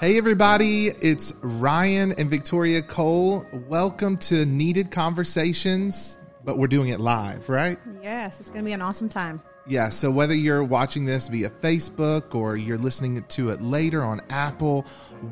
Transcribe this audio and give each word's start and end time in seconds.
Hey, 0.00 0.16
everybody, 0.16 0.86
it's 0.86 1.34
Ryan 1.42 2.12
and 2.12 2.30
Victoria 2.30 2.80
Cole. 2.80 3.44
Welcome 3.68 4.16
to 4.16 4.46
Needed 4.46 4.90
Conversations, 4.90 6.18
but 6.42 6.56
we're 6.56 6.68
doing 6.68 6.88
it 6.88 7.00
live, 7.00 7.50
right? 7.50 7.78
Yes, 8.02 8.40
it's 8.40 8.48
going 8.48 8.64
to 8.64 8.66
be 8.66 8.72
an 8.72 8.80
awesome 8.80 9.10
time. 9.10 9.42
Yeah, 9.66 9.90
so 9.90 10.10
whether 10.10 10.34
you're 10.34 10.64
watching 10.64 11.04
this 11.04 11.28
via 11.28 11.50
Facebook 11.50 12.34
or 12.34 12.56
you're 12.56 12.78
listening 12.78 13.22
to 13.22 13.50
it 13.50 13.60
later 13.60 14.02
on 14.02 14.22
Apple, 14.30 14.86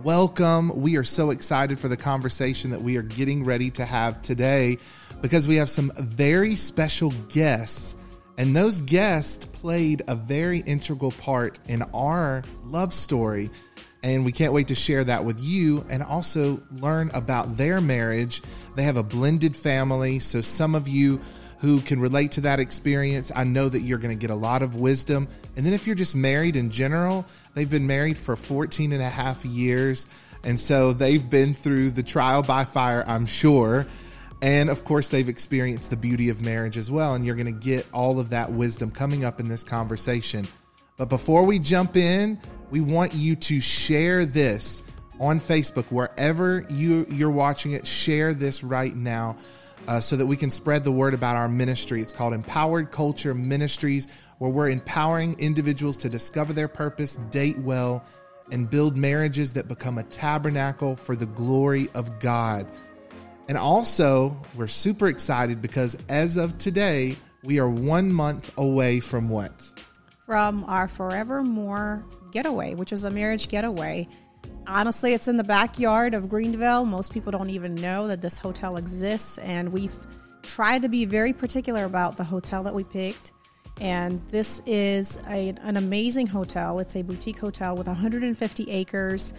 welcome. 0.05 0.79
We 0.79 0.99
are 0.99 1.05
so 1.05 1.31
excited 1.31 1.79
for 1.79 1.89
the 1.89 1.97
conversation 1.97 2.71
that 2.73 2.83
we 2.83 2.99
are 2.99 3.03
getting 3.03 3.45
ready 3.45 3.71
to 3.71 3.87
have 3.87 4.21
today 4.21 4.77
because 5.23 5.49
we 5.49 5.57
have 5.57 5.71
some 5.71 5.91
very 5.99 6.57
special 6.57 7.11
guests. 7.31 7.97
And 8.37 8.55
those 8.55 8.81
guests 8.81 9.47
played 9.47 10.03
a 10.09 10.15
very 10.15 10.61
integral 10.61 11.11
part 11.11 11.59
in 11.67 11.83
our 11.95 12.45
love 12.65 12.93
story 12.93 13.51
and 14.03 14.25
we 14.25 14.33
can't 14.33 14.53
wait 14.53 14.69
to 14.69 14.75
share 14.75 15.05
that 15.05 15.25
with 15.25 15.41
you 15.41 15.85
and 15.89 16.03
also 16.03 16.63
learn 16.71 17.11
about 17.15 17.57
their 17.57 17.81
marriage. 17.81 18.43
They 18.77 18.85
have 18.85 18.97
a 18.97 19.03
blended 19.03 19.57
family, 19.57 20.19
so 20.21 20.41
some 20.41 20.75
of 20.75 20.87
you 20.87 21.21
who 21.59 21.81
can 21.81 22.01
relate 22.01 22.33
to 22.33 22.43
that 22.43 22.61
experience, 22.61 23.33
I 23.35 23.45
know 23.45 23.69
that 23.69 23.81
you're 23.81 23.99
going 23.99 24.17
to 24.17 24.21
get 24.21 24.31
a 24.31 24.37
lot 24.37 24.63
of 24.63 24.77
wisdom. 24.77 25.27
And 25.57 25.67
then 25.67 25.73
if 25.73 25.87
you're 25.87 25.97
just 25.97 26.15
married 26.15 26.55
in 26.55 26.71
general, 26.71 27.27
they've 27.55 27.69
been 27.69 27.87
married 27.87 28.17
for 28.17 28.37
14 28.37 28.93
and 28.93 29.03
a 29.03 29.09
half 29.09 29.45
years. 29.45 30.09
And 30.45 30.59
so 30.59 30.93
they've 30.93 31.29
been 31.29 31.55
through 31.55 31.91
the 31.91 32.05
trial 32.05 32.43
by 32.43 32.65
fire, 32.65 33.05
I'm 33.07 33.27
sure. 33.27 33.89
And 34.41 34.71
of 34.71 34.85
course, 34.85 35.09
they've 35.09 35.29
experienced 35.29 35.91
the 35.91 35.97
beauty 35.97 36.29
of 36.29 36.41
marriage 36.41 36.77
as 36.77 36.93
well. 36.93 37.15
And 37.15 37.27
you're 37.27 37.35
going 37.35 37.47
to 37.47 37.53
get 37.53 37.89
all 37.93 38.21
of 38.21 38.31
that 38.31 38.53
wisdom 38.53 38.93
coming 38.93 39.25
up 39.25 39.41
in 39.41 39.49
this 39.49 39.65
conversation. 39.65 40.47
But 40.97 41.09
before 41.09 41.45
we 41.45 41.59
jump 41.59 41.97
in, 41.97 42.41
we 42.71 42.81
want 42.81 43.15
you 43.15 43.37
to 43.37 43.61
share 43.61 44.25
this 44.25 44.83
on 45.21 45.41
Facebook, 45.41 45.87
wherever 45.87 46.65
you, 46.71 47.07
you're 47.11 47.31
watching 47.31 47.73
it. 47.73 47.87
Share 47.87 48.35
this 48.35 48.63
right 48.63 48.95
now 48.95 49.37
uh, 49.87 50.01
so 50.01 50.17
that 50.17 50.27
we 50.27 50.37
can 50.37 50.51
spread 50.51 50.85
the 50.85 50.93
word 50.93 51.15
about 51.15 51.37
our 51.37 51.49
ministry. 51.49 52.01
It's 52.01 52.13
called 52.13 52.35
Empowered 52.35 52.91
Culture 52.91 53.35
Ministries, 53.35 54.07
where 54.39 54.51
we're 54.51 54.69
empowering 54.69 55.37
individuals 55.39 55.97
to 55.99 56.09
discover 56.09 56.53
their 56.53 56.69
purpose, 56.69 57.17
date 57.31 57.59
well, 57.59 58.05
and 58.51 58.71
build 58.71 58.97
marriages 58.97 59.55
that 59.55 59.69
become 59.69 59.99
a 59.99 60.05
tabernacle 60.05 60.97
for 60.97 61.17
the 61.17 61.27
glory 61.27 61.89
of 61.95 62.21
God. 62.21 62.67
And 63.49 63.57
also, 63.57 64.37
we're 64.55 64.69
super 64.69 65.09
excited 65.09 65.63
because 65.63 65.97
as 66.09 66.37
of 66.37 66.59
today, 66.59 67.17
we 67.43 67.59
are 67.59 67.69
one 67.69 68.13
month 68.13 68.53
away 68.59 69.01
from 69.01 69.29
what? 69.29 69.53
From 70.29 70.63
our 70.65 70.87
Forevermore 70.87 72.05
getaway, 72.33 72.75
which 72.75 72.93
is 72.93 73.05
a 73.05 73.11
marriage 73.11 73.49
getaway. 73.49 74.07
Honestly, 74.67 75.15
it's 75.15 75.27
in 75.27 75.39
the 75.39 75.43
backyard 75.43 76.13
of 76.13 76.29
Greenville. 76.29 76.85
Most 76.85 77.15
people 77.15 77.33
don't 77.33 77.49
even 77.49 77.75
know 77.77 78.09
that 78.09 78.21
this 78.21 78.37
hotel 78.39 78.77
exists, 78.77 79.39
and 79.39 79.73
we've 79.73 79.97
tried 80.43 80.83
to 80.83 80.91
be 80.91 81.07
very 81.07 81.33
particular 81.33 81.87
about 81.87 82.19
the 82.19 82.25
hotel 82.25 82.63
that 82.65 82.75
we 82.75 82.85
picked. 82.85 83.33
And 83.81 84.21
this 84.29 84.61
is 84.67 85.19
a, 85.29 85.55
an 85.63 85.79
amazing 85.79 86.27
hotel. 86.27 86.79
It's 86.79 86.95
a 86.95 87.01
boutique 87.01 87.39
hotel 87.39 87.75
with 87.75 87.87
150 87.87 88.71
acres. 88.71 89.33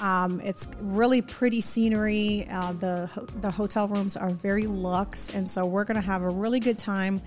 Um, 0.00 0.40
it's 0.44 0.68
really 0.78 1.22
pretty 1.22 1.60
scenery. 1.60 2.46
Uh, 2.48 2.72
the 2.74 3.10
the 3.40 3.50
hotel 3.50 3.88
rooms 3.88 4.16
are 4.16 4.30
very 4.30 4.68
luxe, 4.68 5.34
and 5.34 5.50
so 5.50 5.66
we're 5.66 5.84
going 5.84 6.00
to 6.00 6.06
have 6.06 6.22
a 6.22 6.28
really 6.28 6.60
good 6.60 6.78
time 6.78 7.20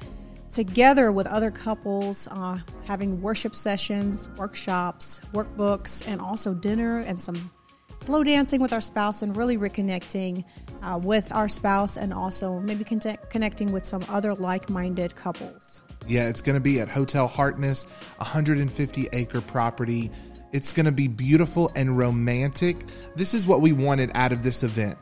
together 0.52 1.12
with 1.12 1.28
other 1.28 1.52
couples, 1.52 2.28
uh, 2.32 2.60
having 2.86 3.22
worship 3.22 3.56
sessions, 3.56 4.28
workshops, 4.38 5.22
workbooks, 5.34 6.08
and 6.08 6.22
also 6.22 6.54
dinner 6.54 7.00
and 7.00 7.20
some 7.20 7.52
slow 7.98 8.24
dancing 8.24 8.62
with 8.62 8.74
our 8.74 8.82
spouse 8.82 9.22
and 9.22 9.36
really 9.36 9.58
reconnecting 9.58 10.44
uh, 10.82 11.00
with 11.02 11.32
our 11.32 11.48
spouse 11.48 11.98
and 11.98 12.14
also 12.14 12.60
maybe 12.60 12.84
con- 12.84 13.18
connecting 13.30 13.72
with 13.72 13.86
some 13.86 14.04
other 14.10 14.34
like 14.34 14.70
minded 14.70 15.16
couples. 15.16 15.84
Yeah, 16.08 16.30
it's 16.30 16.42
going 16.42 16.56
to 16.56 16.62
be 16.62 16.80
at 16.80 16.90
Hotel 16.90 17.28
Hartness, 17.28 17.86
150 18.18 19.10
acre 19.14 19.42
property. 19.42 20.10
It's 20.52 20.72
going 20.72 20.88
to 20.88 20.92
be 20.92 21.08
beautiful 21.08 21.72
and 21.76 21.98
romantic. 21.98 22.78
This 23.16 23.34
is 23.34 23.46
what 23.46 23.62
we 23.62 23.74
wanted 23.74 24.12
out 24.16 24.32
of 24.32 24.42
this 24.42 24.64
event 24.64 24.98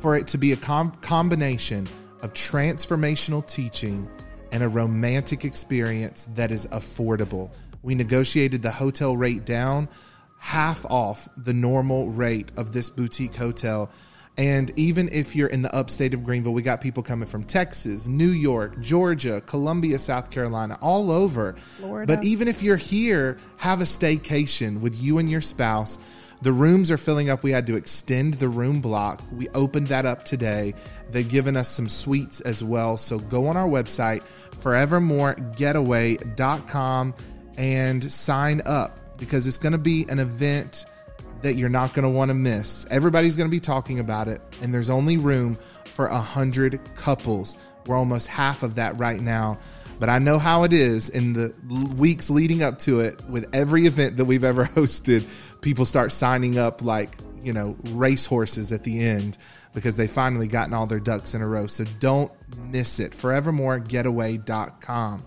for 0.00 0.16
it 0.16 0.26
to 0.28 0.38
be 0.38 0.52
a 0.52 0.56
com- 0.56 0.92
combination 1.00 1.86
of 2.22 2.34
transformational 2.34 3.46
teaching 3.46 4.10
and 4.52 4.62
a 4.62 4.68
romantic 4.68 5.44
experience 5.44 6.28
that 6.34 6.50
is 6.50 6.66
affordable. 6.68 7.50
We 7.82 7.94
negotiated 7.94 8.62
the 8.62 8.70
hotel 8.70 9.16
rate 9.16 9.44
down 9.44 9.88
half 10.38 10.84
off 10.86 11.28
the 11.36 11.52
normal 11.52 12.08
rate 12.08 12.50
of 12.56 12.72
this 12.72 12.90
boutique 12.90 13.34
hotel. 13.36 13.90
And 14.38 14.72
even 14.76 15.10
if 15.12 15.36
you're 15.36 15.48
in 15.48 15.60
the 15.60 15.74
upstate 15.74 16.14
of 16.14 16.24
Greenville, 16.24 16.54
we 16.54 16.62
got 16.62 16.80
people 16.80 17.02
coming 17.02 17.28
from 17.28 17.44
Texas, 17.44 18.06
New 18.06 18.30
York, 18.30 18.80
Georgia, 18.80 19.42
Columbia, 19.42 19.98
South 19.98 20.30
Carolina, 20.30 20.78
all 20.80 21.10
over. 21.10 21.52
Florida. 21.52 22.16
But 22.16 22.24
even 22.24 22.48
if 22.48 22.62
you're 22.62 22.78
here, 22.78 23.38
have 23.58 23.82
a 23.82 23.84
staycation 23.84 24.80
with 24.80 25.00
you 25.00 25.18
and 25.18 25.30
your 25.30 25.42
spouse. 25.42 25.98
The 26.42 26.52
rooms 26.52 26.90
are 26.90 26.96
filling 26.96 27.28
up. 27.28 27.42
We 27.42 27.52
had 27.52 27.66
to 27.66 27.76
extend 27.76 28.34
the 28.34 28.48
room 28.48 28.80
block. 28.80 29.20
We 29.32 29.48
opened 29.48 29.88
that 29.88 30.06
up 30.06 30.24
today. 30.24 30.72
They've 31.10 31.28
given 31.28 31.54
us 31.56 31.68
some 31.68 31.88
suites 31.88 32.40
as 32.40 32.64
well. 32.64 32.96
So 32.96 33.18
go 33.18 33.48
on 33.48 33.58
our 33.58 33.68
website, 33.68 34.22
forevermoregetaway.com, 34.62 37.14
and 37.58 38.10
sign 38.10 38.62
up 38.64 39.18
because 39.18 39.46
it's 39.46 39.58
going 39.58 39.72
to 39.72 39.78
be 39.78 40.06
an 40.08 40.18
event 40.18 40.86
that 41.42 41.54
you're 41.54 41.68
not 41.68 41.94
going 41.94 42.04
to 42.04 42.10
want 42.10 42.30
to 42.30 42.34
miss. 42.34 42.86
Everybody's 42.90 43.36
going 43.36 43.48
to 43.48 43.50
be 43.50 43.60
talking 43.60 44.00
about 44.00 44.28
it, 44.28 44.40
and 44.62 44.72
there's 44.72 44.90
only 44.90 45.18
room 45.18 45.56
for 45.84 46.06
a 46.06 46.18
hundred 46.18 46.80
couples. 46.94 47.56
We're 47.86 47.96
almost 47.96 48.28
half 48.28 48.62
of 48.62 48.76
that 48.76 48.98
right 48.98 49.20
now. 49.20 49.58
But 49.98 50.08
I 50.08 50.18
know 50.18 50.38
how 50.38 50.62
it 50.62 50.72
is 50.72 51.10
in 51.10 51.34
the 51.34 51.54
weeks 51.98 52.30
leading 52.30 52.62
up 52.62 52.78
to 52.80 53.00
it 53.00 53.22
with 53.28 53.54
every 53.54 53.84
event 53.84 54.16
that 54.16 54.24
we've 54.24 54.44
ever 54.44 54.64
hosted. 54.64 55.28
People 55.60 55.84
start 55.84 56.12
signing 56.12 56.58
up 56.58 56.82
like, 56.82 57.16
you 57.42 57.52
know, 57.52 57.76
racehorses 57.88 58.72
at 58.72 58.84
the 58.84 59.00
end 59.00 59.36
because 59.74 59.96
they 59.96 60.06
finally 60.06 60.46
gotten 60.46 60.74
all 60.74 60.86
their 60.86 61.00
ducks 61.00 61.34
in 61.34 61.42
a 61.42 61.46
row. 61.46 61.66
So 61.66 61.84
don't 61.98 62.32
miss 62.56 62.98
it. 62.98 63.12
Forevermoregetaway.com. 63.12 65.24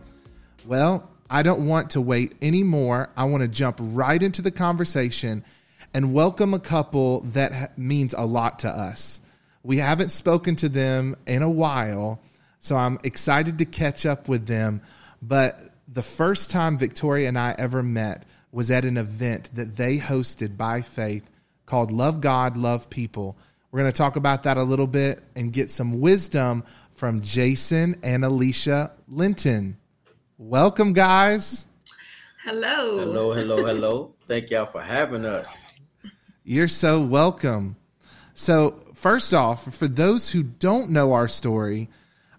Well, 0.66 1.10
I 1.30 1.44
don't 1.44 1.68
want 1.68 1.92
to 1.92 2.02
wait 2.02 2.36
anymore. 2.42 3.10
I 3.16 3.26
want 3.26 3.42
to 3.42 3.48
jump 3.48 3.78
right 3.80 4.22
into 4.22 4.42
the 4.42 4.52
conversation 4.52 5.46
and 5.94 6.14
welcome 6.14 6.54
a 6.54 6.60
couple 6.60 7.22
that 7.22 7.78
means 7.78 8.14
a 8.14 8.26
lot 8.26 8.60
to 8.60 8.70
us. 8.70 9.22
We 9.64 9.78
haven't 9.78 10.12
spoken 10.12 10.56
to 10.58 10.70
them 10.70 11.16
in 11.26 11.42
a 11.42 11.50
while 11.50 12.22
so 12.64 12.78
I'm 12.78 12.98
excited 13.04 13.58
to 13.58 13.66
catch 13.66 14.06
up 14.06 14.30
with 14.30 14.48
them. 14.48 14.82
But 15.22 15.60
the 15.90 16.02
first 16.02 16.50
time 16.50 16.78
Victoria 16.78 17.28
and 17.28 17.38
I 17.38 17.54
ever 17.58 17.84
met 17.84 18.24
was 18.53 18.69
at 18.69 18.86
an 18.86 18.97
event 18.97 19.50
that 19.56 19.75
they 19.75 19.97
hosted 19.97 20.56
by 20.56 20.81
faith 20.84 21.30
called 21.66 21.91
Love 21.91 22.22
God, 22.22 22.56
Love 22.56 22.88
People. 22.88 23.36
We're 23.72 23.80
going 23.80 23.91
to 23.91 23.97
talk 23.97 24.16
about 24.16 24.44
that 24.44 24.58
a 24.58 24.64
little 24.64 24.86
bit 24.86 25.24
and 25.36 25.52
get 25.52 25.72
some 25.72 26.00
wisdom 26.00 26.63
from 26.92 27.22
Jason 27.22 27.96
and 28.03 28.24
Alisha 28.24 28.92
Linton. 29.08 29.75
Welcome, 30.38 30.94
guys. 30.94 31.68
Hello. 32.44 33.00
Hello, 33.00 33.34
hello, 33.34 33.66
hello. 33.66 34.16
Thank 34.25 34.52
y'all 34.52 34.68
for 34.68 34.81
having 34.81 35.25
us. 35.25 35.80
You're 36.44 36.68
so 36.68 37.02
welcome. 37.02 37.75
So, 38.36 38.84
first 38.94 39.34
off, 39.34 39.74
for 39.74 39.88
those 39.88 40.30
who 40.30 40.44
don't 40.44 40.92
know 40.92 41.13
our 41.13 41.28
story, 41.28 41.90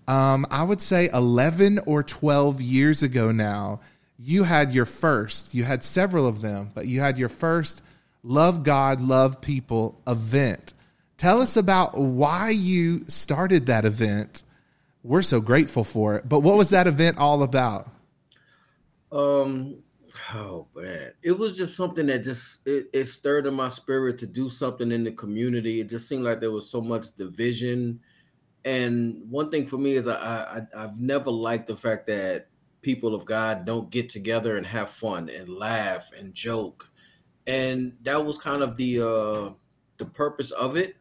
um, 0.07 0.47
I 0.51 0.63
would 0.63 0.81
say 0.81 1.09
11 1.13 1.81
or 1.87 2.05
12 2.05 2.61
years 2.61 3.03
ago 3.03 3.33
now, 3.33 3.81
you 4.19 4.45
had 4.45 4.73
your 4.73 4.87
first, 4.87 5.55
you 5.55 5.65
had 5.65 5.85
several 5.85 6.27
of 6.27 6.41
them, 6.41 6.71
but 6.75 6.87
you 6.87 7.01
had 7.01 7.19
your 7.19 7.29
first 7.29 7.83
Love 8.23 8.63
God, 8.63 9.01
Love 9.01 9.41
People 9.41 10.01
event. 10.07 10.73
Tell 11.19 11.43
us 11.43 11.57
about 11.57 11.99
why 11.99 12.51
you 12.51 13.05
started 13.07 13.67
that 13.67 13.85
event. 13.85 14.43
We're 15.03 15.23
so 15.23 15.41
grateful 15.41 15.85
for 15.85 16.17
it. 16.17 16.29
But 16.29 16.41
what 16.41 16.57
was 16.57 16.71
that 16.71 16.87
event 16.87 17.19
all 17.19 17.43
about? 17.43 17.89
Um, 19.13 19.83
oh 20.33 20.67
man, 20.75 21.13
it 21.23 21.39
was 21.39 21.57
just 21.57 21.77
something 21.77 22.07
that 22.07 22.25
just 22.25 22.67
it, 22.67 22.89
it 22.93 23.05
stirred 23.07 23.47
in 23.47 23.55
my 23.55 23.69
spirit 23.69 24.19
to 24.19 24.27
do 24.27 24.49
something 24.49 24.91
in 24.91 25.05
the 25.05 25.13
community. 25.13 25.81
It 25.81 25.91
just 25.91 26.09
seemed 26.09 26.25
like 26.25 26.41
there 26.41 26.51
was 26.51 26.71
so 26.71 26.81
much 26.81 27.15
division 27.15 28.01
and 28.65 29.31
one 29.31 29.51
thing 29.51 29.67
for 29.67 29.77
me 29.77 29.93
is 29.93 30.09
I, 30.09 30.15
I 30.75 30.85
I've 30.85 31.01
never 31.01 31.31
liked 31.31 31.67
the 31.67 31.77
fact 31.77 32.07
that 32.07 32.47
people 32.85 33.15
of 33.15 33.25
God 33.25 33.67
don't 33.67 33.91
get 33.91 34.09
together 34.09 34.57
and 34.57 34.67
have 34.67 34.91
fun 34.91 35.29
and 35.29 35.49
laugh 35.49 36.11
and 36.17 36.35
joke, 36.35 36.91
and 37.47 37.97
that 38.03 38.25
was 38.25 38.39
kind 38.39 38.63
of 38.63 38.77
the 38.77 39.01
uh, 39.01 39.53
the 39.97 40.07
purpose 40.07 40.53
of 40.53 40.77
it. 40.77 40.97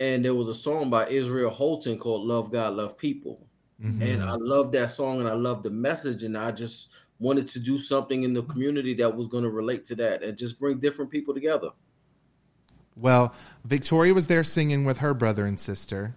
And 0.00 0.24
there 0.24 0.34
was 0.34 0.48
a 0.48 0.54
song 0.54 0.90
by 0.90 1.06
Israel 1.08 1.50
Houghton 1.50 1.98
called 1.98 2.26
"Love 2.26 2.50
God, 2.50 2.74
Love 2.74 2.96
People," 2.96 3.46
mm-hmm. 3.82 4.00
and 4.02 4.22
I 4.22 4.34
love 4.38 4.72
that 4.72 4.90
song 4.90 5.20
and 5.20 5.28
I 5.28 5.34
love 5.34 5.62
the 5.62 5.70
message, 5.70 6.22
and 6.22 6.38
I 6.38 6.52
just 6.52 6.90
wanted 7.18 7.46
to 7.48 7.60
do 7.60 7.78
something 7.78 8.24
in 8.24 8.32
the 8.32 8.42
community 8.42 8.94
that 8.94 9.14
was 9.14 9.28
going 9.28 9.44
to 9.44 9.50
relate 9.50 9.84
to 9.86 9.94
that 9.94 10.24
and 10.24 10.36
just 10.36 10.58
bring 10.58 10.78
different 10.78 11.10
people 11.10 11.32
together. 11.32 11.68
Well, 12.96 13.32
Victoria 13.64 14.12
was 14.12 14.26
there 14.26 14.44
singing 14.44 14.84
with 14.84 14.98
her 14.98 15.14
brother 15.14 15.46
and 15.46 15.58
sister, 15.58 16.14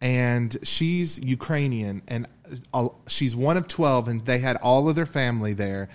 and 0.00 0.56
she's 0.62 1.18
Ukrainian, 1.24 2.02
and 2.06 2.26
she's 3.06 3.36
one 3.36 3.56
of 3.56 3.68
12, 3.68 4.08
and 4.08 4.20
they 4.24 4.38
had 4.38 4.56
all 4.56 4.88
of 4.88 4.96
their 4.96 5.06
family 5.06 5.52
there. 5.52 5.88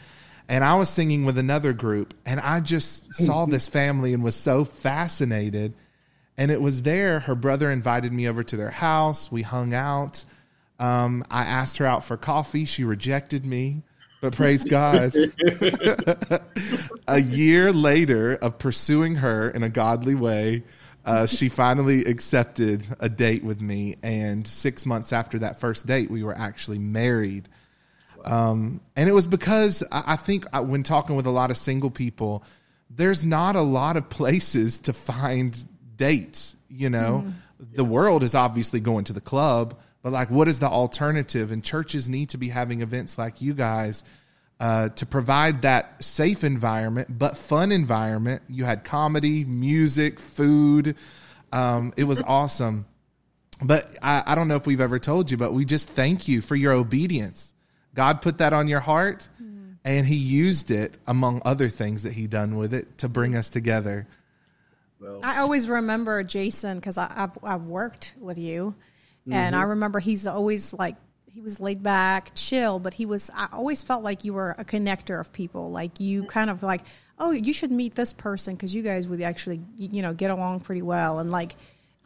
And 0.50 0.64
I 0.64 0.76
was 0.76 0.90
singing 0.90 1.26
with 1.26 1.38
another 1.38 1.74
group, 1.74 2.14
and 2.26 2.40
I 2.40 2.62
just 2.62 3.14
saw 3.14 3.46
this 3.46 3.68
family 3.68 4.14
and 4.14 4.24
was 4.24 4.36
so 4.36 4.64
fascinated. 4.64 5.74
And 6.38 6.52
it 6.52 6.62
was 6.62 6.84
there, 6.84 7.20
her 7.22 7.36
brother 7.36 7.70
invited 7.70 8.14
me 8.14 8.28
over 8.30 8.44
to 8.44 8.56
their 8.56 8.70
house. 8.70 9.32
We 9.32 9.42
hung 9.42 9.74
out. 9.74 10.24
Um, 10.80 11.26
I 11.30 11.44
asked 11.44 11.78
her 11.78 11.86
out 11.86 12.04
for 12.04 12.16
coffee. 12.16 12.66
She 12.66 12.84
rejected 12.84 13.46
me, 13.46 13.82
but 14.22 14.36
praise 14.36 14.64
God. 14.64 15.14
a 17.08 17.20
year 17.20 17.74
later 17.74 18.36
of 18.36 18.60
pursuing 18.60 19.16
her 19.16 19.50
in 19.50 19.64
a 19.64 19.70
godly 19.70 20.16
way, 20.16 20.64
uh, 21.08 21.26
she 21.26 21.48
finally 21.48 22.04
accepted 22.04 22.86
a 23.00 23.08
date 23.08 23.44
with 23.44 23.62
me. 23.62 23.96
And 24.04 24.46
six 24.46 24.86
months 24.86 25.14
after 25.14 25.40
that 25.40 25.60
first 25.60 25.88
date, 25.88 26.12
we 26.12 26.22
were 26.22 26.38
actually 26.38 26.80
married. 26.80 27.48
Um, 28.26 28.82
and 28.98 29.10
it 29.10 29.14
was 29.14 29.26
because 29.26 29.84
I 29.90 30.18
think 30.18 30.46
uh, 30.52 30.62
when 30.62 30.84
talking 30.84 31.16
with 31.16 31.26
a 31.26 31.32
lot 31.32 31.50
of 31.50 31.56
single 31.56 31.90
people, 31.90 32.44
there's 32.90 33.26
not 33.26 33.56
a 33.56 33.62
lot 33.62 33.96
of 33.96 34.10
places 34.10 34.80
to 34.80 34.94
find 34.94 35.58
dates. 35.96 36.58
You 36.70 36.90
know, 36.90 37.24
mm. 37.26 37.34
the 37.74 37.86
world 37.86 38.22
is 38.22 38.36
obviously 38.36 38.82
going 38.82 39.06
to 39.06 39.14
the 39.14 39.22
club, 39.22 39.80
but 40.02 40.12
like, 40.12 40.30
what 40.30 40.50
is 40.50 40.60
the 40.60 40.68
alternative? 40.68 41.52
And 41.52 41.64
churches 41.64 42.10
need 42.10 42.32
to 42.32 42.38
be 42.38 42.50
having 42.50 42.82
events 42.82 43.18
like 43.18 43.42
you 43.42 43.54
guys 43.54 44.04
uh, 44.60 44.90
to 44.90 45.06
provide 45.06 45.62
that 45.62 46.04
safe 46.04 46.44
environment, 46.44 47.18
but 47.18 47.38
fun 47.38 47.72
environment. 47.72 48.42
You 48.50 48.66
had 48.66 48.84
comedy, 48.84 49.46
music, 49.46 50.20
food. 50.20 50.96
Um, 51.52 51.94
it 51.96 52.06
was 52.06 52.22
awesome. 52.22 52.86
But 53.62 53.98
I, 54.02 54.24
I, 54.26 54.36
don't 54.36 54.48
know 54.48 54.56
if 54.56 54.68
we've 54.68 54.82
ever 54.82 55.00
told 55.00 55.32
you, 55.32 55.38
but 55.38 55.54
we 55.54 55.66
just 55.66 55.90
thank 55.90 56.28
you 56.28 56.42
for 56.42 56.56
your 56.56 56.74
obedience. 56.74 57.54
God 57.96 58.22
put 58.22 58.38
that 58.40 58.54
on 58.54 58.68
your 58.68 58.80
heart, 58.80 59.28
mm. 59.42 59.78
and 59.84 60.06
He 60.06 60.16
used 60.16 60.70
it 60.70 60.98
among 61.08 61.42
other 61.44 61.68
things 61.68 62.04
that 62.04 62.14
He 62.14 62.28
done 62.28 62.58
with 62.58 62.74
it 62.74 63.00
to 63.00 63.10
bring 63.10 63.36
us 63.36 63.50
together. 63.50 64.08
Well, 65.00 65.22
I 65.24 65.40
always 65.40 65.70
remember 65.70 66.24
Jason 66.24 66.78
because 66.78 66.98
I've 66.98 67.38
I've 67.44 67.64
worked 67.64 68.14
with 68.20 68.38
you, 68.38 68.76
mm-hmm. 69.22 69.34
and 69.34 69.56
I 69.56 69.64
remember 69.64 70.00
he's 70.00 70.26
always 70.28 70.74
like 70.74 70.96
he 71.38 71.42
was 71.44 71.60
laid 71.60 71.84
back, 71.84 72.32
chill, 72.34 72.80
but 72.80 72.96
he 72.96 73.06
was. 73.06 73.30
I 73.36 73.48
always 73.54 73.84
felt 73.84 74.02
like 74.02 74.24
you 74.24 74.34
were 74.34 74.56
a 74.58 74.66
connector 74.66 75.22
of 75.22 75.32
people. 75.32 75.70
Like 75.70 76.00
you 76.00 76.22
mm-hmm. 76.22 76.30
kind 76.30 76.50
of 76.50 76.64
like, 76.64 76.82
oh, 77.20 77.30
you 77.30 77.54
should 77.54 77.70
meet 77.70 77.94
this 77.94 78.12
person 78.12 78.56
because 78.56 78.74
you 78.74 78.82
guys 78.82 79.08
would 79.08 79.22
actually, 79.22 79.62
you 79.78 80.02
know, 80.02 80.16
get 80.16 80.32
along 80.32 80.62
pretty 80.62 80.82
well. 80.82 81.20
And 81.20 81.30
like, 81.30 81.56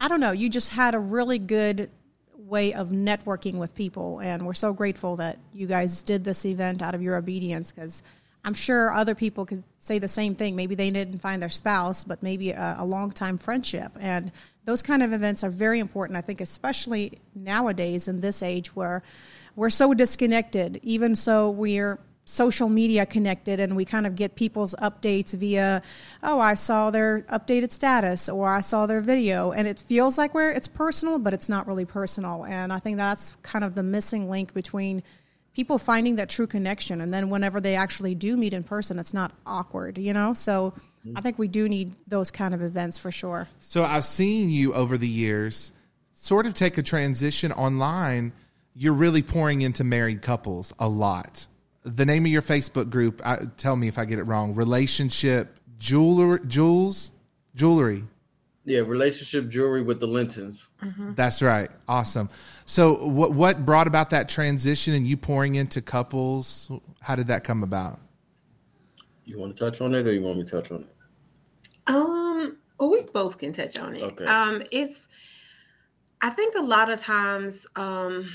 I 0.01 0.09
don't 0.09 0.19
know, 0.19 0.33
you 0.33 0.49
just 0.49 0.71
had 0.71 0.95
a 0.95 0.99
really 0.99 1.39
good 1.39 1.89
way 2.35 2.73
of 2.73 2.89
networking 2.89 3.53
with 3.53 3.73
people, 3.73 4.19
and 4.19 4.45
we're 4.45 4.53
so 4.53 4.73
grateful 4.73 5.15
that 5.15 5.39
you 5.53 5.65
guys 5.65 6.03
did 6.03 6.25
this 6.25 6.43
event 6.45 6.81
out 6.81 6.93
of 6.93 7.01
your 7.01 7.15
obedience 7.15 7.71
because. 7.71 8.03
I'm 8.43 8.55
sure 8.55 8.91
other 8.91 9.13
people 9.13 9.45
could 9.45 9.63
say 9.77 9.99
the 9.99 10.07
same 10.07 10.33
thing. 10.33 10.55
Maybe 10.55 10.73
they 10.73 10.89
didn't 10.89 11.19
find 11.19 11.39
their 11.39 11.47
spouse, 11.47 12.03
but 12.03 12.23
maybe 12.23 12.49
a, 12.49 12.77
a 12.79 12.83
long 12.83 13.11
time 13.11 13.37
friendship. 13.37 13.91
And 13.99 14.31
those 14.65 14.81
kind 14.81 15.01
of 15.03 15.11
events 15.13 15.43
are 15.43 15.49
very 15.49 15.79
important. 15.79 16.17
I 16.17 16.21
think, 16.21 16.41
especially 16.41 17.19
nowadays 17.35 18.07
in 18.07 18.21
this 18.21 18.43
age 18.43 18.75
where 18.75 19.03
we're 19.55 19.69
so 19.69 19.93
disconnected. 19.93 20.79
Even 20.83 21.15
so, 21.15 21.49
we're 21.49 21.99
social 22.23 22.69
media 22.69 23.05
connected 23.05 23.59
and 23.59 23.75
we 23.75 23.83
kind 23.83 24.05
of 24.05 24.15
get 24.15 24.35
people's 24.35 24.75
updates 24.75 25.33
via 25.33 25.81
oh 26.21 26.39
i 26.39 26.53
saw 26.53 26.91
their 26.91 27.21
updated 27.23 27.71
status 27.71 28.29
or 28.29 28.53
i 28.53 28.61
saw 28.61 28.85
their 28.85 29.01
video 29.01 29.51
and 29.51 29.67
it 29.67 29.79
feels 29.79 30.19
like 30.19 30.33
we're 30.33 30.51
it's 30.51 30.67
personal 30.67 31.17
but 31.17 31.33
it's 31.33 31.49
not 31.49 31.65
really 31.65 31.83
personal 31.83 32.45
and 32.45 32.71
i 32.71 32.77
think 32.77 32.95
that's 32.95 33.35
kind 33.41 33.65
of 33.65 33.73
the 33.73 33.81
missing 33.81 34.29
link 34.29 34.53
between 34.53 35.01
people 35.53 35.79
finding 35.79 36.15
that 36.15 36.29
true 36.29 36.47
connection 36.47 37.01
and 37.01 37.11
then 37.11 37.29
whenever 37.29 37.59
they 37.59 37.75
actually 37.75 38.13
do 38.13 38.37
meet 38.37 38.53
in 38.53 38.63
person 38.63 38.99
it's 38.99 39.15
not 39.15 39.33
awkward 39.45 39.97
you 39.97 40.13
know 40.13 40.33
so 40.33 40.73
I 41.15 41.21
think 41.21 41.39
we 41.39 41.47
do 41.47 41.67
need 41.67 41.95
those 42.07 42.31
kind 42.31 42.53
of 42.53 42.61
events 42.61 42.97
for 42.97 43.11
sure. 43.11 43.47
So 43.59 43.83
I've 43.83 44.05
seen 44.05 44.49
you 44.49 44.73
over 44.73 44.97
the 44.97 45.07
years 45.07 45.71
sort 46.13 46.45
of 46.45 46.53
take 46.53 46.77
a 46.77 46.83
transition 46.83 47.51
online. 47.51 48.33
You're 48.75 48.93
really 48.93 49.21
pouring 49.21 49.61
into 49.61 49.83
married 49.83 50.21
couples 50.21 50.73
a 50.79 50.87
lot. 50.87 51.47
The 51.83 52.05
name 52.05 52.25
of 52.25 52.31
your 52.31 52.43
Facebook 52.43 52.89
group, 52.89 53.21
I, 53.25 53.39
tell 53.57 53.75
me 53.75 53.87
if 53.87 53.97
I 53.97 54.05
get 54.05 54.19
it 54.19 54.23
wrong. 54.23 54.53
Relationship 54.53 55.59
jeweler, 55.79 56.37
jewels, 56.37 57.11
jewelry. 57.55 58.03
Yeah, 58.63 58.81
relationship 58.81 59.49
jewelry 59.49 59.81
with 59.81 59.99
the 59.99 60.05
Lintons. 60.05 60.69
Mm-hmm. 60.83 61.15
That's 61.15 61.41
right. 61.41 61.71
Awesome. 61.87 62.29
So, 62.65 63.03
what 63.03 63.31
what 63.31 63.65
brought 63.65 63.87
about 63.87 64.11
that 64.11 64.29
transition 64.29 64.93
and 64.93 65.07
you 65.07 65.17
pouring 65.17 65.55
into 65.55 65.81
couples? 65.81 66.69
How 66.99 67.15
did 67.15 67.27
that 67.27 67.43
come 67.43 67.63
about? 67.63 67.99
You 69.25 69.39
want 69.39 69.55
to 69.55 69.63
touch 69.65 69.81
on 69.81 69.93
it, 69.95 70.07
or 70.07 70.13
you 70.13 70.21
want 70.21 70.37
me 70.37 70.43
to 70.43 70.49
touch 70.51 70.71
on 70.71 70.81
it? 70.81 70.95
Um, 71.87 72.57
well, 72.79 72.91
we 72.91 73.03
both 73.13 73.37
can 73.37 73.53
touch 73.53 73.77
on 73.77 73.95
it. 73.95 74.03
Okay. 74.03 74.25
Um, 74.25 74.63
it's, 74.71 75.07
I 76.21 76.29
think 76.29 76.55
a 76.55 76.61
lot 76.61 76.89
of 76.91 76.99
times, 76.99 77.67
um, 77.75 78.29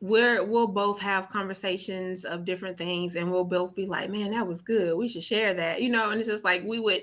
we're 0.00 0.42
we'll 0.42 0.66
both 0.66 0.98
have 1.00 1.28
conversations 1.28 2.24
of 2.24 2.44
different 2.44 2.78
things, 2.78 3.16
and 3.16 3.30
we'll 3.30 3.44
both 3.44 3.74
be 3.74 3.86
like, 3.86 4.10
"Man, 4.10 4.30
that 4.30 4.46
was 4.46 4.62
good. 4.62 4.96
We 4.96 5.08
should 5.08 5.22
share 5.22 5.52
that," 5.54 5.82
you 5.82 5.90
know. 5.90 6.10
And 6.10 6.18
it's 6.18 6.28
just 6.28 6.44
like 6.44 6.64
we 6.64 6.80
would 6.80 7.02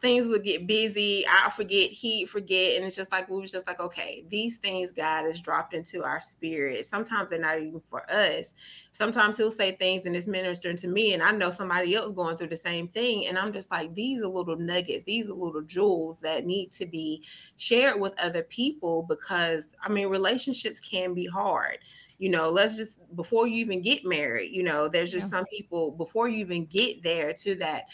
things 0.00 0.26
would 0.26 0.44
get 0.44 0.66
busy. 0.66 1.24
I 1.26 1.50
forget, 1.50 1.90
he 1.90 2.26
forget, 2.26 2.76
and 2.76 2.84
it's 2.84 2.96
just 2.96 3.12
like 3.12 3.28
we 3.28 3.40
was 3.40 3.52
just 3.52 3.66
like, 3.66 3.80
okay, 3.80 4.24
these 4.28 4.58
things 4.58 4.90
God 4.90 5.24
has 5.24 5.40
dropped 5.40 5.74
into 5.74 6.04
our 6.04 6.20
spirit. 6.20 6.84
Sometimes 6.84 7.30
they're 7.30 7.40
not 7.40 7.58
even 7.58 7.80
for 7.88 8.10
us. 8.10 8.54
Sometimes 8.92 9.36
He'll 9.36 9.50
say 9.50 9.72
things 9.72 10.04
and 10.06 10.14
it's 10.14 10.28
ministering 10.28 10.76
to 10.76 10.88
me, 10.88 11.14
and 11.14 11.22
I 11.22 11.30
know 11.32 11.50
somebody 11.50 11.94
else 11.94 12.12
going 12.12 12.36
through 12.36 12.48
the 12.48 12.56
same 12.56 12.88
thing, 12.88 13.26
and 13.26 13.38
I'm 13.38 13.52
just 13.52 13.70
like, 13.70 13.94
these 13.94 14.22
are 14.22 14.28
little 14.28 14.56
nuggets, 14.56 15.04
these 15.04 15.28
are 15.28 15.34
little 15.34 15.62
jewels 15.62 16.20
that 16.20 16.46
need 16.46 16.70
to 16.72 16.86
be 16.86 17.24
shared 17.56 18.00
with 18.00 18.14
other 18.20 18.42
people 18.42 19.06
because 19.08 19.74
I 19.82 19.88
mean, 19.88 20.08
relationships 20.08 20.80
can 20.80 21.14
be 21.14 21.26
hard 21.26 21.78
you 22.18 22.28
know 22.28 22.48
let's 22.48 22.76
just 22.76 23.14
before 23.16 23.46
you 23.46 23.56
even 23.56 23.82
get 23.82 24.04
married 24.04 24.50
you 24.52 24.62
know 24.62 24.88
there's 24.88 25.12
just 25.12 25.32
yeah. 25.32 25.38
some 25.38 25.44
people 25.46 25.90
before 25.92 26.28
you 26.28 26.38
even 26.38 26.64
get 26.66 27.02
there 27.02 27.32
to 27.32 27.54
that 27.54 27.84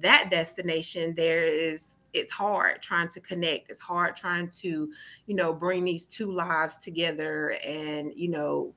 that 0.00 0.28
destination 0.30 1.14
there 1.16 1.46
is 1.46 1.96
it's 2.12 2.32
hard 2.32 2.80
trying 2.82 3.08
to 3.08 3.20
connect 3.20 3.70
it's 3.70 3.80
hard 3.80 4.16
trying 4.16 4.48
to 4.48 4.90
you 5.26 5.34
know 5.34 5.52
bring 5.52 5.84
these 5.84 6.06
two 6.06 6.32
lives 6.32 6.78
together 6.78 7.56
and 7.64 8.12
you 8.16 8.28
know 8.28 8.74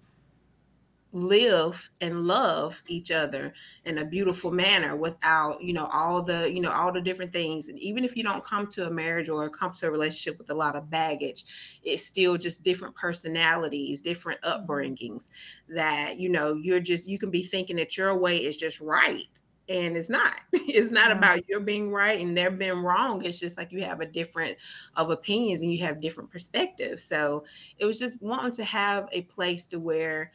live 1.14 1.90
and 2.00 2.22
love 2.24 2.82
each 2.88 3.12
other 3.12 3.54
in 3.86 3.98
a 3.98 4.06
beautiful 4.06 4.52
manner 4.52 4.96
without 4.96 5.62
you 5.62 5.74
know 5.74 5.88
all 5.92 6.22
the 6.22 6.52
you 6.52 6.62
know 6.62 6.72
all 6.72 6.92
the 6.92 7.02
different 7.02 7.34
things. 7.34 7.70
And 7.70 7.78
even 7.80 8.04
if 8.04 8.16
you 8.16 8.24
don't 8.24 8.44
come 8.44 8.68
to 8.68 8.88
a 8.88 8.92
marriage 8.92 9.30
or 9.30 9.50
come 9.50 9.74
to 9.74 9.88
a 9.88 9.92
relationship 9.92 10.38
with 10.38 10.50
a 10.50 10.56
lot 10.56 10.76
of 10.76 10.90
baggage 10.90 11.80
it's 11.84 12.06
still 12.06 12.38
just 12.38 12.64
different 12.64 12.96
personalities 12.96 14.02
different 14.02 14.42
mm-hmm. 14.42 14.72
upbringings 14.72 15.30
that 15.70 16.20
you 16.20 16.30
know 16.30 16.54
you're 16.54 16.80
just 16.80 17.10
you 17.10 17.18
can 17.18 17.32
be 17.32 17.44
thinking 17.44 17.78
that 17.78 17.98
your 17.98 18.18
way 18.18 18.38
is 18.38 18.58
just 18.58 18.80
right 18.82 19.42
and 19.70 19.96
it's 19.96 20.10
not. 20.10 20.36
It's 20.74 20.92
not 20.92 21.12
about 21.12 21.50
your 21.50 21.60
being 21.60 21.92
right 21.92 22.22
and 22.22 22.38
they're 22.38 22.50
being 22.50 22.82
wrong. 22.82 23.26
It's 23.26 23.40
just 23.40 23.58
like 23.58 23.74
you 23.74 23.84
have 23.84 24.00
a 24.00 24.06
different 24.06 24.58
of 24.96 25.10
opinions 25.10 25.62
and 25.62 25.74
you 25.74 25.86
have 25.86 26.00
different 26.00 26.32
perspectives. 26.32 27.04
So 27.04 27.44
it 27.78 27.86
was 27.86 28.00
just 28.00 28.22
wanting 28.22 28.54
to 28.54 28.64
have 28.64 29.10
a 29.12 29.24
place 29.24 29.66
to 29.68 29.80
where 29.80 30.32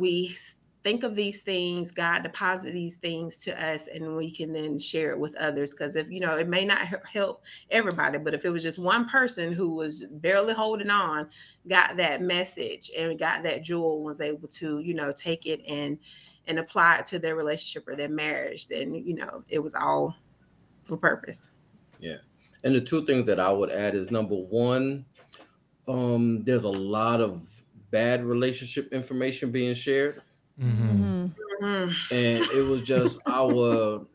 we 0.00 0.34
think 0.82 1.02
of 1.04 1.14
these 1.14 1.42
things 1.42 1.90
god 1.90 2.22
deposit 2.22 2.72
these 2.72 2.96
things 2.96 3.36
to 3.36 3.64
us 3.64 3.86
and 3.86 4.16
we 4.16 4.30
can 4.34 4.52
then 4.52 4.78
share 4.78 5.10
it 5.10 5.18
with 5.18 5.36
others 5.36 5.72
because 5.72 5.94
if 5.94 6.10
you 6.10 6.20
know 6.20 6.38
it 6.38 6.48
may 6.48 6.64
not 6.64 6.78
help 7.12 7.44
everybody 7.70 8.16
but 8.16 8.32
if 8.32 8.44
it 8.44 8.50
was 8.50 8.62
just 8.62 8.78
one 8.78 9.06
person 9.06 9.52
who 9.52 9.76
was 9.76 10.06
barely 10.12 10.54
holding 10.54 10.88
on 10.88 11.28
got 11.68 11.98
that 11.98 12.22
message 12.22 12.90
and 12.98 13.18
got 13.18 13.42
that 13.42 13.62
jewel 13.62 14.02
was 14.02 14.22
able 14.22 14.48
to 14.48 14.80
you 14.80 14.94
know 14.94 15.12
take 15.12 15.44
it 15.44 15.60
and 15.68 15.98
and 16.46 16.58
apply 16.58 16.96
it 16.96 17.04
to 17.04 17.18
their 17.18 17.36
relationship 17.36 17.86
or 17.86 17.94
their 17.94 18.08
marriage 18.08 18.66
then 18.68 18.94
you 18.94 19.14
know 19.14 19.44
it 19.48 19.58
was 19.58 19.74
all 19.74 20.16
for 20.84 20.96
purpose. 20.96 21.50
Yeah. 21.98 22.16
And 22.64 22.74
the 22.74 22.80
two 22.80 23.04
things 23.04 23.26
that 23.26 23.40
i 23.40 23.52
would 23.52 23.70
add 23.70 23.94
is 23.94 24.10
number 24.10 24.34
one 24.34 25.04
um 25.88 26.44
there's 26.44 26.64
a 26.64 26.68
lot 26.68 27.20
of 27.20 27.59
bad 27.90 28.24
relationship 28.24 28.92
information 28.92 29.50
being 29.50 29.74
shared. 29.74 30.22
Mm-hmm. 30.60 31.26
Mm-hmm. 31.62 32.14
And 32.14 32.44
it 32.44 32.70
was 32.70 32.82
just 32.82 33.20
our 33.26 34.06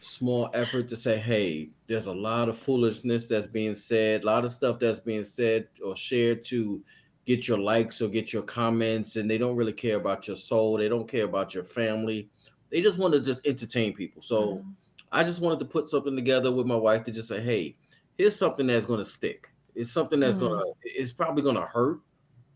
small 0.00 0.50
effort 0.54 0.88
to 0.88 0.96
say, 0.96 1.18
hey, 1.18 1.70
there's 1.86 2.06
a 2.06 2.12
lot 2.12 2.48
of 2.48 2.58
foolishness 2.58 3.26
that's 3.26 3.46
being 3.46 3.74
said, 3.74 4.22
a 4.22 4.26
lot 4.26 4.44
of 4.44 4.50
stuff 4.50 4.78
that's 4.78 5.00
being 5.00 5.24
said 5.24 5.68
or 5.84 5.96
shared 5.96 6.44
to 6.44 6.82
get 7.26 7.46
your 7.46 7.58
likes 7.58 8.00
or 8.00 8.08
get 8.08 8.32
your 8.32 8.42
comments, 8.42 9.16
and 9.16 9.30
they 9.30 9.38
don't 9.38 9.56
really 9.56 9.72
care 9.72 9.96
about 9.96 10.26
your 10.26 10.36
soul. 10.36 10.78
They 10.78 10.88
don't 10.88 11.08
care 11.08 11.24
about 11.24 11.54
your 11.54 11.64
family. 11.64 12.28
They 12.70 12.80
just 12.80 12.98
want 12.98 13.14
to 13.14 13.20
just 13.20 13.46
entertain 13.46 13.94
people. 13.94 14.22
So 14.22 14.56
mm-hmm. 14.56 14.70
I 15.12 15.24
just 15.24 15.42
wanted 15.42 15.58
to 15.60 15.64
put 15.66 15.88
something 15.88 16.16
together 16.16 16.52
with 16.52 16.66
my 16.66 16.76
wife 16.76 17.02
to 17.04 17.12
just 17.12 17.28
say, 17.28 17.42
hey, 17.42 17.76
here's 18.16 18.36
something 18.36 18.66
that's 18.66 18.86
going 18.86 19.00
to 19.00 19.04
stick. 19.04 19.48
It's 19.74 19.92
something 19.92 20.20
that's 20.20 20.38
mm-hmm. 20.38 20.48
gonna. 20.48 20.64
It's 20.82 21.12
probably 21.12 21.42
gonna 21.42 21.64
hurt 21.64 22.00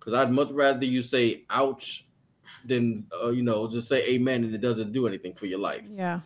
because 0.05 0.19
I'd 0.19 0.31
much 0.31 0.51
rather 0.51 0.85
you 0.85 1.03
say 1.03 1.45
"ouch" 1.51 2.07
than 2.65 3.07
uh, 3.23 3.31
you 3.31 3.43
know 3.43 3.69
just 3.69 3.89
say 3.89 4.07
"amen" 4.15 4.45
and 4.45 4.55
it 4.55 4.61
doesn't 4.61 4.93
do 4.93 5.07
anything 5.07 5.35
for 5.35 5.47
your 5.47 5.59
life. 5.59 5.87
Yeah. 5.89 6.21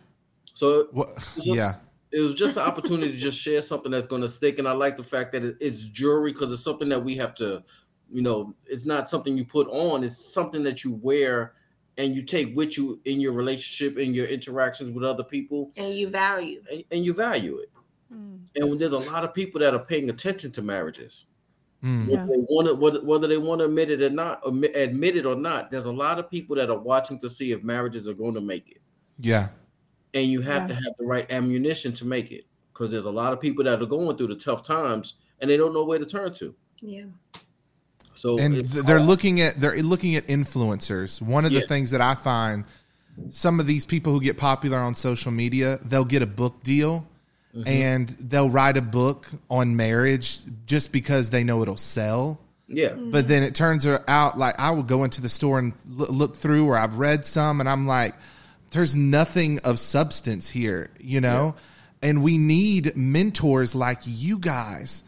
So 0.53 0.87
what? 0.91 1.09
yeah, 1.37 1.75
it 2.11 2.19
was 2.19 2.33
just 2.33 2.57
an 2.57 2.63
opportunity 2.63 3.11
to 3.11 3.17
just 3.17 3.39
share 3.39 3.61
something 3.61 3.91
that's 3.91 4.07
going 4.07 4.21
to 4.21 4.29
stick, 4.29 4.59
and 4.59 4.67
I 4.67 4.73
like 4.73 4.97
the 4.97 5.03
fact 5.03 5.31
that 5.33 5.57
it's 5.59 5.87
jewelry 5.87 6.33
because 6.33 6.51
it's 6.51 6.63
something 6.63 6.89
that 6.89 7.03
we 7.03 7.15
have 7.17 7.33
to, 7.35 7.63
you 8.11 8.21
know, 8.21 8.53
it's 8.65 8.85
not 8.85 9.09
something 9.09 9.37
you 9.37 9.45
put 9.45 9.67
on; 9.67 10.03
it's 10.03 10.33
something 10.33 10.63
that 10.63 10.83
you 10.83 10.99
wear 11.01 11.53
and 11.97 12.15
you 12.15 12.23
take 12.23 12.55
with 12.55 12.77
you 12.77 12.99
in 13.05 13.19
your 13.19 13.33
relationship 13.33 13.97
in 13.97 14.13
your 14.13 14.25
interactions 14.27 14.91
with 14.91 15.03
other 15.03 15.23
people, 15.23 15.71
and 15.77 15.93
you 15.93 16.09
value, 16.09 16.61
and, 16.71 16.83
and 16.91 17.05
you 17.05 17.13
value 17.13 17.57
it. 17.57 17.71
Mm. 18.13 18.45
And 18.55 18.79
there's 18.79 18.91
a 18.91 18.97
lot 18.97 19.23
of 19.23 19.33
people 19.33 19.59
that 19.61 19.73
are 19.73 19.85
paying 19.85 20.09
attention 20.09 20.51
to 20.53 20.61
marriages. 20.61 21.25
Mm. 21.83 22.09
Whether, 22.09 22.25
they 22.25 22.37
want 22.37 22.67
to, 22.67 22.75
whether, 22.75 23.01
whether 23.01 23.27
they 23.27 23.37
want 23.37 23.59
to 23.59 23.65
admit 23.65 23.89
it 23.89 24.01
or 24.01 24.09
not, 24.09 24.45
admit 24.45 25.15
it 25.15 25.25
or 25.25 25.35
not, 25.35 25.71
there's 25.71 25.85
a 25.85 25.91
lot 25.91 26.19
of 26.19 26.29
people 26.29 26.57
that 26.57 26.69
are 26.69 26.77
watching 26.77 27.19
to 27.19 27.29
see 27.29 27.51
if 27.51 27.63
marriages 27.63 28.07
are 28.07 28.13
going 28.13 28.33
to 28.33 28.41
make 28.41 28.69
it. 28.69 28.81
Yeah. 29.17 29.49
And 30.13 30.25
you 30.25 30.41
have 30.41 30.63
yeah. 30.63 30.67
to 30.67 30.73
have 30.75 30.93
the 30.97 31.05
right 31.05 31.31
ammunition 31.31 31.93
to 31.93 32.05
make 32.05 32.31
it 32.31 32.45
because 32.73 32.91
there's 32.91 33.05
a 33.05 33.11
lot 33.11 33.31
of 33.31 33.39
people 33.39 33.63
that 33.63 33.81
are 33.81 33.85
going 33.85 34.17
through 34.17 34.27
the 34.27 34.35
tough 34.35 34.63
times 34.63 35.15
and 35.39 35.49
they 35.49 35.57
don't 35.57 35.73
know 35.73 35.85
where 35.85 35.99
to 35.99 36.05
turn 36.05 36.33
to. 36.35 36.55
Yeah. 36.81 37.05
So 38.13 38.37
and 38.37 38.55
they're 38.55 38.97
hard. 38.97 39.07
looking 39.07 39.39
at 39.39 39.55
they're 39.61 39.81
looking 39.81 40.15
at 40.15 40.27
influencers. 40.27 41.21
One 41.21 41.45
of 41.45 41.53
yeah. 41.53 41.61
the 41.61 41.67
things 41.67 41.91
that 41.91 42.01
I 42.01 42.15
find 42.15 42.65
some 43.29 43.61
of 43.61 43.67
these 43.67 43.85
people 43.85 44.11
who 44.11 44.19
get 44.19 44.37
popular 44.37 44.77
on 44.79 44.95
social 44.95 45.31
media, 45.31 45.79
they'll 45.85 46.03
get 46.03 46.21
a 46.21 46.27
book 46.27 46.61
deal 46.63 47.07
mm-hmm. 47.55 47.67
and 47.67 48.09
they'll 48.09 48.49
write 48.49 48.77
a 48.77 48.81
book 48.81 49.27
on 49.49 49.75
marriage 49.75 50.39
just 50.65 50.91
because 50.91 51.29
they 51.29 51.43
know 51.43 51.61
it'll 51.61 51.77
sell. 51.77 52.39
Yeah. 52.67 52.89
Mm-hmm. 52.89 53.11
But 53.11 53.27
then 53.27 53.43
it 53.43 53.55
turns 53.55 53.85
out 53.85 54.37
like 54.37 54.59
I 54.59 54.71
will 54.71 54.83
go 54.83 55.03
into 55.03 55.21
the 55.21 55.29
store 55.29 55.59
and 55.59 55.73
look 55.87 56.35
through 56.35 56.67
or 56.67 56.77
I've 56.77 56.95
read 56.97 57.25
some 57.25 57.59
and 57.59 57.67
I'm 57.69 57.87
like, 57.87 58.15
there's 58.71 58.95
nothing 58.95 59.59
of 59.63 59.79
substance 59.79 60.47
here, 60.47 60.91
you 60.99 61.21
know? 61.21 61.55
Yeah. 61.55 62.09
And 62.09 62.23
we 62.23 62.37
need 62.37 62.95
mentors 62.95 63.75
like 63.75 64.01
you 64.05 64.39
guys. 64.39 65.03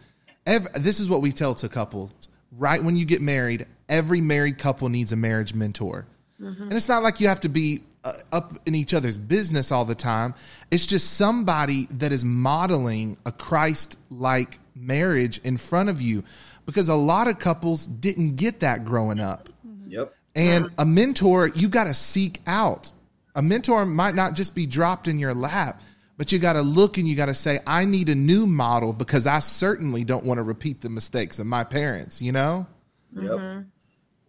this 0.45 0.99
is 0.99 1.07
what 1.07 1.21
we 1.21 1.31
tell 1.31 1.55
to 1.55 1.69
couples 1.69 2.11
right 2.51 2.83
when 2.83 2.95
you 2.95 3.05
get 3.05 3.21
married. 3.21 3.67
Every 3.87 4.21
married 4.21 4.57
couple 4.57 4.89
needs 4.89 5.11
a 5.11 5.15
marriage 5.15 5.53
mentor. 5.53 6.07
Mm-hmm. 6.41 6.63
And 6.63 6.73
it's 6.73 6.89
not 6.89 7.03
like 7.03 7.19
you 7.19 7.27
have 7.27 7.41
to 7.41 7.49
be 7.49 7.81
uh, 8.03 8.13
up 8.31 8.53
in 8.65 8.75
each 8.75 8.93
other's 8.93 9.17
business 9.17 9.71
all 9.71 9.85
the 9.85 9.95
time. 9.95 10.33
It's 10.71 10.85
just 10.85 11.13
somebody 11.13 11.87
that 11.91 12.11
is 12.11 12.25
modeling 12.25 13.17
a 13.25 13.31
Christ 13.31 13.97
like 14.09 14.59
marriage 14.75 15.39
in 15.43 15.57
front 15.57 15.89
of 15.89 16.01
you 16.01 16.23
because 16.65 16.89
a 16.89 16.95
lot 16.95 17.27
of 17.27 17.39
couples 17.39 17.85
didn't 17.85 18.35
get 18.35 18.61
that 18.61 18.85
growing 18.85 19.19
up. 19.19 19.49
Yep. 19.87 20.13
And 20.35 20.71
a 20.77 20.85
mentor, 20.85 21.47
you 21.47 21.67
got 21.67 21.85
to 21.85 21.93
seek 21.93 22.41
out. 22.47 22.91
A 23.35 23.41
mentor 23.41 23.85
might 23.85 24.15
not 24.15 24.33
just 24.33 24.55
be 24.55 24.65
dropped 24.65 25.07
in 25.07 25.19
your 25.19 25.33
lap, 25.33 25.81
but 26.17 26.31
you 26.31 26.39
got 26.39 26.53
to 26.53 26.61
look 26.61 26.97
and 26.97 27.07
you 27.07 27.15
got 27.15 27.25
to 27.25 27.33
say, 27.33 27.59
I 27.67 27.85
need 27.85 28.09
a 28.09 28.15
new 28.15 28.47
model 28.47 28.93
because 28.93 29.27
I 29.27 29.39
certainly 29.39 30.03
don't 30.03 30.25
want 30.25 30.37
to 30.37 30.43
repeat 30.43 30.81
the 30.81 30.89
mistakes 30.89 31.39
of 31.39 31.47
my 31.47 31.63
parents, 31.63 32.21
you 32.21 32.31
know? 32.31 32.67
Yep. 33.15 33.23
Mm-hmm. 33.23 33.61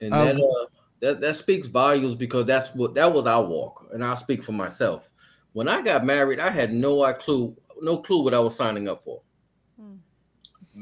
And 0.00 0.14
um, 0.14 0.26
that, 0.26 0.36
uh, 0.36 0.66
that 1.02 1.20
that 1.20 1.34
speaks 1.34 1.66
volumes 1.66 2.16
because 2.16 2.46
that's 2.46 2.74
what 2.74 2.94
that 2.94 3.12
was 3.12 3.26
our 3.26 3.44
walk, 3.44 3.86
and 3.92 4.02
I'll 4.02 4.16
speak 4.16 4.42
for 4.42 4.52
myself. 4.52 5.10
When 5.52 5.68
I 5.68 5.82
got 5.82 6.06
married, 6.06 6.40
I 6.40 6.48
had 6.48 6.72
no 6.72 7.12
clue, 7.12 7.54
no 7.82 7.98
clue 7.98 8.24
what 8.24 8.32
I 8.32 8.38
was 8.38 8.56
signing 8.56 8.88
up 8.88 9.02
for. 9.02 9.20
Hmm. 9.78 9.96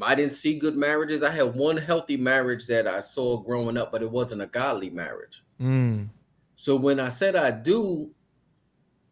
I 0.03 0.15
didn't 0.15 0.35
see 0.35 0.59
good 0.59 0.77
marriages. 0.77 1.23
I 1.23 1.31
had 1.31 1.57
one 1.57 1.79
healthy 1.79 2.17
marriage 2.17 2.67
that 2.67 2.87
I 2.87 3.00
saw 3.00 3.39
growing 3.39 3.77
up, 3.77 3.91
but 3.91 4.03
it 4.03 4.11
wasn't 4.11 4.43
a 4.43 4.47
godly 4.47 4.91
marriage. 4.91 5.43
Mm. 5.61 6.11
So 6.55 6.77
when 6.77 7.00
I 7.00 7.09
said 7.09 7.35
I 7.35 7.50
do, 7.50 8.11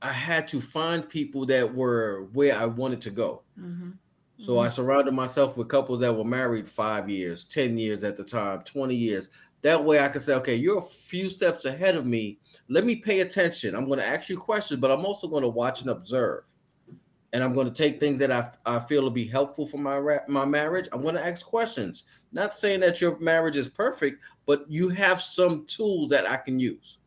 I 0.03 0.12
had 0.12 0.47
to 0.49 0.61
find 0.61 1.09
people 1.09 1.47
that 1.47 1.75
were 1.75 2.29
where 2.35 2.57
I 2.57 2.67
wanted 2.67 3.00
to 3.03 3.11
go. 3.11 3.43
Mm-hmm. 3.59 3.91
So 4.37 4.53
mm-hmm. 4.53 4.67
I 4.67 4.69
surrounded 4.69 5.15
myself 5.15 5.57
with 5.57 5.69
couples 5.69 6.00
that 6.00 6.15
were 6.15 6.25
married 6.25 6.69
five 6.69 7.09
years, 7.09 7.45
10 7.45 7.77
years 7.77 8.05
at 8.05 8.17
the 8.17 8.23
time, 8.23 8.61
20 8.62 8.95
years. 8.95 9.31
That 9.62 9.85
way 9.85 10.00
I 10.00 10.09
can 10.09 10.21
say, 10.21 10.35
okay, 10.35 10.55
you're 10.55 10.79
a 10.79 10.83
few 10.83 11.29
steps 11.29 11.65
ahead 11.65 11.97
of 11.97 12.07
me. 12.07 12.38
Let 12.69 12.85
me 12.85 12.97
pay 12.97 13.21
attention. 13.21 13.75
I'm 13.75 13.87
going 13.87 13.99
to 13.99 14.07
ask 14.07 14.29
you 14.29 14.37
questions, 14.37 14.81
but 14.81 14.91
I'm 14.91 15.05
also 15.05 15.27
going 15.27 15.43
to 15.43 15.49
watch 15.49 15.81
and 15.81 15.91
observe. 15.91 16.45
And 17.33 17.43
I'm 17.43 17.53
going 17.53 17.67
to 17.67 17.75
take 17.75 18.00
things 18.00 18.19
that 18.21 18.33
I, 18.33 18.50
I 18.65 18.79
feel 18.79 19.03
will 19.03 19.11
be 19.11 19.27
helpful 19.27 19.67
for 19.67 19.77
my 19.77 20.19
my 20.29 20.47
marriage. 20.47 20.88
I'm 20.93 21.03
going 21.03 21.17
to 21.17 21.25
ask 21.25 21.45
questions. 21.45 22.05
Not 22.33 22.57
saying 22.57 22.81
that 22.81 23.00
your 23.00 23.19
marriage 23.19 23.57
is 23.57 23.69
perfect, 23.69 24.23
but 24.47 24.65
you 24.69 24.88
have 24.91 25.21
some 25.21 25.67
tools 25.67 26.09
that 26.09 26.27
I 26.27 26.38
can 26.38 26.59
use. 26.59 27.00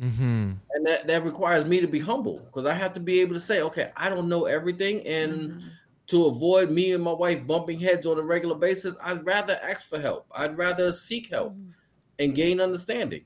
Mm-hmm. 0.00 0.52
And 0.72 0.86
that, 0.86 1.06
that 1.06 1.24
requires 1.24 1.64
me 1.64 1.80
to 1.80 1.86
be 1.86 2.00
humble 2.00 2.40
because 2.46 2.66
I 2.66 2.74
have 2.74 2.92
to 2.94 3.00
be 3.00 3.20
able 3.20 3.34
to 3.34 3.40
say, 3.40 3.62
okay, 3.62 3.90
I 3.96 4.08
don't 4.08 4.28
know 4.28 4.46
everything. 4.46 5.06
And 5.06 5.32
mm-hmm. 5.32 5.68
to 6.08 6.26
avoid 6.26 6.70
me 6.70 6.92
and 6.92 7.02
my 7.02 7.12
wife 7.12 7.46
bumping 7.46 7.78
heads 7.78 8.06
on 8.06 8.18
a 8.18 8.22
regular 8.22 8.56
basis, 8.56 8.96
I'd 9.04 9.24
rather 9.26 9.56
ask 9.62 9.82
for 9.82 10.00
help. 10.00 10.26
I'd 10.34 10.56
rather 10.56 10.90
seek 10.90 11.30
help. 11.30 11.52
Mm-hmm 11.52 11.70
and 12.18 12.34
gain 12.34 12.60
understanding. 12.60 13.24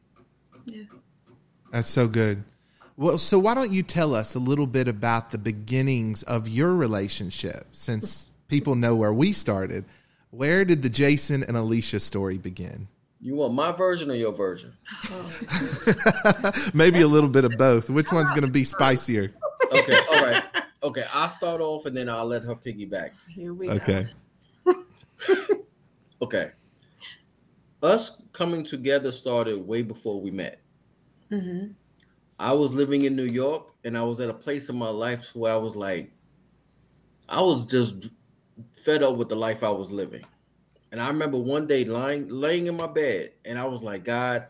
Yeah. 0.67 0.85
That's 1.73 1.89
so 1.89 2.07
good. 2.07 2.45
Well, 2.97 3.19
so 3.19 3.39
why 3.39 3.55
don't 3.55 3.73
you 3.73 3.83
tell 3.83 4.15
us 4.15 4.35
a 4.35 4.39
little 4.39 4.67
bit 4.67 4.87
about 4.87 5.31
the 5.31 5.39
beginnings 5.39 6.23
of 6.25 6.49
your 6.49 6.75
relationship 6.75 7.67
since 7.73 8.29
people 8.49 8.75
know 8.75 8.95
where 8.95 9.13
we 9.13 9.33
started? 9.33 9.85
Where 10.31 10.65
did 10.65 10.83
the 10.83 10.89
Jason 10.89 11.43
and 11.43 11.57
Alisha 11.57 12.01
story 12.01 12.39
begin? 12.39 12.89
You 13.21 13.37
want 13.37 13.55
my 13.55 13.73
version 13.73 14.11
or 14.11 14.15
your 14.15 14.33
version? 14.33 14.77
Maybe 16.75 17.01
a 17.01 17.09
little 17.09 17.29
bit 17.29 17.45
of 17.45 17.53
both. 17.57 17.89
Which 17.89 18.11
one's 18.11 18.31
going 18.31 18.43
to 18.43 18.51
be 18.51 18.65
spicier? 18.65 19.33
Okay, 19.73 19.97
all 20.13 20.25
right. 20.25 20.43
Okay, 20.85 21.05
I'll 21.15 21.29
start 21.29 21.61
off 21.61 21.87
and 21.87 21.97
then 21.97 22.09
I'll 22.09 22.27
let 22.27 22.43
her 22.43 22.57
piggyback. 22.57 23.11
Here 23.33 23.55
we 23.55 23.71
okay. 23.71 24.09
go. 24.65 24.73
Okay. 25.31 25.45
okay 26.23 26.51
us 27.83 28.21
coming 28.33 28.65
together 28.65 29.11
started 29.11 29.67
way 29.67 29.83
before 29.83 30.21
we 30.21 30.31
met. 30.31 30.61
Mm-hmm. 31.31 31.73
I 32.39 32.53
was 32.53 32.73
living 32.73 33.03
in 33.03 33.17
New 33.17 33.27
York, 33.27 33.73
and 33.85 33.97
I 33.97 34.03
was 34.03 34.21
at 34.21 34.31
a 34.31 34.35
place 34.35 34.69
in 34.69 34.77
my 34.77 34.89
life 34.89 35.31
where 35.35 35.53
I 35.53 35.57
was 35.57 35.77
like, 35.77 36.13
I 37.29 37.41
was 37.41 37.65
just 37.67 38.11
fed 38.75 39.03
up 39.03 39.17
with 39.17 39.29
the 39.29 39.37
life 39.37 39.63
I 39.63 39.71
was 39.71 39.91
living. 39.91 40.25
And 40.91 41.01
I 41.01 41.09
remember 41.09 41.39
one 41.39 41.67
day 41.67 41.85
lying 41.85 42.29
laying 42.29 42.67
in 42.67 42.77
my 42.77 42.87
bed, 42.87 43.33
and 43.45 43.59
I 43.59 43.65
was 43.65 43.83
like, 43.83 44.05
God, 44.05 44.45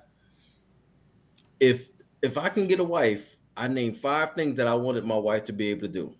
if 1.61 1.91
if 2.23 2.37
I 2.39 2.49
can 2.49 2.67
get 2.67 2.81
a 2.81 2.85
wife, 2.85 3.37
I 3.57 3.69
named 3.69 3.97
five 3.97 4.33
things 4.33 4.57
that 4.57 4.67
I 4.67 4.75
wanted 4.75 5.05
my 5.05 5.17
wife 5.17 5.45
to 5.45 5.53
be 5.53 5.69
able 5.69 5.83
to 5.83 5.89
do. 5.89 6.15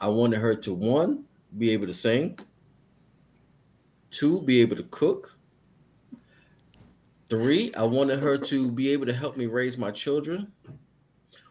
I 0.00 0.08
wanted 0.08 0.40
her 0.40 0.54
to 0.54 0.74
one, 0.74 1.24
be 1.56 1.70
able 1.70 1.86
to 1.86 1.92
sing, 1.92 2.38
two, 4.10 4.40
be 4.42 4.60
able 4.60 4.76
to 4.76 4.82
cook, 4.84 5.38
Three, 7.30 7.72
I 7.76 7.84
wanted 7.84 8.18
her 8.18 8.36
to 8.36 8.72
be 8.72 8.90
able 8.90 9.06
to 9.06 9.12
help 9.12 9.36
me 9.36 9.46
raise 9.46 9.78
my 9.78 9.92
children. 9.92 10.50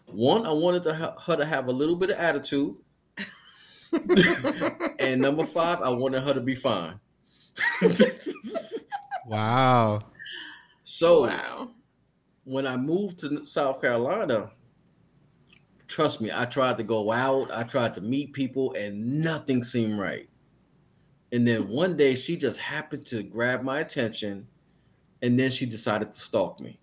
One, 0.08 0.46
I 0.46 0.52
wanted 0.52 0.84
to 0.84 0.94
ha- 0.94 1.16
her 1.26 1.38
to 1.38 1.46
have 1.46 1.70
a 1.70 1.72
little 1.72 1.96
bit 1.96 2.10
of 2.10 2.18
attitude. 2.18 2.76
and 5.00 5.22
number 5.22 5.46
five, 5.46 5.82
I 5.82 5.90
wanted 5.92 6.24
her 6.24 6.34
to 6.34 6.42
be 6.42 6.54
fine. 6.54 7.00
wow. 9.26 10.00
So 10.84 11.28
wow. 11.28 11.72
when 12.44 12.68
I 12.68 12.76
moved 12.76 13.20
to 13.20 13.46
South 13.46 13.82
Carolina, 13.82 14.52
trust 15.88 16.20
me, 16.20 16.30
I 16.30 16.44
tried 16.44 16.78
to 16.80 16.84
go 16.84 17.10
out, 17.10 17.52
I 17.54 17.64
tried 17.64 17.94
to 17.94 18.02
meet 18.02 18.34
people, 18.34 18.74
and 18.74 19.22
nothing 19.24 19.64
seemed 19.64 19.98
right. 19.98 20.28
And 21.32 21.48
then 21.48 21.70
one 21.70 21.96
day 21.96 22.16
she 22.16 22.36
just 22.36 22.60
happened 22.60 23.06
to 23.08 23.24
grab 23.24 23.64
my 23.64 23.80
attention 23.80 24.49
and 25.22 25.40
then 25.40 25.50
she 25.50 25.66
decided 25.66 26.14
to 26.14 26.20
stalk 26.20 26.60
me. 26.60 26.80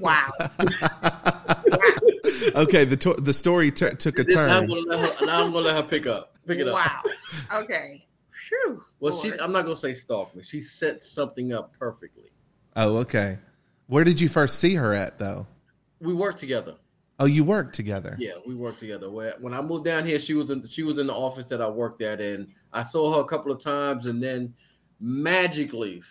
Wow. 0.00 0.30
okay, 2.54 2.84
the 2.84 2.96
to- 3.00 3.14
the 3.14 3.32
story 3.32 3.72
t- 3.72 3.88
took 3.90 4.18
a 4.18 4.24
turn. 4.24 4.48
Now 4.48 4.58
I'm, 4.58 4.68
her, 4.68 5.26
now 5.26 5.44
I'm 5.44 5.52
gonna 5.52 5.66
let 5.66 5.76
her 5.76 5.82
pick 5.82 6.06
up, 6.06 6.36
pick 6.46 6.58
it 6.58 6.66
wow. 6.66 6.72
up. 6.72 7.06
Wow. 7.50 7.60
Okay. 7.60 8.04
Whew, 8.48 8.82
well, 9.00 9.14
Lord. 9.14 9.26
she. 9.34 9.40
I'm 9.40 9.52
not 9.52 9.64
gonna 9.64 9.76
say 9.76 9.94
stalk 9.94 10.34
me. 10.34 10.42
She 10.42 10.60
set 10.60 11.02
something 11.02 11.52
up 11.52 11.76
perfectly. 11.78 12.30
Oh, 12.76 12.98
okay. 12.98 13.38
Where 13.86 14.04
did 14.04 14.20
you 14.20 14.28
first 14.28 14.58
see 14.58 14.74
her 14.74 14.92
at, 14.92 15.18
though? 15.18 15.46
We 16.00 16.12
worked 16.12 16.38
together. 16.38 16.74
Oh, 17.20 17.24
you 17.24 17.42
worked 17.42 17.74
together. 17.74 18.16
Yeah, 18.20 18.34
we 18.46 18.54
worked 18.54 18.78
together. 18.78 19.10
When 19.10 19.52
I 19.52 19.60
moved 19.60 19.84
down 19.84 20.06
here, 20.06 20.20
she 20.20 20.34
was 20.34 20.50
in 20.50 20.64
she 20.66 20.84
was 20.84 20.98
in 20.98 21.08
the 21.08 21.14
office 21.14 21.46
that 21.46 21.60
I 21.60 21.68
worked 21.68 22.02
at, 22.02 22.20
and 22.20 22.48
I 22.72 22.82
saw 22.82 23.16
her 23.16 23.20
a 23.22 23.24
couple 23.24 23.50
of 23.50 23.58
times, 23.58 24.06
and 24.06 24.22
then 24.22 24.54
magically 25.00 26.02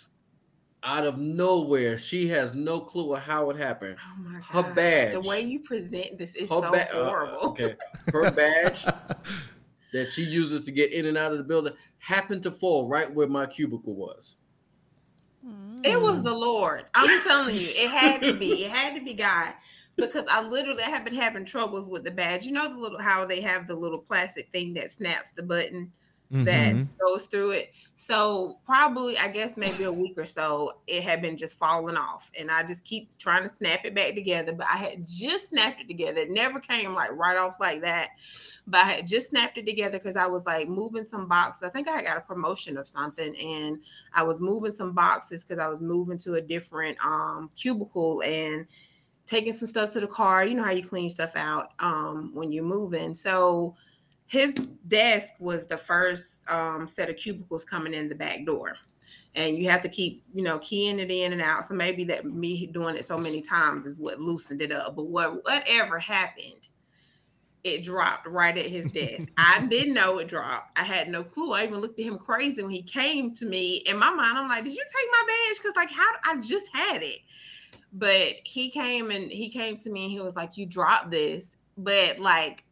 out 0.83 1.05
of 1.05 1.17
nowhere. 1.17 1.97
She 1.97 2.27
has 2.29 2.53
no 2.53 2.79
clue 2.79 3.13
of 3.13 3.23
how 3.23 3.49
it 3.49 3.57
happened. 3.57 3.97
Oh 3.99 4.21
my 4.21 4.39
Her 4.39 4.73
badge. 4.73 5.13
The 5.13 5.27
way 5.27 5.41
you 5.41 5.59
present 5.59 6.17
this 6.17 6.35
is 6.35 6.49
so 6.49 6.61
ba- 6.61 6.87
uh, 6.93 7.05
horrible. 7.05 7.37
Uh, 7.41 7.49
okay. 7.49 7.75
Her 8.11 8.31
badge 8.31 8.85
that 9.93 10.09
she 10.09 10.23
uses 10.23 10.65
to 10.65 10.71
get 10.71 10.93
in 10.93 11.05
and 11.05 11.17
out 11.17 11.31
of 11.31 11.37
the 11.37 11.43
building 11.43 11.73
happened 11.99 12.43
to 12.43 12.51
fall 12.51 12.89
right 12.89 13.11
where 13.13 13.27
my 13.27 13.45
cubicle 13.45 13.95
was. 13.95 14.37
It 15.83 16.01
was 16.01 16.23
the 16.23 16.33
Lord. 16.33 16.85
I'm 16.93 17.21
telling 17.23 17.53
you, 17.53 17.61
it 17.61 17.89
had 17.89 18.21
to 18.23 18.33
be. 18.37 18.47
It 18.65 18.71
had 18.71 18.95
to 18.95 19.03
be 19.03 19.13
God 19.13 19.53
because 19.95 20.25
I 20.29 20.41
literally 20.41 20.83
I 20.83 20.89
have 20.89 21.05
been 21.05 21.15
having 21.15 21.45
troubles 21.45 21.89
with 21.89 22.03
the 22.03 22.11
badge. 22.11 22.43
You 22.45 22.51
know 22.51 22.67
the 22.67 22.77
little 22.77 22.99
how 22.99 23.25
they 23.25 23.41
have 23.41 23.67
the 23.67 23.75
little 23.75 23.99
plastic 23.99 24.51
thing 24.51 24.73
that 24.73 24.91
snaps 24.91 25.33
the 25.33 25.43
button 25.43 25.91
mm-hmm. 26.31 26.43
that 26.45 26.97
goes 26.99 27.25
through 27.25 27.51
it. 27.51 27.73
So 27.95 28.59
probably 28.65 29.17
I 29.17 29.27
guess 29.27 29.57
maybe 29.57 29.83
a 29.83 29.91
week 29.91 30.17
or 30.17 30.25
so 30.25 30.73
it 30.87 31.03
had 31.03 31.21
been 31.21 31.37
just 31.37 31.57
falling 31.57 31.97
off. 31.97 32.31
And 32.39 32.51
I 32.51 32.63
just 32.63 32.85
keep 32.85 33.15
trying 33.17 33.43
to 33.43 33.49
snap 33.49 33.85
it 33.85 33.95
back 33.95 34.15
together. 34.15 34.53
But 34.53 34.67
I 34.67 34.77
had 34.77 35.03
just 35.03 35.49
snapped 35.49 35.81
it 35.81 35.87
together. 35.87 36.21
It 36.21 36.31
never 36.31 36.59
came 36.59 36.93
like 36.93 37.11
right 37.13 37.37
off 37.37 37.55
like 37.59 37.81
that. 37.81 38.09
But 38.65 38.81
I 38.81 38.89
had 38.91 39.07
just 39.07 39.29
snapped 39.29 39.57
it 39.57 39.65
together 39.65 39.97
because 39.97 40.17
I 40.17 40.27
was 40.27 40.45
like 40.45 40.67
moving 40.67 41.05
some 41.05 41.27
boxes. 41.27 41.67
I 41.67 41.71
think 41.71 41.87
I 41.87 42.03
got 42.03 42.17
a 42.17 42.21
promotion 42.21 42.77
of 42.77 42.87
something 42.87 43.35
and 43.37 43.79
I 44.13 44.23
was 44.23 44.41
moving 44.41 44.71
some 44.71 44.93
boxes 44.93 45.45
because 45.45 45.59
I 45.59 45.69
was 45.69 45.81
moving 45.81 46.17
to 46.19 46.35
a 46.35 46.41
different 46.41 46.97
um 47.03 47.49
cubicle 47.55 48.21
and 48.23 48.67
taking 49.27 49.53
some 49.53 49.67
stuff 49.67 49.89
to 49.91 49.99
the 49.99 50.07
car. 50.07 50.45
You 50.45 50.55
know 50.55 50.63
how 50.63 50.71
you 50.71 50.83
clean 50.83 51.09
stuff 51.09 51.35
out 51.35 51.73
um, 51.79 52.31
when 52.33 52.51
you're 52.51 52.63
moving. 52.63 53.13
So 53.13 53.75
his 54.27 54.55
desk 54.87 55.33
was 55.39 55.67
the 55.67 55.77
first 55.77 56.49
um, 56.49 56.87
set 56.87 57.09
of 57.09 57.17
cubicles 57.17 57.63
coming 57.63 57.93
in 57.93 58.09
the 58.09 58.15
back 58.15 58.45
door. 58.45 58.75
And 59.35 59.57
you 59.57 59.69
have 59.69 59.81
to 59.83 59.89
keep, 59.89 60.19
you 60.33 60.41
know, 60.41 60.57
keying 60.59 60.99
it 60.99 61.11
in 61.11 61.31
and 61.31 61.41
out. 61.41 61.65
So 61.65 61.75
maybe 61.75 62.03
that 62.05 62.25
me 62.25 62.65
doing 62.67 62.95
it 62.95 63.05
so 63.05 63.17
many 63.17 63.41
times 63.41 63.85
is 63.85 63.99
what 63.99 64.19
loosened 64.19 64.61
it 64.61 64.71
up. 64.71 64.95
But 64.95 65.07
what 65.07 65.43
whatever 65.45 65.99
happened, 65.99 66.69
it 67.63 67.83
dropped 67.83 68.27
right 68.27 68.57
at 68.57 68.65
his 68.65 68.87
desk. 68.91 69.29
I 69.37 69.65
didn't 69.69 69.93
know 69.93 70.17
it 70.17 70.27
dropped. 70.27 70.79
I 70.79 70.83
had 70.83 71.07
no 71.09 71.23
clue. 71.23 71.53
I 71.53 71.63
even 71.63 71.81
looked 71.81 71.99
at 71.99 72.05
him 72.05 72.17
crazy 72.17 72.63
when 72.63 72.71
he 72.71 72.81
came 72.81 73.33
to 73.35 73.45
me. 73.45 73.83
In 73.85 73.99
my 73.99 74.09
mind, 74.09 74.37
I'm 74.37 74.49
like, 74.49 74.63
"Did 74.63 74.73
you 74.73 74.83
take 74.83 75.09
my 75.11 75.23
badge?" 75.27 75.57
Because 75.61 75.75
like, 75.75 75.91
how 75.91 76.11
I 76.25 76.39
just 76.41 76.67
had 76.73 77.03
it 77.03 77.19
but 77.93 78.35
he 78.43 78.69
came 78.69 79.11
and 79.11 79.31
he 79.31 79.49
came 79.49 79.77
to 79.77 79.89
me 79.89 80.03
and 80.03 80.11
he 80.11 80.19
was 80.19 80.35
like, 80.35 80.57
You 80.57 80.65
dropped 80.65 81.11
this. 81.11 81.57
But 81.77 82.19
like 82.19 82.63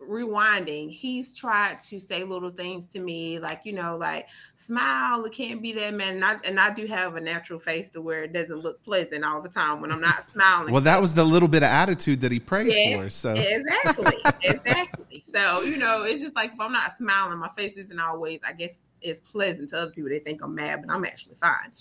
rewinding, 0.00 0.90
he's 0.90 1.34
tried 1.34 1.78
to 1.78 1.98
say 1.98 2.24
little 2.24 2.50
things 2.50 2.86
to 2.88 3.00
me, 3.00 3.38
like, 3.38 3.62
you 3.64 3.72
know, 3.72 3.96
like 3.96 4.28
smile, 4.54 5.24
it 5.24 5.32
can't 5.32 5.62
be 5.62 5.72
that 5.72 5.94
man. 5.94 6.16
And 6.16 6.24
I, 6.24 6.36
and 6.44 6.60
I 6.60 6.72
do 6.72 6.86
have 6.86 7.16
a 7.16 7.20
natural 7.20 7.58
face 7.58 7.90
to 7.90 8.00
where 8.00 8.24
it 8.24 8.32
doesn't 8.32 8.58
look 8.58 8.82
pleasant 8.82 9.24
all 9.24 9.42
the 9.42 9.48
time 9.48 9.80
when 9.80 9.90
I'm 9.92 10.00
not 10.00 10.22
smiling. 10.22 10.72
well, 10.72 10.82
that 10.82 11.00
was 11.00 11.14
the 11.14 11.24
little 11.24 11.48
bit 11.48 11.62
of 11.62 11.68
attitude 11.68 12.20
that 12.20 12.32
he 12.32 12.38
prayed 12.38 12.72
yes, 12.72 12.96
for. 12.96 13.10
So 13.10 13.34
exactly, 13.34 14.16
exactly. 14.42 15.20
So, 15.20 15.62
you 15.62 15.76
know, 15.76 16.02
it's 16.02 16.20
just 16.20 16.36
like 16.36 16.52
if 16.52 16.60
I'm 16.60 16.72
not 16.72 16.92
smiling, 16.92 17.38
my 17.38 17.48
face 17.48 17.76
isn't 17.76 17.98
always, 18.00 18.40
I 18.46 18.52
guess, 18.52 18.82
is 19.02 19.20
pleasant 19.20 19.70
to 19.70 19.78
other 19.78 19.90
people. 19.90 20.10
They 20.10 20.18
think 20.18 20.42
I'm 20.42 20.54
mad, 20.54 20.84
but 20.86 20.92
I'm 20.92 21.04
actually 21.04 21.36
fine. 21.36 21.72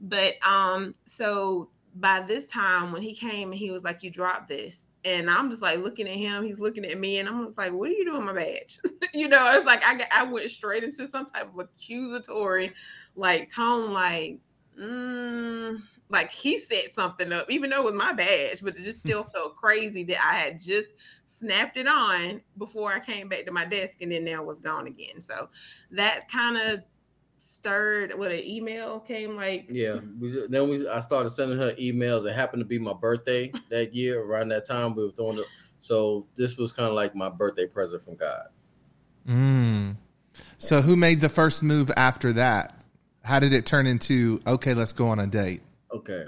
But 0.00 0.34
um, 0.46 0.94
so 1.04 1.70
by 1.94 2.20
this 2.20 2.48
time 2.48 2.92
when 2.92 3.02
he 3.02 3.14
came 3.14 3.50
and 3.50 3.58
he 3.58 3.70
was 3.70 3.84
like, 3.84 4.02
You 4.02 4.10
dropped 4.10 4.48
this. 4.48 4.86
And 5.04 5.30
I'm 5.30 5.50
just 5.50 5.62
like 5.62 5.78
looking 5.78 6.06
at 6.06 6.14
him, 6.14 6.44
he's 6.44 6.60
looking 6.60 6.84
at 6.84 6.98
me, 6.98 7.18
and 7.18 7.28
I'm 7.28 7.44
just 7.44 7.58
like, 7.58 7.72
What 7.72 7.90
are 7.90 7.94
you 7.94 8.04
doing, 8.04 8.24
my 8.24 8.32
badge? 8.32 8.78
you 9.14 9.28
know, 9.28 9.52
it's 9.54 9.66
like 9.66 9.82
I 9.84 10.06
I 10.12 10.24
went 10.24 10.50
straight 10.50 10.84
into 10.84 11.06
some 11.06 11.26
type 11.26 11.52
of 11.52 11.58
accusatory 11.58 12.72
like 13.16 13.48
tone, 13.48 13.92
like, 13.92 14.38
mm, 14.78 15.80
like 16.10 16.30
he 16.30 16.58
set 16.58 16.84
something 16.84 17.32
up, 17.32 17.50
even 17.50 17.70
though 17.70 17.80
it 17.80 17.84
was 17.84 17.94
my 17.94 18.12
badge, 18.12 18.62
but 18.62 18.76
it 18.76 18.82
just 18.82 19.00
still 19.00 19.22
felt 19.34 19.56
crazy 19.56 20.04
that 20.04 20.24
I 20.24 20.34
had 20.34 20.60
just 20.60 20.90
snapped 21.26 21.76
it 21.76 21.86
on 21.86 22.40
before 22.56 22.92
I 22.92 23.00
came 23.00 23.28
back 23.28 23.44
to 23.46 23.52
my 23.52 23.64
desk 23.64 23.98
and 24.00 24.12
then 24.12 24.24
there 24.24 24.42
was 24.42 24.58
gone 24.58 24.86
again. 24.86 25.20
So 25.20 25.48
that's 25.90 26.30
kind 26.32 26.56
of 26.56 26.82
stirred 27.38 28.12
what 28.16 28.32
an 28.32 28.42
email 28.44 28.98
came 28.98 29.36
like 29.36 29.66
yeah 29.70 29.96
we 30.20 30.46
then 30.48 30.68
we 30.68 30.86
i 30.88 30.98
started 30.98 31.30
sending 31.30 31.56
her 31.56 31.72
emails. 31.74 32.28
It 32.28 32.34
happened 32.34 32.60
to 32.60 32.66
be 32.66 32.80
my 32.80 32.92
birthday 32.92 33.52
that 33.70 33.94
year 33.94 34.20
around 34.20 34.48
that 34.48 34.66
time 34.66 34.96
we 34.96 35.04
were 35.04 35.12
throwing 35.12 35.38
it 35.38 35.44
so 35.78 36.26
this 36.36 36.58
was 36.58 36.72
kind 36.72 36.88
of 36.88 36.94
like 36.94 37.14
my 37.14 37.28
birthday 37.28 37.66
present 37.66 38.02
from 38.02 38.16
god. 38.16 38.48
Mm. 39.28 39.96
so 40.58 40.82
who 40.82 40.96
made 40.96 41.20
the 41.20 41.28
first 41.28 41.62
move 41.62 41.90
after 41.96 42.32
that? 42.32 42.74
How 43.22 43.38
did 43.38 43.52
it 43.52 43.66
turn 43.66 43.86
into 43.86 44.40
okay 44.46 44.74
let's 44.74 44.92
go 44.92 45.08
on 45.08 45.20
a 45.20 45.26
date? 45.26 45.62
Okay. 45.92 46.24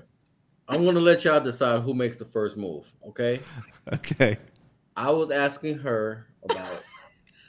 I'm 0.68 0.84
gonna 0.84 1.00
let 1.00 1.24
y'all 1.24 1.40
decide 1.40 1.80
who 1.80 1.94
makes 1.94 2.16
the 2.16 2.24
first 2.24 2.56
move 2.56 2.92
okay? 3.08 3.40
Okay. 3.92 4.38
I 4.96 5.10
was 5.10 5.32
asking 5.32 5.78
her 5.78 6.28
about 6.48 6.82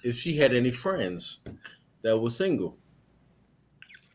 if 0.03 0.15
she 0.15 0.37
had 0.37 0.53
any 0.53 0.71
friends 0.71 1.41
that 2.01 2.17
were 2.17 2.31
single 2.31 2.77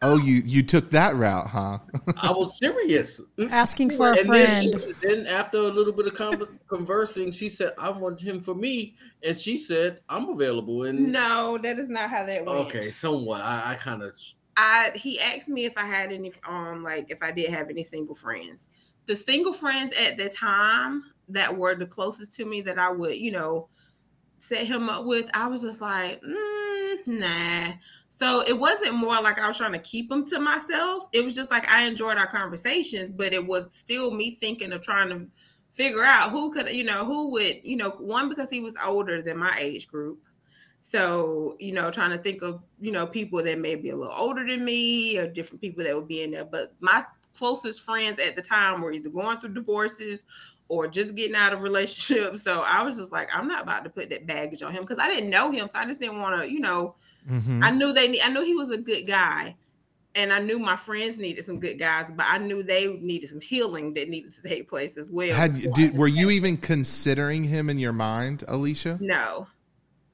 Oh, 0.02 0.18
you 0.18 0.42
you 0.44 0.62
took 0.62 0.90
that 0.90 1.16
route, 1.16 1.46
huh? 1.46 1.78
I 2.22 2.30
was 2.30 2.58
serious. 2.58 3.20
Asking 3.50 3.90
for 3.90 4.12
a 4.12 4.18
and 4.18 4.26
friend. 4.26 4.72
Then, 4.72 4.72
she, 4.72 4.92
then, 5.02 5.26
after 5.26 5.56
a 5.56 5.62
little 5.62 5.92
bit 5.92 6.06
of 6.06 6.48
conversing, 6.68 7.30
she 7.30 7.48
said, 7.48 7.72
"I 7.78 7.90
want 7.90 8.20
him 8.20 8.40
for 8.40 8.54
me," 8.54 8.94
and 9.26 9.36
she 9.38 9.56
said, 9.56 10.00
"I'm 10.08 10.28
available." 10.28 10.82
And 10.82 11.12
no, 11.12 11.58
that 11.62 11.78
is 11.78 11.88
not 11.88 12.10
how 12.10 12.26
that 12.26 12.44
went. 12.44 12.58
Okay, 12.66 12.90
somewhat. 12.90 13.40
I, 13.40 13.72
I 13.72 13.74
kind 13.76 14.02
of. 14.02 14.18
I 14.58 14.90
he 14.94 15.18
asked 15.18 15.48
me 15.48 15.64
if 15.64 15.78
I 15.78 15.86
had 15.86 16.12
any 16.12 16.32
um 16.46 16.82
like 16.82 17.10
if 17.10 17.22
I 17.22 17.32
did 17.32 17.50
have 17.50 17.70
any 17.70 17.82
single 17.82 18.14
friends. 18.14 18.68
The 19.06 19.16
single 19.16 19.52
friends 19.54 19.94
at 19.96 20.18
the 20.18 20.28
time 20.28 21.04
that 21.28 21.56
were 21.56 21.74
the 21.74 21.86
closest 21.86 22.34
to 22.34 22.44
me 22.44 22.60
that 22.62 22.78
I 22.78 22.90
would 22.90 23.16
you 23.16 23.32
know 23.32 23.68
set 24.38 24.66
him 24.66 24.90
up 24.90 25.06
with, 25.06 25.30
I 25.32 25.48
was 25.48 25.62
just 25.62 25.80
like. 25.80 26.20
Mm, 26.22 26.65
nah. 27.06 27.72
So 28.08 28.42
it 28.46 28.58
wasn't 28.58 28.94
more 28.94 29.20
like 29.20 29.40
I 29.40 29.46
was 29.46 29.58
trying 29.58 29.72
to 29.72 29.78
keep 29.78 30.08
them 30.08 30.24
to 30.26 30.40
myself. 30.40 31.08
It 31.12 31.24
was 31.24 31.34
just 31.34 31.50
like 31.50 31.68
I 31.70 31.86
enjoyed 31.86 32.16
our 32.16 32.26
conversations, 32.26 33.12
but 33.12 33.32
it 33.32 33.46
was 33.46 33.66
still 33.74 34.10
me 34.10 34.30
thinking 34.32 34.72
of 34.72 34.80
trying 34.80 35.10
to 35.10 35.26
figure 35.72 36.02
out 36.02 36.30
who 36.30 36.50
could, 36.52 36.70
you 36.70 36.84
know, 36.84 37.04
who 37.04 37.30
would, 37.32 37.60
you 37.62 37.76
know, 37.76 37.90
one 37.90 38.28
because 38.28 38.48
he 38.48 38.60
was 38.60 38.76
older 38.84 39.20
than 39.20 39.36
my 39.36 39.54
age 39.58 39.88
group. 39.88 40.18
So, 40.80 41.56
you 41.58 41.72
know, 41.72 41.90
trying 41.90 42.12
to 42.12 42.18
think 42.18 42.42
of, 42.42 42.62
you 42.78 42.92
know, 42.92 43.06
people 43.06 43.42
that 43.42 43.58
may 43.58 43.74
be 43.74 43.90
a 43.90 43.96
little 43.96 44.14
older 44.16 44.46
than 44.46 44.64
me 44.64 45.18
or 45.18 45.26
different 45.26 45.60
people 45.60 45.84
that 45.84 45.94
would 45.94 46.08
be 46.08 46.22
in 46.22 46.30
there. 46.30 46.44
But 46.44 46.74
my 46.80 47.04
closest 47.36 47.82
friends 47.82 48.18
at 48.18 48.36
the 48.36 48.42
time 48.42 48.80
were 48.80 48.92
either 48.92 49.10
going 49.10 49.38
through 49.38 49.54
divorces 49.54 50.24
or 50.68 50.88
just 50.88 51.14
getting 51.14 51.36
out 51.36 51.52
of 51.52 51.62
relationships. 51.62 52.42
So 52.42 52.64
I 52.66 52.82
was 52.82 52.96
just 52.96 53.12
like, 53.12 53.28
I'm 53.34 53.48
not 53.48 53.62
about 53.62 53.84
to 53.84 53.90
put 53.90 54.10
that 54.10 54.26
baggage 54.26 54.62
on 54.62 54.72
him 54.72 54.82
because 54.82 54.98
I 54.98 55.08
didn't 55.08 55.30
know 55.30 55.50
him. 55.52 55.68
So 55.68 55.78
I 55.78 55.84
just 55.84 56.00
didn't 56.00 56.20
want 56.20 56.42
to, 56.42 56.50
you 56.50 56.60
know, 56.60 56.94
mm-hmm. 57.28 57.62
I 57.62 57.70
knew 57.70 57.92
they, 57.92 58.20
I 58.20 58.30
knew 58.30 58.44
he 58.44 58.54
was 58.54 58.70
a 58.70 58.78
good 58.78 59.06
guy. 59.06 59.56
And 60.18 60.32
I 60.32 60.38
knew 60.38 60.58
my 60.58 60.76
friends 60.76 61.18
needed 61.18 61.44
some 61.44 61.60
good 61.60 61.78
guys, 61.78 62.10
but 62.10 62.24
I 62.26 62.38
knew 62.38 62.62
they 62.62 62.86
needed 62.86 63.28
some 63.28 63.42
healing 63.42 63.92
that 63.94 64.08
needed 64.08 64.32
to 64.32 64.48
take 64.48 64.66
place 64.66 64.96
as 64.96 65.12
well. 65.12 65.36
Had 65.36 65.52
did, 65.74 65.94
were 65.94 66.08
you 66.08 66.30
even 66.30 66.56
considering 66.56 67.44
him 67.44 67.68
in 67.68 67.78
your 67.78 67.92
mind, 67.92 68.42
Alisha? 68.48 68.98
No. 68.98 69.46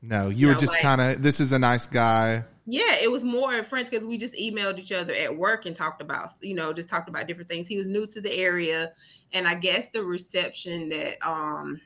No, 0.02 0.28
you 0.28 0.48
no, 0.48 0.54
were 0.54 0.58
just 0.58 0.72
like, 0.72 0.82
kind 0.82 1.00
of. 1.00 1.22
This 1.22 1.38
is 1.38 1.52
a 1.52 1.58
nice 1.60 1.86
guy. 1.86 2.42
Yeah, 2.64 2.96
it 3.02 3.10
was 3.10 3.24
more 3.24 3.54
in 3.54 3.64
French 3.64 3.90
because 3.90 4.06
we 4.06 4.18
just 4.18 4.34
emailed 4.34 4.78
each 4.78 4.92
other 4.92 5.12
at 5.12 5.36
work 5.36 5.66
and 5.66 5.74
talked 5.74 6.00
about, 6.00 6.28
you 6.40 6.54
know, 6.54 6.72
just 6.72 6.88
talked 6.88 7.08
about 7.08 7.26
different 7.26 7.48
things. 7.50 7.66
He 7.66 7.76
was 7.76 7.88
new 7.88 8.06
to 8.06 8.20
the 8.20 8.32
area, 8.32 8.92
and 9.32 9.48
I 9.48 9.54
guess 9.54 9.90
the 9.90 10.04
reception 10.04 10.88
that 10.90 11.16
um 11.28 11.80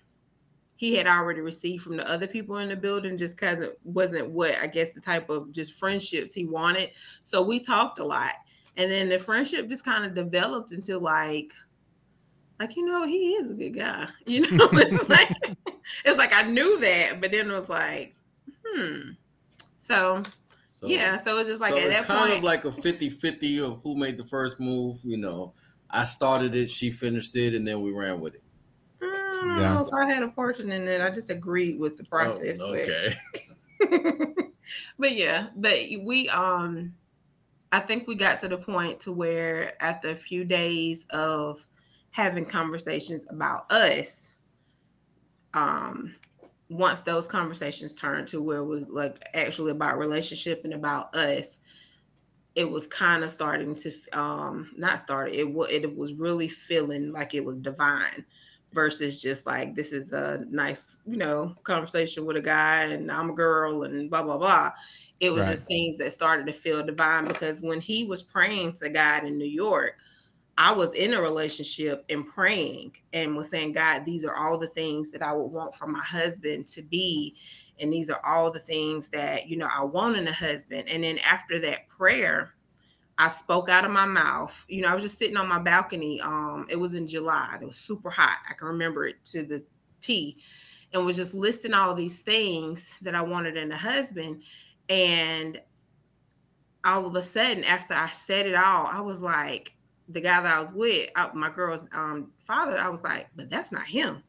he 0.77 0.95
had 0.95 1.07
already 1.07 1.41
received 1.41 1.83
from 1.83 1.97
the 1.97 2.11
other 2.11 2.27
people 2.27 2.59
in 2.59 2.69
the 2.69 2.77
building 2.77 3.17
just 3.17 3.37
because 3.37 3.61
it 3.61 3.79
wasn't 3.85 4.31
what 4.31 4.55
I 4.61 4.67
guess 4.67 4.91
the 4.91 5.01
type 5.01 5.31
of 5.31 5.51
just 5.51 5.79
friendships 5.79 6.35
he 6.35 6.45
wanted. 6.45 6.91
So 7.23 7.41
we 7.41 7.65
talked 7.65 7.99
a 7.99 8.05
lot, 8.05 8.33
and 8.77 8.91
then 8.91 9.09
the 9.09 9.19
friendship 9.19 9.71
just 9.71 9.85
kind 9.85 10.05
of 10.05 10.15
developed 10.15 10.73
into 10.73 10.99
like 10.99 11.55
like 12.61 12.77
you 12.77 12.85
know 12.85 13.07
he 13.07 13.33
is 13.35 13.51
a 13.51 13.55
good 13.55 13.77
guy 13.77 14.07
you 14.27 14.41
know 14.57 14.69
it's 14.73 15.09
like 15.09 15.31
it's 16.05 16.19
like 16.19 16.33
i 16.35 16.43
knew 16.49 16.81
that 16.81 17.21
but 17.21 17.31
then 17.31 17.51
it 17.51 17.55
was 17.55 17.69
like 17.69 18.15
hmm 18.67 19.11
so 19.77 20.23
so, 20.77 20.89
yeah, 20.89 21.17
so 21.17 21.39
it's 21.39 21.49
just 21.49 21.63
like 21.63 21.73
so 21.73 21.79
at 21.79 21.87
it's 21.87 22.07
kind 22.07 22.29
point, 22.29 22.37
of 22.37 22.45
like 22.45 22.67
a 22.67 22.69
50-50 22.69 23.61
of 23.63 23.83
who 23.83 23.97
made 23.97 24.19
the 24.19 24.25
first 24.25 24.61
move. 24.61 24.99
You 25.05 25.17
know, 25.17 25.55
I 25.91 26.05
started 26.05 26.55
it, 26.55 26.69
she 26.69 26.91
finished 26.91 27.35
it, 27.35 27.55
and 27.55 27.67
then 27.67 27.81
we 27.81 27.93
ran 27.93 28.21
with 28.21 28.35
it. 28.35 28.43
I 29.01 29.39
don't 29.41 29.59
yeah. 29.59 29.73
know 29.73 29.87
if 29.87 29.95
I 29.95 30.05
had 30.05 30.23
a 30.23 30.29
portion 30.29 30.71
in 30.71 30.87
it. 30.87 31.01
I 31.01 31.09
just 31.09 31.31
agreed 31.31 31.79
with 31.81 31.97
the 31.97 32.05
oh, 32.05 32.09
process. 32.11 32.61
Oh, 32.61 32.75
okay. 32.75 33.15
But, 33.81 34.49
but 34.99 35.13
yeah, 35.13 35.47
but 35.57 35.79
we 36.03 36.29
um 36.29 36.95
I 37.73 37.79
think 37.79 38.07
we 38.07 38.15
got 38.15 38.41
to 38.41 38.49
the 38.49 38.59
point 38.59 39.01
to 39.01 39.13
where 39.13 39.83
after 39.83 40.11
a 40.11 40.15
few 40.15 40.45
days 40.45 41.07
of 41.09 41.65
having 42.11 42.45
conversations 42.45 43.27
about 43.31 43.73
us, 43.73 44.33
um, 45.55 46.17
once 46.69 47.03
those 47.03 47.27
conversations 47.27 47.95
turned 47.95 48.27
to 48.27 48.43
where 48.43 48.59
it 48.59 48.65
was 48.65 48.89
like 48.89 49.23
actually 49.35 49.71
about 49.71 49.99
relationship 49.99 50.63
and 50.65 50.75
about 50.75 51.15
us 51.15 51.61
it 52.55 52.69
was 52.69 52.87
kind 52.87 53.23
of 53.23 53.31
starting 53.31 53.75
to 53.75 53.93
um 54.13 54.71
not 54.77 55.01
started 55.01 55.35
it 55.35 55.53
was 55.53 55.71
it 55.71 55.97
was 55.97 56.15
really 56.15 56.49
feeling 56.49 57.13
like 57.13 57.35
it 57.35 57.45
was 57.45 57.59
divine 57.59 58.25
versus 58.73 59.23
just 59.23 59.47
like 59.47 59.75
this 59.75 59.93
is 59.93 60.13
a 60.13 60.45
nice, 60.51 60.99
you 61.07 61.17
know, 61.17 61.55
conversation 61.63 62.25
with 62.27 62.37
a 62.37 62.41
guy 62.41 62.85
and 62.85 63.11
I'm 63.11 63.31
a 63.31 63.35
girl 63.35 63.85
and 63.85 64.11
blah 64.11 64.23
blah 64.23 64.39
blah. 64.39 64.71
It 65.19 65.31
was 65.31 65.47
right. 65.47 65.53
just 65.53 65.67
things 65.67 65.97
that 65.99 66.13
started 66.13 66.47
to 66.47 66.53
feel 66.53 66.85
divine 66.85 67.27
because 67.27 67.63
when 67.63 67.81
he 67.81 68.05
was 68.05 68.23
praying 68.23 68.75
to 68.75 68.91
God 68.91 69.25
in 69.25 69.39
New 69.39 69.47
York, 69.47 69.97
I 70.59 70.73
was 70.73 70.95
in 70.95 71.13
a 71.13 71.21
relationship 71.21 72.05
and 72.09 72.27
praying 72.27 72.97
and 73.13 73.37
was 73.37 73.51
saying, 73.51 73.73
God, 73.73 74.05
these 74.05 74.25
are 74.25 74.35
all 74.35 74.57
the 74.57 74.69
things 74.69 75.11
that 75.11 75.23
I 75.23 75.33
would 75.33 75.49
want 75.49 75.75
for 75.75 75.87
my 75.87 76.03
husband 76.03 76.67
to 76.69 76.83
be. 76.83 77.37
And 77.79 77.93
these 77.93 78.09
are 78.09 78.21
all 78.25 78.51
the 78.51 78.59
things 78.59 79.09
that, 79.11 79.49
you 79.49 79.59
know, 79.59 79.69
I 79.71 79.85
want 79.85 80.17
in 80.17 80.27
a 80.27 80.33
husband. 80.33 80.89
And 80.89 81.05
then 81.05 81.19
after 81.19 81.59
that 81.61 81.89
prayer, 81.89 82.55
I 83.19 83.29
spoke 83.29 83.69
out 83.69 83.85
of 83.85 83.91
my 83.91 84.07
mouth. 84.07 84.65
You 84.69 84.83
know, 84.83 84.89
I 84.89 84.95
was 84.95 85.05
just 85.05 85.19
sitting 85.19 85.37
on 85.37 85.49
my 85.49 85.59
balcony. 85.59 86.21
Um, 86.21 86.67
it 86.71 86.77
was 86.77 86.95
in 86.95 87.07
July. 87.07 87.59
It 87.61 87.65
was 87.67 87.77
super 87.77 88.11
hot. 88.11 88.39
I 88.49 88.55
can 88.55 88.69
remember 88.69 89.07
it 89.07 89.25
to 89.27 89.45
the 89.45 89.65
T, 90.01 90.37
and 90.93 91.05
was 91.05 91.17
just 91.17 91.35
listing 91.35 91.75
all 91.75 91.95
these 91.95 92.21
things 92.21 92.95
that 93.03 93.15
I 93.15 93.23
wanted 93.23 93.57
in 93.57 93.73
a 93.73 93.77
husband. 93.77 94.43
And 94.89 95.61
all 96.85 97.07
of 97.07 97.17
a 97.17 97.23
sudden, 97.23 97.65
after 97.65 97.95
I 97.95 98.09
said 98.09 98.47
it 98.47 98.55
all, 98.55 98.87
I 98.87 99.01
was 99.01 99.23
like, 99.23 99.76
the 100.09 100.21
guy 100.21 100.41
that 100.41 100.57
I 100.57 100.61
was 100.61 100.73
with, 100.73 101.11
I, 101.17 101.31
my 101.35 101.51
girl's 101.51 101.87
um, 101.93 102.33
father, 102.47 102.79
I 102.79 102.89
was 102.89 103.03
like, 103.03 103.29
but 103.35 103.51
that's 103.51 103.73
not 103.73 103.87
him. 103.87 104.23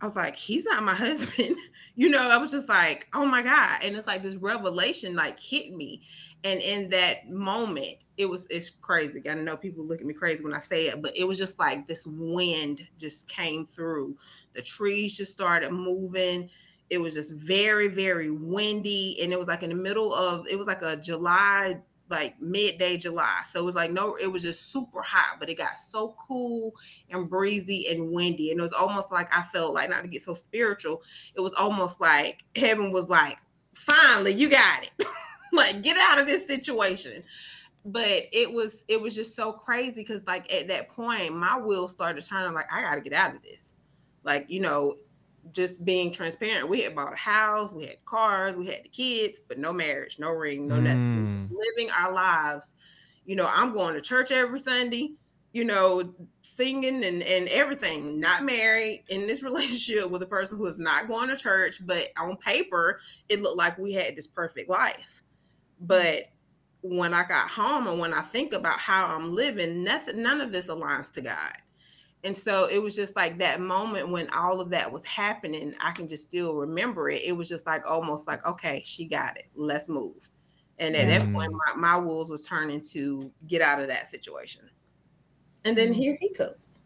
I 0.00 0.04
was 0.04 0.16
like, 0.16 0.36
he's 0.36 0.66
not 0.66 0.82
my 0.82 0.94
husband. 0.94 1.56
you 1.94 2.08
know, 2.08 2.28
I 2.28 2.36
was 2.36 2.50
just 2.50 2.68
like, 2.68 3.08
oh 3.14 3.24
my 3.24 3.42
God. 3.42 3.78
And 3.82 3.96
it's 3.96 4.06
like 4.06 4.22
this 4.22 4.36
revelation 4.36 5.16
like 5.16 5.40
hit 5.40 5.72
me. 5.72 6.02
And 6.44 6.60
in 6.60 6.90
that 6.90 7.30
moment, 7.30 8.04
it 8.16 8.26
was 8.26 8.46
it's 8.50 8.70
crazy. 8.70 9.22
I 9.28 9.34
know 9.34 9.56
people 9.56 9.84
look 9.84 10.00
at 10.00 10.06
me 10.06 10.14
crazy 10.14 10.44
when 10.44 10.54
I 10.54 10.60
say 10.60 10.88
it, 10.88 11.02
but 11.02 11.16
it 11.16 11.24
was 11.24 11.38
just 11.38 11.58
like 11.58 11.86
this 11.86 12.06
wind 12.06 12.82
just 12.98 13.28
came 13.28 13.64
through. 13.64 14.16
The 14.54 14.62
trees 14.62 15.16
just 15.16 15.32
started 15.32 15.72
moving. 15.72 16.50
It 16.88 16.98
was 16.98 17.14
just 17.14 17.34
very, 17.34 17.88
very 17.88 18.30
windy. 18.30 19.18
And 19.22 19.32
it 19.32 19.38
was 19.38 19.48
like 19.48 19.62
in 19.62 19.70
the 19.70 19.76
middle 19.76 20.14
of 20.14 20.46
it 20.46 20.58
was 20.58 20.68
like 20.68 20.82
a 20.82 20.96
July 20.96 21.80
like 22.08 22.40
midday 22.40 22.96
July. 22.96 23.40
So 23.44 23.60
it 23.60 23.64
was 23.64 23.74
like 23.74 23.90
no, 23.90 24.16
it 24.16 24.30
was 24.30 24.42
just 24.42 24.70
super 24.70 25.02
hot, 25.02 25.36
but 25.40 25.48
it 25.48 25.58
got 25.58 25.78
so 25.78 26.14
cool 26.18 26.74
and 27.10 27.28
breezy 27.28 27.86
and 27.88 28.12
windy. 28.12 28.50
And 28.50 28.60
it 28.60 28.62
was 28.62 28.72
almost 28.72 29.10
like 29.10 29.34
I 29.36 29.42
felt 29.42 29.74
like 29.74 29.90
not 29.90 30.02
to 30.02 30.08
get 30.08 30.22
so 30.22 30.34
spiritual, 30.34 31.02
it 31.34 31.40
was 31.40 31.52
almost 31.54 32.00
like 32.00 32.44
heaven 32.54 32.92
was 32.92 33.08
like, 33.08 33.38
finally, 33.74 34.32
you 34.32 34.48
got 34.48 34.82
it. 34.82 35.06
like 35.52 35.82
get 35.82 35.96
out 36.10 36.20
of 36.20 36.26
this 36.26 36.46
situation. 36.46 37.22
But 37.84 38.24
it 38.32 38.52
was 38.52 38.84
it 38.88 39.00
was 39.00 39.14
just 39.14 39.36
so 39.36 39.52
crazy 39.52 39.94
because 40.02 40.26
like 40.26 40.52
at 40.52 40.68
that 40.68 40.88
point, 40.88 41.34
my 41.34 41.58
wheels 41.58 41.92
started 41.92 42.24
turning 42.24 42.54
like 42.54 42.72
I 42.72 42.82
gotta 42.82 43.00
get 43.00 43.12
out 43.12 43.34
of 43.34 43.42
this. 43.42 43.74
Like, 44.24 44.46
you 44.48 44.58
know, 44.58 44.96
just 45.52 45.84
being 45.84 46.12
transparent. 46.12 46.68
We 46.68 46.82
had 46.82 46.94
bought 46.94 47.12
a 47.12 47.16
house, 47.16 47.72
we 47.72 47.86
had 47.86 48.04
cars, 48.04 48.56
we 48.56 48.66
had 48.66 48.84
the 48.84 48.88
kids, 48.88 49.40
but 49.40 49.58
no 49.58 49.72
marriage, 49.72 50.18
no 50.18 50.30
ring, 50.30 50.68
no 50.68 50.76
mm. 50.76 50.82
nothing. 50.82 51.50
Living 51.50 51.90
our 51.92 52.12
lives. 52.12 52.74
You 53.24 53.36
know, 53.36 53.48
I'm 53.52 53.72
going 53.72 53.94
to 53.94 54.00
church 54.00 54.30
every 54.30 54.58
Sunday, 54.58 55.14
you 55.52 55.64
know, 55.64 56.10
singing 56.42 57.04
and, 57.04 57.22
and 57.22 57.48
everything, 57.48 58.20
not 58.20 58.44
married 58.44 59.04
in 59.08 59.26
this 59.26 59.42
relationship 59.44 60.10
with 60.10 60.22
a 60.22 60.26
person 60.26 60.58
who 60.58 60.66
is 60.66 60.78
not 60.78 61.08
going 61.08 61.28
to 61.28 61.36
church, 61.36 61.84
but 61.84 62.08
on 62.18 62.36
paper, 62.36 63.00
it 63.28 63.42
looked 63.42 63.58
like 63.58 63.78
we 63.78 63.92
had 63.92 64.16
this 64.16 64.26
perfect 64.26 64.70
life. 64.70 65.22
But 65.80 66.26
when 66.82 67.12
I 67.12 67.24
got 67.24 67.50
home 67.50 67.86
and 67.86 67.98
when 67.98 68.14
I 68.14 68.20
think 68.20 68.52
about 68.52 68.78
how 68.78 69.08
I'm 69.08 69.34
living, 69.34 69.82
nothing, 69.82 70.22
none 70.22 70.40
of 70.40 70.52
this 70.52 70.68
aligns 70.68 71.12
to 71.12 71.20
God. 71.20 71.56
And 72.24 72.36
so 72.36 72.66
it 72.68 72.82
was 72.82 72.96
just 72.96 73.14
like 73.14 73.38
that 73.38 73.60
moment 73.60 74.08
when 74.08 74.28
all 74.30 74.60
of 74.60 74.70
that 74.70 74.90
was 74.90 75.04
happening, 75.04 75.74
I 75.80 75.92
can 75.92 76.08
just 76.08 76.24
still 76.24 76.54
remember 76.54 77.08
it. 77.08 77.22
It 77.24 77.32
was 77.32 77.48
just 77.48 77.66
like 77.66 77.88
almost 77.88 78.26
like, 78.26 78.44
okay, 78.44 78.82
she 78.84 79.04
got 79.06 79.36
it. 79.36 79.46
Let's 79.54 79.88
move. 79.88 80.30
And 80.78 80.96
at 80.96 81.06
mm. 81.06 81.10
that 81.10 81.32
point, 81.32 81.52
mm. 81.52 81.58
my, 81.76 81.94
my 81.94 82.04
wheels 82.04 82.30
was 82.30 82.46
turning 82.46 82.82
to 82.92 83.32
get 83.46 83.62
out 83.62 83.80
of 83.80 83.88
that 83.88 84.08
situation. 84.08 84.68
And 85.64 85.76
then 85.76 85.92
mm. 85.92 85.96
here 85.96 86.18
he 86.20 86.30
comes. 86.30 86.80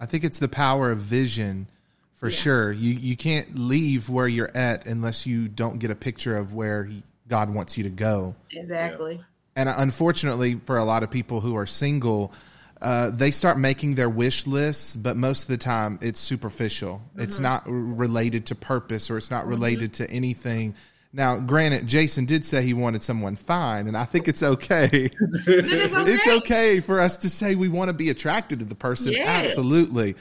I 0.00 0.06
think 0.06 0.24
it's 0.24 0.38
the 0.38 0.48
power 0.48 0.90
of 0.90 0.98
vision 0.98 1.68
for 2.14 2.28
yeah. 2.28 2.36
sure. 2.36 2.72
You 2.72 2.94
you 2.94 3.16
can't 3.16 3.58
leave 3.58 4.08
where 4.08 4.28
you're 4.28 4.56
at 4.56 4.86
unless 4.86 5.26
you 5.26 5.48
don't 5.48 5.78
get 5.78 5.90
a 5.90 5.94
picture 5.94 6.36
of 6.36 6.54
where 6.54 6.88
God 7.26 7.50
wants 7.50 7.76
you 7.76 7.84
to 7.84 7.90
go. 7.90 8.34
Exactly. 8.52 9.16
Yeah. 9.16 9.22
And 9.56 9.68
unfortunately, 9.68 10.60
for 10.66 10.78
a 10.78 10.84
lot 10.84 11.02
of 11.02 11.10
people 11.10 11.40
who 11.40 11.56
are 11.56 11.66
single, 11.66 12.32
uh, 12.80 13.10
they 13.10 13.30
start 13.30 13.58
making 13.58 13.94
their 13.94 14.08
wish 14.08 14.46
lists, 14.46 14.94
but 14.94 15.16
most 15.16 15.42
of 15.42 15.48
the 15.48 15.58
time 15.58 15.98
it's 16.00 16.20
superficial. 16.20 17.02
Mm-hmm. 17.10 17.20
It's 17.22 17.40
not 17.40 17.64
related 17.66 18.46
to 18.46 18.54
purpose 18.54 19.10
or 19.10 19.18
it's 19.18 19.30
not 19.30 19.42
mm-hmm. 19.42 19.50
related 19.50 19.92
mm-hmm. 19.92 20.04
to 20.04 20.10
anything. 20.10 20.74
Now, 21.12 21.38
granted, 21.38 21.86
Jason 21.86 22.26
did 22.26 22.44
say 22.44 22.62
he 22.62 22.74
wanted 22.74 23.02
someone 23.02 23.36
fine, 23.36 23.88
and 23.88 23.96
I 23.96 24.04
think 24.04 24.28
it's 24.28 24.42
okay. 24.42 24.88
it's, 24.92 25.48
okay. 25.48 26.10
it's 26.12 26.28
okay 26.28 26.80
for 26.80 27.00
us 27.00 27.18
to 27.18 27.30
say 27.30 27.54
we 27.54 27.68
want 27.68 27.88
to 27.88 27.94
be 27.94 28.10
attracted 28.10 28.58
to 28.58 28.64
the 28.66 28.74
person. 28.74 29.12
Yeah. 29.12 29.24
Absolutely. 29.26 30.16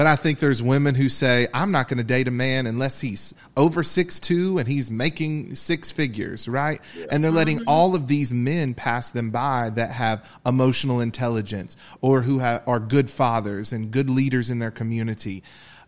But 0.00 0.06
I 0.06 0.16
think 0.16 0.38
there's 0.38 0.62
women 0.62 0.94
who 0.94 1.10
say, 1.10 1.46
I'm 1.52 1.72
not 1.72 1.88
going 1.88 1.98
to 1.98 2.04
date 2.04 2.26
a 2.26 2.30
man 2.30 2.66
unless 2.66 3.02
he's 3.02 3.34
over 3.54 3.82
six 3.82 4.18
two 4.18 4.56
and 4.56 4.66
he's 4.66 4.90
making 4.90 5.56
six 5.56 5.92
figures, 5.92 6.48
right? 6.48 6.80
Yeah. 6.96 7.04
And 7.10 7.22
they're 7.22 7.30
letting 7.30 7.58
mm-hmm. 7.58 7.68
all 7.68 7.94
of 7.94 8.06
these 8.06 8.32
men 8.32 8.72
pass 8.72 9.10
them 9.10 9.30
by 9.30 9.68
that 9.74 9.90
have 9.90 10.26
emotional 10.46 11.00
intelligence 11.00 11.76
or 12.00 12.22
who 12.22 12.38
have, 12.38 12.62
are 12.66 12.80
good 12.80 13.10
fathers 13.10 13.74
and 13.74 13.90
good 13.90 14.08
leaders 14.08 14.48
in 14.48 14.58
their 14.58 14.70
community. 14.70 15.42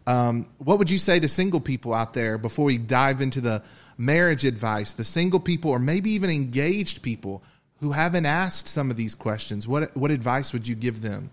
Um, 0.06 0.46
what 0.58 0.78
would 0.78 0.90
you 0.90 0.98
say 0.98 1.18
to 1.18 1.26
single 1.26 1.60
people 1.60 1.94
out 1.94 2.12
there 2.12 2.36
before 2.36 2.66
we 2.66 2.76
dive 2.76 3.22
into 3.22 3.40
the 3.40 3.62
marriage 3.96 4.44
advice, 4.44 4.92
the 4.92 5.04
single 5.04 5.40
people 5.40 5.70
or 5.70 5.78
maybe 5.78 6.10
even 6.10 6.28
engaged 6.28 7.00
people 7.00 7.42
who 7.80 7.92
haven't 7.92 8.26
asked 8.26 8.68
some 8.68 8.90
of 8.90 8.98
these 8.98 9.14
questions? 9.14 9.66
What, 9.66 9.96
what 9.96 10.10
advice 10.10 10.52
would 10.52 10.68
you 10.68 10.74
give 10.74 11.00
them? 11.00 11.30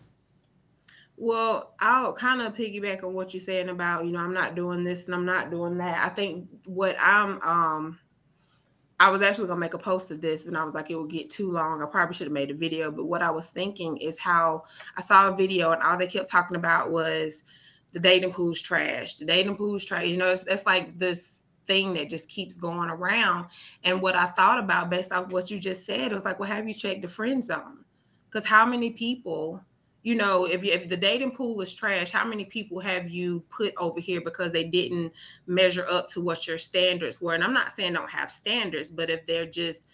Well, 1.21 1.75
I'll 1.82 2.13
kind 2.13 2.41
of 2.41 2.55
piggyback 2.55 3.03
on 3.03 3.13
what 3.13 3.34
you're 3.34 3.41
saying 3.41 3.67
about, 3.67 4.05
you 4.05 4.12
know, 4.13 4.21
I'm 4.21 4.34
not 4.34 4.55
doing 4.55 4.86
this 4.86 5.05
and 5.05 5.13
I'm 5.13 5.25
not 5.25 5.51
doing 5.51 5.77
that. 5.79 6.05
I 6.05 6.08
think 6.08 6.47
what 6.65 6.95
I'm 6.97 7.41
um 7.41 7.99
I 9.01 9.10
was 9.10 9.21
actually 9.21 9.49
gonna 9.49 9.60
make 9.60 9.73
a 9.73 9.79
post 9.79 10.12
of 10.12 10.21
this 10.21 10.45
and 10.45 10.58
I 10.58 10.63
was 10.63 10.73
like, 10.73 10.89
it 10.89 10.95
will 10.95 11.05
get 11.05 11.29
too 11.29 11.51
long. 11.51 11.82
I 11.82 11.88
probably 11.91 12.13
should 12.13 12.27
have 12.27 12.34
made 12.34 12.51
a 12.51 12.53
video, 12.53 12.89
but 12.89 13.03
what 13.03 13.21
I 13.21 13.32
was 13.32 13.49
thinking 13.49 13.97
is 13.97 14.17
how 14.17 14.63
I 14.95 15.01
saw 15.01 15.27
a 15.27 15.36
video 15.36 15.71
and 15.71 15.84
all 15.84 15.97
they 15.97 16.08
kept 16.08 16.32
talking 16.32 16.55
about 16.55 16.89
was 16.89 17.43
the 17.91 17.99
dating 17.99 18.32
pool's 18.32 18.62
trash. 18.62 19.15
The 19.15 19.25
dating 19.25 19.58
pool's 19.58 19.84
trash. 19.84 20.08
You 20.08 20.17
know, 20.17 20.29
it's, 20.29 20.47
it's 20.47 20.65
like 20.65 20.97
this 20.97 21.43
thing 21.65 21.95
that 21.95 22.10
just 22.10 22.29
keeps 22.29 22.55
going 22.55 22.89
around. 22.89 23.47
And 23.84 24.01
what 24.01 24.15
I 24.15 24.25
thought 24.25 24.63
about 24.63 24.89
based 24.89 25.12
off 25.12 25.32
what 25.32 25.51
you 25.51 25.60
just 25.60 25.86
said, 25.86 26.13
was 26.13 26.23
like, 26.23 26.39
well, 26.39 26.49
have 26.49 26.65
you 26.65 26.73
checked 26.73 27.01
the 27.01 27.10
friend 27.10 27.43
zone? 27.43 27.84
Because 28.29 28.45
how 28.45 28.65
many 28.65 28.91
people 28.91 29.62
you 30.01 30.15
know, 30.15 30.45
if 30.45 30.63
you, 30.63 30.71
if 30.71 30.88
the 30.88 30.97
dating 30.97 31.31
pool 31.31 31.59
is 31.62 31.73
trash, 31.73 32.12
how 32.12 32.25
many 32.25 32.45
people 32.45 32.79
have 32.79 33.09
you 33.09 33.43
put 33.49 33.73
over 33.77 33.99
here 33.99 34.21
because 34.21 34.51
they 34.51 34.63
didn't 34.63 35.12
measure 35.45 35.85
up 35.89 36.07
to 36.07 36.21
what 36.21 36.47
your 36.47 36.57
standards 36.57 37.21
were? 37.21 37.33
And 37.33 37.43
I'm 37.43 37.53
not 37.53 37.71
saying 37.71 37.93
don't 37.93 38.09
have 38.09 38.31
standards, 38.31 38.89
but 38.89 39.09
if 39.09 39.25
they're 39.25 39.45
just 39.45 39.89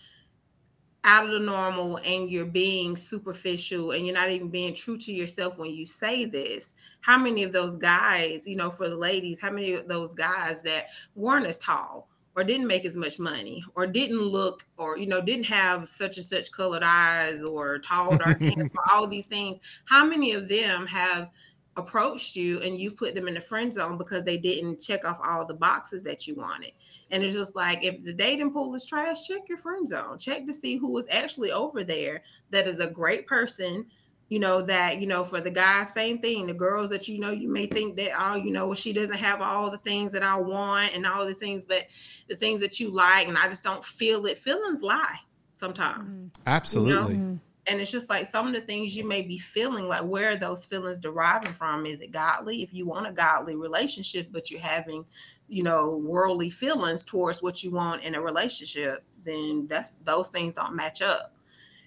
out 1.04 1.26
of 1.26 1.32
the 1.32 1.40
normal 1.40 1.98
and 1.98 2.30
you're 2.30 2.46
being 2.46 2.96
superficial 2.96 3.92
and 3.92 4.06
you're 4.06 4.16
not 4.16 4.30
even 4.30 4.50
being 4.50 4.74
true 4.74 4.98
to 4.98 5.14
yourself 5.14 5.58
when 5.60 5.72
you 5.72 5.86
say 5.86 6.26
this, 6.26 6.76
how 7.02 7.18
many 7.18 7.44
of 7.44 7.52
those 7.52 7.76
guys, 7.76 8.48
you 8.48 8.56
know, 8.56 8.70
for 8.70 8.90
the 8.90 8.96
ladies, 8.96 9.40
how 9.40 9.52
many 9.52 9.74
of 9.74 9.88
those 9.88 10.14
guys 10.14 10.62
that 10.64 10.88
weren't 11.16 11.46
as 11.46 11.60
tall? 11.60 12.10
Or 12.36 12.44
didn't 12.44 12.68
make 12.68 12.86
as 12.86 12.98
much 12.98 13.20
money 13.20 13.64
or 13.76 13.88
didn't 13.88 14.22
look 14.22 14.66
or 14.78 14.98
you 14.98 15.08
know 15.08 15.22
didn't 15.22 15.46
have 15.46 15.88
such 15.88 16.18
and 16.18 16.26
such 16.26 16.52
colored 16.52 16.84
eyes 16.84 17.44
or 17.44 17.80
tall 17.80 18.18
dark 18.18 18.42
hair 18.42 18.70
all 18.92 19.08
these 19.08 19.26
things 19.26 19.60
how 19.86 20.06
many 20.06 20.34
of 20.34 20.48
them 20.48 20.86
have 20.86 21.32
approached 21.78 22.36
you 22.36 22.62
and 22.62 22.80
you've 22.80 22.96
put 22.96 23.14
them 23.16 23.28
in 23.28 23.34
the 23.34 23.42
friend 23.42 23.74
zone 23.74 23.98
because 23.98 24.24
they 24.24 24.38
didn't 24.38 24.80
check 24.80 25.04
off 25.04 25.20
all 25.24 25.46
the 25.46 25.54
boxes 25.54 26.04
that 26.04 26.26
you 26.26 26.36
wanted? 26.36 26.72
And 27.12 27.24
it's 27.24 27.34
just 27.34 27.56
like 27.56 27.84
if 27.84 28.04
the 28.04 28.14
dating 28.14 28.54
pool 28.54 28.74
is 28.76 28.86
trash 28.86 29.28
check 29.28 29.42
your 29.50 29.58
friend 29.58 29.88
zone. 29.88 30.18
Check 30.18 30.46
to 30.48 30.54
see 30.54 30.78
who 30.78 30.98
is 30.98 31.08
actually 31.12 31.52
over 31.52 31.84
there 31.84 32.24
that 32.52 32.68
is 32.68 32.80
a 32.80 32.88
great 32.88 33.28
person 33.28 33.86
you 34.30 34.40
know 34.40 34.62
that 34.62 35.00
you 35.00 35.08
know 35.08 35.24
for 35.24 35.40
the 35.40 35.52
guys 35.52 35.94
same 35.94 36.18
thing 36.20 36.48
the 36.48 36.54
girls 36.54 36.90
that 36.90 37.08
you 37.08 37.20
know 37.20 37.32
you 37.32 37.48
may 37.48 37.66
think 37.66 37.96
that 37.96 38.12
oh 38.18 38.36
you 38.36 38.52
know 38.52 38.74
she 38.74 38.94
doesn't 38.94 39.18
have 39.18 39.42
all 39.42 39.70
the 39.70 39.78
things 39.80 40.12
that 40.12 40.24
i 40.24 40.38
want 40.40 40.94
and 40.96 41.06
all 41.06 41.26
the 41.26 41.34
things 41.34 41.66
but 41.66 41.86
the 42.28 42.36
things 42.36 42.60
that 42.60 42.80
you 42.80 42.90
like 42.90 43.28
and 43.28 43.38
i 43.38 43.48
just 43.48 43.64
don't 43.64 43.86
feel 43.86 44.26
it 44.26 44.38
feelings 44.38 44.82
lie 44.82 45.18
sometimes 45.54 46.22
mm-hmm. 46.22 46.42
absolutely 46.48 46.92
you 46.92 47.00
know? 47.00 47.08
Mm-hmm. 47.08 47.36
and 47.68 47.82
it's 47.82 47.92
just 47.92 48.10
like 48.10 48.26
some 48.26 48.48
of 48.48 48.54
the 48.54 48.62
things 48.62 48.98
you 48.98 49.08
may 49.08 49.22
be 49.22 49.38
feeling 49.38 49.88
like 49.88 50.04
where 50.04 50.32
are 50.32 50.36
those 50.36 50.66
feelings 50.66 51.00
deriving 51.00 51.54
from 51.54 51.86
is 51.86 52.02
it 52.02 52.12
godly 52.12 52.64
if 52.64 52.74
you 52.74 52.86
want 52.86 53.08
a 53.08 53.12
godly 53.12 53.56
relationship 53.56 54.30
but 54.32 54.50
you're 54.50 54.60
having 54.60 55.06
you 55.48 55.62
know 55.62 55.98
worldly 55.98 56.50
feelings 56.50 57.06
towards 57.06 57.44
what 57.44 57.64
you 57.64 57.72
want 57.72 58.04
in 58.04 58.16
a 58.16 58.22
relationship 58.22 59.04
then 59.24 59.68
that's 59.68 59.94
those 60.04 60.30
things 60.30 60.56
don't 60.56 60.76
match 60.76 61.02
up 61.02 61.36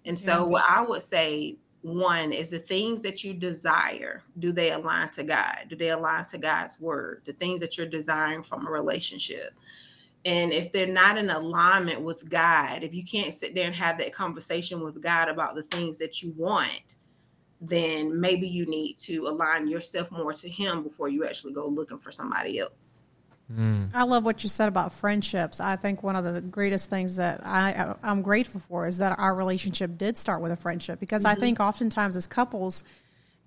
and 0.04 0.16
so 0.16 0.46
what 0.46 0.64
i 0.68 0.80
would 0.80 1.02
say 1.02 1.56
one 1.82 2.32
is 2.32 2.50
the 2.50 2.58
things 2.58 3.02
that 3.02 3.22
you 3.22 3.32
desire 3.34 4.22
do 4.38 4.52
they 4.52 4.72
align 4.72 5.10
to 5.10 5.22
god? 5.22 5.66
Do 5.68 5.76
they 5.76 5.90
align 5.90 6.26
to 6.26 6.38
god's 6.38 6.80
word? 6.80 7.22
The 7.24 7.32
things 7.32 7.60
that 7.60 7.78
you're 7.78 7.86
desiring 7.86 8.42
from 8.42 8.66
a 8.66 8.70
relationship. 8.70 9.54
And 10.24 10.52
if 10.52 10.72
they're 10.72 10.86
not 10.86 11.16
in 11.16 11.30
alignment 11.30 12.00
with 12.00 12.28
god 12.28 12.82
if 12.82 12.94
you 12.94 13.04
can't 13.04 13.32
sit 13.32 13.54
there 13.54 13.66
and 13.66 13.74
have 13.74 13.98
that 13.98 14.12
conversation 14.12 14.80
with 14.80 15.00
god 15.00 15.28
about 15.28 15.54
the 15.54 15.62
things 15.62 15.98
that 15.98 16.22
you 16.22 16.34
want 16.36 16.96
then 17.60 18.20
maybe 18.20 18.48
you 18.48 18.66
need 18.66 18.96
to 18.98 19.26
align 19.26 19.68
yourself 19.68 20.12
more 20.12 20.32
to 20.32 20.48
him 20.48 20.82
before 20.82 21.08
you 21.08 21.24
actually 21.26 21.52
go 21.52 21.66
looking 21.66 21.98
for 21.98 22.12
somebody 22.12 22.58
else 22.58 23.00
Mm. 23.52 23.90
I 23.94 24.04
love 24.04 24.24
what 24.24 24.42
you 24.42 24.48
said 24.48 24.68
about 24.68 24.92
friendships. 24.92 25.58
I 25.58 25.76
think 25.76 26.02
one 26.02 26.16
of 26.16 26.24
the 26.24 26.40
greatest 26.40 26.90
things 26.90 27.16
that 27.16 27.40
I 27.46 27.94
I'm 28.02 28.22
grateful 28.22 28.60
for 28.68 28.86
is 28.86 28.98
that 28.98 29.18
our 29.18 29.34
relationship 29.34 29.96
did 29.96 30.18
start 30.18 30.42
with 30.42 30.52
a 30.52 30.56
friendship 30.56 31.00
because 31.00 31.24
mm-hmm. 31.24 31.36
I 31.36 31.40
think 31.40 31.60
oftentimes 31.60 32.14
as 32.14 32.26
couples 32.26 32.84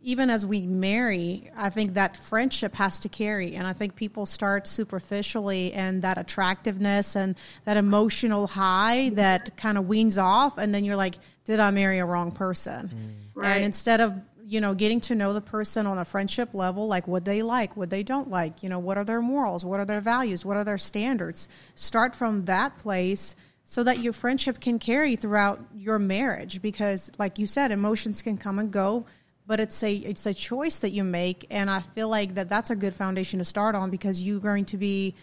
even 0.04 0.30
as 0.30 0.46
we 0.46 0.62
marry, 0.66 1.52
I 1.56 1.70
think 1.70 1.94
that 1.94 2.18
friendship 2.18 2.76
has 2.76 3.00
to 3.02 3.10
carry. 3.10 3.56
And 3.56 3.68
I 3.68 3.74
think 3.74 3.96
people 3.96 4.26
start 4.26 4.68
superficially 4.68 5.74
and 5.74 6.02
that 6.02 6.18
attractiveness 6.18 7.16
and 7.16 7.36
that 7.66 7.78
emotional 7.78 8.48
high 8.48 9.10
that 9.14 9.56
kind 9.58 9.78
of 9.78 9.88
weans 9.88 10.18
off. 10.18 10.58
And 10.58 10.74
then 10.74 10.86
you're 10.86 10.96
like, 10.96 11.16
did 11.46 11.60
I 11.60 11.72
marry 11.72 12.00
a 12.00 12.06
wrong 12.06 12.32
person? 12.32 12.90
Mm. 12.90 13.42
Right. 13.42 13.56
And 13.58 13.66
instead 13.66 14.02
of 14.02 14.14
you 14.52 14.60
know, 14.60 14.74
getting 14.74 15.00
to 15.00 15.16
know 15.16 15.32
the 15.32 15.40
person 15.40 15.88
on 15.88 15.98
a 15.98 16.04
friendship 16.04 16.50
level, 16.54 16.86
like 16.86 17.08
what 17.08 17.24
they 17.24 17.42
like, 17.42 17.78
what 17.78 17.90
they 17.90 18.04
don't 18.04 18.30
like, 18.30 18.62
you 18.62 18.68
know, 18.68 18.80
what 18.80 18.98
are 18.98 19.06
their 19.06 19.22
morals, 19.22 19.64
what 19.64 19.80
are 19.80 19.86
their 19.86 20.02
values, 20.02 20.44
what 20.44 20.58
are 20.58 20.66
their 20.66 20.78
standards. 20.78 21.48
Start 21.74 22.18
from 22.18 22.44
that 22.44 22.78
place 22.78 23.34
so 23.64 23.82
that 23.86 24.00
your 24.00 24.12
friendship 24.12 24.60
can 24.60 24.78
carry 24.78 25.16
throughout 25.16 25.62
your 25.74 25.98
marriage 25.98 26.62
because 26.62 27.10
like 27.18 27.40
you 27.40 27.48
said 27.48 27.72
emotions 27.72 28.22
can 28.22 28.36
come 28.36 28.60
and 28.60 28.72
go 28.72 29.06
but 29.48 29.62
it's 29.62 29.82
a 29.84 29.94
it's 29.96 30.26
a 30.26 30.34
choice 30.34 30.80
that 30.80 30.90
you 30.90 31.06
make 31.06 31.46
and 31.50 31.70
i 31.70 31.80
feel 31.80 32.10
like 32.10 32.34
that 32.34 32.50
that's 32.50 32.72
a 32.72 32.76
good 32.76 32.94
foundation 32.94 33.40
to 33.40 33.46
start 33.46 33.74
on 33.74 33.90
because 33.90 34.20
you're 34.20 34.42
going 34.42 34.66
to 34.66 34.76
be 34.76 35.16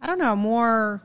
i 0.00 0.06
don't 0.06 0.18
know 0.18 0.34
more 0.34 1.02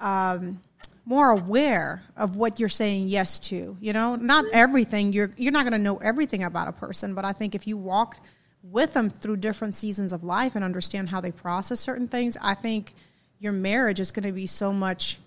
um, 0.00 0.60
more 1.04 1.30
aware 1.30 2.02
of 2.16 2.36
what 2.36 2.60
you're 2.60 2.68
saying 2.68 3.08
yes 3.08 3.40
to. 3.40 3.76
You 3.80 3.92
know, 3.92 4.16
not 4.16 4.44
everything 4.52 5.12
you're 5.12 5.32
you're 5.36 5.52
not 5.52 5.64
going 5.64 5.72
to 5.72 5.78
know 5.78 5.96
everything 5.98 6.44
about 6.44 6.68
a 6.68 6.72
person, 6.72 7.14
but 7.14 7.24
I 7.24 7.32
think 7.32 7.54
if 7.54 7.66
you 7.66 7.76
walk 7.76 8.18
with 8.62 8.94
them 8.94 9.10
through 9.10 9.36
different 9.38 9.74
seasons 9.74 10.12
of 10.12 10.22
life 10.22 10.54
and 10.54 10.64
understand 10.64 11.08
how 11.08 11.20
they 11.20 11.32
process 11.32 11.80
certain 11.80 12.08
things, 12.08 12.36
I 12.40 12.54
think 12.54 12.94
your 13.38 13.52
marriage 13.52 13.98
is 13.98 14.12
going 14.12 14.24
to 14.24 14.32
be 14.32 14.46
so 14.46 14.72
much 14.72 15.18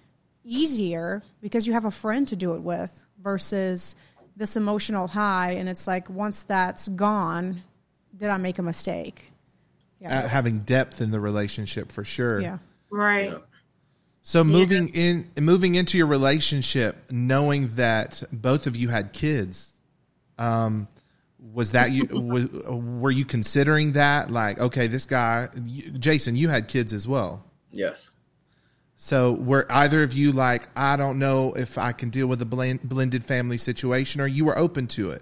easier 0.46 1.22
because 1.42 1.68
you 1.68 1.74
have 1.74 1.86
a 1.86 1.92
friend 1.92 2.28
to 2.30 2.36
do 2.36 2.56
it 2.56 2.62
with 2.62 3.04
versus 3.22 3.96
this 4.38 4.56
emotional 4.56 5.08
high 5.08 5.52
and 5.52 5.68
it's 5.68 5.88
like 5.88 6.10
once 6.10 6.44
that's 6.44 6.88
gone, 6.88 7.62
did 8.16 8.30
I 8.30 8.38
make 8.38 8.60
a 8.60 8.62
mistake? 8.62 9.32
Yeah. 10.00 10.20
Uh, 10.20 10.28
having 10.28 10.60
depth 10.60 11.02
in 11.02 11.12
the 11.12 11.20
relationship 11.20 11.92
for 11.92 12.04
sure. 12.04 12.40
Yeah. 12.40 12.60
Right. 12.90 13.32
Yeah. 13.32 13.38
So 14.28 14.44
moving 14.44 14.88
yeah. 14.88 15.04
in, 15.04 15.32
moving 15.40 15.76
into 15.76 16.00
your 16.00 16.08
relationship, 16.08 17.12
knowing 17.12 17.76
that 17.76 18.24
both 18.32 18.66
of 18.66 18.76
you 18.76 18.90
had 18.90 19.14
kids, 19.14 19.72
um, 20.40 20.88
was 21.54 21.74
that 21.74 21.92
you? 21.92 22.06
was, 22.12 22.50
were 22.50 23.12
you 23.12 23.24
considering 23.24 23.92
that? 23.92 24.32
Like, 24.32 24.60
okay, 24.60 24.88
this 24.88 25.06
guy, 25.06 25.50
Jason, 26.00 26.36
you 26.36 26.50
had 26.50 26.68
kids 26.68 26.92
as 26.92 27.08
well. 27.08 27.46
Yes. 27.70 28.10
So 28.96 29.34
were 29.34 29.68
either 29.70 30.02
of 30.02 30.12
you 30.12 30.32
like, 30.32 30.70
I 30.76 30.96
don't 30.96 31.20
know 31.20 31.54
if 31.54 31.78
I 31.78 31.92
can 31.92 32.10
deal 32.10 32.26
with 32.26 32.42
a 32.42 32.46
blend, 32.46 32.82
blended 32.82 33.24
family 33.24 33.60
situation, 33.60 34.22
or 34.22 34.28
you 34.28 34.44
were 34.44 34.58
open 34.58 34.88
to 34.88 35.12
it? 35.12 35.22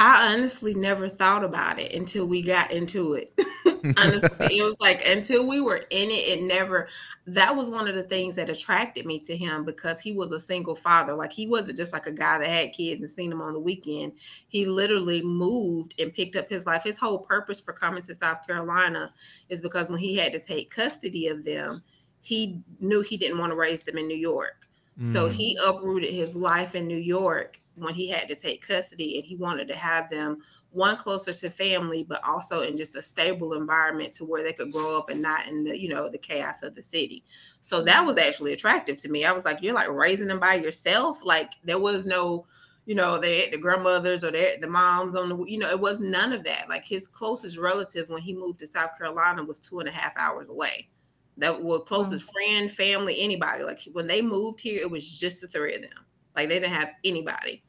I 0.00 0.32
honestly 0.32 0.72
never 0.72 1.08
thought 1.08 1.44
about 1.44 1.78
it 1.78 1.92
until 1.92 2.26
we 2.26 2.40
got 2.40 2.70
into 2.70 3.12
it. 3.12 3.34
honestly, 3.98 4.58
it 4.58 4.62
was 4.62 4.76
like 4.80 5.06
until 5.06 5.46
we 5.46 5.60
were 5.60 5.84
in 5.90 6.10
it, 6.10 6.38
it 6.38 6.42
never. 6.42 6.88
That 7.26 7.54
was 7.54 7.68
one 7.68 7.86
of 7.86 7.94
the 7.94 8.02
things 8.02 8.34
that 8.36 8.48
attracted 8.48 9.04
me 9.04 9.20
to 9.20 9.36
him 9.36 9.66
because 9.66 10.00
he 10.00 10.12
was 10.12 10.32
a 10.32 10.40
single 10.40 10.74
father. 10.74 11.12
Like 11.12 11.32
he 11.32 11.46
wasn't 11.46 11.76
just 11.76 11.92
like 11.92 12.06
a 12.06 12.12
guy 12.12 12.38
that 12.38 12.48
had 12.48 12.72
kids 12.72 13.02
and 13.02 13.10
seen 13.10 13.28
them 13.28 13.42
on 13.42 13.52
the 13.52 13.60
weekend. 13.60 14.12
He 14.48 14.64
literally 14.64 15.20
moved 15.20 15.94
and 15.98 16.14
picked 16.14 16.34
up 16.34 16.48
his 16.48 16.64
life. 16.64 16.82
His 16.82 16.98
whole 16.98 17.18
purpose 17.18 17.60
for 17.60 17.74
coming 17.74 18.02
to 18.04 18.14
South 18.14 18.46
Carolina 18.46 19.12
is 19.50 19.60
because 19.60 19.90
when 19.90 20.00
he 20.00 20.16
had 20.16 20.32
to 20.32 20.40
take 20.40 20.70
custody 20.70 21.28
of 21.28 21.44
them, 21.44 21.82
he 22.22 22.62
knew 22.80 23.02
he 23.02 23.18
didn't 23.18 23.38
want 23.38 23.52
to 23.52 23.56
raise 23.56 23.84
them 23.84 23.98
in 23.98 24.08
New 24.08 24.16
York. 24.16 24.66
So 25.02 25.28
mm. 25.28 25.32
he 25.32 25.58
uprooted 25.64 26.12
his 26.12 26.34
life 26.34 26.74
in 26.74 26.86
New 26.86 26.98
York 26.98 27.58
when 27.80 27.94
he 27.94 28.08
had 28.08 28.28
to 28.28 28.34
take 28.34 28.66
custody 28.66 29.16
and 29.16 29.26
he 29.26 29.36
wanted 29.36 29.68
to 29.68 29.76
have 29.76 30.10
them 30.10 30.38
one 30.72 30.96
closer 30.96 31.32
to 31.32 31.50
family 31.50 32.04
but 32.04 32.22
also 32.24 32.62
in 32.62 32.76
just 32.76 32.96
a 32.96 33.02
stable 33.02 33.54
environment 33.54 34.12
to 34.12 34.24
where 34.24 34.42
they 34.42 34.52
could 34.52 34.72
grow 34.72 34.96
up 34.96 35.10
and 35.10 35.20
not 35.20 35.46
in 35.46 35.64
the 35.64 35.78
you 35.78 35.88
know 35.88 36.08
the 36.08 36.18
chaos 36.18 36.62
of 36.62 36.74
the 36.74 36.82
city. 36.82 37.24
So 37.60 37.82
that 37.82 38.06
was 38.06 38.16
mm-hmm. 38.16 38.28
actually 38.28 38.52
attractive 38.52 38.96
to 38.98 39.08
me. 39.08 39.24
I 39.24 39.32
was 39.32 39.44
like 39.44 39.58
you're 39.62 39.74
like 39.74 39.90
raising 39.90 40.28
them 40.28 40.40
by 40.40 40.54
yourself? 40.54 41.20
Like 41.24 41.52
there 41.64 41.78
was 41.78 42.06
no 42.06 42.46
you 42.86 42.94
know 42.94 43.18
they 43.18 43.48
the 43.50 43.58
grandmothers 43.58 44.24
or 44.24 44.30
the 44.30 44.66
moms 44.68 45.14
on 45.14 45.28
the 45.28 45.44
you 45.46 45.58
know 45.58 45.70
it 45.70 45.80
was 45.80 46.00
none 46.00 46.32
of 46.32 46.44
that. 46.44 46.68
Like 46.68 46.84
his 46.84 47.08
closest 47.08 47.58
relative 47.58 48.08
when 48.08 48.22
he 48.22 48.34
moved 48.34 48.60
to 48.60 48.66
south 48.66 48.96
carolina 48.96 49.44
was 49.44 49.60
two 49.60 49.80
and 49.80 49.88
a 49.88 49.92
half 49.92 50.16
hours 50.16 50.48
away. 50.48 50.88
That 51.36 51.62
were 51.62 51.78
mm-hmm. 51.78 51.86
closest 51.86 52.32
friend 52.32 52.70
family 52.70 53.16
anybody. 53.18 53.64
Like 53.64 53.80
when 53.92 54.06
they 54.06 54.22
moved 54.22 54.60
here 54.60 54.80
it 54.82 54.90
was 54.90 55.18
just 55.18 55.40
the 55.40 55.48
three 55.48 55.74
of 55.74 55.82
them. 55.82 56.06
Like 56.36 56.48
they 56.48 56.60
didn't 56.60 56.74
have 56.74 56.92
anybody 57.04 57.64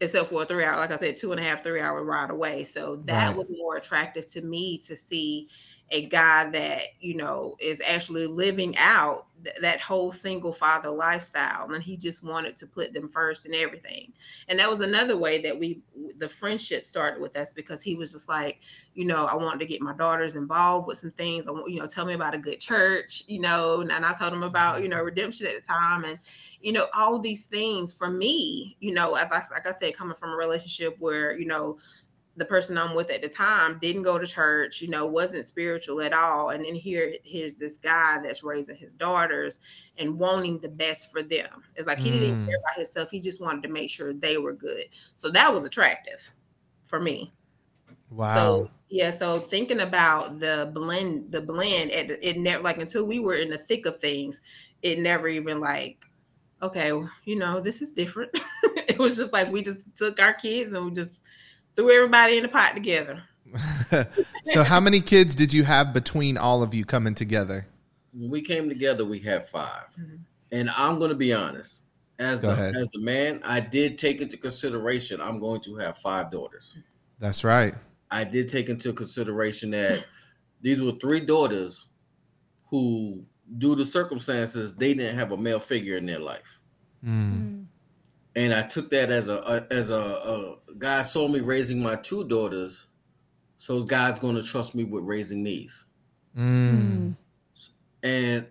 except 0.00 0.28
for 0.28 0.42
a 0.42 0.44
three 0.44 0.64
hour, 0.64 0.76
like 0.76 0.90
I 0.90 0.96
said, 0.96 1.16
two 1.16 1.32
and 1.32 1.40
a 1.40 1.44
half, 1.44 1.62
three 1.62 1.80
hour 1.80 2.02
ride 2.02 2.30
away. 2.30 2.64
So 2.64 2.96
that 3.04 3.28
right. 3.28 3.36
was 3.36 3.50
more 3.50 3.76
attractive 3.76 4.26
to 4.32 4.42
me 4.42 4.78
to 4.78 4.96
see 4.96 5.48
a 5.90 6.06
guy 6.06 6.50
that, 6.50 6.82
you 7.00 7.14
know, 7.14 7.56
is 7.60 7.80
actually 7.86 8.26
living 8.26 8.74
out 8.78 9.26
th- 9.44 9.56
that 9.60 9.80
whole 9.80 10.10
single 10.10 10.52
father 10.52 10.88
lifestyle. 10.88 11.70
And 11.70 11.82
he 11.82 11.96
just 11.96 12.24
wanted 12.24 12.56
to 12.56 12.66
put 12.66 12.92
them 12.92 13.08
first 13.08 13.46
and 13.46 13.54
everything. 13.54 14.12
And 14.48 14.58
that 14.58 14.68
was 14.68 14.80
another 14.80 15.16
way 15.16 15.42
that 15.42 15.58
we, 15.58 15.82
the 16.16 16.28
friendship 16.28 16.86
started 16.86 17.20
with 17.20 17.36
us 17.36 17.52
because 17.52 17.82
he 17.82 17.94
was 17.94 18.12
just 18.12 18.28
like, 18.28 18.60
you 18.94 19.04
know, 19.04 19.26
I 19.26 19.36
wanted 19.36 19.60
to 19.60 19.66
get 19.66 19.82
my 19.82 19.92
daughters 19.92 20.36
involved 20.36 20.86
with 20.86 20.98
some 20.98 21.12
things. 21.12 21.46
I 21.46 21.52
want, 21.52 21.70
you 21.70 21.78
know, 21.78 21.86
tell 21.86 22.06
me 22.06 22.14
about 22.14 22.34
a 22.34 22.38
good 22.38 22.60
church, 22.60 23.22
you 23.26 23.40
know, 23.40 23.82
and 23.82 23.92
I 23.92 24.14
told 24.14 24.32
him 24.32 24.42
about, 24.42 24.76
you 24.76 24.88
mm-hmm. 24.88 24.98
know, 24.98 25.04
redemption 25.04 25.46
at 25.46 25.54
the 25.54 25.66
time. 25.66 26.04
And, 26.04 26.18
you 26.60 26.72
know, 26.72 26.86
all 26.94 27.18
these 27.18 27.44
things 27.44 27.92
for 27.96 28.10
me, 28.10 28.76
you 28.80 28.92
know, 28.92 29.10
like, 29.10 29.30
like 29.30 29.66
I 29.66 29.70
said, 29.70 29.94
coming 29.94 30.16
from 30.16 30.30
a 30.30 30.36
relationship 30.36 30.96
where, 30.98 31.38
you 31.38 31.46
know, 31.46 31.76
the 32.36 32.44
person 32.44 32.76
I'm 32.76 32.94
with 32.94 33.10
at 33.10 33.22
the 33.22 33.28
time 33.28 33.78
didn't 33.80 34.02
go 34.02 34.18
to 34.18 34.26
church, 34.26 34.82
you 34.82 34.88
know, 34.88 35.06
wasn't 35.06 35.46
spiritual 35.46 36.00
at 36.00 36.12
all. 36.12 36.50
And 36.50 36.64
then 36.64 36.74
here, 36.74 37.12
here's 37.22 37.58
this 37.58 37.76
guy 37.76 38.18
that's 38.22 38.42
raising 38.42 38.76
his 38.76 38.94
daughters 38.94 39.60
and 39.96 40.18
wanting 40.18 40.58
the 40.58 40.68
best 40.68 41.12
for 41.12 41.22
them. 41.22 41.62
It's 41.76 41.86
like 41.86 41.98
he 41.98 42.10
mm. 42.10 42.20
didn't 42.20 42.46
care 42.46 42.56
mm. 42.56 42.60
about 42.60 42.76
himself. 42.76 43.10
He 43.10 43.20
just 43.20 43.40
wanted 43.40 43.62
to 43.64 43.68
make 43.68 43.88
sure 43.88 44.12
they 44.12 44.36
were 44.36 44.52
good. 44.52 44.86
So 45.14 45.30
that 45.30 45.54
was 45.54 45.64
attractive 45.64 46.32
for 46.84 47.00
me. 47.00 47.32
Wow. 48.10 48.34
So 48.34 48.70
yeah, 48.88 49.10
so 49.10 49.40
thinking 49.40 49.80
about 49.80 50.40
the 50.40 50.70
blend, 50.74 51.30
the 51.30 51.40
blend, 51.40 51.90
it, 51.90 52.18
it 52.22 52.36
never 52.36 52.62
like 52.62 52.78
until 52.78 53.06
we 53.06 53.18
were 53.18 53.34
in 53.34 53.50
the 53.50 53.58
thick 53.58 53.86
of 53.86 53.98
things, 53.98 54.40
it 54.82 54.98
never 54.98 55.28
even 55.28 55.60
like, 55.60 56.04
okay, 56.62 56.92
you 57.24 57.36
know, 57.36 57.60
this 57.60 57.80
is 57.80 57.92
different. 57.92 58.30
it 58.88 58.98
was 58.98 59.16
just 59.16 59.32
like 59.32 59.50
we 59.50 59.62
just 59.62 59.96
took 59.96 60.20
our 60.20 60.32
kids 60.32 60.72
and 60.72 60.84
we 60.84 60.92
just 60.92 61.22
threw 61.76 61.94
everybody 61.94 62.36
in 62.36 62.42
the 62.42 62.48
pot 62.48 62.74
together. 62.74 63.22
so, 64.44 64.62
how 64.62 64.80
many 64.80 65.00
kids 65.00 65.34
did 65.34 65.52
you 65.52 65.64
have 65.64 65.92
between 65.92 66.36
all 66.36 66.62
of 66.62 66.74
you 66.74 66.84
coming 66.84 67.14
together? 67.14 67.66
When 68.12 68.30
we 68.30 68.42
came 68.42 68.68
together, 68.68 69.04
we 69.04 69.18
had 69.20 69.44
5 69.44 69.66
mm-hmm. 69.66 70.16
And 70.52 70.70
I'm 70.70 70.98
going 70.98 71.10
to 71.10 71.16
be 71.16 71.32
honest, 71.32 71.82
as 72.18 72.38
Go 72.38 72.48
the 72.48 72.52
ahead. 72.52 72.76
as 72.76 72.88
the 72.90 73.00
man, 73.00 73.40
I 73.44 73.60
did 73.60 73.98
take 73.98 74.20
into 74.20 74.36
consideration 74.36 75.20
I'm 75.20 75.40
going 75.40 75.60
to 75.62 75.76
have 75.78 75.98
five 75.98 76.30
daughters. 76.30 76.78
That's 77.18 77.42
right. 77.42 77.74
I 78.10 78.22
did 78.22 78.48
take 78.48 78.68
into 78.68 78.92
consideration 78.92 79.70
that 79.72 80.04
these 80.60 80.80
were 80.80 80.92
three 80.92 81.20
daughters 81.20 81.88
who, 82.70 83.24
due 83.58 83.74
to 83.74 83.84
circumstances, 83.84 84.76
they 84.76 84.94
didn't 84.94 85.18
have 85.18 85.32
a 85.32 85.36
male 85.36 85.58
figure 85.58 85.96
in 85.96 86.06
their 86.06 86.20
life. 86.20 86.60
Mm 87.04 87.63
and 88.36 88.52
I 88.52 88.62
took 88.62 88.90
that 88.90 89.10
as 89.10 89.28
a, 89.28 89.36
a 89.46 89.72
as 89.72 89.90
a, 89.90 89.94
a, 89.94 90.56
God 90.78 91.02
saw 91.04 91.28
me 91.28 91.40
raising 91.40 91.82
my 91.82 91.96
two 91.96 92.24
daughters, 92.24 92.86
so 93.58 93.82
God's 93.82 94.20
going 94.20 94.34
to 94.34 94.42
trust 94.42 94.74
me 94.74 94.84
with 94.84 95.04
raising 95.04 95.42
these. 95.42 95.84
Mm. 96.36 97.14
And 98.02 98.46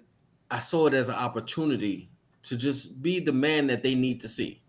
I 0.50 0.60
saw 0.60 0.88
it 0.88 0.94
as 0.94 1.10
an 1.10 1.16
opportunity 1.16 2.10
to 2.44 2.56
just 2.56 3.02
be 3.02 3.20
the 3.20 3.34
man 3.34 3.68
that 3.68 3.84
they 3.84 3.96
need 3.96 4.22
to 4.22 4.28
see. 4.28 4.62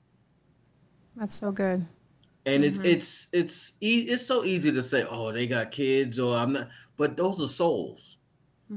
That's 1.17 1.37
so 1.37 1.53
good. 1.53 1.87
And 2.47 2.65
mm-hmm. 2.65 2.85
it, 2.85 2.87
it's 2.87 3.29
it's 3.33 3.79
it's 3.81 4.27
so 4.27 4.45
easy 4.45 4.73
to 4.73 4.83
say, 4.83 5.05
oh, 5.09 5.33
they 5.33 5.47
got 5.47 5.71
kids, 5.71 6.19
or 6.19 6.37
I'm 6.37 6.53
not, 6.53 6.69
but 6.97 7.17
those 7.17 7.41
are 7.41 7.49
souls. 7.49 8.19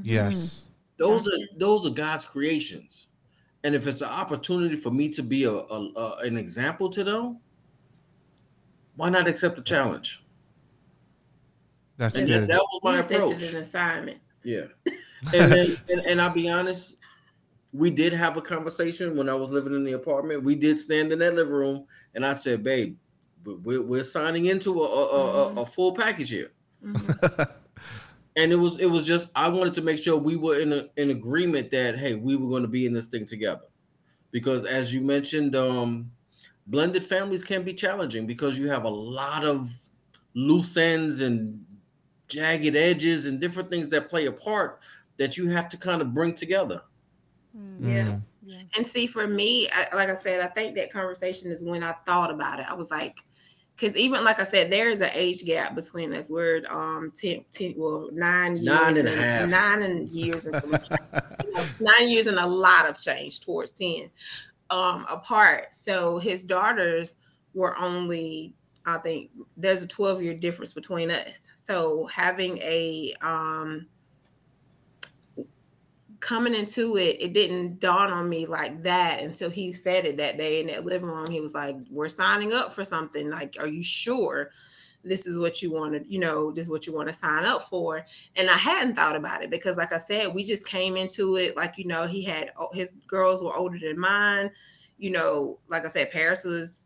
Yes, 0.03 0.67
those 0.97 1.27
are 1.27 1.57
those 1.57 1.85
are 1.87 1.93
God's 1.93 2.25
creations 2.25 3.06
and 3.67 3.75
if 3.75 3.85
it's 3.85 4.01
an 4.01 4.09
opportunity 4.09 4.77
for 4.77 4.89
me 4.91 5.09
to 5.09 5.21
be 5.21 5.43
a, 5.43 5.51
a, 5.51 5.91
a, 5.95 6.17
an 6.23 6.37
example 6.37 6.89
to 6.89 7.03
them 7.03 7.39
why 8.97 9.09
not 9.09 9.27
accept 9.27 9.55
the 9.55 9.61
challenge? 9.61 10.23
That's 11.97 12.17
and 12.17 12.27
good. 12.27 12.41
That, 12.41 12.47
that 12.49 12.57
was 12.57 12.81
my 12.83 12.97
approach. 12.99 13.53
An 13.53 13.61
assignment. 13.61 14.17
Yeah, 14.43 14.65
and, 15.33 15.51
then, 15.51 15.77
and, 15.89 16.07
and 16.09 16.21
I'll 16.21 16.33
be 16.33 16.49
honest, 16.49 16.97
we 17.71 17.89
did 17.89 18.11
have 18.13 18.37
a 18.37 18.41
conversation 18.41 19.15
when 19.15 19.29
I 19.29 19.33
was 19.33 19.49
living 19.49 19.73
in 19.73 19.83
the 19.83 19.93
apartment. 19.93 20.43
We 20.43 20.55
did 20.55 20.79
stand 20.79 21.11
in 21.11 21.19
that 21.19 21.35
living 21.35 21.53
room, 21.53 21.85
and 22.15 22.25
I 22.25 22.33
said, 22.33 22.63
"Babe, 22.63 22.97
we're, 23.45 23.81
we're 23.81 24.03
signing 24.03 24.47
into 24.47 24.81
a 24.81 24.85
a, 24.85 24.87
mm-hmm. 24.87 25.57
a, 25.59 25.61
a 25.61 25.65
full 25.65 25.93
package 25.93 26.31
here." 26.31 26.51
Mm-hmm. 26.83 27.43
and 28.37 28.51
it 28.51 28.55
was 28.55 28.79
it 28.79 28.85
was 28.85 29.03
just 29.03 29.29
I 29.35 29.49
wanted 29.49 29.73
to 29.73 29.81
make 29.81 29.99
sure 29.99 30.15
we 30.15 30.37
were 30.37 30.59
in 30.59 30.71
a, 30.71 30.87
in 30.95 31.09
agreement 31.09 31.71
that 31.71 31.97
hey, 31.97 32.15
we 32.15 32.37
were 32.37 32.47
going 32.47 32.61
to 32.61 32.67
be 32.69 32.85
in 32.85 32.93
this 32.93 33.07
thing 33.07 33.25
together, 33.25 33.65
because 34.31 34.63
as 34.63 34.93
you 34.93 35.01
mentioned, 35.01 35.55
um, 35.55 36.11
blended 36.67 37.03
families 37.03 37.43
can 37.43 37.63
be 37.63 37.73
challenging 37.73 38.27
because 38.27 38.57
you 38.57 38.69
have 38.69 38.83
a 38.83 38.89
lot 38.89 39.43
of 39.43 39.69
loose 40.35 40.77
ends 40.77 41.21
and 41.21 41.65
jagged 42.27 42.75
edges 42.75 43.25
and 43.25 43.41
different 43.41 43.69
things 43.69 43.89
that 43.89 44.07
play 44.07 44.27
a 44.27 44.31
part 44.31 44.79
that 45.17 45.35
you 45.35 45.49
have 45.49 45.67
to 45.69 45.77
kind 45.77 46.01
of 46.01 46.13
bring 46.13 46.33
together. 46.33 46.83
Mm. 47.57 47.89
Yeah. 47.89 48.17
yeah. 48.45 48.61
And 48.77 48.85
see, 48.85 49.07
for 49.07 49.27
me, 49.27 49.67
I, 49.73 49.95
like 49.95 50.09
I 50.09 50.15
said, 50.15 50.41
I 50.41 50.47
think 50.47 50.75
that 50.75 50.93
conversation 50.93 51.51
is 51.51 51.63
when 51.63 51.83
I 51.83 51.93
thought 52.05 52.29
about 52.29 52.59
it. 52.59 52.67
I 52.69 52.75
was 52.75 52.91
like, 52.91 53.23
because 53.77 53.95
even 53.95 54.23
like 54.23 54.39
I 54.39 54.43
said, 54.43 54.71
there 54.71 54.89
is 54.89 55.01
an 55.01 55.11
age 55.13 55.45
gap 55.45 55.75
between 55.75 56.13
us. 56.13 56.29
We're 56.29 56.63
um 56.69 57.11
10, 57.15 57.45
10 57.51 57.75
well 57.77 58.09
nine 58.11 58.57
years, 58.57 58.65
nine 58.65 58.97
and, 58.97 59.07
and 59.07 59.07
a 59.07 59.21
half, 59.21 59.49
nine 59.49 59.81
and 59.83 60.09
years, 60.09 60.47
and 60.47 60.55
nine 61.79 62.09
years 62.09 62.27
and 62.27 62.39
a 62.39 62.47
lot 62.47 62.89
of 62.89 62.97
change 62.97 63.41
towards 63.41 63.73
ten 63.73 64.09
um 64.71 65.05
apart. 65.09 65.75
So 65.75 66.17
his 66.17 66.43
daughters 66.43 67.17
were 67.53 67.77
only 67.77 68.55
I 68.85 68.97
think 68.97 69.31
there's 69.57 69.83
a 69.83 69.87
12 69.87 70.23
year 70.23 70.33
difference 70.33 70.73
between 70.73 71.11
us. 71.11 71.47
So 71.55 72.05
having 72.07 72.57
a 72.59 73.13
um 73.21 73.87
coming 76.19 76.55
into 76.55 76.97
it, 76.97 77.17
it 77.21 77.33
didn't 77.33 77.79
dawn 77.79 78.11
on 78.11 78.29
me 78.29 78.45
like 78.45 78.83
that 78.83 79.21
until 79.21 79.49
he 79.49 79.71
said 79.71 80.05
it 80.05 80.17
that 80.17 80.37
day 80.37 80.61
in 80.61 80.67
that 80.67 80.85
living 80.85 81.09
room. 81.09 81.29
He 81.29 81.41
was 81.41 81.53
like, 81.53 81.75
We're 81.89 82.09
signing 82.09 82.53
up 82.53 82.73
for 82.73 82.83
something. 82.83 83.29
Like, 83.29 83.55
are 83.59 83.67
you 83.67 83.83
sure 83.83 84.51
this 85.03 85.25
is 85.25 85.37
what 85.37 85.61
you 85.61 85.71
want 85.71 85.93
to, 85.93 86.11
you 86.11 86.19
know, 86.19 86.51
this 86.51 86.65
is 86.65 86.71
what 86.71 86.87
you 86.87 86.93
want 86.93 87.07
to 87.07 87.13
sign 87.13 87.45
up 87.45 87.63
for? 87.63 88.05
And 88.35 88.49
I 88.49 88.57
hadn't 88.57 88.95
thought 88.95 89.15
about 89.15 89.43
it 89.43 89.49
because, 89.49 89.77
like 89.77 89.93
I 89.93 89.97
said, 89.97 90.33
we 90.33 90.43
just 90.43 90.67
came 90.67 90.97
into 90.97 91.37
it 91.37 91.55
like, 91.55 91.77
you 91.77 91.85
know, 91.85 92.07
he 92.07 92.23
had 92.23 92.51
oh, 92.57 92.69
his 92.73 92.91
girls 93.07 93.43
were 93.43 93.55
older 93.55 93.79
than 93.79 93.99
mine. 93.99 94.51
You 94.97 95.11
know, 95.11 95.59
like 95.69 95.85
I 95.85 95.89
said, 95.89 96.11
Paris 96.11 96.43
was 96.43 96.85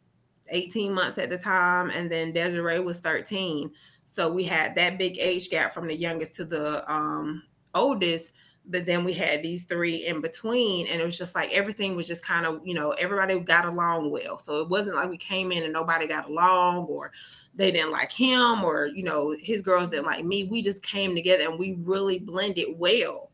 18 0.50 0.94
months 0.94 1.17
at 1.17 1.30
the 1.30 1.38
time, 1.38 1.89
and 1.91 2.12
then 2.12 2.34
Desiree 2.34 2.80
was 2.80 3.00
13. 3.00 3.72
So 4.04 4.30
we 4.30 4.44
had 4.44 4.76
that 4.76 4.98
big 4.98 5.17
age 5.17 5.50
gap 5.50 5.74
from 5.74 5.88
the 5.88 5.96
youngest 5.96 6.36
to 6.36 6.46
the 6.46 6.89
um, 6.91 7.44
oldest. 7.74 8.34
But 8.65 8.86
then 8.86 9.04
we 9.04 9.13
had 9.13 9.41
these 9.41 9.63
three 9.63 10.06
in 10.06 10.21
between, 10.21 10.88
and 10.88 11.02
it 11.02 11.04
was 11.04 11.17
just 11.17 11.36
like 11.36 11.52
everything 11.52 11.95
was 11.95 12.08
just 12.08 12.26
kind 12.26 12.45
of, 12.45 12.62
you 12.63 12.74
know, 12.74 12.91
everybody 12.91 13.39
got 13.39 13.65
along 13.65 14.12
well. 14.12 14.38
So 14.38 14.62
it 14.62 14.69
wasn't 14.69 14.95
like 14.95 15.10
we 15.10 15.17
came 15.17 15.52
in 15.52 15.63
and 15.63 15.74
nobody 15.74 16.08
got 16.08 16.30
along, 16.30 16.86
or 16.86 17.12
they 17.56 17.71
didn't 17.71 17.91
like 17.91 18.12
him, 18.12 18.63
or, 18.63 18.86
you 18.86 19.04
know, 19.04 19.34
his 19.41 19.62
girls 19.62 19.89
didn't 19.89 20.06
like 20.06 20.24
me. 20.24 20.43
We 20.43 20.62
just 20.62 20.84
came 20.84 21.15
together 21.15 21.50
and 21.50 21.60
we 21.60 21.78
really 21.82 22.19
blended 22.19 22.67
well. 22.78 23.32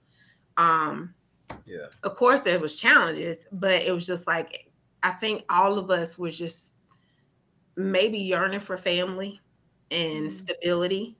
Um, 0.55 1.13
yeah. 1.65 1.87
Of 2.03 2.15
course, 2.15 2.41
there 2.41 2.59
was 2.59 2.79
challenges, 2.79 3.47
but 3.51 3.81
it 3.81 3.93
was 3.93 4.07
just 4.07 4.27
like 4.27 4.67
I 5.03 5.11
think 5.11 5.43
all 5.49 5.77
of 5.77 5.89
us 5.89 6.17
was 6.17 6.37
just 6.37 6.75
maybe 7.75 8.17
yearning 8.17 8.59
for 8.59 8.77
family 8.77 9.39
and 9.91 10.23
mm-hmm. 10.23 10.29
stability 10.29 11.17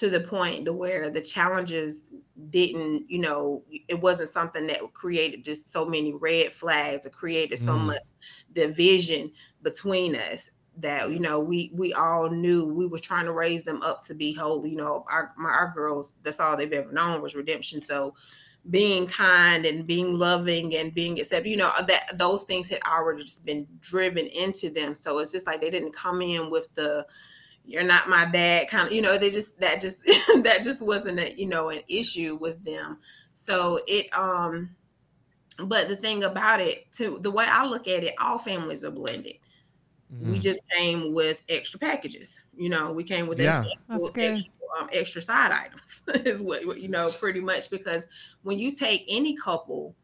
to 0.00 0.08
the 0.08 0.20
point 0.20 0.64
to 0.64 0.72
where 0.72 1.10
the 1.10 1.20
challenges 1.20 2.08
didn't, 2.48 3.10
you 3.10 3.18
know, 3.18 3.62
it 3.86 4.00
wasn't 4.00 4.30
something 4.30 4.66
that 4.66 4.80
created 4.94 5.44
just 5.44 5.70
so 5.70 5.84
many 5.84 6.14
red 6.14 6.52
flags 6.52 7.06
or 7.06 7.10
created 7.10 7.58
so 7.58 7.74
mm. 7.74 7.86
much 7.86 8.08
division 8.52 9.30
between 9.62 10.16
us 10.16 10.50
that 10.78 11.10
you 11.10 11.18
know 11.18 11.38
we 11.38 11.70
we 11.74 11.92
all 11.92 12.30
knew 12.30 12.72
we 12.72 12.86
were 12.86 12.96
trying 12.96 13.26
to 13.26 13.32
raise 13.32 13.64
them 13.64 13.82
up 13.82 14.00
to 14.00 14.14
be 14.14 14.32
holy. 14.32 14.70
You 14.70 14.76
know, 14.76 15.04
our 15.10 15.34
my, 15.36 15.50
our 15.50 15.70
girls 15.74 16.14
that's 16.22 16.40
all 16.40 16.56
they've 16.56 16.72
ever 16.72 16.92
known 16.92 17.20
was 17.20 17.34
redemption. 17.34 17.84
So 17.84 18.14
being 18.70 19.06
kind 19.06 19.66
and 19.66 19.86
being 19.86 20.14
loving 20.14 20.74
and 20.76 20.94
being 20.94 21.18
accepted, 21.18 21.50
you 21.50 21.56
know, 21.56 21.72
that 21.86 22.16
those 22.16 22.44
things 22.44 22.70
had 22.70 22.80
already 22.86 23.22
just 23.22 23.44
been 23.44 23.66
driven 23.80 24.26
into 24.28 24.70
them. 24.70 24.94
So 24.94 25.18
it's 25.18 25.32
just 25.32 25.46
like 25.46 25.60
they 25.60 25.70
didn't 25.70 25.94
come 25.94 26.22
in 26.22 26.50
with 26.50 26.72
the 26.74 27.06
you're 27.70 27.84
not 27.84 28.08
my 28.08 28.24
dad 28.24 28.68
kind 28.68 28.88
of, 28.88 28.92
you 28.92 29.00
know, 29.00 29.16
they 29.16 29.30
just 29.30 29.60
that 29.60 29.80
just 29.80 30.04
that 30.42 30.62
just 30.62 30.82
wasn't 30.82 31.20
a, 31.20 31.34
you 31.36 31.46
know, 31.46 31.70
an 31.70 31.80
issue 31.88 32.36
with 32.40 32.62
them. 32.64 32.98
So 33.32 33.80
it 33.86 34.12
um 34.16 34.74
but 35.64 35.88
the 35.88 35.96
thing 35.96 36.24
about 36.24 36.60
it, 36.60 36.90
to 36.92 37.18
the 37.20 37.30
way 37.30 37.46
I 37.48 37.66
look 37.66 37.86
at 37.86 38.02
it, 38.02 38.14
all 38.20 38.38
families 38.38 38.84
are 38.84 38.90
blended. 38.90 39.34
Mm-hmm. 40.12 40.32
We 40.32 40.38
just 40.38 40.60
came 40.76 41.12
with 41.14 41.42
extra 41.48 41.78
packages. 41.78 42.40
You 42.56 42.70
know, 42.70 42.92
we 42.92 43.04
came 43.04 43.26
with 43.26 43.40
yeah. 43.40 43.64
extra, 43.90 44.06
Extra, 44.34 44.50
um, 44.80 44.88
extra 44.92 45.22
side 45.22 45.52
items 45.52 46.04
is 46.26 46.42
what, 46.42 46.66
what 46.66 46.80
you 46.80 46.88
know 46.88 47.10
pretty 47.10 47.40
much 47.40 47.70
because 47.70 48.06
when 48.42 48.58
you 48.58 48.72
take 48.72 49.04
any 49.08 49.36
couple 49.36 49.94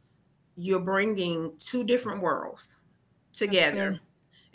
you're 0.57 0.81
bringing 0.81 1.53
two 1.59 1.85
different 1.85 2.21
worlds 2.21 2.79
together 3.33 4.01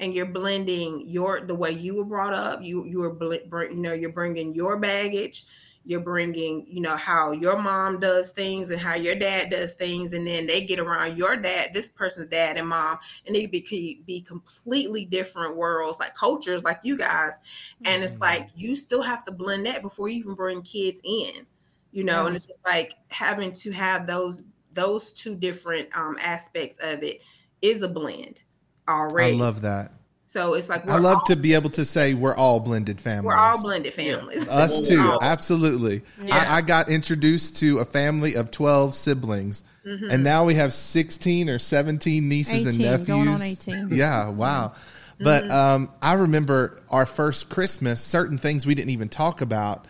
and 0.02 0.14
you're 0.14 0.26
blending 0.26 1.04
your 1.06 1.42
the 1.42 1.56
way 1.56 1.72
you 1.72 1.96
were 1.96 2.04
brought 2.04 2.34
up 2.34 2.62
you 2.62 2.84
you 2.86 3.02
are 3.04 3.64
you 3.66 3.78
know 3.78 3.94
you're 3.94 4.12
bringing 4.12 4.54
your 4.54 4.78
baggage 4.78 5.46
you're 5.86 6.02
bringing 6.02 6.66
you 6.68 6.82
know 6.82 6.96
how 6.96 7.32
your 7.32 7.60
mom 7.60 8.00
does 8.00 8.32
things 8.32 8.70
and 8.70 8.80
how 8.80 8.96
your 8.96 9.16
dad 9.16 9.50
does 9.50 9.74
things 9.74 10.14
and 10.14 10.28
then 10.28 10.46
they 10.46 10.66
get 10.66 10.80
around 10.80 11.18
your 11.18 11.36
dad 11.36 11.70
this 11.74 11.90
person's 11.90 12.28
dad 12.28 12.58
and 12.58 12.68
mom 12.68 12.98
and 13.26 13.36
they 13.36 13.46
be, 13.46 14.02
be 14.06 14.22
completely 14.22 15.06
different 15.06 15.56
worlds 15.56 16.00
like 16.00 16.16
cultures 16.16 16.64
like 16.64 16.80
you 16.84 16.98
guys 16.98 17.40
and 17.86 18.04
it's 18.04 18.14
mm-hmm. 18.14 18.24
like 18.24 18.50
you 18.56 18.76
still 18.76 19.02
have 19.02 19.24
to 19.24 19.32
blend 19.32 19.66
that 19.66 19.82
before 19.82 20.08
you 20.08 20.20
even 20.20 20.36
bring 20.36 20.62
kids 20.62 21.02
in 21.04 21.46
you 21.92 22.04
know 22.04 22.22
yeah. 22.22 22.28
and 22.28 22.36
it's 22.36 22.48
just 22.48 22.64
like 22.66 22.94
having 23.10 23.52
to 23.52 23.72
have 23.72 24.06
those 24.06 24.44
those 24.74 25.14
two 25.14 25.36
different 25.36 25.90
um 25.98 26.16
aspects 26.22 26.78
of 26.82 27.02
it 27.02 27.22
is 27.62 27.82
a 27.82 27.90
blend 27.90 28.40
already 28.88 29.34
i 29.34 29.36
love 29.36 29.62
that 29.62 29.92
so 30.24 30.54
it's 30.54 30.70
like 30.70 30.88
I 30.88 30.98
love 30.98 31.18
all, 31.18 31.26
to 31.26 31.36
be 31.36 31.56
able 31.56 31.72
to 31.72 31.84
say 31.84 32.14
we're 32.14 32.36
all 32.36 32.60
blended 32.60 33.02
families. 33.02 33.26
We're 33.26 33.36
all 33.36 33.62
blended 33.62 33.94
families. 33.94 34.46
Yeah. 34.46 34.54
Us 34.60 34.88
too, 34.88 35.18
absolutely. 35.20 36.04
Yeah. 36.24 36.36
I, 36.36 36.58
I, 36.58 36.62
got 36.62 36.90
introduced 36.90 37.58
to 37.58 37.80
a 37.80 37.86
family 37.86 38.36
of 38.36 38.52
twelve 38.52 38.94
siblings, 38.94 39.64
mm-hmm. 39.86 40.12
and 40.12 40.24
now 40.24 40.46
we 40.46 40.56
have 40.56 40.74
sixteen 40.74 41.50
or 41.50 41.58
seventeen 41.58 42.30
nieces 42.30 42.68
18, 42.68 42.68
and 42.68 42.80
nephews. 42.80 43.08
Going 43.08 43.28
on 43.28 43.42
eighteen. 43.42 43.90
Yeah, 43.92 44.30
wow. 44.30 44.68
Mm-hmm. 44.68 45.24
But 45.24 45.50
um, 45.50 45.92
I 46.02 46.14
remember 46.14 46.80
our 46.90 47.08
first 47.08 47.50
Christmas. 47.50 48.00
Certain 48.02 48.38
things 48.38 48.66
we 48.66 48.76
didn't 48.76 48.92
even 48.92 49.10
talk 49.10 49.42
about 49.42 49.86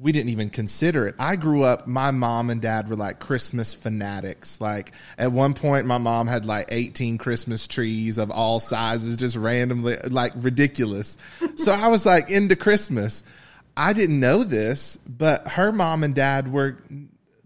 we 0.00 0.12
didn't 0.12 0.30
even 0.30 0.50
consider 0.50 1.06
it. 1.06 1.14
I 1.18 1.36
grew 1.36 1.62
up, 1.62 1.86
my 1.86 2.10
mom 2.10 2.50
and 2.50 2.60
dad 2.60 2.88
were 2.88 2.96
like 2.96 3.18
Christmas 3.18 3.74
fanatics. 3.74 4.60
Like 4.60 4.92
at 5.16 5.32
one 5.32 5.54
point, 5.54 5.86
my 5.86 5.98
mom 5.98 6.26
had 6.26 6.44
like 6.44 6.66
18 6.70 7.18
Christmas 7.18 7.66
trees 7.66 8.18
of 8.18 8.30
all 8.30 8.60
sizes, 8.60 9.16
just 9.16 9.36
randomly, 9.36 9.96
like 10.08 10.32
ridiculous. 10.36 11.16
so 11.56 11.72
I 11.72 11.88
was 11.88 12.04
like 12.04 12.30
into 12.30 12.56
Christmas. 12.56 13.24
I 13.76 13.92
didn't 13.92 14.20
know 14.20 14.44
this, 14.44 14.96
but 15.06 15.48
her 15.48 15.72
mom 15.72 16.02
and 16.02 16.14
dad 16.14 16.50
were, 16.50 16.78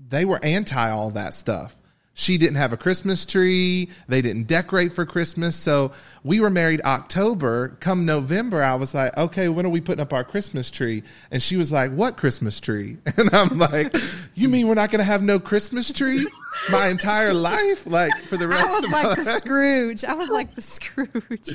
they 0.09 0.25
were 0.25 0.41
anti 0.43 0.91
all 0.91 1.11
that 1.13 1.35
stuff. 1.35 1.77
She 2.21 2.37
didn't 2.37 2.57
have 2.57 2.75
a 2.75 2.77
Christmas 2.77 3.25
tree. 3.25 3.89
They 4.07 4.21
didn't 4.21 4.47
decorate 4.47 4.93
for 4.93 5.07
Christmas. 5.07 5.57
So 5.57 5.93
we 6.23 6.39
were 6.39 6.51
married 6.51 6.83
October. 6.83 7.79
Come 7.81 8.05
November, 8.05 8.63
I 8.63 8.75
was 8.75 8.95
like, 8.95 9.17
okay, 9.17 9.49
when 9.49 9.65
are 9.65 9.71
we 9.71 9.81
putting 9.81 10.03
up 10.03 10.13
our 10.13 10.23
Christmas 10.23 10.71
tree? 10.71 11.03
And 11.31 11.43
she 11.43 11.57
was 11.57 11.73
like, 11.73 11.93
what 11.93 12.19
Christmas 12.19 12.61
tree? 12.61 12.99
And 13.17 13.35
I'm 13.35 13.59
like, 13.59 13.95
you 14.35 14.51
mean 14.51 14.69
we're 14.69 14.75
not 14.75 14.91
going 14.91 15.01
to 15.01 15.05
have 15.05 15.23
no 15.23 15.39
Christmas 15.39 15.91
tree 15.93 16.27
my 16.71 16.89
entire 16.89 17.33
life? 17.33 17.87
Like 17.87 18.15
for 18.25 18.37
the 18.37 18.49
rest 18.49 18.85
of 18.85 18.93
I 18.93 19.07
was 19.07 19.17
like 19.17 19.17
the 19.17 19.33
Scrooge. 19.39 20.05
I 20.05 20.13
was 20.13 20.29
like 20.29 20.55
the 20.55 20.63
Scrooge. 20.63 21.51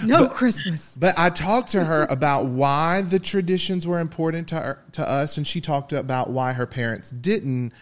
No 0.04 0.26
but, 0.28 0.34
Christmas. 0.34 0.96
But 0.96 1.18
I 1.18 1.30
talked 1.30 1.70
to 1.70 1.84
her 1.84 2.06
about 2.08 2.46
why 2.46 3.02
the 3.02 3.18
traditions 3.18 3.86
were 3.86 3.98
important 3.98 4.46
to 4.48 4.56
her, 4.56 4.84
to 4.92 5.08
us. 5.08 5.36
And 5.36 5.44
she 5.46 5.60
talked 5.60 5.92
about 5.92 6.30
why 6.30 6.52
her 6.52 6.66
parents 6.66 7.10
didn't 7.10 7.72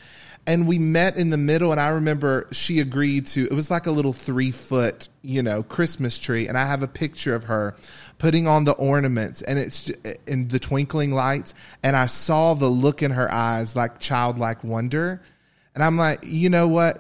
and 0.47 0.69
we 0.69 0.79
met 0.79 1.17
in 1.17 1.31
the 1.31 1.39
middle 1.39 1.73
and 1.73 1.81
i 1.81 1.89
remember 1.89 2.47
she 2.53 2.81
agreed 2.81 3.27
to 3.27 3.45
it 3.45 3.53
was 3.53 3.71
like 3.71 3.87
a 3.87 3.91
little 3.91 4.13
three 4.13 4.51
foot 4.51 5.09
you 5.23 5.43
know 5.43 5.63
christmas 5.63 6.19
tree 6.19 6.49
and 6.49 6.59
i 6.59 6.67
have 6.67 6.83
a 6.83 6.89
picture 6.89 7.35
of 7.35 7.45
her 7.45 7.75
putting 8.19 8.47
on 8.47 8.65
the 8.65 8.73
ornaments 8.73 9.43
and 9.43 9.59
it's 9.59 9.91
in 10.27 10.49
the 10.49 10.59
twinkling 10.59 11.13
lights 11.13 11.55
and 11.83 11.97
i 11.97 12.07
saw 12.07 12.55
the 12.55 12.69
look 12.69 13.03
in 13.03 13.11
her 13.11 13.33
eyes 13.33 13.77
like 13.77 13.99
childlike 13.99 14.65
wonder. 14.65 15.23
And 15.75 15.83
i'm 15.83 15.97
like 15.97 16.21
you 16.23 16.51
know 16.51 16.69
what? 16.69 16.99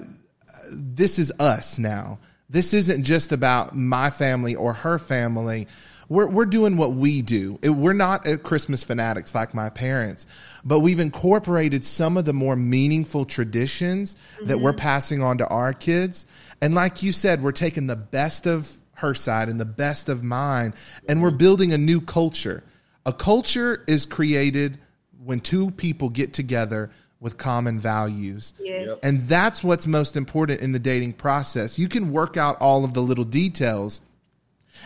This 0.70 1.18
is 1.18 1.32
us 1.38 1.78
now. 1.78 2.18
This 2.51 2.74
isn't 2.74 3.05
just 3.05 3.32
about 3.32 3.76
my 3.76 4.11
family 4.11 4.55
or 4.55 4.72
her 4.72 4.99
family 4.99 5.68
we're 6.09 6.28
we're 6.28 6.46
doing 6.46 6.76
what 6.76 6.92
we 6.92 7.22
do. 7.22 7.59
We're 7.62 7.92
not 7.92 8.26
Christmas 8.42 8.84
fanatics 8.84 9.34
like 9.34 9.55
my 9.55 9.70
parents, 9.70 10.26
but 10.64 10.80
we've 10.80 11.00
incorporated 11.00 11.84
some 11.84 12.16
of 12.16 12.24
the 12.24 12.32
more 12.32 12.57
meaningful 12.57 13.24
traditions 13.24 14.14
mm-hmm. 14.14 14.46
that 14.46 14.61
we're 14.61 14.72
mm-hmm. 14.72 14.80
passing 14.80 15.22
on 15.22 15.38
to 15.38 15.46
our 15.46 15.72
kids. 15.72 16.26
And 16.61 16.74
like 16.74 17.02
you 17.02 17.12
said, 17.12 17.42
we're 17.42 17.52
taking 17.52 17.86
the 17.86 17.96
best 17.96 18.46
of 18.46 18.70
her 18.94 19.14
side 19.14 19.48
and 19.48 19.61
the 19.61 19.64
best 19.64 20.09
of 20.09 20.22
mine, 20.22 20.74
and 21.09 21.22
we're 21.22 21.30
building 21.30 21.72
a 21.72 21.78
new 21.78 22.00
culture. 22.00 22.62
A 23.07 23.12
culture 23.12 23.84
is 23.86 24.07
created 24.07 24.78
when 25.22 25.40
two 25.40 25.70
people 25.70 26.09
get 26.09 26.32
together 26.32 26.90
with 27.20 27.38
common 27.38 27.80
values. 27.80 28.52
Yes. 28.61 29.02
And 29.02 29.20
that's 29.22 29.64
what's 29.64 29.86
most 29.86 30.16
important 30.16 30.61
in 30.61 30.72
the 30.72 30.78
dating 30.78 31.14
process. 31.14 31.78
You 31.78 31.88
can 31.88 32.12
work 32.12 32.36
out 32.36 32.61
all 32.61 32.84
of 32.84 32.92
the 32.92 33.00
little 33.00 33.24
details 33.24 34.00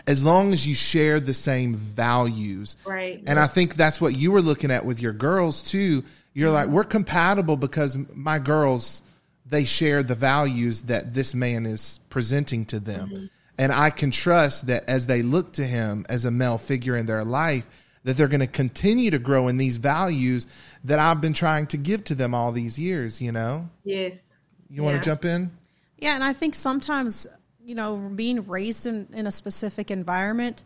as 0.07 0.23
long 0.23 0.53
as 0.53 0.67
you 0.67 0.75
share 0.75 1.19
the 1.19 1.33
same 1.33 1.75
values. 1.75 2.77
Right. 2.85 3.21
And 3.25 3.39
I 3.39 3.47
think 3.47 3.75
that's 3.75 3.99
what 3.99 4.15
you 4.15 4.31
were 4.31 4.41
looking 4.41 4.71
at 4.71 4.85
with 4.85 5.01
your 5.01 5.13
girls 5.13 5.61
too. 5.61 6.03
You're 6.33 6.47
mm-hmm. 6.47 6.55
like, 6.55 6.67
we're 6.69 6.83
compatible 6.83 7.57
because 7.57 7.97
my 8.13 8.39
girls, 8.39 9.03
they 9.45 9.65
share 9.65 10.03
the 10.03 10.15
values 10.15 10.83
that 10.83 11.13
this 11.13 11.33
man 11.33 11.65
is 11.65 11.99
presenting 12.09 12.65
to 12.67 12.79
them. 12.79 13.09
Mm-hmm. 13.09 13.25
And 13.57 13.71
I 13.73 13.89
can 13.89 14.11
trust 14.11 14.67
that 14.67 14.87
as 14.87 15.07
they 15.07 15.21
look 15.21 15.53
to 15.53 15.65
him 15.65 16.05
as 16.07 16.23
a 16.23 16.31
male 16.31 16.57
figure 16.57 16.95
in 16.95 17.05
their 17.07 17.25
life, 17.25 17.67
that 18.05 18.15
they're 18.15 18.29
going 18.29 18.39
to 18.39 18.47
continue 18.47 19.11
to 19.11 19.19
grow 19.19 19.49
in 19.49 19.57
these 19.57 19.75
values 19.75 20.47
that 20.85 20.99
I've 20.99 21.19
been 21.19 21.33
trying 21.33 21.67
to 21.67 21.77
give 21.77 22.05
to 22.05 22.15
them 22.15 22.33
all 22.33 22.53
these 22.53 22.79
years, 22.79 23.21
you 23.21 23.33
know? 23.33 23.69
Yes. 23.83 24.33
You 24.69 24.77
yeah. 24.77 24.89
want 24.89 25.03
to 25.03 25.09
jump 25.09 25.25
in? 25.25 25.51
Yeah, 25.97 26.15
and 26.15 26.23
I 26.23 26.31
think 26.31 26.55
sometimes, 26.55 27.27
you 27.69 27.75
know, 27.75 27.97
being 27.97 28.47
raised 28.47 28.87
in, 28.87 29.07
in 29.13 29.27
a 29.27 29.31
specific 29.31 29.91
environment, 29.91 30.63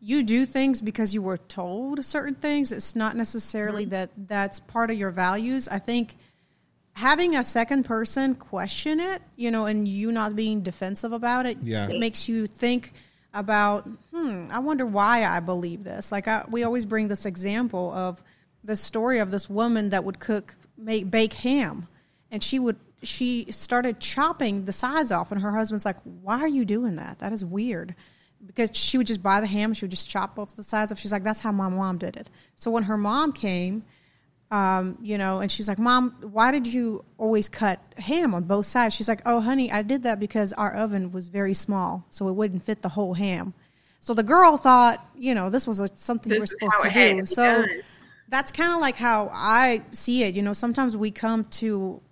you 0.00 0.22
do 0.22 0.44
things 0.44 0.82
because 0.82 1.14
you 1.14 1.22
were 1.22 1.38
told 1.38 2.04
certain 2.04 2.34
things. 2.34 2.72
It's 2.72 2.94
not 2.94 3.16
necessarily 3.16 3.84
mm-hmm. 3.84 3.92
that 3.92 4.10
that's 4.28 4.60
part 4.60 4.90
of 4.90 4.98
your 4.98 5.10
values. 5.10 5.66
I 5.66 5.78
think 5.78 6.14
having 6.92 7.36
a 7.36 7.42
second 7.42 7.84
person 7.84 8.34
question 8.34 9.00
it, 9.00 9.22
you 9.34 9.50
know, 9.50 9.64
and 9.64 9.88
you 9.88 10.12
not 10.12 10.36
being 10.36 10.60
defensive 10.60 11.14
about 11.14 11.46
it, 11.46 11.56
yeah. 11.62 11.88
it 11.88 11.98
makes 11.98 12.28
you 12.28 12.46
think 12.46 12.92
about, 13.32 13.88
hmm, 14.12 14.44
I 14.50 14.58
wonder 14.58 14.84
why 14.84 15.24
I 15.24 15.40
believe 15.40 15.84
this. 15.84 16.12
Like 16.12 16.28
I, 16.28 16.44
we 16.50 16.64
always 16.64 16.84
bring 16.84 17.08
this 17.08 17.24
example 17.24 17.90
of 17.92 18.22
the 18.62 18.76
story 18.76 19.20
of 19.20 19.30
this 19.30 19.48
woman 19.48 19.88
that 19.88 20.04
would 20.04 20.20
cook 20.20 20.54
make 20.76 21.10
bake 21.10 21.32
ham 21.32 21.88
and 22.30 22.42
she 22.42 22.58
would 22.58 22.76
she 23.02 23.50
started 23.50 24.00
chopping 24.00 24.64
the 24.64 24.72
sides 24.72 25.10
off 25.10 25.32
and 25.32 25.40
her 25.42 25.52
husband's 25.52 25.84
like 25.84 25.96
why 26.04 26.38
are 26.38 26.48
you 26.48 26.64
doing 26.64 26.96
that? 26.96 27.18
That 27.18 27.32
is 27.32 27.44
weird. 27.44 27.94
Because 28.44 28.70
she 28.74 28.98
would 28.98 29.06
just 29.06 29.22
buy 29.22 29.40
the 29.40 29.46
ham 29.46 29.74
she 29.74 29.84
would 29.84 29.90
just 29.90 30.08
chop 30.08 30.34
both 30.36 30.56
the 30.56 30.62
sides 30.62 30.92
off. 30.92 30.98
She's 30.98 31.12
like 31.12 31.24
that's 31.24 31.40
how 31.40 31.52
my 31.52 31.68
mom 31.68 31.98
did 31.98 32.16
it. 32.16 32.30
So 32.56 32.70
when 32.70 32.84
her 32.84 32.96
mom 32.96 33.32
came 33.32 33.84
um, 34.50 34.98
you 35.00 35.16
know 35.16 35.38
and 35.38 35.50
she's 35.50 35.68
like 35.68 35.78
mom 35.78 36.16
why 36.20 36.50
did 36.50 36.66
you 36.66 37.04
always 37.18 37.48
cut 37.48 37.80
ham 37.98 38.34
on 38.34 38.44
both 38.44 38.66
sides? 38.66 38.94
She's 38.94 39.08
like 39.08 39.22
oh 39.26 39.40
honey 39.40 39.70
i 39.72 39.82
did 39.82 40.02
that 40.04 40.20
because 40.20 40.52
our 40.52 40.74
oven 40.74 41.12
was 41.12 41.28
very 41.28 41.54
small 41.54 42.06
so 42.10 42.28
it 42.28 42.32
wouldn't 42.32 42.62
fit 42.62 42.82
the 42.82 42.90
whole 42.90 43.14
ham. 43.14 43.54
So 44.00 44.14
the 44.14 44.24
girl 44.24 44.56
thought 44.56 45.04
you 45.16 45.34
know 45.34 45.48
this 45.50 45.66
was 45.66 45.80
something 45.94 46.30
this 46.30 46.36
you 46.36 46.40
were 46.40 46.70
supposed 46.70 46.94
to 46.94 47.14
do. 47.14 47.26
so 47.26 47.62
done. 47.62 47.68
that's 48.28 48.50
kind 48.50 48.74
of 48.74 48.80
like 48.80 48.96
how 48.96 49.30
I 49.32 49.82
see 49.92 50.24
it. 50.24 50.34
You 50.34 50.42
know, 50.42 50.52
sometimes 50.52 50.96
we 50.96 51.10
come 51.12 51.44
to 51.44 52.02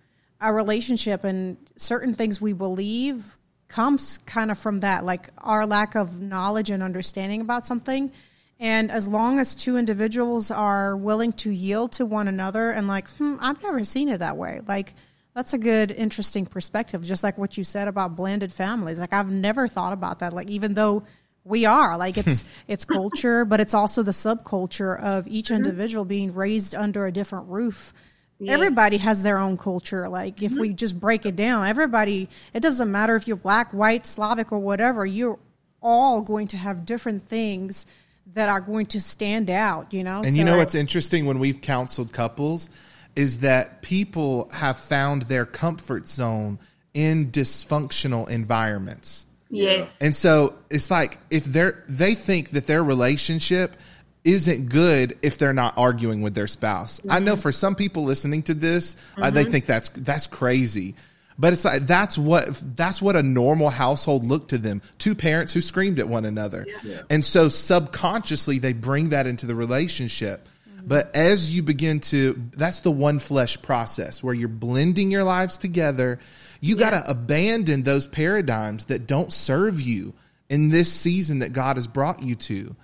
a 0.40 0.52
relationship 0.52 1.24
and 1.24 1.56
certain 1.76 2.14
things 2.14 2.40
we 2.40 2.52
believe 2.52 3.36
comes 3.68 4.18
kind 4.26 4.50
of 4.50 4.58
from 4.58 4.80
that, 4.80 5.04
like 5.04 5.28
our 5.38 5.66
lack 5.66 5.94
of 5.94 6.20
knowledge 6.20 6.70
and 6.70 6.82
understanding 6.82 7.40
about 7.40 7.66
something. 7.66 8.10
And 8.58 8.90
as 8.90 9.08
long 9.08 9.38
as 9.38 9.54
two 9.54 9.76
individuals 9.76 10.50
are 10.50 10.96
willing 10.96 11.32
to 11.34 11.50
yield 11.50 11.92
to 11.92 12.04
one 12.04 12.28
another 12.28 12.70
and 12.70 12.88
like, 12.88 13.08
hmm, 13.10 13.36
I've 13.40 13.62
never 13.62 13.84
seen 13.84 14.08
it 14.08 14.18
that 14.18 14.36
way. 14.36 14.60
Like, 14.66 14.94
that's 15.34 15.54
a 15.54 15.58
good, 15.58 15.92
interesting 15.92 16.44
perspective. 16.44 17.02
Just 17.02 17.22
like 17.22 17.38
what 17.38 17.56
you 17.56 17.64
said 17.64 17.88
about 17.88 18.16
blended 18.16 18.52
families. 18.52 18.98
Like, 18.98 19.12
I've 19.12 19.30
never 19.30 19.68
thought 19.68 19.92
about 19.92 20.18
that. 20.18 20.32
Like, 20.32 20.50
even 20.50 20.74
though 20.74 21.04
we 21.42 21.64
are 21.64 21.96
like 21.96 22.18
it's 22.18 22.44
it's 22.68 22.84
culture 22.84 23.46
but 23.46 23.60
it's 23.60 23.72
also 23.72 24.02
the 24.02 24.10
subculture 24.10 25.00
of 25.02 25.26
each 25.26 25.50
individual 25.50 26.04
being 26.04 26.34
raised 26.34 26.74
under 26.74 27.06
a 27.06 27.12
different 27.12 27.48
roof 27.48 27.94
yes. 28.40 28.54
everybody 28.54 28.96
has 28.96 29.22
their 29.22 29.38
own 29.38 29.56
culture 29.56 30.08
like 30.08 30.42
if 30.42 30.52
mm-hmm. 30.52 30.60
we 30.60 30.72
just 30.72 30.98
break 30.98 31.26
it 31.26 31.36
down 31.36 31.66
everybody 31.66 32.28
it 32.54 32.60
doesn't 32.60 32.90
matter 32.90 33.14
if 33.16 33.28
you're 33.28 33.36
black 33.36 33.70
white 33.72 34.06
slavic 34.06 34.50
or 34.52 34.58
whatever 34.58 35.06
you're 35.06 35.38
all 35.82 36.20
going 36.20 36.48
to 36.48 36.56
have 36.56 36.84
different 36.84 37.28
things 37.28 37.86
that 38.34 38.48
are 38.48 38.60
going 38.60 38.86
to 38.86 39.00
stand 39.00 39.50
out 39.50 39.92
you 39.92 40.02
know 40.02 40.18
and 40.18 40.32
so, 40.32 40.38
you 40.38 40.44
know 40.44 40.56
what's 40.56 40.74
interesting 40.74 41.26
when 41.26 41.38
we've 41.38 41.60
counseled 41.60 42.12
couples 42.12 42.70
is 43.16 43.38
that 43.38 43.82
people 43.82 44.48
have 44.52 44.78
found 44.78 45.22
their 45.22 45.44
comfort 45.44 46.08
zone 46.08 46.58
in 46.94 47.30
dysfunctional 47.30 48.28
environments 48.28 49.26
Yes. 49.50 50.00
And 50.00 50.14
so 50.14 50.54
it's 50.70 50.90
like 50.90 51.18
if 51.28 51.44
they're 51.44 51.82
they 51.88 52.14
think 52.14 52.50
that 52.50 52.66
their 52.66 52.84
relationship 52.84 53.76
isn't 54.24 54.68
good 54.68 55.18
if 55.22 55.38
they're 55.38 55.52
not 55.52 55.74
arguing 55.76 56.22
with 56.22 56.34
their 56.34 56.46
spouse. 56.46 57.00
Mm-hmm. 57.00 57.12
I 57.12 57.18
know 57.18 57.32
mm-hmm. 57.32 57.40
for 57.40 57.52
some 57.52 57.74
people 57.74 58.04
listening 58.04 58.42
to 58.44 58.54
this, 58.54 58.94
mm-hmm. 58.94 59.22
uh, 59.22 59.30
they 59.30 59.42
mm-hmm. 59.42 59.52
think 59.52 59.66
that's 59.66 59.88
that's 59.90 60.26
crazy. 60.26 60.94
But 61.38 61.54
it's 61.54 61.64
like 61.64 61.86
that's 61.86 62.18
what 62.18 62.48
that's 62.76 63.00
what 63.00 63.16
a 63.16 63.22
normal 63.22 63.70
household 63.70 64.24
looked 64.24 64.50
to 64.50 64.58
them. 64.58 64.82
Two 64.98 65.14
parents 65.14 65.54
who 65.54 65.62
screamed 65.62 65.98
at 65.98 66.08
one 66.08 66.26
another. 66.26 66.66
Yeah. 66.84 67.00
And 67.08 67.24
so 67.24 67.48
subconsciously 67.48 68.58
they 68.58 68.74
bring 68.74 69.10
that 69.10 69.26
into 69.26 69.46
the 69.46 69.54
relationship. 69.54 70.46
Mm-hmm. 70.68 70.88
But 70.88 71.16
as 71.16 71.54
you 71.54 71.62
begin 71.62 72.00
to 72.00 72.40
that's 72.52 72.80
the 72.80 72.90
one 72.90 73.18
flesh 73.18 73.60
process 73.62 74.22
where 74.22 74.34
you're 74.34 74.48
blending 74.48 75.10
your 75.10 75.24
lives 75.24 75.56
together 75.56 76.18
you 76.60 76.76
yeah. 76.76 76.90
got 76.90 77.02
to 77.02 77.10
abandon 77.10 77.82
those 77.82 78.06
paradigms 78.06 78.86
that 78.86 79.06
don't 79.06 79.32
serve 79.32 79.80
you 79.80 80.12
in 80.48 80.68
this 80.68 80.92
season 80.92 81.40
that 81.40 81.52
God 81.52 81.76
has 81.76 81.86
brought 81.86 82.22
you 82.22 82.34
to. 82.36 82.76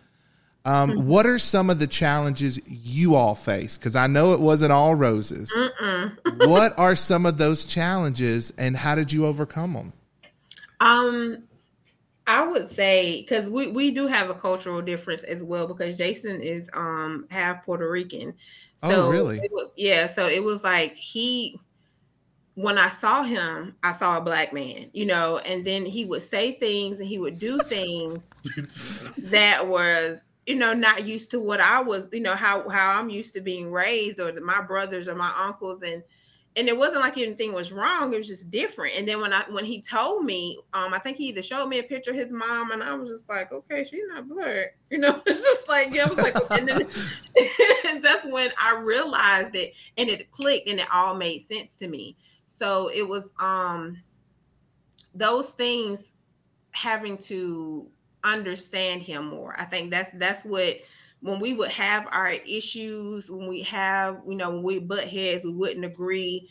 Um, 0.67 0.91
mm-hmm. 0.91 1.07
What 1.07 1.27
are 1.27 1.39
some 1.39 1.71
of 1.71 1.79
the 1.79 1.87
challenges 1.87 2.61
you 2.67 3.15
all 3.15 3.37
face? 3.37 3.79
Because 3.79 3.95
I 3.95 4.09
know 4.09 4.33
it 4.33 4.41
wasn't 4.41 4.73
all 4.73 4.97
roses. 4.97 5.53
what 6.41 6.77
are 6.77 6.97
some 6.97 7.25
of 7.25 7.39
those 7.39 7.65
challenges, 7.65 8.53
and 8.59 8.77
how 8.77 8.97
did 8.97 9.13
you 9.13 9.27
overcome 9.27 9.75
them? 9.75 9.93
Um, 10.81 11.45
I 12.27 12.45
would 12.45 12.67
say 12.67 13.21
because 13.21 13.49
we 13.49 13.69
we 13.69 13.93
do 13.93 14.09
have 14.09 14.29
a 14.29 14.35
cultural 14.35 14.83
difference 14.83 15.23
as 15.23 15.41
well 15.45 15.69
because 15.69 15.97
Jason 15.97 16.41
is 16.41 16.69
um 16.75 17.27
half 17.31 17.65
Puerto 17.65 17.89
Rican. 17.89 18.35
Oh, 18.83 18.91
so 18.91 19.07
oh, 19.07 19.11
really? 19.11 19.39
It 19.39 19.53
was 19.53 19.73
yeah. 19.79 20.07
So 20.07 20.27
it 20.27 20.43
was 20.43 20.65
like 20.65 20.97
he 20.97 21.61
when 22.57 22.79
I 22.79 22.89
saw 22.89 23.23
him, 23.23 23.77
I 23.83 23.93
saw 23.93 24.17
a 24.17 24.23
black 24.23 24.53
man, 24.53 24.89
you 24.95 25.05
know, 25.05 25.37
and 25.39 25.63
then 25.65 25.85
he 25.85 26.07
would 26.07 26.23
say 26.23 26.53
things 26.53 26.99
and 26.99 27.07
he 27.07 27.19
would 27.19 27.39
do 27.39 27.59
things 27.59 28.33
that 29.31 29.69
was, 29.69 30.25
you 30.47 30.55
know, 30.55 30.73
not 30.73 31.07
used 31.07 31.31
to 31.33 31.41
what 31.41 31.61
I 31.61 31.81
was, 31.81 32.09
you 32.13 32.21
know, 32.21 32.37
how 32.37 32.69
how 32.69 32.99
I'm 32.99 33.11
used 33.11 33.35
to 33.35 33.41
being 33.41 33.71
raised 33.71 34.21
or 34.21 34.33
my 34.41 34.63
brothers 34.63 35.09
or 35.09 35.15
my 35.15 35.33
uncles 35.39 35.83
and 35.83 36.03
and 36.59 36.69
it 36.69 36.79
wasn't 36.79 37.03
like 37.03 37.19
anything 37.19 37.53
was 37.53 37.71
wrong, 37.71 38.15
it 38.15 38.17
was 38.17 38.29
just 38.29 38.51
different. 38.51 38.95
And 38.97 39.07
then 39.07 39.21
when 39.21 39.33
I 39.33 39.45
when 39.51 39.65
he 39.65 39.83
told 39.83 40.25
me, 40.25 40.59
um 40.73 40.95
I 40.95 40.99
think 40.99 41.17
he 41.17 41.29
either 41.29 41.43
showed 41.43 41.67
me 41.67 41.79
a 41.79 41.83
picture 41.83 42.13
of 42.13 42.17
his 42.17 42.33
mom 42.33 42.71
and 42.71 42.83
I 42.83 42.95
was 42.95 43.11
just 43.11 43.29
like, 43.29 43.53
okay, 43.53 43.85
she's 43.85 44.05
not 44.09 44.29
blurred. 44.29 44.71
You 44.89 44.99
know, 44.99 45.21
it's 45.27 45.43
just 45.43 45.69
like, 45.69 45.91
know, 45.93 46.05
I 46.05 46.09
was 46.09 46.19
like, 46.19 46.37
and 46.53 46.69
then 46.69 46.79
that's 48.03 48.25
when 48.31 48.53
I 48.57 48.81
realized 48.81 49.57
it 49.57 49.75
and 49.99 50.09
it 50.09 50.31
clicked 50.31 50.69
and 50.69 50.79
it 50.79 50.87
all 50.93 51.17
made 51.17 51.41
sense 51.41 51.77
to 51.79 51.89
me 51.89 52.17
so 52.47 52.89
it 52.95 53.07
was 53.07 53.33
um 53.41 53.99
those 55.15 55.51
things 55.51 56.13
having 56.73 57.19
to 57.19 57.89
understand 58.35 59.03
him 59.03 59.27
more. 59.27 59.55
I 59.59 59.65
think 59.65 59.91
that's 59.91 60.13
that's 60.13 60.45
what 60.45 60.79
when 61.21 61.41
we 61.41 61.55
would 61.55 61.71
have 61.71 62.07
our 62.11 62.31
issues, 62.31 63.31
when 63.31 63.49
we 63.49 63.63
have, 63.63 64.21
you 64.29 64.37
know, 64.37 64.51
when 64.51 64.63
we 64.63 64.79
butt 64.79 65.09
heads, 65.09 65.45
we 65.45 65.53
wouldn't 65.55 65.85
agree. 65.85 66.49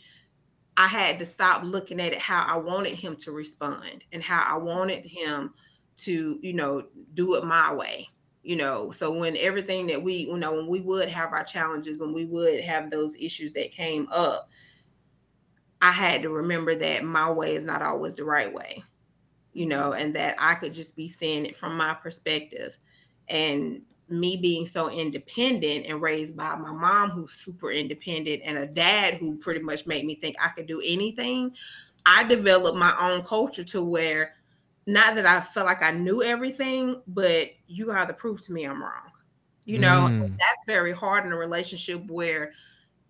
I 0.76 0.88
had 0.88 1.18
to 1.20 1.24
stop 1.24 1.62
looking 1.64 2.00
at 2.00 2.12
it 2.12 2.18
how 2.18 2.44
I 2.46 2.58
wanted 2.58 2.94
him 2.94 3.16
to 3.16 3.32
respond 3.32 4.04
and 4.12 4.22
how 4.22 4.44
I 4.46 4.58
wanted 4.58 5.06
him 5.06 5.54
to, 5.98 6.38
you 6.42 6.52
know, 6.52 6.88
do 7.14 7.36
it 7.36 7.44
my 7.44 7.74
way. 7.74 8.08
You 8.42 8.56
know, 8.56 8.90
so 8.92 9.12
when 9.12 9.36
everything 9.36 9.88
that 9.88 10.02
we, 10.02 10.18
you 10.18 10.38
know, 10.38 10.54
when 10.54 10.68
we 10.68 10.80
would 10.80 11.08
have 11.08 11.32
our 11.32 11.42
challenges, 11.44 12.00
when 12.00 12.12
we 12.12 12.26
would 12.26 12.60
have 12.60 12.90
those 12.90 13.16
issues 13.16 13.52
that 13.52 13.72
came 13.72 14.06
up, 14.12 14.48
I 15.80 15.92
had 15.92 16.22
to 16.22 16.30
remember 16.30 16.74
that 16.74 17.04
my 17.04 17.30
way 17.30 17.54
is 17.54 17.64
not 17.64 17.82
always 17.82 18.14
the 18.16 18.24
right 18.24 18.52
way, 18.52 18.84
you 19.56 19.64
know, 19.64 19.94
and 19.94 20.14
that 20.14 20.36
I 20.38 20.54
could 20.54 20.74
just 20.74 20.96
be 20.96 21.08
seeing 21.08 21.46
it 21.46 21.56
from 21.56 21.76
my 21.78 21.94
perspective. 21.94 22.76
And 23.28 23.80
me 24.08 24.36
being 24.36 24.66
so 24.66 24.90
independent 24.90 25.86
and 25.86 26.00
raised 26.00 26.36
by 26.36 26.54
my 26.56 26.72
mom 26.72 27.10
who's 27.10 27.32
super 27.32 27.70
independent 27.70 28.42
and 28.44 28.58
a 28.58 28.66
dad 28.66 29.14
who 29.14 29.38
pretty 29.38 29.60
much 29.60 29.86
made 29.86 30.04
me 30.04 30.14
think 30.14 30.36
I 30.40 30.48
could 30.48 30.66
do 30.66 30.82
anything, 30.86 31.56
I 32.04 32.24
developed 32.24 32.76
my 32.76 32.94
own 33.00 33.22
culture 33.22 33.64
to 33.64 33.82
where 33.82 34.34
not 34.86 35.16
that 35.16 35.26
I 35.26 35.40
felt 35.40 35.66
like 35.66 35.82
I 35.82 35.90
knew 35.90 36.22
everything, 36.22 37.02
but 37.08 37.48
you 37.66 37.90
have 37.90 38.08
to 38.08 38.14
prove 38.14 38.42
to 38.42 38.52
me 38.52 38.64
I'm 38.64 38.82
wrong. 38.82 39.10
You 39.64 39.78
know, 39.78 40.06
mm. 40.08 40.28
that's 40.28 40.58
very 40.66 40.92
hard 40.92 41.24
in 41.24 41.32
a 41.32 41.36
relationship 41.36 42.06
where 42.08 42.52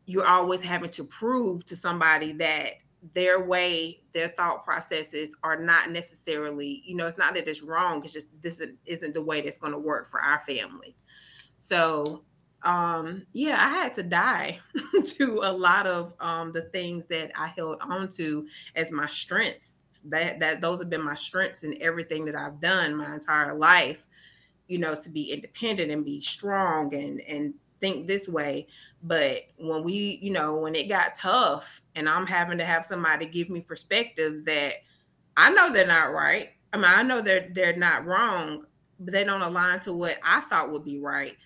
you're 0.07 0.27
always 0.27 0.63
having 0.63 0.91
to 0.91 1.05
prove 1.05 1.65
to 1.67 1.77
somebody 1.77 2.33
that 2.35 2.75
their 3.15 3.43
way, 3.43 4.01
their 4.13 4.29
thought 4.29 4.65
processes 4.65 5.37
are 5.43 5.61
not 5.61 5.91
necessarily, 5.91 6.83
you 6.85 6.97
know, 6.97 7.07
it's 7.07 7.19
not 7.19 7.35
that 7.35 7.49
it's 7.49 7.63
wrong. 7.63 8.03
It's 8.03 8.13
just 8.13 8.31
this 8.43 8.63
isn't 8.87 9.15
the 9.15 9.23
way 9.23 9.41
that's 9.41 9.59
going 9.59 9.73
to 9.73 9.79
work 9.79 10.09
for 10.09 10.21
our 10.21 10.41
family. 10.41 10.97
So, 11.59 12.25
um, 12.63 13.27
yeah, 13.33 13.59
I 13.61 13.69
had 13.69 13.95
to 13.95 14.03
die 14.03 14.61
to 15.05 15.41
a 15.43 15.53
lot 15.53 15.87
of 15.87 16.15
um, 16.21 16.53
the 16.53 16.63
things 16.63 17.07
that 17.07 17.31
I 17.39 17.49
held 17.49 17.79
on 17.81 18.09
to 18.11 18.47
as 18.75 18.93
my 18.93 19.07
strengths. 19.07 19.79
That 20.09 20.39
that 20.41 20.61
those 20.61 20.79
have 20.79 20.91
been 20.91 21.03
my 21.03 21.17
strengths 21.17 21.65
in 21.65 21.77
everything 21.81 22.27
that 22.27 22.37
I've 22.37 22.61
done 22.61 22.97
my 22.97 23.15
entire 23.15 23.55
life. 23.55 24.07
You 24.69 24.79
know, 24.79 24.95
to 24.95 25.11
be 25.11 25.33
independent 25.33 25.91
and 25.91 26.05
be 26.05 26.21
strong 26.21 26.95
and 26.95 27.21
and 27.23 27.55
think 27.81 28.07
this 28.07 28.29
way. 28.29 28.67
But 29.03 29.43
when 29.59 29.83
we, 29.83 30.19
you 30.23 30.31
know, 30.31 30.57
when 30.57 30.75
it 30.75 30.89
got 30.89 31.15
tough 31.15 31.81
and 31.95 32.09
I'm 32.09 32.27
having 32.27 32.59
to 32.59 32.65
have 32.65 32.85
somebody 32.85 33.27
give 33.27 33.49
me 33.49 33.61
perspectives 33.61 34.45
that 34.45 34.75
I 35.37 35.51
know 35.51 35.73
they're 35.73 35.87
not 35.87 36.13
right. 36.13 36.51
I 36.73 36.77
mean, 36.77 36.87
I 36.89 37.03
know 37.03 37.21
they're 37.21 37.49
they're 37.53 37.77
not 37.77 38.05
wrong, 38.05 38.65
but 38.99 39.13
they 39.13 39.25
don't 39.25 39.43
align 39.43 39.81
to 39.81 39.93
what 39.93 40.17
I 40.23 40.41
thought 40.41 40.71
would 40.71 40.85
be 40.85 40.99
right. 40.99 41.37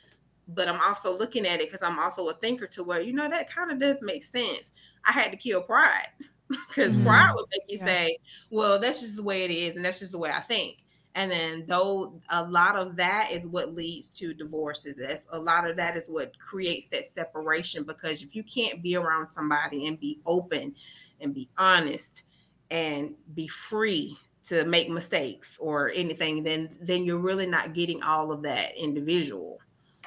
But 0.49 0.69
I'm 0.69 0.81
also 0.81 1.17
looking 1.17 1.47
at 1.47 1.61
it 1.61 1.69
because 1.69 1.83
I'm 1.83 1.99
also 1.99 2.29
a 2.29 2.33
thinker 2.33 2.67
to 2.69 2.83
where, 2.83 3.01
you 3.01 3.13
know, 3.13 3.29
that 3.29 3.51
kind 3.55 3.71
of 3.71 3.79
does 3.79 4.03
make 4.03 4.25
sense. 4.25 4.71
I 5.05 5.13
had 5.13 5.31
to 5.31 5.37
kill 5.37 5.63
pride 5.63 6.09
because 6.49 6.97
mm-hmm. 6.97 7.07
pride 7.07 7.33
would 7.35 7.47
make 7.53 7.63
you 7.69 7.79
yeah. 7.79 7.87
say, 7.87 8.19
well, 8.51 8.79
that's 8.79 9.01
just 9.01 9.17
the 9.17 9.23
way 9.23 9.45
it 9.45 9.51
is, 9.51 9.77
and 9.77 9.85
that's 9.85 10.01
just 10.01 10.13
the 10.13 10.19
way 10.19 10.31
I 10.31 10.41
think 10.41 10.79
and 11.15 11.31
then 11.31 11.65
though 11.67 12.21
a 12.31 12.45
lot 12.45 12.77
of 12.77 12.97
that 12.97 13.31
is 13.33 13.47
what 13.47 13.75
leads 13.75 14.11
to 14.11 14.33
divorces. 14.33 14.97
That's 14.97 15.27
a 15.33 15.39
lot 15.39 15.69
of 15.69 15.77
that 15.77 15.97
is 15.97 16.09
what 16.09 16.39
creates 16.39 16.89
that 16.89 17.05
separation 17.05 17.85
because 17.85 18.23
if 18.23 18.35
you 18.35 18.43
can't 18.45 18.83
be 18.83 18.97
around 18.97 19.33
somebody 19.33 19.87
and 19.87 19.99
be 19.99 20.21
open 20.25 20.75
and 21.21 21.35
be 21.35 21.49
honest 21.59 22.25
and 22.71 23.15
be 23.35 23.49
free 23.49 24.17
to 24.45 24.65
make 24.65 24.89
mistakes 24.89 25.59
or 25.61 25.91
anything 25.95 26.43
then 26.45 26.77
then 26.81 27.05
you're 27.05 27.19
really 27.19 27.47
not 27.47 27.75
getting 27.75 28.03
all 28.03 28.33
of 28.33 28.43
that 28.43 28.77
individual. 28.77 29.59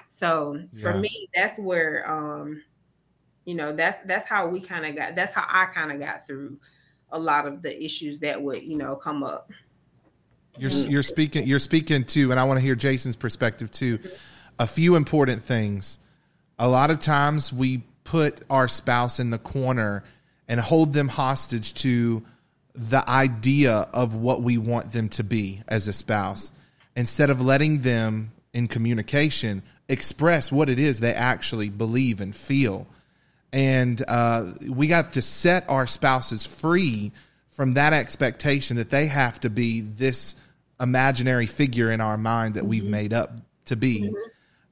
So 0.08 0.64
for 0.82 0.91
yeah. 0.91 1.01
me 1.01 1.28
that's 1.36 1.60
where 1.60 2.10
um 2.10 2.64
you 3.45 3.56
know 3.56 3.74
that's 3.74 3.97
that's 4.06 4.28
how 4.28 4.47
we 4.47 4.62
kind 4.62 4.86
of 4.86 4.95
got 4.95 5.16
that's 5.16 5.34
how 5.34 5.45
i 5.49 5.66
kind 5.66 5.91
of 5.91 5.99
got 5.99 6.26
through 6.26 6.58
a 7.12 7.20
lot 7.20 7.45
of 7.45 7.62
the 7.62 7.84
issues 7.84 8.20
that 8.20 8.41
would 8.41 8.64
you 8.64 8.78
know 8.78 8.95
come 8.95 9.24
up 9.24 9.51
you're 10.58 10.72
you're 10.72 11.04
speaking 11.04 11.47
you're 11.47 11.60
speaking 11.60 12.04
to, 12.06 12.32
and 12.32 12.39
I 12.39 12.43
want 12.43 12.58
to 12.58 12.62
hear 12.62 12.76
Jason's 12.76 13.16
perspective 13.16 13.72
too. 13.72 13.99
A 14.60 14.68
few 14.68 14.95
important 14.95 15.43
things. 15.43 15.99
A 16.60 16.68
lot 16.68 16.91
of 16.91 16.99
times 16.99 17.51
we 17.51 17.84
put 18.04 18.41
our 18.49 18.68
spouse 18.68 19.20
in 19.20 19.32
the 19.32 19.39
corner 19.39 20.04
and 20.47 20.60
hold 20.60 20.93
them 20.93 21.08
hostage 21.08 21.74
to 21.76 22.24
the 22.76 23.08
idea 23.08 23.74
of 23.93 24.16
what 24.16 24.41
we 24.41 24.58
want 24.58 24.91
them 24.91 25.10
to 25.10 25.24
be 25.24 25.62
as 25.68 25.88
a 25.88 25.93
spouse 25.93 26.51
instead 26.95 27.30
of 27.30 27.41
letting 27.41 27.82
them 27.82 28.32
in 28.54 28.68
communication 28.68 29.64
express 29.89 30.51
what 30.51 30.70
it 30.70 30.80
is 30.80 30.99
they 30.99 31.14
actually 31.14 31.70
believe 31.70 32.22
and 32.22 32.36
feel. 32.36 32.88
And 33.51 34.04
uh, 34.08 34.54
we 34.68 34.88
have 34.88 35.12
to 35.14 35.22
set 35.22 35.70
our 35.70 35.86
spouses 35.86 36.45
free 36.45 37.12
from 37.51 37.76
that 37.76 37.93
expectation 37.93 38.78
that 38.78 38.89
they 38.89 39.06
have 39.08 39.39
to 39.41 39.49
be 39.49 39.82
this 39.82 40.36
imaginary 40.84 41.47
figure 41.47 41.89
in 41.89 42.01
our 42.01 42.17
mind 42.17 42.55
that 42.55 42.65
we've 42.65 42.84
mm-hmm. 42.84 42.91
made 42.91 43.13
up 43.13 43.39
to 43.65 43.75
be. 43.75 44.01
Mm-hmm. 44.01 44.15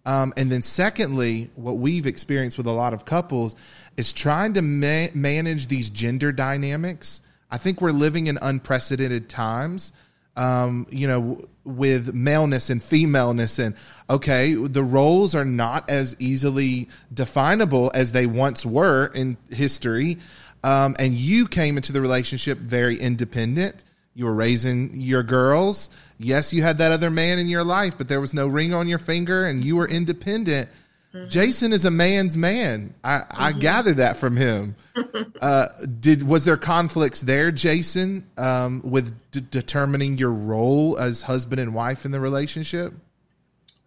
Um, 0.04 0.34
and 0.36 0.52
then, 0.52 0.62
secondly, 0.62 1.50
what 1.56 1.78
we've 1.78 2.06
experienced 2.06 2.58
with 2.58 2.68
a 2.68 2.72
lot 2.72 2.94
of 2.94 3.06
couples 3.06 3.56
is 3.98 4.14
trying 4.14 4.54
to 4.54 4.62
ma- 4.62 5.08
manage 5.14 5.68
these 5.68 5.90
gender 5.90 6.32
dynamics. 6.32 7.22
I 7.50 7.58
think 7.58 7.82
we're 7.82 7.92
living 7.92 8.28
in 8.28 8.38
unprecedented 8.42 9.30
times. 9.30 9.94
Um, 10.38 10.88
you 10.90 11.10
know, 11.10 11.46
with 11.66 12.14
maleness 12.14 12.70
and 12.70 12.82
femaleness, 12.82 13.60
and 13.60 13.76
okay, 14.10 14.54
the 14.54 14.84
roles 14.84 15.36
are 15.36 15.44
not 15.44 15.90
as 15.90 16.16
easily 16.20 16.88
definable 17.14 17.92
as 17.94 18.14
they 18.14 18.26
once 18.26 18.66
were 18.66 19.08
in 19.08 19.36
history. 19.50 20.20
Um, 20.64 20.96
and 21.00 21.14
you 21.14 21.48
came 21.48 21.76
into 21.76 21.92
the 21.92 22.00
relationship 22.00 22.60
very 22.60 22.96
independent 22.96 23.84
you 24.14 24.26
were 24.26 24.34
raising 24.34 24.92
your 24.94 25.24
girls. 25.24 25.90
Yes, 26.18 26.54
you 26.54 26.62
had 26.62 26.78
that 26.80 26.92
other 26.92 27.10
man 27.10 27.40
in 27.40 27.48
your 27.48 27.64
life, 27.64 27.98
but 27.98 28.08
there 28.08 28.22
was 28.22 28.34
no 28.34 28.48
ring 28.48 28.74
on 28.74 28.88
your 28.88 29.00
finger 29.00 29.46
and 29.46 29.64
you 29.64 29.76
were 29.76 29.88
independent. 29.88 30.70
Mm-hmm. 31.14 31.30
Jason 31.30 31.74
is 31.74 31.84
a 31.84 31.92
man's 31.92 32.38
man. 32.38 32.94
I, 33.04 33.18
mm-hmm. 33.18 33.42
I 33.42 33.52
gather 33.52 33.94
that 33.96 34.18
from 34.18 34.38
him. 34.38 34.76
uh, 35.42 35.68
did 36.00 36.24
was 36.24 36.46
there 36.46 36.58
conflicts 36.58 37.22
there, 37.22 37.52
Jason, 37.52 38.30
um, 38.38 38.82
with 38.84 39.14
d- 39.32 39.46
determining 39.52 40.18
your 40.18 40.32
role 40.32 40.98
as 40.98 41.24
husband 41.24 41.60
and 41.60 41.74
wife 41.74 42.06
in 42.06 42.12
the 42.12 42.20
relationship? 42.20 42.94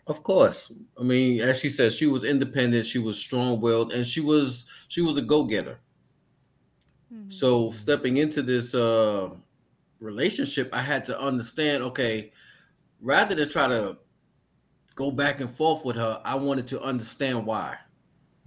Of 0.06 0.22
course. 0.22 0.70
I 1.00 1.02
mean, 1.02 1.40
as 1.40 1.60
she 1.60 1.70
said, 1.70 1.94
she 1.94 2.06
was 2.06 2.24
independent. 2.24 2.84
She 2.84 2.98
was 2.98 3.18
strong 3.18 3.58
willed, 3.58 3.90
and 3.92 4.06
she 4.06 4.20
was 4.20 4.86
she 4.88 5.00
was 5.00 5.16
a 5.16 5.22
go 5.22 5.44
getter. 5.44 5.78
Mm-hmm. 7.12 7.30
So 7.30 7.70
stepping 7.70 8.18
into 8.18 8.42
this 8.42 8.74
uh, 8.74 9.30
relationship, 10.04 10.68
I 10.72 10.82
had 10.82 11.04
to 11.06 11.20
understand 11.20 11.82
okay, 11.82 12.32
rather 13.00 13.34
than 13.34 13.48
try 13.48 13.68
to 13.68 13.98
go 14.94 15.10
back 15.10 15.40
and 15.40 15.50
forth 15.50 15.84
with 15.84 15.96
her, 15.96 16.20
I 16.24 16.36
wanted 16.36 16.66
to 16.68 16.82
understand 16.82 17.46
why. 17.46 17.76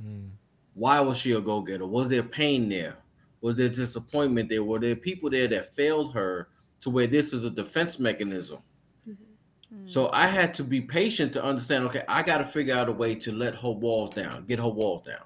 Mm. 0.02 0.30
Why 0.74 1.02
was 1.02 1.18
she 1.18 1.32
a 1.32 1.42
go 1.42 1.62
getter? 1.62 1.88
Was 1.88 2.08
there 2.08 2.24
pain 2.24 2.70
there? 2.70 2.98
Was 3.42 3.56
there 3.56 3.70
disappointment 3.70 4.50
there? 4.50 4.64
Were 4.64 4.80
there 4.80 4.96
people 4.96 5.30
there 5.30 5.48
that 5.48 5.74
failed 5.74 6.14
her 6.14 6.50
to 6.82 6.90
where 6.90 7.08
this 7.08 7.34
is 7.34 7.44
a 7.44 7.50
defense 7.50 8.00
mechanism? 8.00 8.60
Mm-hmm. 9.08 9.88
So 9.88 10.10
I 10.14 10.28
had 10.28 10.54
to 10.56 10.64
be 10.64 10.82
patient 10.82 11.34
to 11.34 11.44
understand 11.44 11.86
okay, 11.86 12.04
I 12.08 12.24
got 12.24 12.38
to 12.38 12.46
figure 12.46 12.76
out 12.76 12.90
a 12.90 12.94
way 12.94 13.16
to 13.16 13.32
let 13.32 13.56
her 13.56 13.72
walls 13.72 14.12
down, 14.12 14.46
get 14.46 14.60
her 14.60 14.70
walls 14.70 15.02
down. 15.02 15.26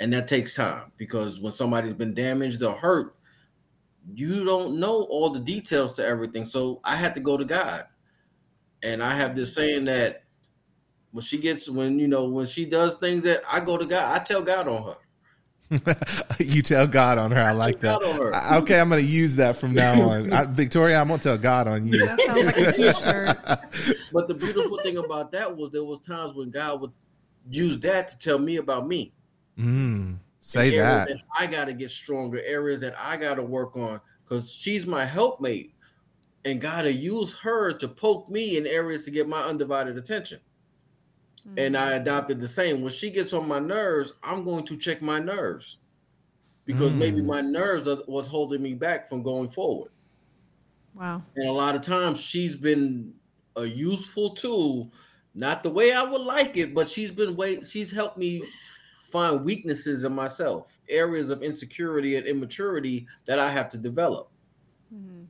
And 0.00 0.12
that 0.12 0.28
takes 0.28 0.56
time 0.56 0.92
because 0.96 1.40
when 1.40 1.52
somebody's 1.52 1.94
been 1.94 2.14
damaged 2.14 2.62
or 2.62 2.74
hurt, 2.74 3.14
you 4.14 4.44
don't 4.44 4.78
know 4.78 5.06
all 5.10 5.30
the 5.30 5.40
details 5.40 5.94
to 5.94 6.04
everything. 6.04 6.44
So 6.44 6.80
I 6.84 6.96
had 6.96 7.14
to 7.14 7.20
go 7.20 7.36
to 7.36 7.44
God. 7.44 7.84
And 8.82 9.02
I 9.02 9.14
have 9.14 9.36
this 9.36 9.54
saying 9.54 9.84
that 9.84 10.24
when 11.12 11.22
she 11.22 11.38
gets 11.38 11.68
when 11.68 11.98
you 11.98 12.08
know 12.08 12.28
when 12.28 12.46
she 12.46 12.64
does 12.64 12.94
things 12.96 13.24
that 13.24 13.40
I 13.50 13.60
go 13.60 13.76
to 13.76 13.84
God, 13.84 14.18
I 14.18 14.22
tell 14.24 14.42
God 14.42 14.68
on 14.68 14.82
her. 14.84 14.96
you 16.38 16.62
tell 16.62 16.86
God 16.86 17.18
on 17.18 17.30
her. 17.30 17.40
I, 17.40 17.50
I 17.50 17.52
like 17.52 17.80
that. 17.80 18.00
Okay, 18.62 18.80
I'm 18.80 18.88
going 18.88 19.04
to 19.04 19.08
use 19.08 19.36
that 19.36 19.56
from 19.56 19.74
now 19.74 20.00
on. 20.10 20.32
I, 20.32 20.44
Victoria, 20.44 21.00
I'm 21.00 21.08
going 21.08 21.20
to 21.20 21.28
tell 21.28 21.38
God 21.38 21.68
on 21.68 21.86
you. 21.86 22.04
That 22.06 22.20
sounds 22.22 22.46
like 22.46 22.56
a 22.56 22.72
t-shirt. 22.72 23.38
but 24.12 24.26
the 24.26 24.34
beautiful 24.34 24.78
thing 24.82 24.96
about 24.96 25.30
that 25.32 25.56
was 25.56 25.70
there 25.70 25.84
was 25.84 26.00
times 26.00 26.34
when 26.34 26.50
God 26.50 26.80
would 26.80 26.92
use 27.48 27.78
that 27.80 28.08
to 28.08 28.18
tell 28.18 28.38
me 28.38 28.56
about 28.56 28.88
me. 28.88 29.12
Mm. 29.58 30.18
Say 30.40 30.76
that. 30.76 31.08
that. 31.08 31.18
I 31.38 31.46
got 31.46 31.66
to 31.66 31.72
get 31.72 31.90
stronger, 31.90 32.40
areas 32.44 32.80
that 32.80 32.94
I 32.98 33.16
got 33.16 33.34
to 33.34 33.42
work 33.42 33.76
on 33.76 34.00
because 34.24 34.52
she's 34.52 34.86
my 34.86 35.04
helpmate. 35.04 35.74
And 36.42 36.58
got 36.58 36.82
to 36.82 36.92
use 36.92 37.38
her 37.40 37.70
to 37.74 37.86
poke 37.86 38.30
me 38.30 38.56
in 38.56 38.66
areas 38.66 39.04
to 39.04 39.10
get 39.10 39.28
my 39.28 39.42
undivided 39.42 39.98
attention. 39.98 40.40
Mm-hmm. 41.46 41.58
And 41.58 41.76
I 41.76 41.90
mm. 41.90 42.00
adopted 42.00 42.40
the 42.40 42.48
same. 42.48 42.80
When 42.80 42.90
she 42.90 43.10
gets 43.10 43.34
on 43.34 43.46
my 43.46 43.58
nerves, 43.58 44.14
I'm 44.22 44.42
going 44.44 44.64
to 44.64 44.76
check 44.78 45.02
my 45.02 45.18
nerves 45.18 45.76
because 46.64 46.92
mm. 46.92 46.96
maybe 46.96 47.20
my 47.20 47.42
nerves 47.42 47.88
are, 47.88 47.98
was 48.06 48.26
holding 48.26 48.62
me 48.62 48.72
back 48.72 49.06
from 49.06 49.22
going 49.22 49.50
forward. 49.50 49.90
Wow. 50.94 51.22
And 51.36 51.48
a 51.48 51.52
lot 51.52 51.74
of 51.74 51.82
times 51.82 52.20
she's 52.20 52.56
been 52.56 53.12
a 53.56 53.64
useful 53.64 54.30
tool, 54.30 54.90
not 55.34 55.62
the 55.62 55.70
way 55.70 55.92
I 55.92 56.02
would 56.04 56.22
like 56.22 56.56
it, 56.56 56.74
but 56.74 56.88
she's 56.88 57.10
been 57.10 57.36
way 57.36 57.62
she's 57.62 57.90
helped 57.90 58.18
me 58.18 58.42
find 59.10 59.44
weaknesses 59.44 60.04
in 60.04 60.14
myself, 60.14 60.78
areas 60.88 61.30
of 61.30 61.42
insecurity 61.42 62.16
and 62.16 62.26
immaturity 62.26 63.06
that 63.26 63.38
I 63.38 63.50
have 63.50 63.68
to 63.70 63.78
develop. 63.78 64.30
Mm-hmm. 64.94 65.24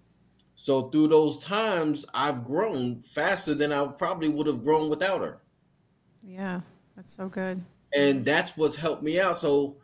So 0.54 0.90
through 0.90 1.08
those 1.08 1.42
times, 1.44 2.04
I've 2.12 2.44
grown 2.44 3.00
faster 3.00 3.54
than 3.54 3.72
I 3.72 3.86
probably 3.86 4.28
would 4.28 4.46
have 4.46 4.62
grown 4.62 4.90
without 4.90 5.22
her. 5.22 5.40
Yeah, 6.22 6.60
that's 6.96 7.14
so 7.16 7.28
good. 7.28 7.62
And 7.96 8.24
that's 8.24 8.56
what's 8.56 8.76
helped 8.76 9.02
me 9.02 9.18
out. 9.18 9.38
So 9.38 9.78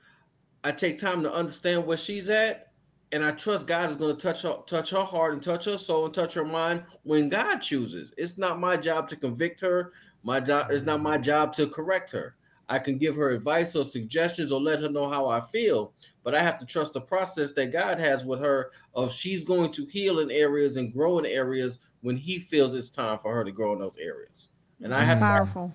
I 0.63 0.73
take 0.73 0.99
time 0.99 1.23
to 1.23 1.33
understand 1.33 1.87
where 1.87 1.97
she's 1.97 2.29
at, 2.29 2.73
and 3.13 3.25
I 3.25 3.31
trust 3.33 3.67
God 3.67 3.91
is 3.91 3.97
going 3.97 4.15
to 4.15 4.23
touch 4.23 4.43
her, 4.43 4.57
touch 4.67 4.91
her 4.91 5.05
heart 5.05 5.33
and 5.33 5.43
touch 5.43 5.65
her 5.65 5.79
soul 5.79 6.05
and 6.05 6.15
touch 6.15 6.35
her 6.35 6.45
mind 6.45 6.85
when 7.05 7.29
God 7.29 7.59
chooses. 7.59 8.13
It's 8.17 8.37
not 8.37 8.61
my 8.61 8.77
job 8.77 9.09
to 9.09 9.17
convict 9.17 9.61
her. 9.63 9.93
My 10.23 10.41
job 10.41 10.71
is 10.71 10.85
not 10.85 11.01
my 11.01 11.19
job 11.19 11.53
to 11.55 11.69
correct 11.69 12.13
her. 12.13 12.35
I 12.69 12.79
can 12.79 12.99
give 12.99 13.14
her 13.14 13.31
advice 13.31 13.77
or 13.77 13.85
suggestions 13.85 14.51
or 14.51 14.61
let 14.61 14.81
her 14.81 14.89
know 14.89 15.09
how 15.09 15.29
I 15.29 15.41
feel, 15.41 15.93
but 16.25 16.35
I 16.35 16.41
have 16.41 16.59
to 16.59 16.67
trust 16.67 16.95
the 16.95 17.01
process 17.01 17.53
that 17.53 17.73
God 17.73 18.01
has 18.01 18.25
with 18.25 18.41
her 18.41 18.71
of 18.95 19.12
she's 19.12 19.45
going 19.45 19.73
to 19.73 19.87
heal 19.87 20.19
in 20.19 20.31
areas 20.31 20.77
and 20.77 20.93
grow 20.93 21.19
in 21.19 21.27
areas 21.27 21.79
when 22.01 22.17
he 22.17 22.39
feels 22.39 22.75
it's 22.75 22.91
time 22.91 23.19
for 23.19 23.33
her 23.35 23.45
to 23.45 23.53
grow 23.53 23.73
in 23.75 23.79
those 23.79 23.97
areas. 24.01 24.49
And 24.83 24.93
I 24.93 25.01
have 25.01 25.21
powerful. 25.21 25.73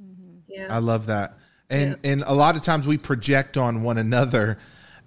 Mm-hmm. 0.00 0.38
Yeah. 0.48 0.74
I 0.74 0.78
love 0.78 1.06
that. 1.06 1.38
And 1.68 1.98
yeah. 2.02 2.10
and 2.12 2.22
a 2.22 2.32
lot 2.32 2.54
of 2.54 2.62
times 2.62 2.86
we 2.86 2.98
project 2.98 3.56
on 3.56 3.82
one 3.82 3.98
another 3.98 4.58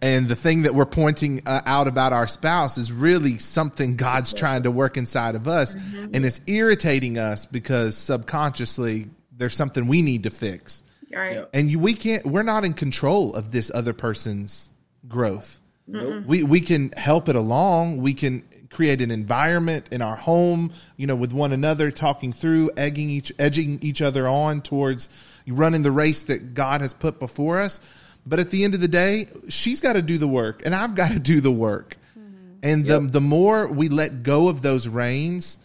and 0.02 0.28
the 0.28 0.36
thing 0.36 0.62
that 0.62 0.76
we're 0.76 0.86
pointing 0.86 1.42
uh, 1.46 1.62
out 1.66 1.88
about 1.88 2.14
our 2.14 2.28
spouse 2.28 2.78
is 2.78 2.92
really 2.92 3.38
something 3.38 3.98
God's 3.98 4.34
trying 4.34 4.64
to 4.64 4.72
work 4.72 4.96
inside 4.98 5.36
of 5.36 5.48
us 5.48 5.76
mm-hmm. 5.76 6.12
and 6.14 6.26
it's 6.26 6.42
irritating 6.48 7.18
us 7.18 7.46
because 7.46 7.98
subconsciously 7.98 9.10
there's 9.32 9.56
something 9.56 9.88
we 9.88 10.02
need 10.02 10.24
to 10.24 10.30
fix. 10.30 10.84
Right. 11.12 11.46
And 11.54 11.72
you, 11.72 11.80
we 11.80 11.94
can't 11.94 12.26
we're 12.26 12.44
not 12.44 12.66
in 12.66 12.74
control 12.74 13.34
of 13.34 13.52
this 13.52 13.72
other 13.74 13.94
person's 13.94 14.72
growth. 15.08 15.62
Nope. 15.88 16.26
We 16.28 16.44
we 16.44 16.62
can 16.62 16.92
help 16.92 17.30
it 17.30 17.36
along. 17.36 18.02
We 18.02 18.14
can 18.14 18.44
create 18.70 19.02
an 19.02 19.10
environment 19.10 19.88
in 19.92 20.02
our 20.02 20.16
home, 20.16 20.72
you 20.98 21.08
know, 21.08 21.16
with 21.16 21.34
one 21.34 21.52
another, 21.52 21.90
talking 21.90 22.32
through, 22.32 22.72
egging 22.78 23.10
each 23.10 23.32
edging 23.40 23.80
each 23.82 24.02
other 24.02 24.28
on 24.28 24.62
towards 24.62 25.10
running 25.48 25.82
the 25.82 25.92
race 25.92 26.24
that 26.24 26.54
God 26.54 26.82
has 26.82 26.94
put 26.94 27.20
before 27.20 27.60
us. 27.60 27.82
But 28.26 28.40
at 28.40 28.52
the 28.52 28.64
end 28.64 28.76
of 28.76 28.82
the 28.82 28.88
day, 28.88 29.28
she's 29.48 29.82
got 29.82 29.94
to 29.94 30.04
do 30.04 30.20
the 30.20 30.28
work 30.28 30.62
and 30.64 30.76
I've 30.76 30.94
got 30.94 31.12
to 31.12 31.20
do 31.20 31.42
the 31.42 31.52
work. 31.52 31.98
Mm-hmm. 32.18 32.60
And 32.62 32.86
the 32.86 33.02
yep. 33.02 33.12
the 33.12 33.22
more 33.22 33.68
we 33.68 33.90
let 33.90 34.22
go 34.22 34.48
of 34.48 34.62
those 34.62 34.88
reins, 34.88 35.58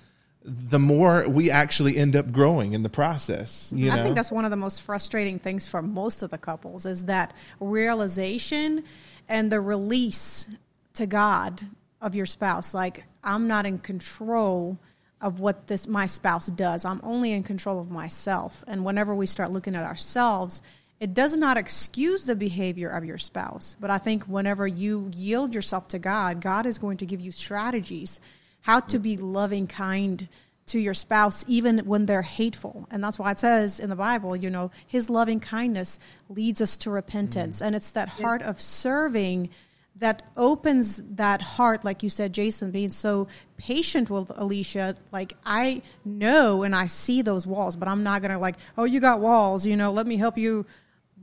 the 0.44 0.78
more 0.78 1.26
we 1.26 1.50
actually 1.50 1.96
end 1.96 2.14
up 2.14 2.30
growing 2.30 2.74
in 2.74 2.82
the 2.82 2.90
process. 2.90 3.72
You 3.74 3.88
know? 3.88 3.94
I 3.94 4.02
think 4.02 4.14
that's 4.14 4.30
one 4.30 4.44
of 4.44 4.50
the 4.50 4.58
most 4.58 4.82
frustrating 4.82 5.38
things 5.38 5.66
for 5.66 5.80
most 5.80 6.22
of 6.22 6.30
the 6.30 6.36
couples 6.36 6.84
is 6.84 7.06
that 7.06 7.32
realization 7.60 8.84
and 9.26 9.50
the 9.50 9.60
release 9.60 10.48
to 10.94 11.06
God 11.06 11.66
of 12.02 12.14
your 12.14 12.26
spouse. 12.26 12.74
Like, 12.74 13.04
I'm 13.22 13.48
not 13.48 13.64
in 13.64 13.78
control 13.78 14.78
of 15.22 15.40
what 15.40 15.66
this 15.68 15.86
my 15.86 16.04
spouse 16.04 16.48
does. 16.48 16.84
I'm 16.84 17.00
only 17.02 17.32
in 17.32 17.42
control 17.42 17.80
of 17.80 17.90
myself. 17.90 18.62
And 18.66 18.84
whenever 18.84 19.14
we 19.14 19.24
start 19.24 19.50
looking 19.50 19.74
at 19.74 19.84
ourselves, 19.84 20.60
it 21.00 21.14
does 21.14 21.34
not 21.34 21.56
excuse 21.56 22.26
the 22.26 22.36
behavior 22.36 22.90
of 22.90 23.06
your 23.06 23.16
spouse. 23.16 23.76
But 23.80 23.90
I 23.90 23.96
think 23.96 24.24
whenever 24.24 24.66
you 24.66 25.10
yield 25.14 25.54
yourself 25.54 25.88
to 25.88 25.98
God, 25.98 26.42
God 26.42 26.66
is 26.66 26.78
going 26.78 26.98
to 26.98 27.06
give 27.06 27.22
you 27.22 27.30
strategies 27.30 28.20
how 28.64 28.80
to 28.80 28.98
be 28.98 29.16
loving, 29.18 29.66
kind 29.66 30.26
to 30.66 30.78
your 30.78 30.94
spouse, 30.94 31.44
even 31.46 31.80
when 31.80 32.06
they're 32.06 32.22
hateful. 32.22 32.88
And 32.90 33.04
that's 33.04 33.18
why 33.18 33.30
it 33.30 33.38
says 33.38 33.78
in 33.78 33.90
the 33.90 33.96
Bible, 33.96 34.34
you 34.34 34.48
know, 34.48 34.70
his 34.86 35.10
loving 35.10 35.38
kindness 35.38 35.98
leads 36.30 36.62
us 36.62 36.78
to 36.78 36.90
repentance. 36.90 37.60
Mm. 37.60 37.66
And 37.66 37.76
it's 37.76 37.92
that 37.92 38.08
heart 38.08 38.40
of 38.40 38.58
serving 38.58 39.50
that 39.96 40.22
opens 40.34 41.02
that 41.16 41.42
heart, 41.42 41.84
like 41.84 42.02
you 42.02 42.08
said, 42.08 42.32
Jason, 42.32 42.70
being 42.70 42.90
so 42.90 43.28
patient 43.58 44.08
with 44.08 44.28
Alisha. 44.28 44.96
Like, 45.12 45.34
I 45.44 45.82
know 46.02 46.62
and 46.62 46.74
I 46.74 46.86
see 46.86 47.20
those 47.20 47.46
walls, 47.46 47.76
but 47.76 47.86
I'm 47.86 48.02
not 48.02 48.22
going 48.22 48.32
to, 48.32 48.38
like, 48.38 48.56
oh, 48.78 48.84
you 48.84 48.98
got 48.98 49.20
walls, 49.20 49.66
you 49.66 49.76
know, 49.76 49.92
let 49.92 50.06
me 50.06 50.16
help 50.16 50.38
you 50.38 50.64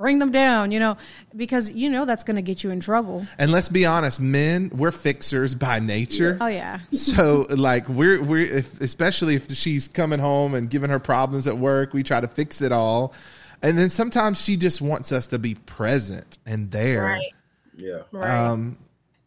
bring 0.02 0.18
them 0.18 0.32
down, 0.32 0.72
you 0.72 0.80
know, 0.80 0.98
because 1.36 1.72
you 1.72 1.90
know 1.90 2.06
that's 2.06 2.24
going 2.24 2.36
to 2.36 2.42
get 2.42 2.64
you 2.64 2.72
in 2.72 2.80
trouble. 2.80 3.26
And 3.38 3.52
let's 3.52 3.70
be 3.70 3.86
honest, 3.86 4.20
men, 4.20 4.72
we're 4.74 4.92
fixers 4.92 5.54
by 5.56 5.80
nature. 5.80 6.38
Oh 6.42 6.48
yeah. 6.48 6.80
so 6.92 7.46
like 7.50 7.88
we're 7.88 8.22
we're 8.22 8.46
if, 8.46 8.82
especially 8.82 9.36
if 9.36 9.50
she's 9.56 9.88
coming 9.88 10.20
home 10.20 10.56
and 10.56 10.70
giving 10.70 10.90
her 10.90 11.00
problems 11.00 11.48
at 11.48 11.58
work, 11.58 11.94
we 11.94 12.04
try 12.04 12.20
to 12.20 12.28
fix 12.28 12.62
it 12.62 12.72
all. 12.72 13.14
And 13.62 13.78
then 13.78 13.92
sometimes 13.92 14.42
she 14.42 14.58
just 14.58 14.82
wants 14.82 15.12
us 15.12 15.28
to 15.28 15.40
be 15.40 15.54
present 15.54 16.40
and 16.48 16.72
there. 16.72 17.04
Right. 17.04 17.34
Yeah. 17.78 18.02
Right. 18.12 18.48
Um 18.48 18.78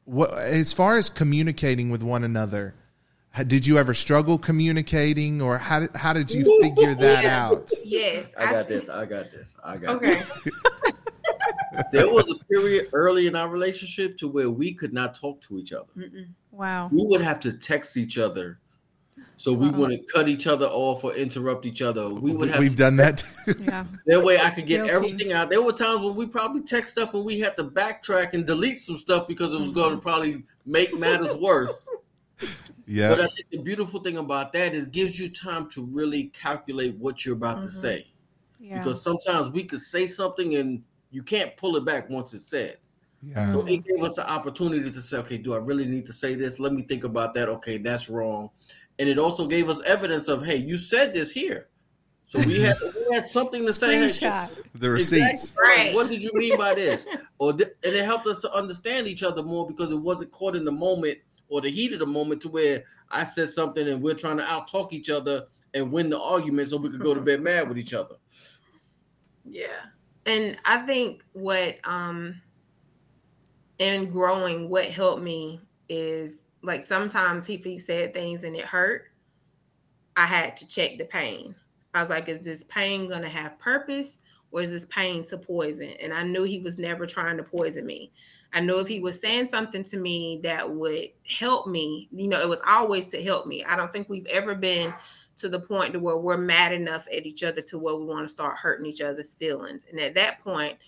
what 0.07 0.35
as 0.35 0.73
far 0.73 0.99
as 0.99 1.09
communicating 1.09 1.91
with 1.91 2.03
one 2.03 2.25
another, 2.25 2.75
did 3.43 3.67
you 3.67 3.79
ever 3.79 3.95
struggle 3.95 4.39
communicating 4.39 5.43
or 5.43 5.59
how 5.59 5.81
did, 5.81 5.97
how 5.97 6.13
did 6.13 6.31
you 6.31 6.61
figure 6.63 6.95
that 7.01 7.25
yeah. 7.25 7.47
out 7.47 7.69
yes 7.85 8.33
i 8.39 8.51
got 8.51 8.69
this 8.69 8.89
i 8.89 9.05
got 9.05 9.31
this 9.31 9.57
i 9.65 9.77
got 9.77 9.97
okay. 9.97 10.07
this 10.07 10.39
there 11.93 12.07
was 12.07 12.25
a 12.31 12.45
period 12.45 12.89
early 12.93 13.27
in 13.27 13.35
our 13.35 13.49
relationship 13.49 14.17
to 14.17 14.29
where 14.29 14.51
we 14.51 14.73
could 14.73 14.93
not 14.93 15.15
talk 15.15 15.41
to 15.41 15.59
each 15.59 15.73
other 15.73 15.89
Mm-mm. 15.97 16.29
wow 16.53 16.89
we 16.93 17.05
would 17.07 17.21
have 17.21 17.41
to 17.41 17.53
text 17.53 17.97
each 17.97 18.19
other 18.19 18.61
so 19.37 19.53
we 19.53 19.69
uh-huh. 19.69 19.79
wouldn't 19.79 20.11
cut 20.13 20.29
each 20.29 20.47
other 20.47 20.67
off 20.67 21.05
or 21.05 21.15
interrupt 21.15 21.67
each 21.67 21.83
other. 21.83 22.09
We 22.09 22.33
would 22.33 22.51
have. 22.51 22.61
We've 22.61 22.71
to, 22.71 22.77
done 22.77 22.97
that. 22.97 23.25
Yeah. 23.59 23.85
That 24.07 24.23
way, 24.23 24.39
I 24.39 24.51
could 24.51 24.67
get 24.67 24.87
Guilty. 24.87 24.91
everything 24.93 25.33
out. 25.33 25.51
There 25.51 25.63
were 25.63 25.73
times 25.73 26.01
when 26.01 26.15
we 26.15 26.27
probably 26.27 26.63
text 26.63 26.91
stuff 26.91 27.13
and 27.13 27.25
we 27.25 27.41
had 27.41 27.57
to 27.59 27.65
backtrack 27.65 28.33
and 28.33 28.47
delete 28.47 28.79
some 28.79 28.97
stuff 28.97 29.29
because 29.29 29.49
it 29.49 29.61
was 29.61 29.63
mm-hmm. 29.63 29.73
going 29.73 29.97
to 29.97 30.01
probably 30.01 30.45
make 30.65 30.97
matters 30.99 31.35
worse. 31.37 31.91
Yeah. 32.87 33.09
But 33.11 33.21
I 33.21 33.27
think 33.27 33.51
the 33.51 33.63
beautiful 33.63 34.01
thing 34.01 34.17
about 34.17 34.53
that 34.53 34.75
is 34.75 34.87
gives 34.87 35.19
you 35.19 35.29
time 35.31 35.69
to 35.71 35.85
really 35.87 36.25
calculate 36.25 36.97
what 36.97 37.25
you're 37.25 37.37
about 37.37 37.57
mm-hmm. 37.57 37.67
to 37.67 37.71
say. 37.71 38.07
Yeah. 38.61 38.79
Because 38.79 39.03
sometimes 39.03 39.51
we 39.51 39.65
could 39.65 39.81
say 39.81 40.07
something 40.07 40.55
and 40.57 40.83
you 41.11 41.23
can't 41.23 41.57
pull 41.57 41.77
it 41.77 41.85
back 41.85 42.11
once 42.11 42.35
it's 42.35 42.47
said. 42.47 42.77
Yeah. 43.23 43.51
So 43.53 43.61
it 43.67 43.85
gave 43.85 44.03
us 44.03 44.17
the 44.17 44.31
opportunity 44.31 44.91
to 44.91 45.01
say, 45.01 45.19
okay, 45.19 45.39
do 45.39 45.55
I 45.55 45.59
really 45.59 45.87
need 45.87 46.07
to 46.07 46.13
say 46.13 46.35
this? 46.35 46.61
Let 46.61 46.73
me 46.73 46.83
think 46.83 47.05
about 47.05 47.35
that. 47.35 47.49
Okay, 47.49 47.79
that's 47.79 48.11
wrong. 48.11 48.51
And 48.99 49.09
it 49.09 49.19
also 49.19 49.47
gave 49.47 49.69
us 49.69 49.83
evidence 49.87 50.29
of, 50.29 50.45
hey, 50.45 50.57
you 50.57 50.77
said 50.77 51.15
this 51.15 51.33
here. 51.33 51.69
So 52.25 52.39
we 52.41 52.61
had 52.61 52.77
we 52.83 53.15
had 53.17 53.27
something 53.27 53.65
to 53.67 53.73
say. 53.73 54.09
Hey, 54.09 54.49
the 54.75 54.91
receipts. 54.91 55.51
Exactly. 55.51 55.63
Right. 55.63 55.95
What 55.95 56.11
did 56.11 56.23
you 56.23 56.31
mean 56.35 56.57
by 56.57 56.75
this? 56.75 57.07
or 57.39 57.53
th- 57.53 57.71
and 57.85 57.95
it 57.95 58.05
helped 58.05 58.27
us 58.27 58.41
to 58.43 58.53
understand 58.53 59.07
each 59.07 59.23
other 59.23 59.43
more 59.43 59.67
because 59.67 59.91
it 59.91 60.01
wasn't 60.01 60.31
caught 60.31 60.57
in 60.57 60.65
the 60.65 60.73
moment 60.73 61.19
or 61.49 61.61
the 61.61 61.71
heat 61.71 61.93
of 61.93 61.99
the 61.99 62.07
moment 62.07 62.43
to 62.43 62.49
where 62.49 62.85
I 63.11 63.25
said 63.25 63.51
something 63.51 63.87
and 63.87 64.03
we're 64.03 64.15
trying 64.15 64.39
to 64.39 64.45
out 64.45 64.69
talk 64.69 64.93
each 64.93 65.11
other 65.11 65.47
and 65.75 65.91
win 65.91 66.11
the 66.11 66.21
argument 66.21 66.69
so 66.69 66.77
we 66.77 66.89
could 66.89 67.01
go 67.01 67.15
to 67.15 67.21
bed 67.21 67.43
mad 67.43 67.69
with 67.69 67.79
each 67.79 67.95
other. 67.95 68.17
Yeah. 69.45 69.87
And 70.27 70.57
I 70.65 70.79
think 70.79 71.25
what 71.33 71.77
um 71.85 72.41
in 73.79 74.11
growing 74.11 74.69
what 74.69 74.87
helped 74.87 75.23
me 75.23 75.61
is 75.89 76.49
like 76.63 76.83
sometimes 76.83 77.49
if 77.49 77.65
he 77.65 77.79
said 77.79 78.15
things 78.15 78.45
and 78.45 78.57
it 78.57 78.65
hurt, 78.65 79.11
I 80.17 80.27
had 80.27 80.57
to 80.59 80.67
check 80.67 80.97
the 80.97 81.05
pain. 81.05 81.55
I 81.93 82.01
was 82.01 82.11
like, 82.11 82.29
is 82.29 82.41
this 82.41 82.65
pain 82.65 83.09
gonna 83.09 83.29
have 83.29 83.59
purpose 83.59 84.19
or 84.51 84.63
is 84.63 84.71
this 84.71 84.87
pain 84.87 85.25
to 85.27 85.37
poison? 85.37 85.93
And 86.01 86.15
I 86.15 86.23
knew 86.23 86.45
he 86.45 86.61
was 86.61 86.79
never 86.79 87.07
trying 87.07 87.37
to 87.37 87.43
poison 87.43 87.85
me. 87.85 88.13
I 88.55 88.61
know 88.61 88.79
if 88.79 88.87
he 88.87 89.01
was 89.01 89.21
saying 89.21 89.47
something 89.47 89.83
to 89.83 89.99
me 89.99 90.41
that 90.45 90.71
would 90.71 91.09
help 91.29 91.67
me, 91.67 92.09
you 92.13 92.29
know, 92.29 92.41
it 92.41 92.49
was 92.49 92.63
always 92.67 93.09
to 93.09 93.23
help 93.23 93.47
me. 93.47 93.65
I 93.65 93.75
don't 93.75 93.93
think 93.93 94.09
we've 94.09 94.27
ever 94.27 94.55
been 94.55 94.95
to 95.37 95.49
the 95.49 95.59
point 95.59 95.93
to 95.93 95.99
where 95.99 96.17
we're 96.17 96.37
mad 96.37 96.73
enough 96.73 97.09
at 97.13 97.27
each 97.27 97.43
other 97.43 97.61
to 97.61 97.79
where 97.79 97.97
we 97.97 98.05
want 98.05 98.27
to 98.27 98.33
start 98.33 98.57
hurting 98.57 98.87
each 98.87 99.01
other's 99.01 99.35
feelings. 99.35 99.87
And 99.91 99.99
at 99.99 100.15
that 100.15 100.41
point, 100.41 100.79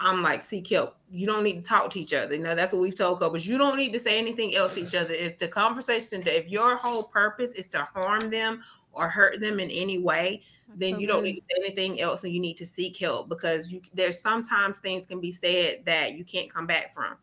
I'm 0.00 0.22
like, 0.22 0.40
seek 0.40 0.68
help. 0.70 0.96
You 1.10 1.26
don't 1.26 1.44
need 1.44 1.62
to 1.62 1.68
talk 1.68 1.90
to 1.90 2.00
each 2.00 2.14
other. 2.14 2.34
You 2.34 2.42
know, 2.42 2.54
that's 2.54 2.72
what 2.72 2.80
we've 2.80 2.96
told 2.96 3.20
couples. 3.20 3.46
You 3.46 3.58
don't 3.58 3.76
need 3.76 3.92
to 3.92 4.00
say 4.00 4.18
anything 4.18 4.54
else 4.56 4.74
to 4.74 4.80
each 4.80 4.94
other. 4.94 5.12
If 5.12 5.38
the 5.38 5.46
conversation, 5.46 6.22
if 6.26 6.48
your 6.48 6.76
whole 6.76 7.04
purpose 7.04 7.52
is 7.52 7.68
to 7.68 7.82
harm 7.82 8.30
them 8.30 8.62
or 8.94 9.08
hurt 9.08 9.40
them 9.40 9.60
in 9.60 9.70
any 9.70 9.98
way, 9.98 10.42
then 10.76 10.98
you 10.98 11.06
don't 11.06 11.24
need 11.24 11.36
to 11.36 11.42
say 11.42 11.62
anything 11.64 12.00
else 12.00 12.24
and 12.24 12.32
you 12.32 12.40
need 12.40 12.56
to 12.56 12.66
seek 12.66 12.96
help 12.98 13.28
because 13.28 13.70
you 13.70 13.80
there's 13.92 14.20
sometimes 14.20 14.78
things 14.78 15.06
can 15.06 15.20
be 15.20 15.32
said 15.32 15.84
that 15.84 16.14
you 16.16 16.24
can't 16.24 16.52
come 16.52 16.66
back 16.66 16.92
from. 16.92 17.14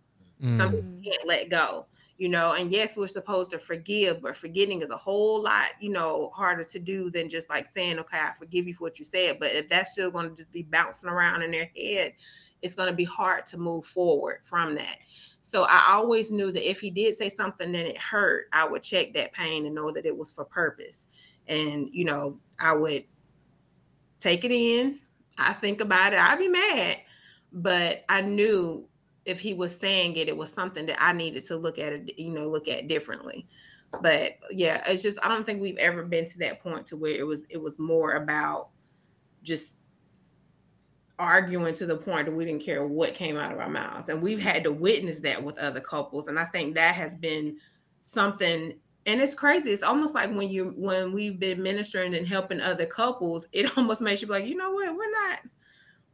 Mm. 0.42 0.58
Some 0.58 0.74
you 0.74 1.12
can't 1.12 1.28
let 1.28 1.50
go, 1.50 1.86
you 2.18 2.30
know. 2.30 2.54
And 2.54 2.72
yes, 2.72 2.98
we're 2.98 3.08
supposed 3.08 3.52
to 3.52 3.60
forgive, 3.60 4.22
but 4.22 4.36
forgetting 4.36 4.82
is 4.82 4.90
a 4.90 4.98
whole 4.98 5.42
lot, 5.42 5.70
you 5.80 5.90
know, 5.90 6.30
harder 6.30 6.64
to 6.64 6.80
do 6.80 7.10
than 7.12 7.30
just 7.30 7.50
like 7.50 7.68
saying, 7.68 8.00
okay, 8.00 8.18
I 8.18 8.34
forgive 8.34 8.68
you 8.68 8.74
for 8.74 8.86
what 8.86 9.00
you 9.00 9.06
said. 9.06 9.38
But 9.40 9.52
if 9.52 9.70
that's 9.70 9.92
still 9.94 10.12
going 10.12 10.30
to 10.30 10.36
just 10.36 10.52
be 10.52 10.64
bouncing 10.64 11.10
around 11.10 11.44
in 11.44 11.52
their 11.52 11.70
head, 11.76 12.14
it's 12.62 12.76
going 12.76 12.90
to 12.90 12.96
be 12.96 13.04
hard 13.04 13.46
to 13.48 13.58
move 13.58 13.86
forward 13.86 14.40
from 14.44 14.76
that. 14.76 14.98
So 15.40 15.64
I 15.64 15.90
always 15.92 16.32
knew 16.32 16.52
that 16.52 16.70
if 16.70 16.80
he 16.80 16.92
did 16.92 17.16
say 17.16 17.30
something 17.30 17.68
and 17.68 17.76
it 17.76 17.98
hurt, 17.98 18.48
I 18.54 18.66
would 18.66 18.84
check 18.84 19.14
that 19.14 19.34
pain 19.34 19.66
and 19.66 19.76
know 19.76 19.92
that 19.92 20.06
it 20.06 20.16
was 20.16 20.32
for 20.32 20.46
purpose. 20.46 21.08
And, 21.52 21.90
you 21.92 22.06
know, 22.06 22.40
I 22.60 22.74
would 22.74 23.04
take 24.20 24.44
it 24.44 24.52
in. 24.52 25.00
I 25.38 25.54
think 25.54 25.82
about 25.82 26.14
it. 26.14 26.20
I'd 26.20 26.40
be 26.40 26.48
mad, 26.48 26.98
but 27.52 28.04
I 28.10 28.22
knew 28.22 28.88
if 29.26 29.40
he 29.40 29.54
was 29.54 29.78
saying 29.78 30.16
it, 30.16 30.28
it 30.28 30.38
was 30.38 30.52
something 30.52 30.86
that 30.88 30.98
I 31.00 31.14
needed 31.14 31.44
to 31.46 31.58
look 31.58 31.78
at 31.78 31.94
it, 31.94 32.20
you 32.20 32.32
know, 32.32 32.48
look 32.48 32.68
at 32.68 32.88
differently. 32.88 33.48
But 34.02 34.38
yeah, 34.50 34.84
it's 34.88 35.04
just 35.04 35.24
I 35.24 35.28
don't 35.28 35.46
think 35.46 35.62
we've 35.62 35.78
ever 35.78 36.04
been 36.04 36.28
to 36.30 36.38
that 36.40 36.62
point 36.64 36.86
to 36.88 36.98
where 36.98 37.14
it 37.14 37.28
was 37.28 37.46
it 37.50 37.62
was 37.62 37.78
more 37.78 38.14
about 38.14 38.70
just 39.44 39.78
arguing 41.20 41.74
to 41.76 41.86
the 41.86 41.98
point 41.98 42.26
that 42.26 42.32
we 42.32 42.46
didn't 42.46 42.64
care 42.64 42.86
what 42.86 43.14
came 43.14 43.38
out 43.38 43.52
of 43.52 43.60
our 43.60 43.70
mouths. 43.70 44.10
And 44.10 44.22
we've 44.22 44.42
had 44.42 44.64
to 44.64 44.72
witness 44.72 45.20
that 45.22 45.44
with 45.44 45.58
other 45.60 45.80
couples. 45.80 46.28
And 46.28 46.40
I 46.40 46.46
think 46.46 46.76
that 46.76 46.96
has 46.96 47.16
been 47.16 47.58
something 48.00 48.74
and 49.06 49.22
it's 49.22 49.34
crazy. 49.34 49.72
It's 49.72 49.84
almost 49.84 50.14
like 50.14 50.30
when 50.32 50.50
you 50.50 50.74
when 50.78 51.12
we've 51.12 51.40
been 51.40 51.64
ministering 51.64 52.16
and 52.16 52.28
helping 52.28 52.62
other 52.62 52.86
couples, 52.86 53.48
it 53.52 53.72
almost 53.78 54.02
makes 54.02 54.22
you 54.22 54.28
like, 54.28 54.46
you 54.46 54.56
know 54.56 54.72
what, 54.72 54.96
we're 54.96 55.12
not 55.12 55.40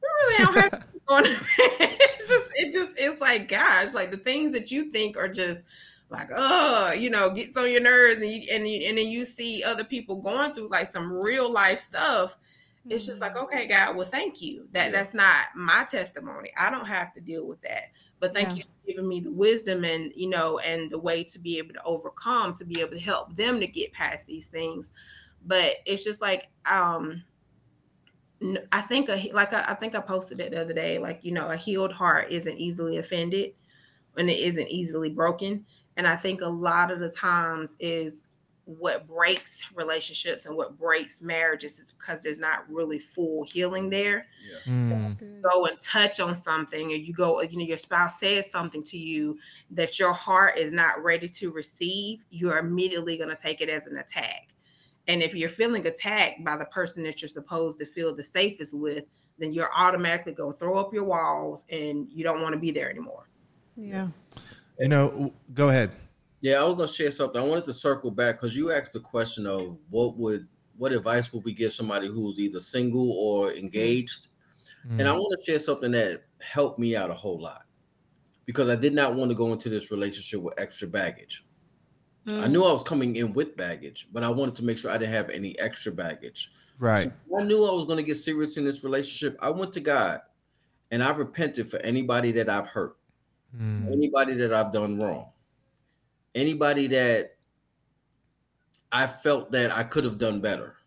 we 0.01 0.07
really 0.07 0.43
don't 0.43 0.73
have 0.73 0.83
on 1.09 1.23
it's 1.25 2.29
just 2.29 2.51
it 2.55 2.73
just 2.73 2.99
it's 2.99 3.21
like 3.21 3.47
gosh 3.47 3.93
like 3.93 4.11
the 4.11 4.17
things 4.17 4.51
that 4.51 4.71
you 4.71 4.91
think 4.91 5.15
are 5.15 5.29
just 5.29 5.61
like 6.09 6.27
oh 6.35 6.91
you 6.91 7.09
know 7.09 7.29
gets 7.29 7.55
on 7.55 7.71
your 7.71 7.81
nerves 7.81 8.19
and 8.19 8.31
you 8.31 8.41
and, 8.51 8.67
you, 8.67 8.87
and 8.89 8.97
then 8.97 9.07
you 9.07 9.23
see 9.23 9.63
other 9.63 9.83
people 9.83 10.17
going 10.17 10.51
through 10.51 10.67
like 10.67 10.87
some 10.87 11.11
real 11.11 11.51
life 11.51 11.79
stuff 11.79 12.37
it's 12.89 13.05
just 13.05 13.21
like 13.21 13.33
mm-hmm. 13.33 13.45
okay 13.45 13.67
god 13.67 13.95
well 13.95 14.05
thank 14.05 14.41
you 14.41 14.67
that 14.71 14.91
that's 14.91 15.13
not 15.13 15.35
my 15.55 15.85
testimony 15.89 16.49
i 16.57 16.69
don't 16.69 16.87
have 16.87 17.13
to 17.13 17.21
deal 17.21 17.47
with 17.47 17.61
that 17.61 17.91
but 18.19 18.33
thank 18.33 18.49
yeah. 18.49 18.55
you 18.55 18.61
for 18.61 18.87
giving 18.87 19.07
me 19.07 19.19
the 19.19 19.31
wisdom 19.31 19.83
and 19.83 20.11
you 20.15 20.29
know 20.29 20.59
and 20.59 20.89
the 20.91 20.99
way 20.99 21.23
to 21.23 21.39
be 21.39 21.57
able 21.57 21.73
to 21.73 21.83
overcome 21.83 22.53
to 22.53 22.65
be 22.65 22.79
able 22.81 22.91
to 22.91 22.99
help 22.99 23.35
them 23.35 23.59
to 23.59 23.67
get 23.67 23.91
past 23.93 24.27
these 24.27 24.47
things 24.47 24.91
but 25.45 25.75
it's 25.85 26.03
just 26.03 26.21
like 26.21 26.49
um 26.69 27.23
I 28.71 28.81
think 28.81 29.09
a, 29.09 29.31
like 29.33 29.53
I, 29.53 29.65
I 29.69 29.73
think 29.73 29.95
I 29.95 30.01
posted 30.01 30.39
it 30.39 30.51
the 30.51 30.61
other 30.61 30.73
day. 30.73 30.99
Like 30.99 31.23
you 31.23 31.31
know, 31.31 31.49
a 31.49 31.55
healed 31.55 31.91
heart 31.91 32.27
isn't 32.29 32.57
easily 32.57 32.97
offended, 32.97 33.53
and 34.15 34.29
it 34.29 34.37
isn't 34.37 34.67
easily 34.67 35.09
broken. 35.09 35.65
And 35.95 36.07
I 36.07 36.15
think 36.15 36.41
a 36.41 36.47
lot 36.47 36.91
of 36.91 36.99
the 36.99 37.09
times 37.09 37.75
is 37.79 38.23
what 38.67 39.07
breaks 39.07 39.65
relationships 39.73 40.45
and 40.45 40.57
what 40.57 40.77
breaks 40.77 41.21
marriages 41.21 41.79
is 41.79 41.93
because 41.93 42.21
there's 42.21 42.37
not 42.37 42.69
really 42.69 42.99
full 42.99 43.45
healing 43.45 43.89
there. 43.89 44.25
Yeah. 44.65 44.73
Mm. 44.73 45.41
Go 45.41 45.65
and 45.67 45.79
touch 45.79 46.19
on 46.19 46.35
something, 46.35 46.91
or 46.91 46.95
you 46.95 47.13
go, 47.13 47.41
you 47.41 47.57
know, 47.57 47.63
your 47.63 47.77
spouse 47.77 48.19
says 48.19 48.51
something 48.51 48.83
to 48.83 48.97
you 48.97 49.39
that 49.71 49.99
your 49.99 50.11
heart 50.11 50.57
is 50.57 50.73
not 50.73 51.01
ready 51.01 51.29
to 51.29 51.51
receive. 51.51 52.25
You're 52.29 52.57
immediately 52.57 53.17
going 53.17 53.33
to 53.33 53.41
take 53.41 53.61
it 53.61 53.69
as 53.69 53.87
an 53.87 53.97
attack. 53.97 54.49
And 55.07 55.23
if 55.23 55.33
you're 55.33 55.47
feeling 55.47 55.87
attacked 55.87 56.43
by 56.43 56.57
the 56.57 56.65
person 56.65 57.03
that 57.05 57.21
you're 57.21 57.29
supposed 57.29 57.79
to 57.79 57.85
feel 57.85 58.13
the 58.13 58.23
safest 58.23 58.77
with, 58.77 59.09
then 59.39 59.53
you're 59.53 59.69
automatically 59.73 60.33
going 60.33 60.51
to 60.51 60.59
throw 60.59 60.77
up 60.77 60.93
your 60.93 61.05
walls 61.05 61.63
and 61.71 62.09
you 62.11 62.21
don't 62.21 62.41
want 62.41 62.53
to 62.53 62.59
be 62.59 62.71
there 62.71 62.89
anymore. 62.89 63.29
Yeah. 63.77 64.09
You 64.77 64.89
know, 64.89 65.31
go 65.53 65.69
ahead. 65.69 65.91
Yeah, 66.41 66.61
I 66.61 66.63
was 66.63 66.75
going 66.75 66.87
to 66.87 66.93
share 66.93 67.11
something. 67.11 67.41
I 67.41 67.45
wanted 67.45 67.65
to 67.65 67.73
circle 67.73 68.11
back 68.11 68.35
because 68.35 68.55
you 68.55 68.71
asked 68.71 68.93
the 68.93 68.99
question 68.99 69.47
of 69.47 69.77
what 69.89 70.17
would 70.17 70.47
what 70.77 70.91
advice 70.91 71.33
would 71.33 71.43
we 71.43 71.53
give 71.53 71.73
somebody 71.73 72.07
who's 72.07 72.39
either 72.39 72.59
single 72.59 73.11
or 73.11 73.51
engaged? 73.53 74.27
Mm. 74.87 74.99
And 74.99 75.07
I 75.07 75.13
want 75.13 75.39
to 75.39 75.45
share 75.45 75.59
something 75.59 75.91
that 75.91 76.23
helped 76.39 76.77
me 76.77 76.95
out 76.95 77.09
a 77.09 77.15
whole 77.15 77.41
lot 77.41 77.63
because 78.45 78.69
I 78.69 78.75
did 78.75 78.93
not 78.93 79.15
want 79.15 79.31
to 79.31 79.35
go 79.35 79.51
into 79.51 79.69
this 79.69 79.91
relationship 79.91 80.41
with 80.41 80.53
extra 80.59 80.87
baggage. 80.87 81.43
Mm. 82.27 82.43
I 82.43 82.47
knew 82.47 82.63
I 82.63 82.71
was 82.71 82.83
coming 82.83 83.15
in 83.15 83.33
with 83.33 83.57
baggage, 83.57 84.07
but 84.11 84.23
I 84.23 84.29
wanted 84.29 84.55
to 84.55 84.63
make 84.63 84.77
sure 84.77 84.91
I 84.91 84.97
didn't 84.97 85.15
have 85.15 85.29
any 85.29 85.57
extra 85.59 85.91
baggage. 85.91 86.51
Right. 86.77 87.03
So 87.03 87.39
I 87.39 87.43
knew 87.43 87.67
I 87.67 87.73
was 87.73 87.85
going 87.85 87.97
to 87.97 88.03
get 88.03 88.15
serious 88.15 88.57
in 88.57 88.65
this 88.65 88.83
relationship. 88.83 89.37
I 89.41 89.49
went 89.49 89.73
to 89.73 89.79
God 89.79 90.19
and 90.91 91.03
I 91.03 91.11
repented 91.11 91.69
for 91.69 91.79
anybody 91.79 92.31
that 92.33 92.49
I've 92.49 92.67
hurt, 92.67 92.97
mm. 93.55 93.91
anybody 93.91 94.33
that 94.35 94.53
I've 94.53 94.71
done 94.71 94.99
wrong, 94.99 95.31
anybody 96.37 96.87
that 96.87 97.35
I 98.91 99.07
felt 99.07 99.51
that 99.51 99.71
I 99.71 99.83
could 99.83 100.03
have 100.03 100.17
done 100.17 100.39
better. 100.39 100.77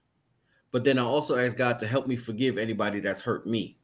But 0.72 0.84
then 0.84 0.98
I 0.98 1.02
also 1.02 1.36
asked 1.36 1.58
God 1.58 1.78
to 1.80 1.86
help 1.86 2.06
me 2.06 2.16
forgive 2.16 2.56
anybody 2.56 3.00
that's 3.00 3.20
hurt 3.20 3.46
me, 3.46 3.76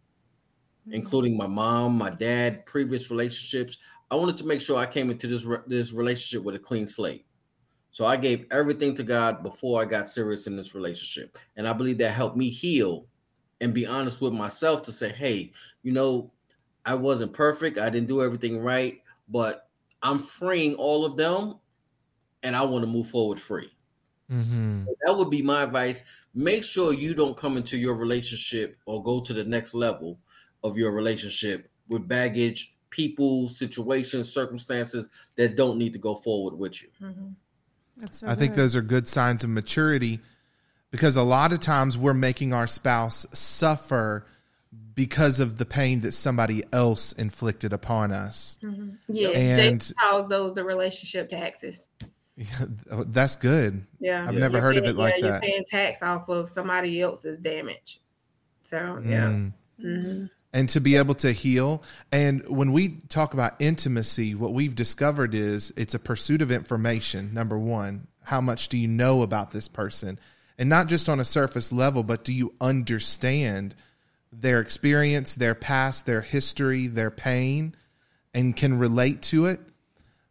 mm. 0.89 0.93
including 0.95 1.37
my 1.37 1.49
mom, 1.49 1.99
my 1.99 2.11
dad, 2.11 2.65
previous 2.65 3.11
relationships. 3.11 3.79
I 4.11 4.15
wanted 4.15 4.37
to 4.39 4.47
make 4.47 4.61
sure 4.61 4.79
I 4.79 4.87
came 4.87 5.11
into 5.11 5.27
this 5.27 5.45
re- 5.45 5.59
this 5.67 5.93
relationship 5.93 6.45
with 6.45 6.55
a 6.55 6.61
clean 6.61 6.87
slate. 6.87 7.27
So 7.91 8.05
I 8.05 8.17
gave 8.17 8.47
everything 8.51 8.95
to 8.97 9.03
God 9.03 9.43
before 9.43 9.83
I 9.83 9.87
got 9.87 10.07
serious 10.07 10.47
in 10.47 10.57
this 10.57 10.75
relationship. 10.75 11.39
And 11.57 11.67
I 11.67 11.73
believe 11.73 11.99
that 11.99 12.11
helped 12.11 12.37
me 12.37 12.51
heal 12.51 13.07
and 13.61 13.73
be 13.73 13.87
honest 13.87 14.21
with 14.21 14.35
myself 14.35 14.83
to 14.83 14.93
say, 14.93 15.09
hey, 15.09 15.53
you 15.83 15.93
know, 15.93 16.31
I 16.85 16.95
wasn't 16.95 17.33
perfect. 17.33 17.79
I 17.79 17.89
didn't 17.91 18.09
do 18.09 18.23
everything 18.23 18.61
right, 18.61 19.01
but 19.29 19.66
I'm 20.07 20.21
freeing 20.21 20.75
all 20.77 21.05
of 21.05 21.17
them 21.17 21.57
and 22.43 22.55
I 22.55 22.65
want 22.65 22.85
to 22.85 22.91
move 22.91 23.09
forward 23.09 23.41
free. 23.41 23.73
Mm-hmm. 24.31 24.87
that 25.05 25.17
would 25.17 25.31
be 25.31 25.43
my 25.43 25.63
advice. 25.63 26.03
Make 26.35 26.65
sure 26.65 26.93
you 26.93 27.15
don't 27.15 27.37
come 27.37 27.57
into 27.57 27.77
your 27.77 27.97
relationship 27.97 28.77
or 28.85 29.03
go 29.03 29.21
to 29.21 29.33
the 29.33 29.45
next 29.45 29.73
level 29.73 30.19
of 30.65 30.77
your 30.77 30.93
relationship 30.93 31.71
with 31.89 32.09
baggage, 32.09 32.75
people, 32.91 33.49
situations, 33.49 34.33
circumstances 34.33 35.11
that 35.37 35.57
don't 35.57 35.79
need 35.79 35.93
to 35.93 35.99
go 35.99 36.17
forward 36.17 36.59
with 36.59 36.83
you. 36.83 36.89
Mm-hmm. 37.01 38.07
So 38.11 38.29
I 38.29 38.35
think 38.35 38.55
those 38.55 38.77
are 38.77 38.83
good 38.83 39.09
signs 39.09 39.43
of 39.43 39.51
maturity 39.51 40.21
because 40.91 41.17
a 41.17 41.23
lot 41.23 41.53
of 41.53 41.61
times 41.61 41.97
we're 41.97 42.15
making 42.15 42.53
our 42.53 42.67
spouse 42.67 43.27
suffer 43.33 44.27
because 44.97 45.39
of 45.39 45.59
the 45.59 45.65
pain 45.65 46.01
that 46.01 46.13
somebody 46.13 46.65
else 46.73 47.13
inflicted 47.13 47.73
upon 47.73 48.11
us. 48.11 48.59
Mm-hmm. 48.65 48.89
Yes, 49.07 49.59
and, 49.59 49.81
Jake 49.81 49.97
calls 49.97 50.29
those 50.29 50.55
the 50.55 50.65
relationship 50.65 51.29
taxes. 51.29 51.87
Yeah, 52.35 52.67
that's 53.07 53.37
good. 53.37 53.87
Yeah, 54.01 54.27
I've 54.29 54.35
never 54.35 54.61
heard 54.61 54.75
paying, 54.75 54.85
of 54.85 54.91
it 54.91 54.97
like 54.97 55.15
yeah, 55.15 55.21
that. 55.23 55.29
You're 55.29 55.41
paying 55.41 55.65
tax 55.67 56.03
off 56.03 56.29
of 56.29 56.49
somebody 56.49 57.01
else's 57.01 57.39
damage. 57.39 58.01
So 58.65 59.01
yeah. 59.05 59.29
Mm. 59.29 59.53
Mm-hmm 59.81 60.27
and 60.57 60.71
to 60.71 60.81
be 60.81 60.97
able 60.97 61.15
to 61.15 61.33
heal. 61.33 61.83
And 62.11 62.43
when 62.49 62.73
we 62.73 63.01
talk 63.11 63.35
about 63.35 63.57
intimacy, 63.59 64.35
what 64.35 64.55
we've 64.55 64.75
discovered 64.75 65.35
is 65.35 65.71
it's 65.77 65.95
a 65.95 65.99
pursuit 65.99 66.41
of 66.41 66.51
information. 66.51 67.35
Number 67.35 67.59
one, 67.59 68.07
how 68.23 68.41
much 68.41 68.71
do 68.71 68.79
you 68.79 68.89
know 68.89 69.21
about 69.21 69.51
this 69.51 69.69
person? 69.69 70.19
And 70.57 70.71
not 70.71 70.87
just 70.87 71.11
on 71.11 71.21
a 71.21 71.27
surface 71.27 71.73
level, 71.73 72.03
but 72.03 72.25
do 72.25 72.33
you 72.33 72.55
understand 72.59 73.75
their 74.39 74.61
experience, 74.61 75.35
their 75.35 75.55
past, 75.55 76.07
their 76.07 76.21
history, 76.21 76.87
their 76.87 77.11
pain, 77.11 77.75
and 78.35 78.55
can 78.55 78.79
relate 78.79 79.23
to 79.23 79.47
it? 79.47 79.61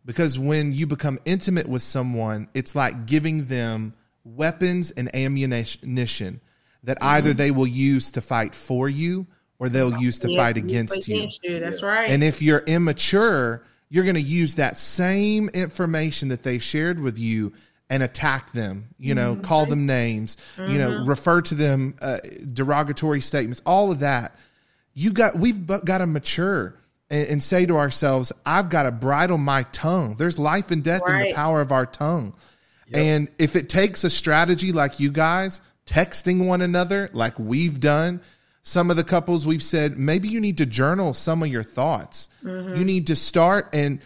Because 0.06 0.38
when 0.38 0.72
you 0.72 0.86
become 0.86 1.18
intimate 1.26 1.68
with 1.68 1.82
someone, 1.82 2.48
it's 2.54 2.76
like 2.76 3.08
giving 3.08 3.46
them 3.46 3.96
weapons 4.24 4.92
and 4.92 5.14
ammunition 5.16 6.42
that 6.84 7.00
mm-hmm. 7.00 7.08
either 7.08 7.34
they 7.34 7.52
will 7.52 7.68
use 7.68 8.12
to 8.12 8.22
fight 8.22 8.54
for 8.54 8.88
you 8.88 9.26
or 9.58 9.70
they'll 9.70 10.00
use 10.00 10.20
to 10.20 10.30
yeah, 10.30 10.38
fight 10.38 10.58
against, 10.58 11.08
you. 11.08 11.28
you. 11.44 11.60
That's 11.60 11.82
right. 11.82 12.10
And 12.10 12.24
if 12.24 12.42
you're 12.42 12.60
immature, 12.60 13.64
you're 13.90 14.04
going 14.04 14.16
to 14.16 14.22
use 14.22 14.56
that 14.56 14.78
same 14.78 15.50
information 15.50 16.30
that 16.30 16.44
they 16.44 16.60
shared 16.60 17.00
with 17.00 17.18
you 17.18 17.54
and 17.90 18.02
attack 18.02 18.52
them, 18.52 18.90
you 18.98 19.14
know, 19.14 19.34
mm-hmm. 19.34 19.44
call 19.44 19.66
them 19.66 19.86
names, 19.86 20.38
mm-hmm. 20.58 20.72
you 20.72 20.78
know, 20.78 20.92
mm-hmm. 20.92 21.10
refer 21.10 21.42
to 21.42 21.56
them 21.56 21.96
uh, 22.02 22.18
derogatory 22.52 23.22
statements, 23.22 23.62
all 23.66 23.92
of 23.92 24.00
that. 24.00 24.38
You 24.94 25.12
got 25.12 25.38
we've 25.38 25.66
got 25.66 26.00
to 26.00 26.08
mature 26.08 26.80
and, 27.10 27.28
and, 27.28 27.44
say 27.44 27.66
to 27.66 27.78
ourselves, 27.78 28.32
I've 28.46 28.70
got 28.70 28.84
to 28.84 28.92
bridle 28.92 29.38
my 29.38 29.64
tongue. 29.64 30.16
There's 30.16 30.40
life 30.40 30.72
and 30.72 30.84
death 30.84 31.02
right. 31.06 31.22
in 31.22 31.28
the 31.30 31.34
power 31.36 31.62
of 31.62 31.72
our 31.72 31.86
tongue. 31.86 32.34
Yep. 32.88 33.02
And 33.02 33.28
if 33.38 33.56
it 33.56 33.70
takes 33.70 34.04
a 34.04 34.10
strategy 34.10 34.72
like 34.72 35.00
you 35.00 35.12
guys 35.12 35.62
texting 35.86 36.48
one 36.48 36.62
another 36.62 37.10
like 37.14 37.38
we've 37.38 37.80
done 37.80 38.22
some 38.64 38.90
of 38.90 38.98
the 38.98 39.04
couples 39.04 39.46
we've 39.46 39.62
said 39.62 40.00
maybe 40.00 40.28
you 40.28 40.42
need 40.42 40.58
to 40.58 40.66
journal 40.66 41.14
some 41.14 41.44
of 41.44 41.50
your 41.50 41.64
thoughts. 41.64 42.30
Mm-hmm. 42.44 42.76
You 42.76 42.86
need 42.86 43.08
to 43.08 43.16
start 43.16 43.70
and 43.74 44.02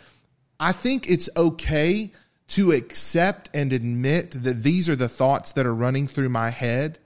I 0.59 0.73
think 0.73 1.09
it's 1.09 1.29
okay 1.37 2.11
to 2.49 2.71
accept 2.71 3.49
and 3.53 3.71
admit 3.71 4.31
that 4.31 4.63
these 4.63 4.89
are 4.89 4.95
the 4.95 5.09
thoughts 5.09 5.53
that 5.53 5.65
are 5.65 5.75
running 5.75 6.07
through 6.07 6.29
my 6.29 6.49
head, 6.49 6.99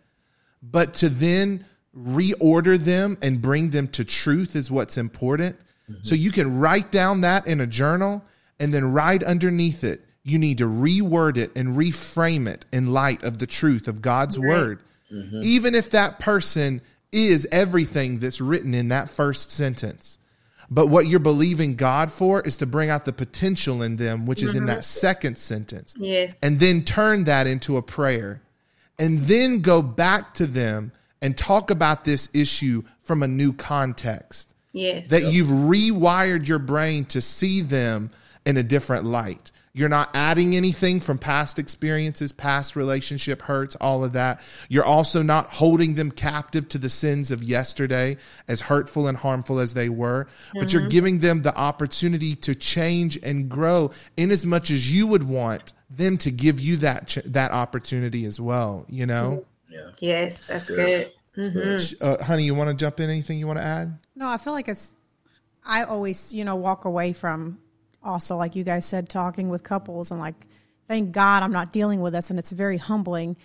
but 0.61 0.93
to 0.95 1.09
then 1.09 1.65
reorder 1.95 2.77
them 2.77 3.17
and 3.21 3.41
bring 3.41 3.69
them 3.69 3.87
to 3.89 4.03
truth 4.03 4.55
is 4.55 4.71
what's 4.71 4.97
important. 4.97 5.57
Mm-hmm. 5.89 6.03
So 6.03 6.15
you 6.15 6.31
can 6.31 6.57
write 6.57 6.91
down 6.91 7.21
that 7.21 7.45
in 7.45 7.61
a 7.61 7.67
journal 7.67 8.23
and 8.59 8.73
then 8.73 8.93
right 8.93 9.21
underneath 9.21 9.83
it, 9.83 10.05
you 10.23 10.39
need 10.39 10.59
to 10.59 10.65
reword 10.65 11.37
it 11.37 11.51
and 11.55 11.75
reframe 11.75 12.47
it 12.47 12.65
in 12.71 12.93
light 12.93 13.23
of 13.23 13.39
the 13.39 13.47
truth 13.47 13.87
of 13.87 14.01
God's 14.01 14.37
right. 14.37 14.47
word. 14.47 14.79
Mm-hmm. 15.11 15.41
Even 15.43 15.75
if 15.75 15.89
that 15.91 16.19
person 16.19 16.81
is 17.11 17.47
everything 17.51 18.19
that's 18.19 18.39
written 18.39 18.73
in 18.73 18.87
that 18.87 19.09
first 19.09 19.51
sentence. 19.51 20.17
But 20.69 20.87
what 20.87 21.07
you're 21.07 21.19
believing 21.19 21.75
God 21.75 22.11
for 22.11 22.41
is 22.41 22.57
to 22.57 22.65
bring 22.65 22.89
out 22.89 23.05
the 23.05 23.13
potential 23.13 23.81
in 23.81 23.97
them, 23.97 24.25
which 24.25 24.41
is 24.41 24.55
in 24.55 24.61
mm-hmm. 24.61 24.67
that 24.67 24.85
second 24.85 25.37
sentence. 25.37 25.95
Yes. 25.97 26.41
And 26.41 26.59
then 26.59 26.83
turn 26.83 27.25
that 27.25 27.47
into 27.47 27.77
a 27.77 27.81
prayer. 27.81 28.41
And 28.99 29.19
then 29.19 29.61
go 29.61 29.81
back 29.81 30.33
to 30.35 30.45
them 30.45 30.91
and 31.21 31.37
talk 31.37 31.71
about 31.71 32.05
this 32.05 32.29
issue 32.33 32.83
from 33.01 33.23
a 33.23 33.27
new 33.27 33.53
context. 33.53 34.53
Yes. 34.71 35.09
That 35.09 35.31
you've 35.31 35.47
rewired 35.47 36.47
your 36.47 36.59
brain 36.59 37.05
to 37.05 37.21
see 37.21 37.61
them 37.61 38.11
in 38.45 38.57
a 38.57 38.63
different 38.63 39.05
light. 39.05 39.51
You're 39.75 39.89
not 39.89 40.11
adding 40.13 40.55
anything 40.55 40.99
from 40.99 41.17
past 41.17 41.57
experiences, 41.57 42.31
past 42.31 42.75
relationship 42.75 43.41
hurts, 43.41 43.75
all 43.77 44.03
of 44.03 44.13
that. 44.13 44.39
You're 44.69 44.85
also 44.85 45.23
not 45.23 45.49
holding 45.49 45.95
them 45.95 46.11
captive 46.11 46.69
to 46.69 46.77
the 46.77 46.91
sins 46.91 47.31
of 47.31 47.41
yesterday, 47.41 48.17
as 48.47 48.61
hurtful 48.61 49.07
and 49.07 49.17
harmful 49.17 49.57
as 49.59 49.73
they 49.73 49.89
were, 49.89 50.25
mm-hmm. 50.25 50.59
but 50.59 50.71
you're 50.71 50.83
mm-hmm. 50.83 50.89
giving 50.89 51.19
them 51.19 51.41
the 51.41 51.55
opportunity 51.57 52.35
to 52.35 52.53
change 52.53 53.17
and 53.23 53.49
grow 53.49 53.89
in 54.15 54.29
as 54.29 54.45
much 54.45 54.69
as 54.69 54.91
you 54.91 55.07
would 55.07 55.23
want 55.23 55.73
them 55.89 56.19
to 56.19 56.29
give 56.29 56.59
you 56.59 56.77
that 56.77 57.07
ch- 57.07 57.23
that 57.25 57.51
opportunity 57.51 58.25
as 58.25 58.39
well, 58.39 58.85
you 58.89 59.07
know? 59.07 59.43
Yeah. 59.69 59.89
Yes, 59.99 60.43
that's 60.45 60.65
good. 60.65 61.07
Mm-hmm. 61.35 61.95
Uh, 61.99 62.23
honey, 62.23 62.43
you 62.43 62.53
want 62.53 62.69
to 62.69 62.75
jump 62.75 62.99
in? 62.99 63.09
Anything 63.09 63.39
you 63.39 63.47
want 63.47 63.57
to 63.57 63.65
add? 63.65 63.97
No, 64.15 64.29
I 64.29 64.37
feel 64.37 64.53
like 64.53 64.67
it's. 64.67 64.93
I 65.65 65.83
always, 65.83 66.31
you 66.31 66.43
know, 66.43 66.55
walk 66.55 66.85
away 66.85 67.13
from 67.13 67.57
also 68.03 68.35
like 68.35 68.55
you 68.55 68.63
guys 68.63 68.85
said, 68.85 69.09
talking 69.09 69.49
with 69.49 69.63
couples 69.63 70.11
and 70.11 70.19
like, 70.19 70.35
thank 70.87 71.11
God 71.11 71.43
I'm 71.43 71.51
not 71.51 71.71
dealing 71.71 72.01
with 72.01 72.13
this, 72.13 72.29
and 72.29 72.39
it's 72.39 72.51
very 72.51 72.77
humbling. 72.77 73.37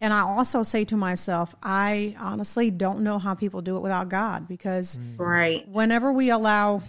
And 0.00 0.12
I 0.12 0.20
also 0.20 0.64
say 0.64 0.84
to 0.86 0.96
myself, 0.96 1.54
I 1.62 2.16
honestly 2.18 2.70
don't 2.72 3.00
know 3.00 3.18
how 3.18 3.34
people 3.34 3.62
do 3.62 3.76
it 3.76 3.80
without 3.80 4.08
God 4.08 4.48
because 4.48 4.98
mm. 4.98 5.18
right 5.18 5.64
whenever 5.72 6.12
we 6.12 6.30
allow 6.30 6.82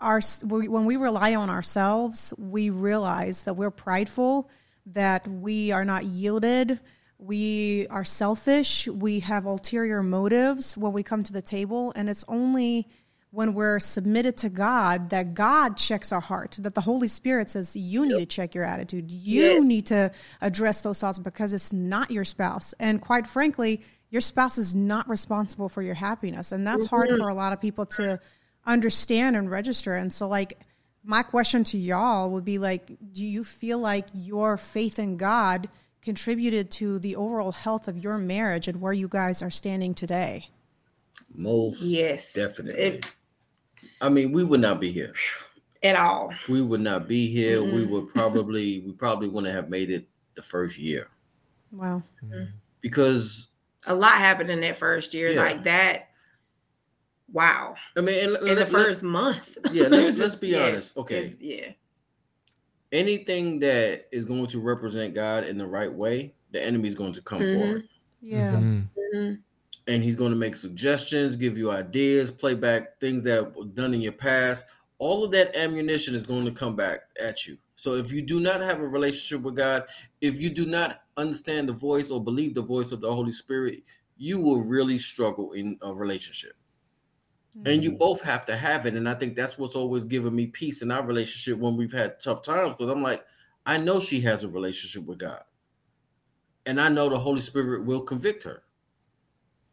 our 0.00 0.20
when 0.42 0.86
we 0.86 0.96
rely 0.96 1.34
on 1.34 1.50
ourselves, 1.50 2.34
we 2.36 2.70
realize 2.70 3.42
that 3.42 3.54
we're 3.54 3.70
prideful, 3.70 4.50
that 4.86 5.28
we 5.28 5.70
are 5.70 5.84
not 5.84 6.04
yielded, 6.04 6.80
we 7.18 7.86
are 7.90 8.04
selfish, 8.04 8.88
we 8.88 9.20
have 9.20 9.44
ulterior 9.44 10.02
motives 10.02 10.76
when 10.76 10.92
we 10.92 11.02
come 11.02 11.22
to 11.22 11.32
the 11.32 11.42
table, 11.42 11.92
and 11.94 12.08
it's 12.08 12.24
only 12.28 12.88
when 13.32 13.54
we're 13.54 13.78
submitted 13.78 14.36
to 14.38 14.48
God 14.48 15.10
that 15.10 15.34
God 15.34 15.76
checks 15.76 16.10
our 16.10 16.20
heart, 16.20 16.56
that 16.58 16.74
the 16.74 16.80
Holy 16.80 17.08
Spirit 17.08 17.48
says, 17.50 17.76
You 17.76 18.04
need 18.04 18.12
yep. 18.12 18.20
to 18.20 18.26
check 18.26 18.54
your 18.54 18.64
attitude. 18.64 19.10
You 19.10 19.42
yep. 19.42 19.62
need 19.62 19.86
to 19.86 20.10
address 20.40 20.82
those 20.82 20.98
thoughts 21.00 21.18
because 21.18 21.52
it's 21.52 21.72
not 21.72 22.10
your 22.10 22.24
spouse. 22.24 22.74
And 22.80 23.00
quite 23.00 23.26
frankly, 23.26 23.82
your 24.10 24.20
spouse 24.20 24.58
is 24.58 24.74
not 24.74 25.08
responsible 25.08 25.68
for 25.68 25.82
your 25.82 25.94
happiness. 25.94 26.50
And 26.50 26.66
that's 26.66 26.86
mm-hmm. 26.86 26.96
hard 26.96 27.10
for 27.10 27.28
a 27.28 27.34
lot 27.34 27.52
of 27.52 27.60
people 27.60 27.86
to 27.86 28.18
understand 28.66 29.36
and 29.36 29.48
register. 29.48 29.94
And 29.94 30.12
so, 30.12 30.26
like, 30.26 30.58
my 31.04 31.22
question 31.22 31.64
to 31.64 31.78
y'all 31.78 32.30
would 32.32 32.44
be 32.44 32.58
like, 32.58 32.90
do 33.12 33.24
you 33.24 33.44
feel 33.44 33.78
like 33.78 34.06
your 34.12 34.56
faith 34.56 34.98
in 34.98 35.16
God 35.16 35.68
contributed 36.02 36.70
to 36.72 36.98
the 36.98 37.16
overall 37.16 37.52
health 37.52 37.86
of 37.86 37.98
your 37.98 38.18
marriage 38.18 38.66
and 38.68 38.80
where 38.80 38.92
you 38.92 39.06
guys 39.06 39.40
are 39.40 39.50
standing 39.50 39.94
today? 39.94 40.48
Most 41.32 41.82
yes, 41.82 42.32
definitely. 42.32 42.82
It, 42.82 43.06
I 44.00 44.08
mean, 44.08 44.32
we 44.32 44.44
would 44.44 44.60
not 44.60 44.80
be 44.80 44.92
here 44.92 45.14
at 45.82 45.96
all. 45.96 46.32
We 46.48 46.62
would 46.62 46.80
not 46.80 47.08
be 47.08 47.30
here. 47.32 47.58
Mm-hmm. 47.58 47.74
We 47.74 47.86
would 47.86 48.08
probably 48.08 48.80
we 48.80 48.92
probably 48.92 49.28
wouldn't 49.28 49.54
have 49.54 49.68
made 49.68 49.90
it 49.90 50.08
the 50.34 50.42
first 50.42 50.78
year. 50.78 51.08
Wow. 51.72 52.02
Mm-hmm. 52.24 52.52
Because 52.80 53.48
a 53.86 53.94
lot 53.94 54.12
happened 54.12 54.50
in 54.50 54.60
that 54.60 54.76
first 54.76 55.14
year, 55.14 55.30
yeah. 55.30 55.42
like 55.42 55.64
that 55.64 56.08
wow. 57.32 57.74
I 57.96 58.00
mean, 58.00 58.18
in, 58.18 58.48
in 58.48 58.56
the 58.56 58.66
first 58.66 59.02
month. 59.02 59.56
Yeah, 59.72 59.88
let's, 59.88 60.20
let's 60.20 60.34
be 60.34 60.48
yes, 60.48 60.68
honest. 60.68 60.96
Okay. 60.98 61.30
Yeah. 61.38 61.72
Anything 62.92 63.60
that 63.60 64.06
is 64.10 64.24
going 64.24 64.48
to 64.48 64.60
represent 64.60 65.14
God 65.14 65.44
in 65.44 65.56
the 65.56 65.66
right 65.66 65.92
way, 65.92 66.34
the 66.50 66.62
enemy 66.64 66.88
is 66.88 66.94
going 66.94 67.12
to 67.12 67.22
come 67.22 67.40
mm-hmm. 67.40 67.60
forward. 67.60 67.88
Yeah. 68.20 69.36
And 69.90 70.04
he's 70.04 70.14
going 70.14 70.30
to 70.30 70.36
make 70.36 70.54
suggestions, 70.54 71.34
give 71.34 71.58
you 71.58 71.72
ideas, 71.72 72.30
play 72.30 72.54
back 72.54 73.00
things 73.00 73.24
that 73.24 73.56
were 73.56 73.64
done 73.64 73.92
in 73.92 74.00
your 74.00 74.12
past. 74.12 74.66
All 75.00 75.24
of 75.24 75.32
that 75.32 75.56
ammunition 75.56 76.14
is 76.14 76.22
going 76.22 76.44
to 76.44 76.52
come 76.52 76.76
back 76.76 77.00
at 77.20 77.44
you. 77.44 77.56
So 77.74 77.94
if 77.94 78.12
you 78.12 78.22
do 78.22 78.38
not 78.38 78.60
have 78.60 78.78
a 78.78 78.86
relationship 78.86 79.44
with 79.44 79.56
God, 79.56 79.82
if 80.20 80.40
you 80.40 80.48
do 80.48 80.64
not 80.64 81.00
understand 81.16 81.68
the 81.68 81.72
voice 81.72 82.12
or 82.12 82.22
believe 82.22 82.54
the 82.54 82.62
voice 82.62 82.92
of 82.92 83.00
the 83.00 83.12
Holy 83.12 83.32
Spirit, 83.32 83.82
you 84.16 84.40
will 84.40 84.62
really 84.62 84.96
struggle 84.96 85.50
in 85.50 85.76
a 85.82 85.92
relationship. 85.92 86.52
Mm-hmm. 87.58 87.66
And 87.66 87.82
you 87.82 87.90
mm-hmm. 87.90 87.98
both 87.98 88.22
have 88.22 88.44
to 88.44 88.54
have 88.54 88.86
it. 88.86 88.94
And 88.94 89.08
I 89.08 89.14
think 89.14 89.34
that's 89.34 89.58
what's 89.58 89.74
always 89.74 90.04
given 90.04 90.36
me 90.36 90.46
peace 90.46 90.82
in 90.82 90.92
our 90.92 91.04
relationship 91.04 91.58
when 91.58 91.76
we've 91.76 91.92
had 91.92 92.20
tough 92.20 92.42
times. 92.42 92.76
Because 92.76 92.90
I'm 92.90 93.02
like, 93.02 93.24
I 93.66 93.76
know 93.76 93.98
she 93.98 94.20
has 94.20 94.44
a 94.44 94.48
relationship 94.48 95.04
with 95.04 95.18
God. 95.18 95.42
And 96.64 96.80
I 96.80 96.90
know 96.90 97.08
the 97.08 97.18
Holy 97.18 97.40
Spirit 97.40 97.86
will 97.86 98.02
convict 98.02 98.44
her 98.44 98.62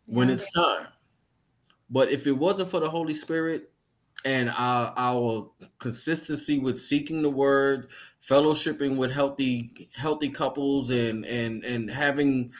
when 0.07 0.29
it's 0.29 0.51
time. 0.51 0.87
But 1.89 2.09
if 2.11 2.25
it 2.27 2.33
wasn't 2.33 2.69
for 2.69 2.79
the 2.79 2.89
Holy 2.89 3.13
Spirit 3.13 3.69
and 4.25 4.49
our, 4.49 4.93
our 4.97 5.51
consistency 5.79 6.59
with 6.59 6.77
seeking 6.77 7.21
the 7.21 7.29
word, 7.29 7.89
fellowshipping 8.21 8.97
with 8.97 9.11
healthy, 9.11 9.89
healthy 9.95 10.29
couples 10.29 10.89
and 10.89 11.25
and 11.25 11.63
and 11.63 11.89
having 11.89 12.51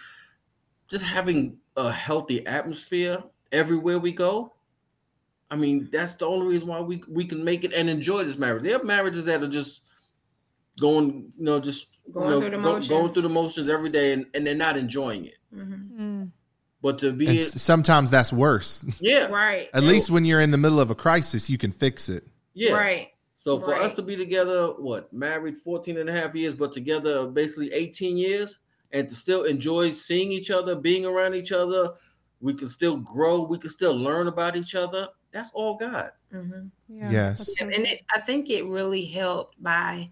just 0.90 1.04
having 1.04 1.58
a 1.76 1.92
healthy 1.92 2.46
atmosphere 2.46 3.24
everywhere 3.52 4.00
we 4.00 4.12
go, 4.12 4.54
I 5.50 5.56
mean, 5.56 5.90
that's 5.92 6.16
the 6.16 6.26
only 6.26 6.48
reason 6.48 6.68
why 6.68 6.82
we 6.82 7.02
we 7.10 7.26
can 7.26 7.44
make 7.44 7.64
it 7.64 7.74
and 7.74 7.90
enjoy 7.90 8.24
this 8.24 8.38
marriage. 8.38 8.64
There 8.64 8.80
are 8.80 8.84
marriages 8.84 9.26
that 9.26 9.42
are 9.42 9.48
just 9.48 9.90
going, 10.80 11.34
you 11.38 11.46
know, 11.46 11.60
just 11.60 12.00
going, 12.12 12.30
you 12.30 12.36
know, 12.36 12.40
through, 12.42 12.50
the 12.52 12.58
go, 12.58 12.82
going 12.82 13.14
through 13.14 13.22
the 13.24 13.30
motions 13.30 13.70
every 13.70 13.90
day, 13.90 14.14
and, 14.14 14.26
and 14.34 14.46
they're 14.46 14.56
not 14.56 14.78
enjoying 14.78 15.26
it. 15.26 15.38
Mm-hmm. 15.54 15.98
But 16.88 17.00
to 17.00 17.12
be, 17.12 17.40
sometimes 17.40 18.10
that's 18.10 18.32
worse. 18.32 18.86
Yeah, 19.00 19.28
right. 19.28 19.70
At 19.74 19.84
least 19.84 20.10
when 20.10 20.26
you're 20.26 20.42
in 20.42 20.52
the 20.52 20.58
middle 20.58 20.80
of 20.80 20.90
a 20.90 20.96
crisis, 20.96 21.50
you 21.50 21.58
can 21.58 21.72
fix 21.72 22.10
it. 22.10 22.24
Yeah, 22.54 22.74
right. 22.74 23.10
So 23.36 23.60
for 23.60 23.72
right. 23.72 23.82
us 23.82 23.96
to 23.96 24.02
be 24.02 24.16
together, 24.16 24.68
what 24.68 25.12
married 25.14 25.58
14 25.58 25.98
and 25.98 26.10
a 26.10 26.14
half 26.14 26.34
years, 26.34 26.56
but 26.56 26.72
together 26.72 27.28
basically 27.28 27.72
18 27.74 28.18
years, 28.18 28.60
and 28.92 29.08
to 29.10 29.16
still 29.16 29.44
enjoy 29.44 29.92
seeing 29.92 30.32
each 30.32 30.50
other, 30.50 30.76
being 30.76 31.06
around 31.06 31.36
each 31.36 31.52
other, 31.52 31.90
we 32.42 32.54
can 32.54 32.70
still 32.70 32.98
grow, 32.98 33.44
we 33.44 33.58
can 33.58 33.70
still 33.70 33.96
learn 33.96 34.28
about 34.28 34.56
each 34.56 34.74
other 34.74 35.08
that's 35.32 35.52
all 35.52 35.76
God. 35.76 36.12
Mm-hmm. 36.34 36.68
Yeah, 36.90 37.12
yes, 37.12 37.62
and 37.62 37.72
it, 37.72 38.02
I 38.14 38.20
think 38.22 38.50
it 38.50 38.66
really 38.66 39.06
helped 39.06 39.62
by, 39.62 40.10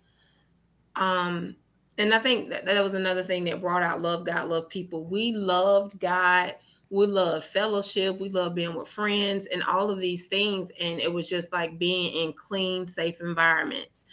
um, 0.95 1.55
and 1.97 2.13
I 2.13 2.19
think 2.19 2.49
that, 2.49 2.65
that 2.65 2.83
was 2.83 2.93
another 2.93 3.23
thing 3.23 3.45
that 3.45 3.61
brought 3.61 3.83
out 3.83 4.01
love 4.01 4.25
God, 4.25 4.47
love 4.47 4.69
people. 4.69 5.05
We 5.07 5.33
loved 5.33 5.99
God. 5.99 6.55
We 6.89 7.05
love 7.07 7.43
fellowship. 7.43 8.19
We 8.19 8.29
love 8.29 8.55
being 8.55 8.75
with 8.75 8.87
friends 8.87 9.47
and 9.47 9.63
all 9.63 9.89
of 9.89 9.99
these 9.99 10.27
things. 10.27 10.71
And 10.79 10.99
it 10.99 11.11
was 11.11 11.29
just 11.29 11.51
like 11.51 11.79
being 11.79 12.15
in 12.15 12.33
clean, 12.33 12.87
safe 12.87 13.19
environments 13.21 14.05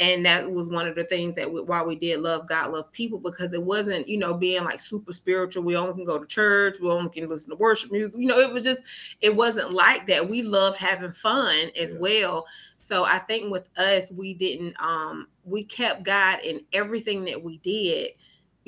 and 0.00 0.24
that 0.26 0.50
was 0.50 0.70
one 0.70 0.86
of 0.86 0.94
the 0.94 1.04
things 1.04 1.34
that 1.34 1.52
we, 1.52 1.60
why 1.60 1.82
we 1.82 1.96
did 1.96 2.20
love 2.20 2.48
God, 2.48 2.70
love 2.70 2.90
people 2.92 3.18
because 3.18 3.52
it 3.52 3.62
wasn't 3.62 4.08
you 4.08 4.16
know 4.16 4.32
being 4.32 4.64
like 4.64 4.80
super 4.80 5.12
spiritual. 5.12 5.64
We 5.64 5.76
only 5.76 5.94
can 5.94 6.04
go 6.04 6.18
to 6.18 6.26
church. 6.26 6.76
We 6.80 6.88
only 6.88 7.10
can 7.10 7.28
listen 7.28 7.50
to 7.50 7.56
worship 7.56 7.90
music. 7.90 8.14
You 8.16 8.26
know, 8.26 8.38
it 8.38 8.52
was 8.52 8.64
just 8.64 8.82
it 9.20 9.34
wasn't 9.34 9.72
like 9.72 10.06
that. 10.06 10.28
We 10.28 10.42
loved 10.42 10.78
having 10.78 11.12
fun 11.12 11.70
as 11.80 11.92
yeah. 11.92 11.98
well. 11.98 12.46
So 12.76 13.04
I 13.04 13.18
think 13.18 13.50
with 13.50 13.68
us, 13.76 14.12
we 14.12 14.34
didn't 14.34 14.80
um 14.80 15.26
we 15.44 15.64
kept 15.64 16.04
God 16.04 16.40
in 16.44 16.60
everything 16.72 17.24
that 17.24 17.42
we 17.42 17.58
did 17.58 18.10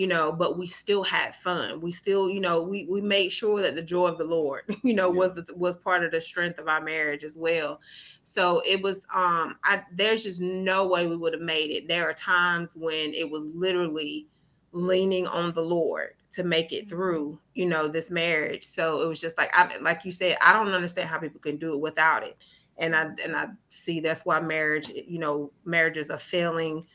you 0.01 0.07
know, 0.07 0.32
but 0.32 0.57
we 0.57 0.66
still 0.66 1.03
had 1.03 1.34
fun. 1.34 1.78
We 1.82 1.90
still, 1.90 2.30
you 2.30 2.40
know, 2.40 2.62
we 2.62 2.86
we 2.88 3.03
made 3.03 3.28
sure 3.28 3.61
that 3.61 3.74
the 3.74 3.82
joy 3.82 4.07
of 4.07 4.16
the 4.16 4.24
Lord, 4.24 4.62
you 4.82 4.94
know, 4.94 5.12
yeah. 5.12 5.18
was 5.18 5.53
was 5.55 5.76
part 5.76 6.03
of 6.03 6.11
the 6.11 6.22
strength 6.22 6.59
of 6.59 6.68
our 6.68 6.80
marriage 6.80 7.22
as 7.22 7.36
well. 7.36 7.82
So 8.22 8.62
it 8.66 8.80
was 8.80 9.07
um 9.14 9.59
I 9.62 9.82
there's 9.92 10.22
just 10.22 10.40
no 10.40 10.86
way 10.86 11.07
we 11.07 11.18
would 11.18 11.34
have 11.34 11.42
made 11.42 11.70
it. 11.70 11.86
There 11.86 12.09
are 12.09 12.14
times 12.14 12.74
when 12.74 13.12
it 13.12 13.30
was 13.30 13.53
literally 13.55 14.26
leaning 14.72 15.26
on 15.26 15.53
the 15.53 15.61
Lord 15.61 16.14
to 16.30 16.44
make 16.44 16.72
it 16.72 16.86
mm-hmm. 16.86 16.96
through, 16.96 17.38
you 17.53 17.66
know, 17.66 17.86
this 17.86 18.11
marriage. 18.11 18.64
So 18.64 19.03
it 19.03 19.07
was 19.07 19.20
just 19.20 19.36
like 19.36 19.51
I 19.53 19.76
like 19.82 20.07
you 20.07 20.12
said, 20.12 20.38
I 20.40 20.55
don't 20.55 20.72
understand 20.72 21.11
how 21.11 21.18
people 21.18 21.40
can 21.40 21.59
do 21.59 21.74
it 21.74 21.80
without 21.80 22.22
it. 22.22 22.38
And 22.78 22.96
I 22.96 23.03
and 23.22 23.36
I 23.36 23.48
see 23.68 24.01
that's 24.01 24.24
why 24.24 24.40
marriage, 24.40 24.88
you 24.88 25.18
know, 25.18 25.53
marriages 25.66 26.09
are 26.09 26.16
failing 26.16 26.86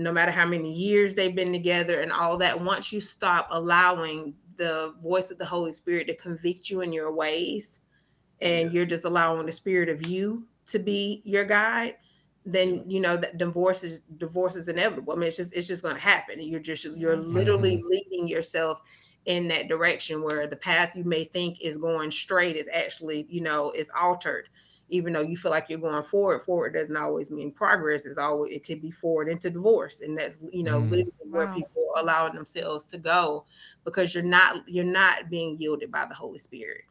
no 0.00 0.12
matter 0.12 0.32
how 0.32 0.46
many 0.46 0.72
years 0.72 1.14
they've 1.14 1.34
been 1.34 1.52
together 1.52 2.00
and 2.00 2.12
all 2.12 2.38
that, 2.38 2.60
once 2.60 2.92
you 2.92 3.00
stop 3.00 3.48
allowing 3.50 4.34
the 4.56 4.94
voice 5.02 5.30
of 5.30 5.38
the 5.38 5.44
Holy 5.44 5.72
Spirit 5.72 6.06
to 6.06 6.16
convict 6.16 6.70
you 6.70 6.80
in 6.80 6.92
your 6.92 7.12
ways 7.12 7.80
and 8.40 8.72
you're 8.72 8.86
just 8.86 9.04
allowing 9.04 9.46
the 9.46 9.52
spirit 9.52 9.88
of 9.88 10.06
you 10.06 10.46
to 10.66 10.78
be 10.78 11.20
your 11.24 11.44
guide, 11.44 11.96
then 12.46 12.84
you 12.88 13.00
know 13.00 13.16
that 13.16 13.36
divorce 13.36 13.84
is 13.84 14.00
divorce 14.00 14.56
is 14.56 14.68
inevitable. 14.68 15.12
I 15.12 15.16
mean, 15.16 15.26
it's 15.26 15.36
just 15.36 15.54
it's 15.54 15.68
just 15.68 15.82
gonna 15.82 15.98
happen. 15.98 16.40
You're 16.40 16.60
just 16.60 16.86
you're 16.96 17.16
literally 17.16 17.76
mm-hmm. 17.76 17.88
leading 17.88 18.28
yourself 18.28 18.80
in 19.26 19.48
that 19.48 19.68
direction 19.68 20.22
where 20.22 20.46
the 20.46 20.56
path 20.56 20.96
you 20.96 21.04
may 21.04 21.24
think 21.24 21.60
is 21.60 21.76
going 21.76 22.10
straight 22.10 22.56
is 22.56 22.70
actually, 22.72 23.26
you 23.28 23.42
know, 23.42 23.70
is 23.76 23.90
altered 23.98 24.48
even 24.90 25.12
though 25.12 25.22
you 25.22 25.36
feel 25.36 25.50
like 25.50 25.66
you're 25.68 25.78
going 25.78 26.02
forward, 26.02 26.42
forward 26.42 26.74
doesn't 26.74 26.96
always 26.96 27.30
mean 27.30 27.52
progress. 27.52 28.04
It's 28.04 28.18
always 28.18 28.52
it 28.52 28.64
could 28.64 28.82
be 28.82 28.90
forward 28.90 29.28
into 29.28 29.50
divorce, 29.50 30.00
and 30.00 30.18
that's 30.18 30.44
you 30.52 30.62
know 30.62 30.80
mm. 30.80 30.90
literally 30.90 31.12
wow. 31.24 31.38
where 31.38 31.54
people 31.54 31.86
are 31.96 32.02
allowing 32.02 32.34
themselves 32.34 32.86
to 32.88 32.98
go 32.98 33.44
because 33.84 34.14
you're 34.14 34.24
not 34.24 34.68
you're 34.68 34.84
not 34.84 35.30
being 35.30 35.56
yielded 35.58 35.90
by 35.90 36.06
the 36.06 36.14
Holy 36.14 36.38
Spirit. 36.38 36.82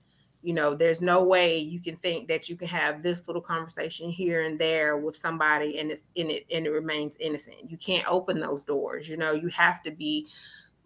You 0.42 0.54
know, 0.54 0.74
there's 0.74 1.02
no 1.02 1.22
way 1.22 1.58
you 1.58 1.82
can 1.82 1.98
think 1.98 2.30
that 2.30 2.48
you 2.48 2.56
can 2.56 2.70
have 2.70 3.04
this 3.04 3.28
little 3.28 3.42
conversation 3.42 4.10
here 4.10 4.44
and 4.44 4.58
there 4.58 4.96
with 4.96 5.18
somebody 5.18 5.78
and 5.80 5.92
it's 5.92 6.06
in 6.16 6.30
it 6.30 6.46
and 6.50 6.66
it 6.66 6.72
remains 6.72 7.18
innocent. 7.20 7.70
You 7.70 7.76
can't 7.76 8.10
open 8.10 8.40
those 8.40 8.64
doors. 8.64 9.10
You 9.10 9.18
know, 9.18 9.34
you 9.34 9.50
have 9.50 9.84
to 9.84 9.92
be 9.92 10.28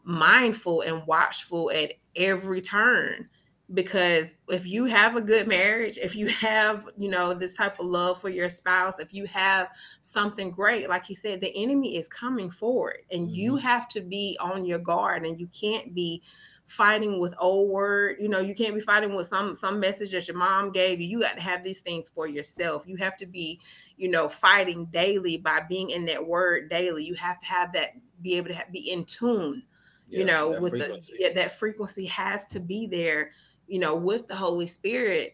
mindful 0.03 0.81
and 0.81 1.05
watchful 1.05 1.69
at 1.69 1.93
every 2.15 2.61
turn 2.61 3.29
because 3.73 4.35
if 4.49 4.67
you 4.67 4.85
have 4.85 5.15
a 5.15 5.21
good 5.21 5.47
marriage 5.47 5.97
if 5.97 6.15
you 6.15 6.27
have 6.27 6.89
you 6.97 7.09
know 7.09 7.33
this 7.33 7.53
type 7.53 7.79
of 7.79 7.85
love 7.85 8.19
for 8.19 8.29
your 8.29 8.49
spouse 8.49 8.99
if 8.99 9.13
you 9.13 9.25
have 9.25 9.69
something 10.01 10.51
great 10.51 10.89
like 10.89 11.05
he 11.05 11.15
said 11.15 11.39
the 11.39 11.55
enemy 11.55 11.95
is 11.95 12.09
coming 12.09 12.51
forward 12.51 12.97
and 13.11 13.27
mm-hmm. 13.27 13.35
you 13.35 13.55
have 13.55 13.87
to 13.87 14.01
be 14.01 14.37
on 14.41 14.65
your 14.65 14.79
guard 14.79 15.25
and 15.25 15.39
you 15.39 15.47
can't 15.47 15.95
be 15.95 16.21
fighting 16.65 17.19
with 17.19 17.33
old 17.39 17.69
word 17.69 18.17
you 18.19 18.27
know 18.27 18.39
you 18.39 18.53
can't 18.53 18.75
be 18.75 18.81
fighting 18.81 19.15
with 19.15 19.27
some 19.27 19.55
some 19.55 19.79
message 19.79 20.11
that 20.11 20.27
your 20.27 20.37
mom 20.37 20.71
gave 20.71 20.99
you 20.99 21.07
you 21.07 21.21
got 21.21 21.35
to 21.35 21.41
have 21.41 21.63
these 21.63 21.81
things 21.81 22.09
for 22.09 22.27
yourself 22.27 22.83
you 22.85 22.97
have 22.97 23.15
to 23.15 23.25
be 23.25 23.59
you 23.97 24.09
know 24.09 24.27
fighting 24.27 24.85
daily 24.85 25.37
by 25.37 25.59
being 25.69 25.89
in 25.89 26.05
that 26.05 26.25
word 26.25 26.69
daily 26.69 27.03
you 27.03 27.15
have 27.15 27.39
to 27.39 27.47
have 27.47 27.71
that 27.71 27.89
be 28.21 28.35
able 28.35 28.47
to 28.47 28.53
have, 28.55 28.71
be 28.71 28.91
in 28.91 29.05
tune 29.05 29.63
yeah, 30.07 30.19
you 30.19 30.25
know 30.25 30.59
with 30.59 30.71
frequency. 30.71 31.13
the 31.17 31.23
yeah, 31.23 31.33
that 31.33 31.51
frequency 31.51 32.05
has 32.05 32.47
to 32.47 32.59
be 32.59 32.87
there 32.87 33.31
you 33.73 33.79
know, 33.79 33.95
with 33.95 34.27
the 34.27 34.35
Holy 34.35 34.67
Spirit. 34.67 35.33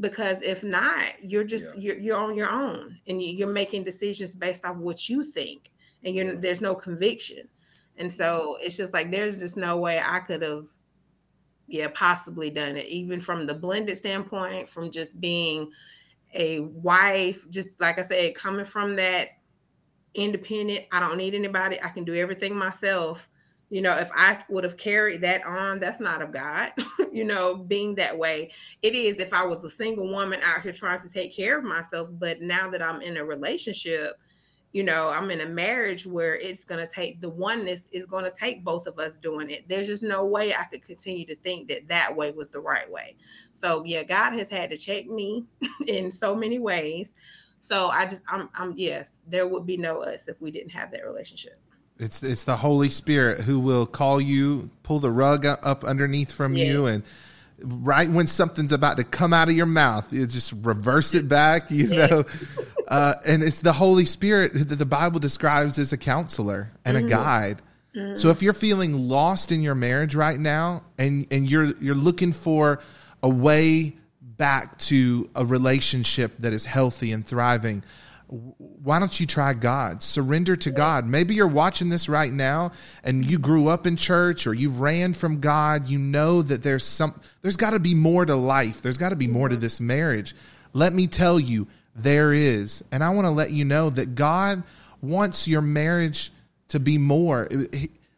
Because 0.00 0.42
if 0.42 0.64
not, 0.64 1.12
you're 1.22 1.44
just 1.44 1.66
yeah. 1.76 1.80
you're, 1.80 1.98
you're 1.98 2.16
on 2.18 2.34
your 2.34 2.50
own 2.50 2.98
and 3.06 3.22
you're 3.22 3.52
making 3.52 3.84
decisions 3.84 4.34
based 4.34 4.64
off 4.64 4.76
what 4.76 5.08
you 5.08 5.22
think, 5.22 5.70
and 6.02 6.12
you're 6.16 6.34
there's 6.34 6.60
no 6.60 6.74
conviction. 6.74 7.48
And 7.96 8.10
so 8.10 8.56
it's 8.60 8.76
just 8.76 8.92
like 8.92 9.12
there's 9.12 9.38
just 9.38 9.56
no 9.56 9.76
way 9.76 10.02
I 10.04 10.18
could 10.18 10.42
have, 10.42 10.66
yeah, 11.68 11.86
possibly 11.94 12.50
done 12.50 12.76
it, 12.76 12.86
even 12.86 13.20
from 13.20 13.46
the 13.46 13.54
blended 13.54 13.96
standpoint, 13.96 14.68
from 14.68 14.90
just 14.90 15.20
being 15.20 15.70
a 16.34 16.60
wife, 16.60 17.48
just 17.48 17.80
like 17.80 18.00
I 18.00 18.02
said, 18.02 18.34
coming 18.34 18.64
from 18.64 18.96
that 18.96 19.28
independent, 20.14 20.86
I 20.90 20.98
don't 20.98 21.16
need 21.16 21.34
anybody, 21.34 21.80
I 21.80 21.90
can 21.90 22.02
do 22.02 22.16
everything 22.16 22.56
myself 22.56 23.28
you 23.70 23.82
know 23.82 23.96
if 23.96 24.10
i 24.14 24.38
would 24.48 24.64
have 24.64 24.76
carried 24.76 25.20
that 25.22 25.44
on 25.46 25.78
that's 25.78 26.00
not 26.00 26.22
of 26.22 26.32
god 26.32 26.72
you 27.12 27.24
know 27.24 27.56
being 27.56 27.94
that 27.94 28.16
way. 28.16 28.50
It 28.82 28.94
is 28.94 29.18
if 29.18 29.32
i 29.32 29.44
was 29.44 29.64
a 29.64 29.70
single 29.70 30.08
woman 30.08 30.40
out 30.44 30.62
here 30.62 30.72
trying 30.72 31.00
to 31.00 31.12
take 31.12 31.34
care 31.34 31.58
of 31.58 31.64
myself 31.64 32.08
but 32.12 32.40
now 32.40 32.70
that 32.70 32.82
i'm 32.82 33.00
in 33.00 33.16
a 33.16 33.24
relationship 33.24 34.18
you 34.72 34.82
know 34.82 35.08
i'm 35.08 35.30
in 35.30 35.40
a 35.40 35.46
marriage 35.46 36.06
where 36.06 36.36
it's 36.36 36.64
going 36.64 36.84
to 36.84 36.92
take 36.92 37.20
the 37.20 37.28
oneness 37.28 37.82
is 37.92 38.06
going 38.06 38.24
to 38.24 38.32
take 38.38 38.64
both 38.64 38.86
of 38.86 38.98
us 38.98 39.16
doing 39.16 39.50
it. 39.50 39.68
There's 39.68 39.86
just 39.86 40.02
no 40.02 40.26
way 40.26 40.54
i 40.54 40.64
could 40.64 40.82
continue 40.82 41.26
to 41.26 41.36
think 41.36 41.68
that 41.68 41.88
that 41.88 42.14
way 42.14 42.32
was 42.32 42.50
the 42.50 42.60
right 42.60 42.90
way. 42.90 43.16
So 43.52 43.84
yeah 43.84 44.02
god 44.02 44.32
has 44.32 44.50
had 44.50 44.70
to 44.70 44.76
check 44.76 45.06
me 45.06 45.44
in 45.86 46.10
so 46.10 46.34
many 46.34 46.58
ways. 46.58 47.14
So 47.60 47.88
i 47.88 48.04
just 48.04 48.22
i'm 48.28 48.48
i'm 48.54 48.74
yes 48.76 49.18
there 49.26 49.48
would 49.48 49.66
be 49.66 49.76
no 49.76 50.02
us 50.02 50.28
if 50.28 50.40
we 50.40 50.50
didn't 50.50 50.70
have 50.70 50.92
that 50.92 51.04
relationship 51.04 51.57
it's 51.98 52.22
it's 52.22 52.44
the 52.44 52.56
Holy 52.56 52.88
Spirit 52.88 53.40
who 53.40 53.60
will 53.60 53.86
call 53.86 54.20
you, 54.20 54.70
pull 54.82 55.00
the 55.00 55.10
rug 55.10 55.44
up 55.46 55.84
underneath 55.84 56.32
from 56.32 56.56
yeah. 56.56 56.64
you, 56.64 56.86
and 56.86 57.02
right 57.60 58.08
when 58.08 58.26
something's 58.26 58.72
about 58.72 58.98
to 58.98 59.04
come 59.04 59.32
out 59.32 59.48
of 59.48 59.56
your 59.56 59.66
mouth, 59.66 60.12
you 60.12 60.26
just 60.26 60.52
reverse 60.52 61.14
it 61.14 61.28
back. 61.28 61.70
You 61.70 61.88
know, 61.88 62.24
uh, 62.88 63.14
and 63.26 63.42
it's 63.42 63.62
the 63.62 63.72
Holy 63.72 64.04
Spirit 64.04 64.52
that 64.54 64.76
the 64.76 64.86
Bible 64.86 65.20
describes 65.20 65.78
as 65.78 65.92
a 65.92 65.98
counselor 65.98 66.70
and 66.84 66.96
mm-hmm. 66.96 67.06
a 67.06 67.10
guide. 67.10 67.62
Mm-hmm. 67.94 68.16
So 68.16 68.30
if 68.30 68.42
you're 68.42 68.52
feeling 68.52 69.08
lost 69.08 69.50
in 69.50 69.62
your 69.62 69.74
marriage 69.74 70.14
right 70.14 70.38
now, 70.38 70.84
and 70.98 71.26
and 71.30 71.50
you're 71.50 71.76
you're 71.80 71.94
looking 71.94 72.32
for 72.32 72.80
a 73.22 73.28
way 73.28 73.96
back 74.20 74.78
to 74.78 75.28
a 75.34 75.44
relationship 75.44 76.32
that 76.38 76.52
is 76.52 76.64
healthy 76.64 77.10
and 77.12 77.26
thriving 77.26 77.82
why 78.28 78.98
don't 78.98 79.18
you 79.18 79.26
try 79.26 79.54
God? 79.54 80.02
Surrender 80.02 80.54
to 80.56 80.70
God. 80.70 81.06
Maybe 81.06 81.34
you're 81.34 81.48
watching 81.48 81.88
this 81.88 82.08
right 82.10 82.32
now 82.32 82.72
and 83.02 83.24
you 83.24 83.38
grew 83.38 83.68
up 83.68 83.86
in 83.86 83.96
church 83.96 84.46
or 84.46 84.52
you 84.52 84.68
ran 84.68 85.14
from 85.14 85.40
God. 85.40 85.88
You 85.88 85.98
know 85.98 86.42
that 86.42 86.62
there's 86.62 86.84
some 86.84 87.18
there's 87.40 87.56
got 87.56 87.70
to 87.70 87.80
be 87.80 87.94
more 87.94 88.26
to 88.26 88.36
life. 88.36 88.82
There's 88.82 88.98
got 88.98 89.10
to 89.10 89.16
be 89.16 89.28
more 89.28 89.48
to 89.48 89.56
this 89.56 89.80
marriage. 89.80 90.34
Let 90.74 90.92
me 90.92 91.06
tell 91.06 91.40
you, 91.40 91.68
there 91.94 92.34
is. 92.34 92.84
And 92.92 93.02
I 93.02 93.10
want 93.10 93.26
to 93.26 93.30
let 93.30 93.50
you 93.50 93.64
know 93.64 93.88
that 93.90 94.14
God 94.14 94.62
wants 95.00 95.48
your 95.48 95.62
marriage 95.62 96.30
to 96.68 96.78
be 96.78 96.98
more. 96.98 97.48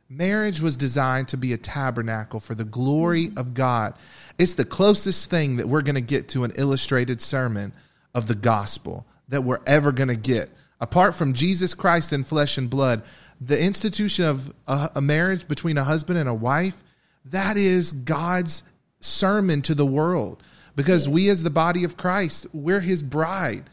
Marriage 0.08 0.61
was 0.61 0.76
designed 0.76 1.28
to 1.28 1.36
be 1.36 1.52
a 1.52 1.56
tabernacle 1.56 2.40
for 2.40 2.56
the 2.56 2.64
glory 2.64 3.28
mm-hmm. 3.28 3.38
of 3.38 3.54
God. 3.54 3.94
It's 4.38 4.54
the 4.54 4.64
closest 4.64 5.30
thing 5.30 5.56
that 5.56 5.68
we're 5.68 5.82
going 5.82 5.94
to 5.94 6.00
get 6.00 6.30
to 6.30 6.42
an 6.42 6.52
illustrated 6.56 7.22
sermon 7.22 7.72
of 8.12 8.26
the 8.26 8.34
gospel 8.34 9.06
that 9.31 9.43
we're 9.43 9.61
ever 9.66 9.91
going 9.91 10.09
to 10.09 10.16
get. 10.16 10.51
Apart 10.81 11.14
from 11.14 11.35
Jesus 11.35 11.74
Christ 11.74 12.12
in 12.12 12.24
flesh 12.24 12.59
and 12.59 12.70
blood, 12.70 13.03
the 13.41 13.61
institution 13.61 14.26
of 14.26 14.53
a, 14.66 14.91
a, 14.97 15.01
marriage 15.01 15.49
between 15.49 15.78
a 15.78 15.85
husband 15.85 16.18
and 16.18 16.28
a 16.28 16.35
wife, 16.35 16.83
that 17.26 17.57
is 17.57 17.93
God's 17.93 18.62
sermon 19.01 19.62
to 19.62 19.74
the 19.74 19.87
world. 19.87 20.43
Because 20.76 21.09
we, 21.09 21.28
as 21.28 21.43
the 21.43 21.51
body 21.51 21.85
of 21.85 21.97
Christ, 21.97 22.47
we're 22.53 22.81
his 22.81 23.03
bride, 23.03 23.64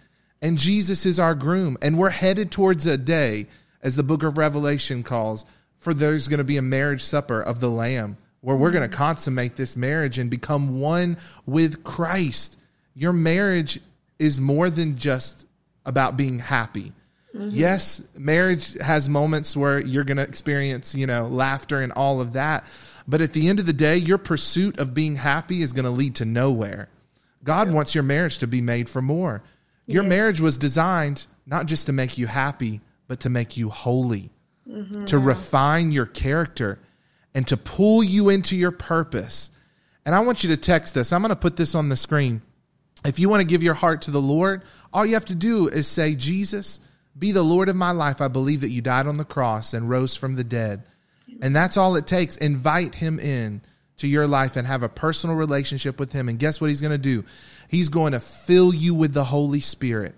and 0.42 0.58
Jesus 0.58 1.06
is 1.06 1.20
our 1.20 1.36
groom. 1.36 1.78
And 1.82 1.98
we're 1.98 2.10
headed 2.10 2.52
towards 2.52 2.86
a 2.86 2.98
day, 2.98 3.48
as 3.82 3.96
the 3.96 4.04
book 4.04 4.24
of 4.24 4.38
Revelation 4.38 5.04
calls, 5.04 5.46
for 5.78 5.94
there's 5.94 6.28
going 6.28 6.40
to 6.40 6.44
be 6.44 6.58
a 6.58 6.62
marriage 6.62 7.04
supper 7.04 7.42
of 7.42 7.60
the 7.60 7.70
Lamb 7.70 8.18
where 8.42 8.56
we're 8.56 8.72
going 8.72 8.90
to 8.90 8.96
consummate 8.96 9.56
this 9.56 9.76
marriage 9.76 10.18
and 10.18 10.30
become 10.30 10.80
one 10.80 11.18
with 11.46 11.84
Christ. 11.84 12.58
Your 12.96 13.14
marriage 13.14 13.80
is 14.20 14.40
more 14.40 14.70
than 14.70 14.98
just 14.98 15.47
about 15.88 16.18
being 16.18 16.38
happy. 16.38 16.94
Mm-hmm. 17.34 17.50
Yes, 17.52 18.08
marriage 18.16 18.76
has 18.80 19.10
moments 19.10 19.58
where 19.58 19.80
you're 19.80 20.04
going 20.04 20.18
to 20.18 20.24
experience, 20.24 20.94
you 20.94 21.08
know, 21.08 21.28
laughter 21.28 21.80
and 21.80 21.92
all 21.94 22.22
of 22.22 22.34
that. 22.34 22.66
But 23.08 23.22
at 23.22 23.34
the 23.34 23.48
end 23.48 23.60
of 23.60 23.66
the 23.66 23.74
day, 23.74 23.98
your 23.98 24.18
pursuit 24.18 24.80
of 24.80 24.94
being 24.94 25.16
happy 25.16 25.62
is 25.62 25.74
going 25.74 25.86
to 25.86 25.92
lead 25.92 26.16
to 26.16 26.26
nowhere. 26.26 26.90
God 27.44 27.70
yeah. 27.70 27.74
wants 27.74 27.96
your 27.96 28.04
marriage 28.04 28.40
to 28.40 28.48
be 28.48 28.62
made 28.62 28.90
for 28.90 29.02
more. 29.02 29.44
Your 29.86 30.04
yeah. 30.04 30.10
marriage 30.10 30.42
was 30.42 30.58
designed 30.58 31.26
not 31.46 31.66
just 31.66 31.86
to 31.86 31.94
make 31.94 32.18
you 32.18 32.28
happy, 32.28 32.82
but 33.08 33.22
to 33.22 33.30
make 33.30 33.56
you 33.56 33.70
holy, 33.70 34.30
mm-hmm. 34.70 35.06
to 35.06 35.18
refine 35.18 35.94
your 35.94 36.06
character, 36.06 36.80
and 37.34 37.48
to 37.48 37.56
pull 37.56 38.04
you 38.04 38.30
into 38.30 38.58
your 38.58 38.72
purpose. 38.72 39.52
And 40.06 40.14
I 40.14 40.20
want 40.20 40.44
you 40.44 40.50
to 40.50 40.58
text 40.58 40.98
us. 40.98 41.14
I'm 41.14 41.22
going 41.22 41.30
to 41.30 41.36
put 41.38 41.56
this 41.56 41.76
on 41.76 41.88
the 41.88 41.96
screen. 41.96 42.42
If 43.06 43.20
you 43.20 43.30
want 43.30 43.42
to 43.42 43.48
give 43.48 43.64
your 43.64 43.76
heart 43.76 44.04
to 44.04 44.12
the 44.12 44.22
Lord, 44.22 44.64
all 44.98 45.06
you 45.06 45.14
have 45.14 45.26
to 45.26 45.36
do 45.36 45.68
is 45.68 45.88
say, 45.88 46.16
Jesus, 46.16 46.80
be 47.16 47.32
the 47.32 47.44
Lord 47.44 47.70
of 47.70 47.76
my 47.76 47.92
life. 47.92 48.20
I 48.20 48.30
believe 48.30 48.62
that 48.62 48.72
you 48.72 48.82
died 48.82 49.06
on 49.06 49.18
the 49.18 49.26
cross 49.26 49.76
and 49.76 49.88
rose 49.88 50.16
from 50.16 50.34
the 50.34 50.44
dead. 50.44 50.82
And 51.40 51.56
that's 51.56 51.78
all 51.78 51.96
it 51.98 52.08
takes. 52.08 52.36
Invite 52.36 52.96
him 52.96 53.20
in 53.20 53.62
to 53.98 54.08
your 54.08 54.26
life 54.26 54.56
and 54.56 54.66
have 54.66 54.82
a 54.82 54.90
personal 54.90 55.36
relationship 55.36 56.00
with 56.00 56.14
him. 56.14 56.30
And 56.30 56.40
guess 56.40 56.60
what 56.60 56.72
he's 56.72 56.82
going 56.82 56.94
to 56.94 56.98
do? 56.98 57.26
He's 57.68 57.90
going 57.90 58.14
to 58.14 58.20
fill 58.20 58.74
you 58.74 58.96
with 58.96 59.14
the 59.14 59.24
Holy 59.24 59.60
Spirit 59.60 60.16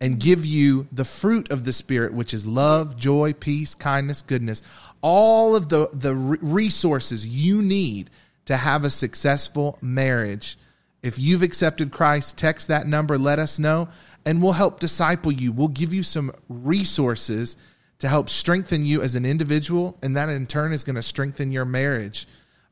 and 0.00 0.18
give 0.18 0.46
you 0.46 0.86
the 0.90 1.04
fruit 1.04 1.50
of 1.50 1.66
the 1.66 1.74
Spirit, 1.74 2.14
which 2.14 2.32
is 2.32 2.46
love, 2.46 2.96
joy, 2.96 3.34
peace, 3.34 3.74
kindness, 3.74 4.22
goodness, 4.22 4.62
all 5.02 5.54
of 5.54 5.68
the, 5.68 5.90
the 5.92 6.14
resources 6.14 7.26
you 7.26 7.60
need 7.60 8.08
to 8.46 8.56
have 8.56 8.84
a 8.84 8.90
successful 8.90 9.78
marriage 9.82 10.56
if 11.02 11.18
you've 11.18 11.42
accepted 11.42 11.90
Christ, 11.90 12.38
text 12.38 12.68
that 12.68 12.86
number, 12.86 13.18
let 13.18 13.40
us 13.40 13.58
know, 13.58 13.88
and 14.24 14.42
we'll 14.42 14.52
help 14.52 14.80
disciple 14.80 15.32
you. 15.32 15.52
We'll 15.52 15.68
give 15.68 15.92
you 15.92 16.02
some 16.02 16.32
resources 16.48 17.56
to 17.98 18.08
help 18.08 18.28
strengthen 18.28 18.84
you 18.84 19.02
as 19.02 19.14
an 19.14 19.24
individual, 19.24 19.98
and 20.02 20.16
that 20.16 20.28
in 20.28 20.46
turn 20.46 20.72
is 20.72 20.84
going 20.84 20.96
to 20.96 21.02
strengthen 21.02 21.52
your 21.52 21.64
marriage. 21.64 22.26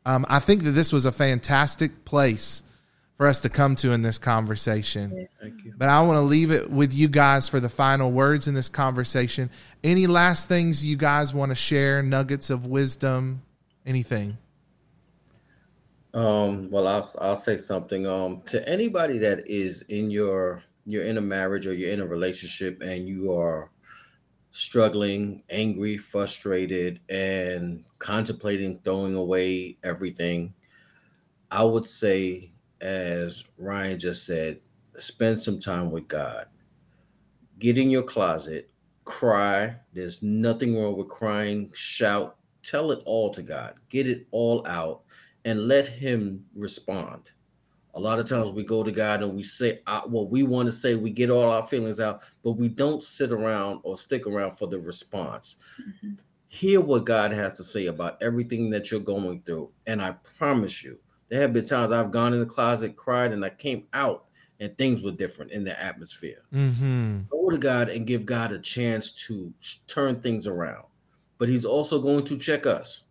Um, 0.05 0.27
I 0.29 0.41
think 0.41 0.65
that 0.65 0.73
this 0.73 0.93
was 0.93 1.05
a 1.05 1.13
fantastic 1.13 2.05
place 2.05 2.63
for 3.17 3.27
us 3.27 3.41
to 3.43 3.51
come 3.51 3.77
to 3.77 3.93
in 3.93 4.01
this 4.01 4.19
conversation. 4.19 5.15
Yes. 5.15 5.37
Thank 5.41 5.63
you. 5.65 5.75
But 5.77 5.91
I 5.91 6.01
want 6.03 6.17
to 6.17 6.23
leave 6.23 6.51
it 6.51 6.71
with 6.71 6.95
you 6.95 7.07
guys 7.07 7.49
for 7.49 7.61
the 7.61 7.69
final 7.69 8.11
words 8.11 8.49
in 8.49 8.55
this 8.55 8.71
conversation. 8.71 9.51
Any 9.85 10.07
last 10.07 10.49
things 10.49 10.85
you 10.85 10.97
guys 10.97 11.35
want 11.35 11.51
to 11.51 11.55
share, 11.55 12.03
nuggets 12.03 12.49
of 12.49 12.65
wisdom, 12.65 13.43
anything? 13.85 14.39
Um, 16.15 16.71
well, 16.71 16.89
I'll 16.89 17.09
I'll 17.21 17.37
say 17.37 17.57
something. 17.57 18.07
Um, 18.07 18.43
to 18.47 18.67
anybody 18.69 19.19
that 19.19 19.49
is 19.49 19.83
in 19.83 20.11
your 20.11 20.65
you're 20.87 21.05
in 21.05 21.17
a 21.17 21.23
marriage 21.23 21.67
or 21.67 21.75
you're 21.75 21.93
in 21.93 22.01
a 22.01 22.07
relationship 22.07 22.83
and 22.83 23.09
you 23.09 23.33
are 23.33 23.71
struggling, 24.51 25.43
angry, 25.51 25.97
frustrated, 25.97 27.01
and 27.09 27.85
contemplating 27.99 28.81
throwing 28.81 29.15
away 29.15 29.77
everything, 29.85 30.55
I 31.51 31.65
would 31.65 31.87
say, 31.87 32.53
as 32.81 33.45
Ryan 33.59 33.99
just 33.99 34.27
said, 34.27 34.61
spend 34.97 35.41
some 35.41 35.59
time 35.59 35.91
with 35.91 36.09
God. 36.09 36.47
Get 37.59 37.79
in 37.79 37.91
your 37.91 38.03
closet, 38.03 38.71
cry. 39.05 39.77
There's 39.93 40.23
nothing 40.23 40.77
wrong 40.77 40.97
with 40.97 41.09
crying. 41.09 41.71
Shout, 41.75 42.37
tell 42.63 42.91
it 42.91 43.03
all 43.07 43.31
to 43.31 43.43
God. 43.43 43.75
Get 43.89 44.07
it 44.07 44.27
all 44.31 44.67
out 44.67 45.03
and 45.45 45.69
let 45.69 45.87
him 45.87 46.47
respond. 46.55 47.33
A 48.01 48.07
lot 48.09 48.19
of 48.19 48.25
times 48.25 48.51
we 48.51 48.65
go 48.65 48.83
to 48.83 48.91
God 48.91 49.23
and 49.23 49.35
we 49.35 49.43
say 49.43 49.81
uh, 49.87 50.01
what 50.07 50.31
we 50.31 50.43
want 50.43 50.67
to 50.67 50.73
say, 50.73 50.97
we 50.97 51.11
get 51.11 51.31
all 51.31 51.51
our 51.51 51.67
feelings 51.67 52.01
out, 52.01 52.23
but 52.43 52.53
we 52.53 52.69
don't 52.69 53.03
sit 53.03 53.31
around 53.31 53.81
or 53.83 53.99
stick 53.99 54.27
around 54.27 54.53
for 54.53 54.67
the 54.67 54.79
response. 54.79 55.59
Mm-hmm. 55.79 56.15
Hear 56.49 56.81
what 56.81 57.05
God 57.05 57.31
has 57.33 57.53
to 57.59 57.65
say 57.65 57.87
about 57.87 58.17
everything 58.23 58.71
that 58.71 58.91
you're 58.91 59.01
going 59.01 59.43
through. 59.43 59.71
And 59.87 60.01
I 60.01 60.13
promise 60.39 60.83
you, 60.83 60.99
There 61.29 61.43
have 61.43 61.53
been 61.53 61.67
times 61.67 61.93
I've 61.93 62.11
gone 62.11 62.33
in 62.33 62.41
the 62.41 62.47
closet, 62.47 62.97
cried, 62.97 63.33
and 63.33 63.45
I 63.45 63.51
came 63.51 63.87
out 63.93 64.25
and 64.59 64.77
things 64.77 65.03
were 65.03 65.13
different 65.13 65.53
in 65.53 65.65
the 65.65 65.81
atmosphere. 65.83 66.43
Mm-hmm. 66.55 67.21
Go 67.31 67.51
to 67.51 67.59
God 67.59 67.91
and 67.91 68.07
give 68.07 68.25
God 68.27 68.51
a 68.53 68.59
chance 68.59 69.13
to 69.27 69.53
turn 69.87 70.21
things 70.21 70.47
around. 70.47 70.87
But 71.39 71.49
He's 71.49 71.65
also 71.65 72.01
going 72.01 72.25
to 72.25 72.39
check 72.39 72.67
us. 72.67 73.05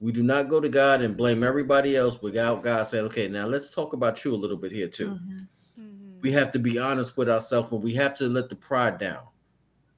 We 0.00 0.12
do 0.12 0.22
not 0.22 0.48
go 0.48 0.60
to 0.60 0.68
God 0.68 1.02
and 1.02 1.16
blame 1.16 1.44
everybody 1.44 1.94
else 1.94 2.22
without 2.22 2.62
God 2.62 2.86
saying, 2.86 3.04
okay, 3.06 3.28
now 3.28 3.46
let's 3.46 3.74
talk 3.74 3.92
about 3.92 4.24
you 4.24 4.34
a 4.34 4.36
little 4.36 4.56
bit 4.56 4.72
here 4.72 4.88
too. 4.88 5.10
Mm-hmm. 5.10 5.82
Mm-hmm. 5.82 6.20
We 6.22 6.32
have 6.32 6.50
to 6.52 6.58
be 6.58 6.78
honest 6.78 7.18
with 7.18 7.28
ourselves 7.28 7.70
and 7.70 7.82
we 7.82 7.94
have 7.96 8.16
to 8.16 8.28
let 8.28 8.48
the 8.48 8.56
pride 8.56 8.98
down. 8.98 9.26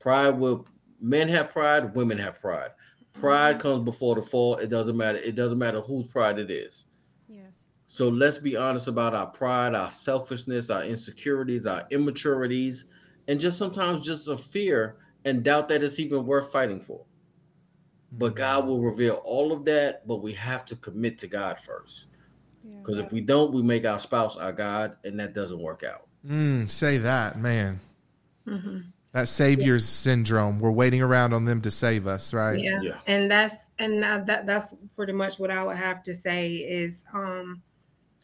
Pride 0.01 0.31
will 0.31 0.67
men 1.01 1.29
have 1.29 1.53
pride, 1.53 1.95
women 1.95 2.19
have 2.19 2.41
pride. 2.41 2.71
Pride 3.13 3.59
mm-hmm. 3.59 3.69
comes 3.69 3.85
before 3.85 4.17
the 4.17 4.23
fall. 4.23 4.57
It 4.57 4.71
doesn't 4.71 4.97
matter. 4.97 5.19
It 5.19 5.37
doesn't 5.37 5.59
matter 5.59 5.81
whose 5.81 6.09
pride 6.09 6.39
it 6.39 6.51
is. 6.51 6.87
Yes. 7.29 7.67
So 7.87 8.09
let's 8.09 8.39
be 8.39 8.57
honest 8.57 8.89
about 8.89 9.15
our 9.15 9.27
pride, 9.27 9.77
our 9.77 9.91
selfishness, 9.91 10.69
our 10.69 10.83
insecurities, 10.83 11.67
our 11.67 11.87
immaturities, 11.91 12.87
and 13.29 13.39
just 13.39 13.57
sometimes 13.57 14.05
just 14.05 14.29
a 14.29 14.37
fear 14.37 14.97
and 15.25 15.45
doubt 15.45 15.69
that 15.69 15.85
it's 15.85 16.01
even 16.01 16.27
worth 16.27 16.51
fighting 16.51 16.81
for. 16.81 17.05
But 18.13 18.37
God 18.37 18.67
will 18.67 18.83
reveal 18.83 19.23
all 19.25 19.53
of 19.53 19.65
that, 19.65 20.07
but 20.07 20.17
we 20.17 20.33
have 20.35 20.67
to 20.67 20.77
commit 20.77 21.19
to 21.19 21.27
God 21.27 21.59
first. 21.59 22.09
Because 22.63 22.99
yeah, 22.99 23.05
if 23.05 23.13
we 23.13 23.21
don't, 23.21 23.53
we 23.53 23.63
make 23.63 23.87
our 23.87 23.99
spouse 23.99 24.37
our 24.37 24.53
God, 24.53 24.97
and 25.05 25.19
that 25.19 25.33
doesn't 25.33 25.61
work 25.61 25.83
out. 25.83 26.07
Mm, 26.27 26.71
say 26.71 26.99
that, 26.99 27.39
man. 27.39 27.81
Mm-hmm. 28.47 28.79
That 29.13 29.29
savior's 29.29 29.85
yeah. 29.85 30.13
syndrome. 30.13 30.59
We're 30.59 30.71
waiting 30.71 31.03
around 31.03 31.35
on 31.35 31.45
them 31.45 31.61
to 31.63 31.71
save 31.71 32.07
us, 32.07 32.33
right? 32.33 32.59
Yeah, 32.59 32.81
yeah. 32.83 32.99
and 33.07 33.31
that's 33.31 33.71
and 33.79 34.03
that 34.03 34.47
that's 34.47 34.75
pretty 34.97 35.13
much 35.13 35.39
what 35.39 35.51
I 35.51 35.63
would 35.65 35.77
have 35.77 36.03
to 36.05 36.15
say 36.15 36.53
is 36.53 37.05
um 37.13 37.63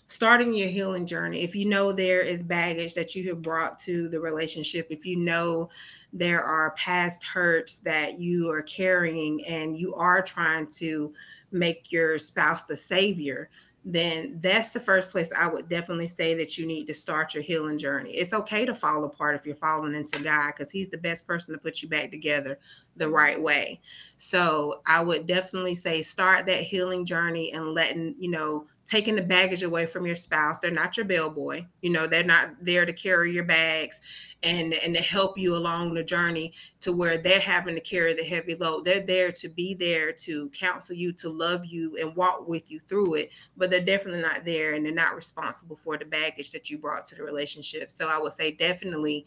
starting 0.09 0.55
your 0.55 0.69
healing 0.69 1.07
journey, 1.07 1.43
if 1.43 1.55
you 1.55 1.67
know 1.67 1.93
there 1.93 2.21
is 2.21 2.43
baggage 2.43 2.95
that 2.95 3.15
you 3.15 3.29
have 3.29 3.43
brought 3.43 3.79
to 3.79 4.09
the 4.09 4.19
relationship, 4.21 4.87
if 4.91 5.05
you 5.05 5.17
know 5.17 5.69
there 6.13 6.43
are 6.43 6.73
past 6.73 7.25
hurts 7.25 7.81
that 7.81 8.19
you 8.19 8.51
are 8.51 8.63
carrying 8.63 9.45
and 9.45 9.79
you 9.79 9.95
are 9.95 10.23
trying 10.23 10.67
to 10.67 11.13
make 11.53 11.93
your 11.93 12.19
spouse 12.19 12.65
the 12.65 12.77
savior, 12.77 13.51
then 13.85 14.39
that's 14.41 14.73
the 14.73 14.81
first 14.81 15.11
place 15.11 15.33
I 15.33 15.47
would 15.47 15.69
definitely 15.69 16.09
say 16.09 16.35
that 16.35 16.59
you 16.59 16.67
need 16.67 16.87
to 16.89 16.95
start 16.95 17.33
your 17.33 17.43
healing 17.43 17.79
journey. 17.79 18.11
It's 18.11 18.35
okay 18.35 18.67
to 18.67 18.75
fall 18.75 19.05
apart 19.05 19.37
if 19.37 19.47
you're 19.47 19.55
falling 19.55 19.95
into 19.95 20.19
God 20.19 20.49
because 20.49 20.71
He's 20.71 20.91
the 20.91 20.99
best 20.99 21.27
person 21.27 21.55
to 21.55 21.61
put 21.61 21.81
you 21.81 21.89
back 21.89 22.11
together 22.11 22.59
the 22.97 23.09
right 23.09 23.41
way. 23.41 23.81
So 24.17 24.83
I 24.87 25.03
would 25.03 25.27
definitely 25.27 25.75
say 25.75 26.03
start 26.03 26.45
that 26.47 26.63
healing 26.63 27.07
journey 27.07 27.53
and 27.53 27.73
letting, 27.73 28.15
you 28.19 28.31
know, 28.31 28.67
taking 28.89 29.16
the 29.16 29.22
baggage 29.22 29.62
away 29.62 29.84
from 29.84 30.07
your 30.07 30.14
spouse. 30.14 30.59
They're 30.59 30.70
not 30.70 30.97
your 30.97 31.05
bellboy. 31.05 31.66
You 31.82 31.91
know, 31.91 32.07
they're 32.07 32.24
not 32.24 32.53
there 32.62 32.86
to 32.86 32.93
carry 32.93 33.32
your 33.32 33.45
bags 33.45 34.01
and 34.43 34.72
and 34.72 34.97
to 34.97 35.03
help 35.03 35.36
you 35.36 35.55
along 35.55 35.93
the 35.93 36.03
journey 36.03 36.55
to 36.80 36.93
where 36.93 37.18
they're 37.18 37.39
having 37.39 37.74
to 37.74 37.82
carry 37.82 38.14
the 38.14 38.24
heavy 38.24 38.55
load. 38.55 38.84
They're 38.84 39.01
there 39.01 39.30
to 39.32 39.49
be 39.49 39.74
there 39.74 40.12
to 40.12 40.49
counsel 40.51 40.97
you, 40.97 41.12
to 41.14 41.28
love 41.28 41.66
you 41.66 41.99
and 42.01 42.16
walk 42.16 42.49
with 42.49 42.70
you 42.70 42.80
through 42.89 43.14
it, 43.16 43.30
but 43.59 43.70
they're 43.70 43.80
definitely 43.80 44.22
not 44.22 44.47
there 44.47 44.74
and 44.74 44.86
they're 44.86 44.95
not 44.95 45.14
responsible 45.14 45.76
for 45.76 45.99
the 45.99 46.07
baggage 46.07 46.51
that 46.53 46.70
you 46.70 46.78
brought 46.78 47.05
to 47.07 47.14
the 47.14 47.22
relationship. 47.22 47.91
So 47.91 48.09
I 48.09 48.18
would 48.18 48.32
say 48.32 48.53
definitely 48.53 49.26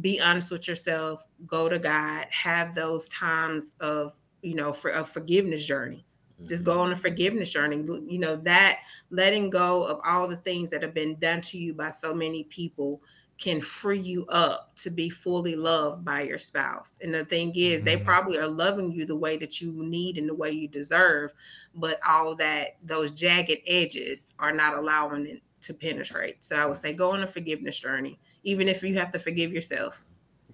be 0.00 0.20
honest 0.20 0.50
with 0.50 0.68
yourself, 0.68 1.24
go 1.46 1.68
to 1.68 1.78
God, 1.78 2.26
have 2.30 2.74
those 2.74 3.08
times 3.08 3.72
of, 3.80 4.12
you 4.42 4.54
know, 4.54 4.72
for 4.72 4.90
a 4.90 5.04
forgiveness 5.04 5.64
journey 5.64 6.04
just 6.48 6.64
go 6.64 6.80
on 6.80 6.92
a 6.92 6.96
forgiveness 6.96 7.52
journey. 7.52 7.84
You 8.06 8.18
know 8.18 8.36
that 8.36 8.80
letting 9.10 9.50
go 9.50 9.84
of 9.84 10.00
all 10.04 10.28
the 10.28 10.36
things 10.36 10.70
that 10.70 10.82
have 10.82 10.94
been 10.94 11.16
done 11.16 11.40
to 11.42 11.58
you 11.58 11.74
by 11.74 11.90
so 11.90 12.14
many 12.14 12.44
people 12.44 13.02
can 13.40 13.62
free 13.62 13.98
you 13.98 14.26
up 14.26 14.70
to 14.76 14.90
be 14.90 15.08
fully 15.08 15.56
loved 15.56 16.04
by 16.04 16.20
your 16.20 16.38
spouse. 16.38 16.98
And 17.02 17.14
the 17.14 17.24
thing 17.24 17.52
is 17.56 17.78
mm-hmm. 17.78 17.84
they 17.86 17.96
probably 17.96 18.38
are 18.38 18.46
loving 18.46 18.92
you 18.92 19.06
the 19.06 19.16
way 19.16 19.38
that 19.38 19.62
you 19.62 19.72
need 19.72 20.18
and 20.18 20.28
the 20.28 20.34
way 20.34 20.50
you 20.50 20.68
deserve 20.68 21.32
but 21.74 21.98
all 22.06 22.34
that 22.36 22.76
those 22.82 23.12
jagged 23.12 23.62
edges 23.66 24.34
are 24.38 24.52
not 24.52 24.76
allowing 24.76 25.26
it 25.26 25.42
to 25.62 25.74
penetrate. 25.74 26.44
So 26.44 26.56
i 26.56 26.66
would 26.66 26.76
say 26.76 26.92
go 26.92 27.12
on 27.12 27.22
a 27.22 27.26
forgiveness 27.26 27.78
journey 27.78 28.18
even 28.44 28.68
if 28.68 28.82
you 28.82 28.94
have 28.94 29.10
to 29.12 29.18
forgive 29.18 29.52
yourself. 29.52 30.04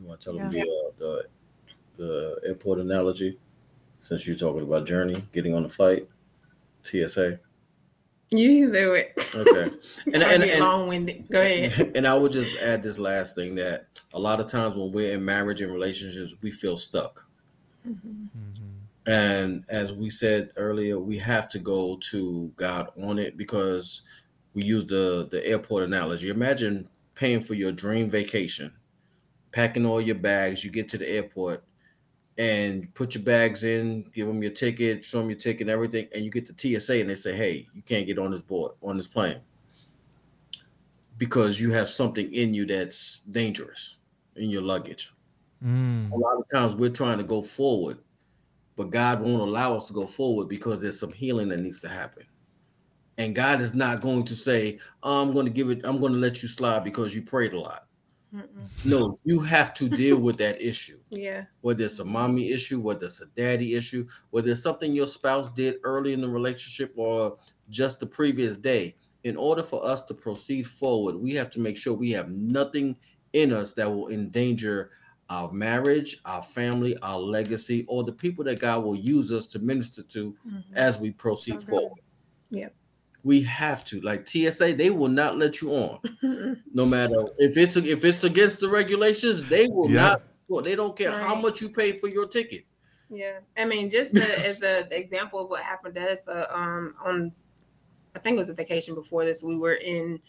You 0.00 0.06
want 0.06 0.20
to 0.20 0.24
tell 0.24 0.36
yeah. 0.36 0.42
them 0.42 0.52
the, 0.52 0.60
uh, 0.60 0.90
the, 0.98 1.24
the 1.96 2.40
airport 2.46 2.78
analogy 2.78 3.38
since 4.08 4.26
you're 4.26 4.36
talking 4.36 4.62
about 4.62 4.86
journey, 4.86 5.24
getting 5.32 5.54
on 5.54 5.62
the 5.62 5.68
flight, 5.68 6.08
TSA. 6.82 7.40
You 8.30 8.72
do 8.72 8.94
it. 8.94 9.32
Okay. 9.34 9.70
And 10.12 10.22
and, 10.22 10.42
and 10.42 10.60
long-winded. 10.60 11.28
Go 11.30 11.40
ahead. 11.40 11.92
And 11.96 12.06
I 12.06 12.14
would 12.14 12.32
just 12.32 12.60
add 12.62 12.82
this 12.82 12.98
last 12.98 13.34
thing 13.34 13.56
that 13.56 13.86
a 14.14 14.20
lot 14.20 14.40
of 14.40 14.48
times 14.48 14.76
when 14.76 14.92
we're 14.92 15.12
in 15.12 15.24
marriage 15.24 15.60
and 15.60 15.72
relationships, 15.72 16.34
we 16.42 16.50
feel 16.50 16.76
stuck. 16.76 17.26
Mm-hmm. 17.86 18.26
And 19.06 19.64
as 19.68 19.92
we 19.92 20.10
said 20.10 20.50
earlier, 20.56 20.98
we 20.98 21.18
have 21.18 21.48
to 21.50 21.58
go 21.58 21.98
to 22.10 22.52
God 22.56 22.88
on 23.00 23.18
it 23.18 23.36
because 23.36 24.02
we 24.54 24.64
use 24.64 24.84
the 24.86 25.28
the 25.30 25.46
airport 25.46 25.84
analogy. 25.84 26.28
Imagine 26.28 26.88
paying 27.14 27.40
for 27.40 27.54
your 27.54 27.72
dream 27.72 28.10
vacation, 28.10 28.72
packing 29.52 29.86
all 29.86 30.00
your 30.00 30.16
bags, 30.16 30.64
you 30.64 30.70
get 30.70 30.88
to 30.90 30.98
the 30.98 31.08
airport, 31.08 31.64
and 32.38 32.92
put 32.94 33.14
your 33.14 33.24
bags 33.24 33.64
in, 33.64 34.02
give 34.14 34.26
them 34.26 34.42
your 34.42 34.52
ticket, 34.52 35.04
show 35.04 35.20
them 35.20 35.30
your 35.30 35.38
ticket, 35.38 35.62
and 35.62 35.70
everything, 35.70 36.06
and 36.14 36.24
you 36.24 36.30
get 36.30 36.46
the 36.46 36.54
TSA 36.54 37.00
and 37.00 37.08
they 37.08 37.14
say, 37.14 37.34
"Hey, 37.34 37.66
you 37.74 37.82
can't 37.82 38.06
get 38.06 38.18
on 38.18 38.30
this 38.30 38.42
board 38.42 38.72
on 38.82 38.96
this 38.96 39.08
plane 39.08 39.40
because 41.18 41.60
you 41.60 41.72
have 41.72 41.88
something 41.88 42.32
in 42.32 42.52
you 42.52 42.66
that's 42.66 43.20
dangerous 43.30 43.96
in 44.36 44.50
your 44.50 44.62
luggage." 44.62 45.12
Mm. 45.64 46.12
A 46.12 46.16
lot 46.16 46.36
of 46.36 46.44
times 46.52 46.74
we're 46.74 46.90
trying 46.90 47.18
to 47.18 47.24
go 47.24 47.40
forward, 47.40 47.98
but 48.76 48.90
God 48.90 49.20
won't 49.20 49.40
allow 49.40 49.76
us 49.76 49.86
to 49.88 49.94
go 49.94 50.06
forward 50.06 50.48
because 50.48 50.80
there's 50.80 51.00
some 51.00 51.12
healing 51.12 51.48
that 51.48 51.60
needs 51.60 51.80
to 51.80 51.88
happen. 51.88 52.24
And 53.18 53.34
God 53.34 53.62
is 53.62 53.74
not 53.74 54.02
going 54.02 54.24
to 54.24 54.36
say, 54.36 54.78
"I'm 55.02 55.32
going 55.32 55.46
to 55.46 55.52
give 55.52 55.70
it. 55.70 55.80
I'm 55.84 56.00
going 56.00 56.12
to 56.12 56.18
let 56.18 56.42
you 56.42 56.48
slide 56.48 56.84
because 56.84 57.14
you 57.14 57.22
prayed 57.22 57.54
a 57.54 57.60
lot." 57.60 57.85
Mm-mm. 58.34 58.84
No, 58.84 59.16
you 59.24 59.40
have 59.40 59.72
to 59.74 59.88
deal 59.88 60.20
with 60.20 60.36
that 60.38 60.60
issue. 60.60 60.98
Yeah. 61.10 61.44
Whether 61.62 61.84
it's 61.84 62.00
a 62.00 62.04
mommy 62.04 62.50
issue, 62.50 62.80
whether 62.80 63.06
it's 63.06 63.22
a 63.22 63.26
daddy 63.26 63.74
issue, 63.74 64.06
whether 64.30 64.50
it's 64.50 64.62
something 64.62 64.92
your 64.92 65.06
spouse 65.06 65.48
did 65.50 65.76
early 65.82 66.12
in 66.12 66.20
the 66.20 66.28
relationship 66.28 66.92
or 66.96 67.38
just 67.70 68.00
the 68.00 68.06
previous 68.06 68.56
day. 68.56 68.96
In 69.24 69.36
order 69.36 69.62
for 69.62 69.84
us 69.84 70.04
to 70.04 70.14
proceed 70.14 70.66
forward, 70.66 71.16
we 71.16 71.32
have 71.34 71.50
to 71.50 71.60
make 71.60 71.76
sure 71.76 71.94
we 71.94 72.10
have 72.10 72.28
nothing 72.28 72.96
in 73.32 73.52
us 73.52 73.72
that 73.74 73.88
will 73.88 74.08
endanger 74.08 74.90
our 75.30 75.50
marriage, 75.52 76.18
our 76.24 76.42
family, 76.42 76.96
our 77.02 77.18
legacy, 77.18 77.84
or 77.88 78.04
the 78.04 78.12
people 78.12 78.44
that 78.44 78.60
God 78.60 78.84
will 78.84 78.96
use 78.96 79.32
us 79.32 79.46
to 79.48 79.58
minister 79.58 80.02
to 80.02 80.32
mm-hmm. 80.46 80.76
as 80.76 81.00
we 81.00 81.12
proceed 81.12 81.56
okay. 81.56 81.70
forward. 81.70 82.00
Yep 82.50 82.74
we 83.26 83.42
have 83.42 83.84
to 83.84 84.00
like 84.02 84.28
TSA 84.28 84.74
they 84.74 84.90
will 84.90 85.08
not 85.08 85.36
let 85.36 85.60
you 85.60 85.72
on 85.72 86.62
no 86.72 86.86
matter 86.86 87.24
if 87.38 87.56
it's 87.56 87.74
if 87.74 88.04
it's 88.04 88.22
against 88.22 88.60
the 88.60 88.68
regulations 88.68 89.48
they 89.48 89.66
will 89.66 89.90
yeah. 89.90 89.96
not 89.96 90.22
well, 90.48 90.62
they 90.62 90.76
don't 90.76 90.96
care 90.96 91.10
right. 91.10 91.22
how 91.22 91.34
much 91.34 91.60
you 91.60 91.68
pay 91.68 91.90
for 91.98 92.08
your 92.08 92.28
ticket 92.28 92.64
yeah 93.10 93.40
I 93.58 93.64
mean 93.64 93.90
just 93.90 94.14
to, 94.14 94.22
as 94.22 94.62
an 94.62 94.86
example 94.92 95.40
of 95.40 95.50
what 95.50 95.64
happened 95.64 95.96
to 95.96 96.12
us 96.12 96.28
uh, 96.28 96.46
um 96.50 96.94
on 97.04 97.32
I 98.14 98.20
think 98.20 98.36
it 98.36 98.38
was 98.38 98.50
a 98.50 98.54
vacation 98.54 98.94
before 98.94 99.24
this 99.24 99.42
we 99.42 99.56
were 99.56 99.74
in 99.74 100.20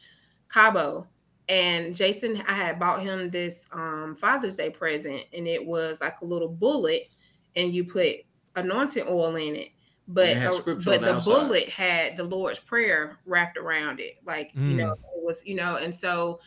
Cabo 0.52 1.08
and 1.48 1.96
Jason 1.96 2.42
I 2.48 2.54
had 2.54 2.80
bought 2.80 3.04
him 3.04 3.30
this 3.30 3.68
um 3.74 4.16
Father's 4.16 4.58
Day 4.58 4.72
present 4.72 5.24
and 5.34 5.48
it 5.48 5.64
was 5.64 6.02
like 6.02 6.22
a 6.22 6.26
little 6.26 6.50
bullet 6.50 7.10
and 7.56 7.72
you 7.72 7.84
put 7.84 8.16
anointing 8.56 9.06
oil 9.08 9.36
in 9.36 9.56
it 9.56 9.70
but 10.08 10.38
but 10.66 10.66
the, 10.66 11.14
the 11.14 11.22
bullet 11.24 11.70
had 11.70 12.16
the 12.16 12.24
Lord's 12.24 12.60
prayer 12.60 13.20
wrapped 13.26 13.58
around 13.58 14.00
it, 14.00 14.18
like 14.26 14.54
mm. 14.54 14.72
you 14.72 14.78
know 14.78 14.92
mm. 14.92 15.18
it 15.18 15.24
was 15.24 15.46
you 15.46 15.56
know, 15.56 15.76
and 15.76 15.94
so 15.94 16.40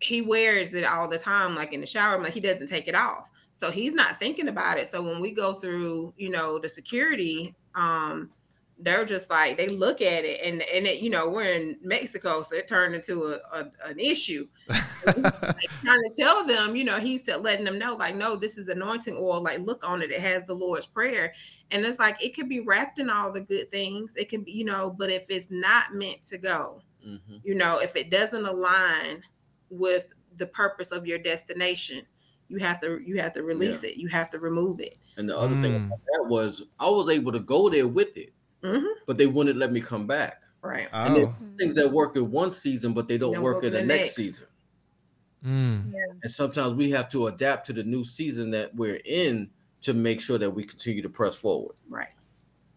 he 0.00 0.22
wears 0.22 0.74
it 0.74 0.84
all 0.84 1.08
the 1.08 1.18
time, 1.18 1.54
like 1.54 1.72
in 1.72 1.80
the 1.80 1.86
shower, 1.86 2.22
like 2.22 2.32
he 2.32 2.40
doesn't 2.40 2.68
take 2.68 2.88
it 2.88 2.94
off, 2.94 3.28
so 3.52 3.70
he's 3.70 3.94
not 3.94 4.18
thinking 4.18 4.48
about 4.48 4.78
it. 4.78 4.86
So 4.86 5.02
when 5.02 5.20
we 5.20 5.32
go 5.32 5.52
through, 5.52 6.14
you 6.16 6.30
know, 6.30 6.58
the 6.58 6.68
security, 6.68 7.54
um, 7.74 8.30
they're 8.82 9.04
just 9.04 9.28
like 9.30 9.56
they 9.56 9.68
look 9.68 10.00
at 10.00 10.24
it 10.24 10.40
and 10.44 10.62
and 10.74 10.86
it 10.86 11.00
you 11.00 11.10
know 11.10 11.28
we're 11.28 11.52
in 11.52 11.76
Mexico 11.82 12.42
so 12.42 12.56
it 12.56 12.66
turned 12.66 12.94
into 12.94 13.24
a, 13.24 13.58
a 13.58 13.70
an 13.86 13.98
issue 13.98 14.46
trying 14.68 15.22
to 15.22 16.12
tell 16.18 16.44
them 16.46 16.74
you 16.74 16.84
know 16.84 16.98
he's 16.98 17.22
still 17.22 17.40
letting 17.40 17.64
them 17.64 17.78
know 17.78 17.94
like 17.94 18.14
no 18.14 18.36
this 18.36 18.56
is 18.58 18.68
anointing 18.68 19.16
oil 19.18 19.42
like 19.42 19.58
look 19.60 19.86
on 19.86 20.02
it 20.02 20.10
it 20.10 20.20
has 20.20 20.44
the 20.46 20.54
Lord's 20.54 20.86
prayer 20.86 21.32
and 21.70 21.84
it's 21.84 21.98
like 21.98 22.22
it 22.22 22.34
could 22.34 22.48
be 22.48 22.60
wrapped 22.60 22.98
in 22.98 23.10
all 23.10 23.30
the 23.30 23.40
good 23.40 23.70
things 23.70 24.16
it 24.16 24.28
can 24.28 24.42
be 24.42 24.52
you 24.52 24.64
know 24.64 24.90
but 24.90 25.10
if 25.10 25.26
it's 25.28 25.50
not 25.50 25.94
meant 25.94 26.22
to 26.22 26.38
go 26.38 26.82
mm-hmm. 27.06 27.36
you 27.44 27.54
know 27.54 27.78
if 27.78 27.96
it 27.96 28.10
doesn't 28.10 28.46
align 28.46 29.22
with 29.68 30.12
the 30.36 30.46
purpose 30.46 30.90
of 30.90 31.06
your 31.06 31.18
destination 31.18 32.02
you 32.48 32.58
have 32.58 32.80
to 32.80 32.98
you 33.04 33.20
have 33.20 33.32
to 33.32 33.42
release 33.42 33.84
yeah. 33.84 33.90
it 33.90 33.96
you 33.96 34.08
have 34.08 34.30
to 34.30 34.38
remove 34.38 34.80
it 34.80 34.96
and 35.16 35.28
the 35.28 35.36
other 35.36 35.54
mm. 35.54 35.62
thing 35.62 35.76
about 35.76 36.00
that 36.06 36.26
was 36.28 36.62
I 36.78 36.88
was 36.88 37.08
able 37.08 37.32
to 37.32 37.40
go 37.40 37.68
there 37.68 37.86
with 37.86 38.16
it 38.16 38.32
mm-hmm. 38.62 38.86
but 39.06 39.18
they 39.18 39.26
wouldn't 39.26 39.58
let 39.58 39.72
me 39.72 39.80
come 39.80 40.06
back. 40.06 40.42
Right. 40.62 40.72
Right. 40.72 40.88
Oh. 40.92 41.06
And 41.06 41.16
there's 41.16 41.32
things 41.58 41.74
that 41.76 41.90
work 41.90 42.16
in 42.16 42.30
one 42.30 42.52
season, 42.52 42.92
but 42.92 43.08
they 43.08 43.18
don't, 43.18 43.34
don't 43.34 43.42
work 43.42 43.64
in 43.64 43.72
the, 43.72 43.80
the 43.80 43.86
next. 43.86 44.00
next. 44.00 44.14
season. 44.16 44.46
Mm. 45.44 45.92
Yeah. 45.92 46.00
And 46.22 46.30
sometimes 46.30 46.74
we 46.74 46.90
have 46.90 47.08
to 47.10 47.26
adapt 47.26 47.66
to 47.66 47.72
the 47.72 47.82
new 47.82 48.04
season 48.04 48.50
that 48.50 48.74
we're 48.74 49.00
in 49.04 49.50
to 49.82 49.94
make 49.94 50.20
sure 50.20 50.38
that 50.38 50.50
we 50.50 50.64
continue 50.64 51.02
to 51.02 51.08
press 51.08 51.34
forward. 51.34 51.76
Right. 51.88 52.12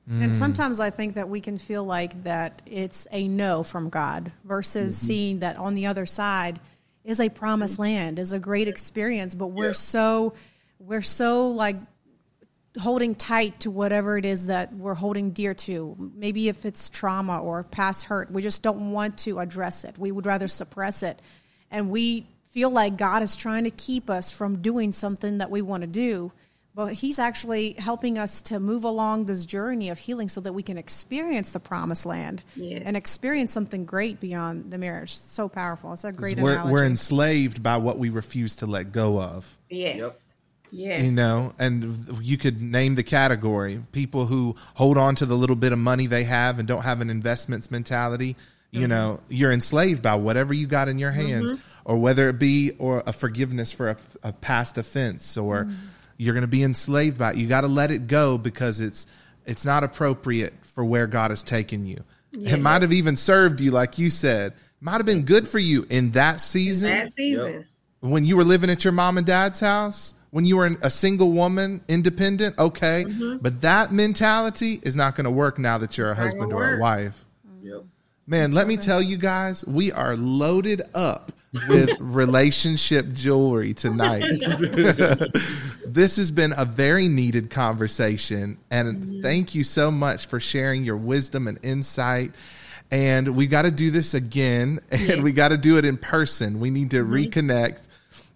Mm. 0.09 0.23
And 0.23 0.35
sometimes 0.35 0.79
I 0.79 0.89
think 0.89 1.15
that 1.15 1.29
we 1.29 1.41
can 1.41 1.57
feel 1.57 1.83
like 1.83 2.23
that 2.23 2.61
it's 2.65 3.07
a 3.11 3.27
no 3.27 3.63
from 3.63 3.89
God 3.89 4.31
versus 4.43 4.95
mm-hmm. 4.95 5.05
seeing 5.05 5.39
that 5.39 5.57
on 5.57 5.75
the 5.75 5.85
other 5.85 6.05
side 6.05 6.59
is 7.03 7.19
a 7.19 7.29
promised 7.29 7.79
land, 7.79 8.19
is 8.19 8.31
a 8.31 8.39
great 8.39 8.67
experience, 8.67 9.35
but 9.35 9.47
we're 9.47 9.67
yeah. 9.67 9.73
so 9.73 10.33
we're 10.79 11.01
so 11.01 11.47
like 11.47 11.77
holding 12.79 13.13
tight 13.15 13.59
to 13.61 13.71
whatever 13.71 14.17
it 14.17 14.25
is 14.25 14.47
that 14.47 14.73
we're 14.73 14.95
holding 14.95 15.31
dear 15.31 15.53
to. 15.53 15.95
Maybe 16.15 16.49
if 16.49 16.65
it's 16.65 16.89
trauma 16.89 17.39
or 17.39 17.63
past 17.63 18.05
hurt, 18.05 18.31
we 18.31 18.41
just 18.41 18.63
don't 18.63 18.91
want 18.91 19.17
to 19.19 19.39
address 19.39 19.83
it. 19.83 19.97
We 19.97 20.11
would 20.11 20.25
rather 20.25 20.47
suppress 20.47 21.03
it. 21.03 21.21
And 21.69 21.89
we 21.89 22.27
feel 22.51 22.69
like 22.69 22.97
God 22.97 23.23
is 23.23 23.35
trying 23.35 23.63
to 23.65 23.71
keep 23.71 24.09
us 24.09 24.31
from 24.31 24.61
doing 24.61 24.91
something 24.91 25.39
that 25.39 25.51
we 25.51 25.61
want 25.61 25.81
to 25.81 25.87
do. 25.87 26.31
But 26.75 26.93
He's 26.93 27.19
actually 27.19 27.73
helping 27.73 28.17
us 28.17 28.41
to 28.43 28.59
move 28.59 28.83
along 28.83 29.25
this 29.25 29.45
journey 29.45 29.89
of 29.89 29.99
healing 29.99 30.27
so 30.27 30.41
that 30.41 30.53
we 30.53 30.63
can 30.63 30.79
experience 30.79 31.51
the 31.51 31.59
promised 31.59 32.05
land 32.07 32.41
yes. 32.55 32.81
and 32.83 32.97
experience 32.97 33.51
something 33.51 33.85
great 33.85 34.19
beyond 34.19 34.71
the 34.71 34.79
marriage. 34.79 35.15
so 35.15 35.47
powerful. 35.47 35.93
It's 35.93 36.03
a 36.03 36.11
great 36.11 36.39
we're, 36.39 36.65
we're, 36.65 36.85
enslaved 36.85 37.61
by 37.61 37.77
what 37.77 37.99
we 37.99 38.09
refuse 38.09 38.55
to 38.57 38.65
let 38.65 38.91
go 38.91 39.21
of. 39.21 39.57
Yes. 39.69 39.97
Yep. 39.97 40.32
Yes. 40.75 41.03
You 41.03 41.11
know, 41.11 41.53
and 41.59 42.19
you 42.23 42.35
could 42.35 42.59
name 42.59 42.95
the 42.95 43.03
category 43.03 43.83
people 43.91 44.25
who 44.25 44.55
hold 44.73 44.97
on 44.97 45.13
to 45.15 45.25
the 45.27 45.35
little 45.37 45.55
bit 45.55 45.71
of 45.71 45.77
money 45.77 46.07
they 46.07 46.23
have 46.23 46.57
and 46.57 46.67
don't 46.67 46.81
have 46.81 46.99
an 46.99 47.11
investments 47.11 47.69
mentality. 47.69 48.35
You 48.71 48.81
mm-hmm. 48.81 48.89
know, 48.89 49.19
you're 49.29 49.51
enslaved 49.51 50.01
by 50.01 50.15
whatever 50.15 50.51
you 50.51 50.65
got 50.65 50.89
in 50.89 50.97
your 50.97 51.11
hands, 51.11 51.53
mm-hmm. 51.53 51.61
or 51.85 51.97
whether 51.97 52.27
it 52.27 52.39
be 52.39 52.71
or 52.79 53.03
a 53.05 53.13
forgiveness 53.13 53.71
for 53.71 53.89
a, 53.89 53.97
a 54.23 54.33
past 54.33 54.79
offense, 54.79 55.37
or 55.37 55.65
mm-hmm. 55.65 55.75
you're 56.17 56.33
going 56.33 56.41
to 56.41 56.47
be 56.47 56.63
enslaved 56.63 57.19
by 57.19 57.33
it. 57.33 57.37
You 57.37 57.47
got 57.47 57.61
to 57.61 57.67
let 57.67 57.91
it 57.91 58.07
go 58.07 58.39
because 58.39 58.81
it's 58.81 59.05
it's 59.45 59.65
not 59.65 59.83
appropriate 59.83 60.55
for 60.61 60.83
where 60.83 61.05
God 61.05 61.29
has 61.29 61.43
taken 61.43 61.85
you. 61.85 62.03
Yes. 62.31 62.53
It 62.53 62.61
might 62.61 62.81
have 62.81 62.93
even 62.93 63.15
served 63.15 63.61
you, 63.61 63.69
like 63.69 63.99
you 63.99 64.09
said. 64.09 64.53
Might 64.81 64.93
have 64.93 65.05
been 65.05 65.21
good 65.21 65.47
for 65.47 65.59
you 65.59 65.85
in 65.91 66.11
that 66.11 66.41
season. 66.41 66.89
In 66.89 66.97
that 66.97 67.11
season. 67.11 67.67
When 67.99 68.25
you 68.25 68.37
were 68.37 68.43
living 68.43 68.71
at 68.71 68.83
your 68.83 68.91
mom 68.91 69.19
and 69.19 69.27
dad's 69.27 69.59
house 69.59 70.15
when 70.33 70.45
you 70.45 70.57
were 70.57 70.75
a 70.81 70.89
single 70.89 71.29
woman, 71.29 71.79
independent, 71.87 72.57
okay. 72.57 73.05
Mm-hmm. 73.07 73.37
But 73.37 73.61
that 73.61 73.91
mentality 73.93 74.79
is 74.81 74.95
not 74.95 75.15
going 75.15 75.25
to 75.25 75.31
work 75.31 75.59
now 75.59 75.77
that 75.77 75.95
you're 75.95 76.09
a 76.09 76.15
husband 76.15 76.51
or 76.51 76.73
a 76.73 76.79
wife. 76.79 77.23
Yep. 77.61 77.83
Man, 78.25 78.49
That's 78.49 78.55
let 78.55 78.67
me 78.67 78.77
tell 78.77 78.99
you 78.99 79.17
guys, 79.17 79.63
we 79.63 79.91
are 79.91 80.15
loaded 80.15 80.81
up 80.95 81.33
with 81.69 81.95
relationship 81.99 83.13
jewelry 83.13 83.75
tonight. 83.75 84.23
this 85.85 86.15
has 86.15 86.31
been 86.31 86.55
a 86.57 86.65
very 86.65 87.07
needed 87.07 87.51
conversation. 87.51 88.57
And 88.71 89.03
mm-hmm. 89.03 89.21
thank 89.21 89.53
you 89.53 89.63
so 89.63 89.91
much 89.91 90.25
for 90.25 90.39
sharing 90.39 90.83
your 90.83 90.97
wisdom 90.97 91.47
and 91.47 91.59
insight. 91.61 92.31
And 92.89 93.35
we 93.35 93.45
got 93.45 93.63
to 93.63 93.71
do 93.71 93.91
this 93.91 94.15
again, 94.15 94.79
and 94.89 95.01
yeah. 95.01 95.21
we 95.21 95.31
got 95.31 95.49
to 95.49 95.57
do 95.57 95.77
it 95.77 95.85
in 95.85 95.97
person. 95.97 96.59
We 96.59 96.71
need 96.71 96.89
to 96.91 97.03
mm-hmm. 97.03 97.13
reconnect 97.13 97.87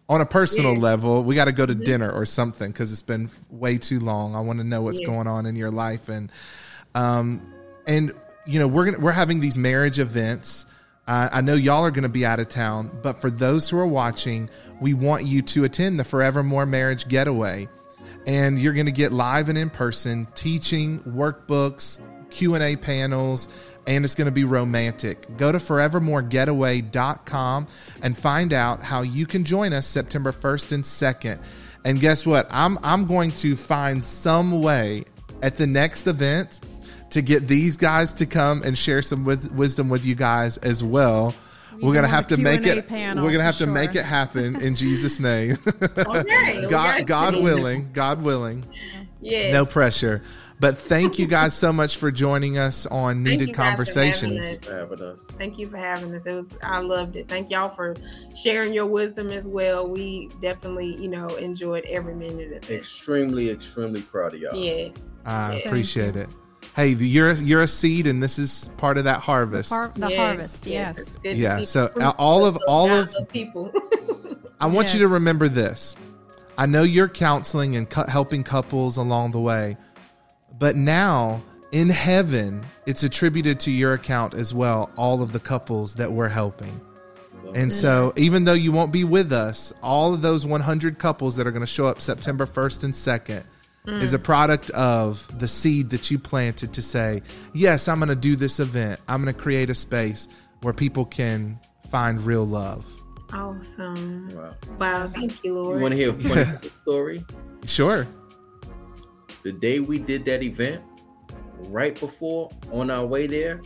on 0.09 0.21
a 0.21 0.25
personal 0.25 0.73
yeah. 0.73 0.79
level, 0.79 1.23
we 1.23 1.35
got 1.35 1.45
to 1.45 1.51
go 1.51 1.65
to 1.65 1.73
mm-hmm. 1.73 1.83
dinner 1.83 2.11
or 2.11 2.25
something 2.25 2.71
because 2.71 2.91
it's 2.91 3.01
been 3.01 3.29
way 3.49 3.77
too 3.77 3.99
long. 3.99 4.35
I 4.35 4.41
want 4.41 4.59
to 4.59 4.65
know 4.65 4.81
what's 4.81 5.01
yeah. 5.01 5.07
going 5.07 5.27
on 5.27 5.45
in 5.45 5.55
your 5.55 5.71
life, 5.71 6.09
and 6.09 6.31
um, 6.95 7.41
and 7.85 8.11
you 8.45 8.59
know 8.59 8.67
we're 8.67 8.85
gonna 8.85 8.99
we're 8.99 9.11
having 9.11 9.39
these 9.39 9.57
marriage 9.57 9.99
events. 9.99 10.65
Uh, 11.07 11.29
I 11.31 11.41
know 11.41 11.53
y'all 11.53 11.85
are 11.85 11.91
going 11.91 12.03
to 12.03 12.09
be 12.09 12.25
out 12.25 12.39
of 12.39 12.49
town, 12.49 12.91
but 13.01 13.21
for 13.21 13.29
those 13.29 13.69
who 13.69 13.77
are 13.77 13.87
watching, 13.87 14.49
we 14.81 14.93
want 14.93 15.25
you 15.25 15.41
to 15.41 15.63
attend 15.63 15.97
the 15.97 16.03
Forevermore 16.03 16.65
Marriage 16.65 17.07
Getaway, 17.07 17.69
and 18.25 18.59
you're 18.59 18.73
going 18.73 18.87
to 18.87 18.91
get 18.91 19.13
live 19.13 19.47
and 19.47 19.57
in 19.57 19.69
person 19.69 20.27
teaching, 20.35 20.99
workbooks, 21.03 21.99
Q 22.29 22.55
and 22.55 22.63
A 22.63 22.75
panels, 22.75 23.47
and 23.87 24.05
it's 24.05 24.15
going 24.15 24.25
to 24.25 24.31
be 24.31 24.43
romantic. 24.43 25.37
Go 25.37 25.51
to 25.51 25.57
forevermoregetaway.com 25.57 27.67
and 28.03 28.17
find 28.17 28.53
out 28.53 28.83
how 28.83 29.01
you 29.01 29.25
can 29.25 29.43
join 29.43 29.73
us 29.73 29.87
September 29.87 30.31
1st 30.31 30.71
and 30.73 30.83
2nd. 30.83 31.39
And 31.85 31.99
guess 31.99 32.25
what? 32.25 32.47
I'm 32.51 32.77
I'm 32.83 33.05
going 33.05 33.31
to 33.31 33.55
find 33.55 34.03
some 34.03 34.61
way 34.61 35.05
at 35.41 35.57
the 35.57 35.67
next 35.67 36.07
event 36.07 36.59
to 37.11 37.21
get 37.21 37.47
these 37.47 37.77
guys 37.77 38.13
to 38.13 38.25
come 38.25 38.63
and 38.63 38.77
share 38.77 39.01
some 39.01 39.23
with, 39.23 39.51
wisdom 39.53 39.87
with 39.87 40.05
you 40.05 40.15
guys 40.15 40.57
as 40.57 40.83
well. 40.83 41.33
we're 41.81 41.93
gonna 41.93 42.07
have 42.07 42.27
to 42.27 42.37
make 42.37 42.65
it. 42.65 42.89
We're 42.89 43.31
gonna 43.31 43.43
have 43.43 43.59
to 43.59 43.67
make 43.67 43.95
it 43.95 44.03
happen 44.03 44.61
in 44.61 44.75
Jesus' 44.75 45.19
name. 45.19 45.57
okay, 45.97 46.67
God, 46.69 47.07
God 47.07 47.35
willing, 47.35 47.91
God 47.93 48.21
willing. 48.21 48.65
Yeah. 49.21 49.53
No 49.53 49.65
pressure. 49.65 50.21
But 50.59 50.77
thank 50.77 51.19
you 51.19 51.27
guys 51.27 51.53
so 51.53 51.71
much 51.71 51.97
for 51.97 52.11
joining 52.11 52.57
us 52.57 52.87
on 52.87 53.21
Needed 53.21 53.53
Conversations. 53.53 54.57
Thank 54.57 55.59
you 55.59 55.67
for 55.67 55.77
having 55.77 56.15
us. 56.15 56.25
It 56.25 56.33
was 56.33 56.57
I 56.63 56.79
loved 56.79 57.15
it. 57.15 57.27
Thank 57.27 57.51
y'all 57.51 57.69
for 57.69 57.95
sharing 58.35 58.73
your 58.73 58.87
wisdom 58.87 59.31
as 59.31 59.45
well. 59.45 59.87
We 59.87 60.29
definitely, 60.41 60.95
you 60.95 61.09
know, 61.09 61.27
enjoyed 61.27 61.85
every 61.85 62.15
minute 62.15 62.53
of 62.53 62.71
it. 62.71 62.75
Extremely, 62.75 63.51
extremely 63.51 64.01
proud 64.01 64.33
of 64.33 64.39
y'all. 64.39 64.55
Yes. 64.55 65.19
I 65.25 65.57
yes. 65.57 65.65
appreciate 65.67 66.15
it. 66.15 66.29
Hey, 66.75 66.89
you're 66.89 67.33
you're 67.33 67.61
a 67.61 67.67
seed, 67.67 68.07
and 68.07 68.21
this 68.21 68.39
is 68.39 68.69
part 68.77 68.97
of 68.97 69.03
that 69.03 69.19
harvest. 69.21 69.69
The, 69.69 69.75
har- 69.75 69.91
the 69.95 70.09
yes, 70.09 70.17
harvest, 70.17 70.67
yes. 70.67 71.17
yes. 71.23 71.37
Yeah. 71.37 71.61
So 71.63 71.89
uh, 71.99 72.13
all 72.17 72.45
of 72.45 72.57
all 72.67 72.91
of 72.91 73.15
people. 73.29 73.71
I 74.59 74.65
want 74.65 74.87
yes. 74.87 74.95
you 74.95 74.99
to 75.01 75.07
remember 75.07 75.49
this. 75.49 75.95
I 76.57 76.65
know 76.65 76.81
you're 76.81 77.09
counseling 77.09 77.75
and 77.75 77.87
cu- 77.87 78.07
helping 78.07 78.43
couples 78.43 78.97
along 78.97 79.31
the 79.31 79.39
way, 79.39 79.77
but 80.59 80.75
now 80.75 81.41
in 81.71 81.89
heaven, 81.89 82.65
it's 82.85 83.03
attributed 83.03 83.59
to 83.61 83.71
your 83.71 83.93
account 83.93 84.33
as 84.33 84.53
well, 84.53 84.89
all 84.95 85.21
of 85.21 85.31
the 85.31 85.39
couples 85.39 85.95
that 85.95 86.11
we're 86.11 86.29
helping. 86.29 86.81
And 87.55 87.71
so, 87.71 88.11
even 88.17 88.43
though 88.43 88.53
you 88.53 88.73
won't 88.73 88.91
be 88.91 89.05
with 89.05 89.31
us, 89.31 89.71
all 89.81 90.13
of 90.13 90.21
those 90.21 90.45
100 90.45 90.99
couples 90.99 91.37
that 91.37 91.47
are 91.47 91.51
going 91.51 91.61
to 91.61 91.67
show 91.67 91.85
up 91.85 92.01
September 92.01 92.45
1st 92.45 92.83
and 92.83 92.93
2nd 92.93 93.43
mm. 93.85 94.01
is 94.01 94.13
a 94.13 94.19
product 94.19 94.69
of 94.71 95.39
the 95.39 95.47
seed 95.47 95.89
that 95.91 96.11
you 96.11 96.19
planted 96.19 96.73
to 96.73 96.81
say, 96.81 97.21
Yes, 97.53 97.87
I'm 97.87 97.99
going 97.99 98.09
to 98.09 98.15
do 98.15 98.35
this 98.35 98.59
event. 98.59 98.99
I'm 99.07 99.23
going 99.23 99.33
to 99.33 99.41
create 99.41 99.69
a 99.69 99.75
space 99.75 100.27
where 100.61 100.73
people 100.73 101.05
can 101.05 101.57
find 101.89 102.19
real 102.21 102.45
love. 102.45 102.85
Awesome. 103.31 104.35
Wow. 104.35 104.55
Wow. 104.77 105.07
Thank 105.07 105.41
you, 105.45 105.53
Lord. 105.53 105.77
You 105.77 105.81
want 105.81 105.93
to 105.93 105.97
hear 105.97 106.09
a 106.09 106.13
funny 106.13 106.69
story? 106.81 107.25
Sure 107.65 108.07
the 109.47 109.53
day 109.53 109.79
we 109.79 109.97
did 109.97 110.25
that 110.25 110.43
event, 110.43 110.83
right 111.69 111.97
before 111.97 112.51
on 112.73 112.91
our 112.91 113.05
way 113.05 113.27
there, 113.27 113.61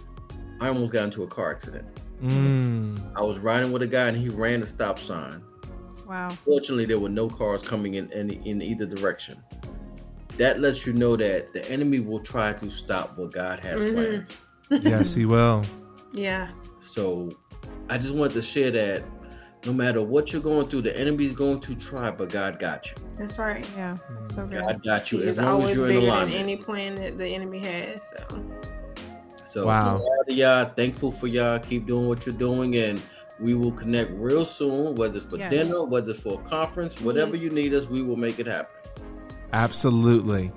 I 0.60 0.68
almost 0.68 0.94
got 0.94 1.06
into 1.06 1.24
a 1.24 1.28
car 1.28 1.52
accident. 1.52 1.88
Mm. 2.22 3.02
I 3.16 3.22
was 3.24 3.40
riding 3.40 3.72
with 3.72 3.82
a 3.82 3.88
guy 3.88 4.08
and 4.08 4.16
he 4.16 4.30
ran 4.30 4.62
a 4.62 4.68
stop 4.68 4.99
sign. 4.99 5.41
Wow. 6.08 6.30
Fortunately, 6.30 6.86
there 6.86 6.99
were 6.99 7.10
no 7.10 7.28
cars 7.30 7.64
coming 7.64 7.95
in 7.95 8.14
any 8.14 8.36
in 8.48 8.62
either 8.62 8.86
direction. 8.86 9.41
That 10.38 10.60
lets 10.60 10.86
you 10.86 10.94
know 10.94 11.16
that 11.16 11.52
the 11.52 11.68
enemy 11.72 11.99
will 11.99 12.20
try 12.20 12.53
to 12.53 12.70
stop 12.70 13.18
what 13.18 13.32
God 13.32 13.60
has 13.62 13.82
mm-hmm. 13.82 13.95
planned. 14.70 14.86
yes, 14.86 15.16
he 15.16 15.26
will. 15.26 15.64
Yeah. 16.14 16.49
So 16.82 17.32
I 17.90 17.98
just 17.98 18.14
wanted 18.14 18.34
to 18.34 18.41
share 18.41 18.70
that 18.72 19.02
no 19.66 19.74
matter 19.74 20.02
what 20.02 20.34
you're 20.34 20.42
going 20.42 20.68
through, 20.68 20.82
the 20.82 21.00
enemy's 21.00 21.34
going 21.34 21.60
to 21.62 21.76
try, 21.76 22.10
but 22.10 22.30
God 22.30 22.58
got 22.58 22.90
you. 22.90 22.96
That's 23.16 23.38
right. 23.38 23.68
Yeah, 23.76 23.98
that's 24.10 24.34
so 24.34 24.46
good. 24.46 24.64
God 24.64 24.84
got 24.84 25.12
you 25.12 25.20
He's 25.20 25.38
as 25.38 25.46
long 25.46 25.62
as 25.62 25.74
you're 25.74 25.90
in 25.90 25.98
alignment. 25.98 26.36
any 26.36 26.58
plan 26.58 26.96
that 26.96 27.18
the 27.18 27.28
enemy 27.28 27.60
has. 27.60 28.10
So, 28.10 28.44
so 29.44 29.68
wow. 29.68 30.04
y'all, 30.28 30.66
thankful 30.66 31.12
for 31.12 31.28
y'all. 31.28 31.60
Keep 31.60 31.86
doing 31.86 32.08
what 32.08 32.26
you're 32.26 32.36
doing, 32.36 32.76
and 32.76 33.02
we 33.40 33.54
will 33.54 33.72
connect 33.72 34.12
real 34.14 34.46
soon. 34.46 34.96
Whether 34.96 35.18
it's 35.18 35.28
for 35.28 35.38
yes. 35.38 35.52
dinner, 35.52 35.84
whether 35.84 36.12
it's 36.12 36.22
for 36.22 36.40
a 36.40 36.44
conference, 36.44 37.00
whatever 37.00 37.36
yes. 37.36 37.44
you 37.44 37.50
need 37.52 37.74
us, 37.74 37.88
we 37.88 38.02
will 38.02 38.18
make 38.18 38.40
it 38.40 38.48
happen. 38.48 38.76
Absolutely. 39.54 40.52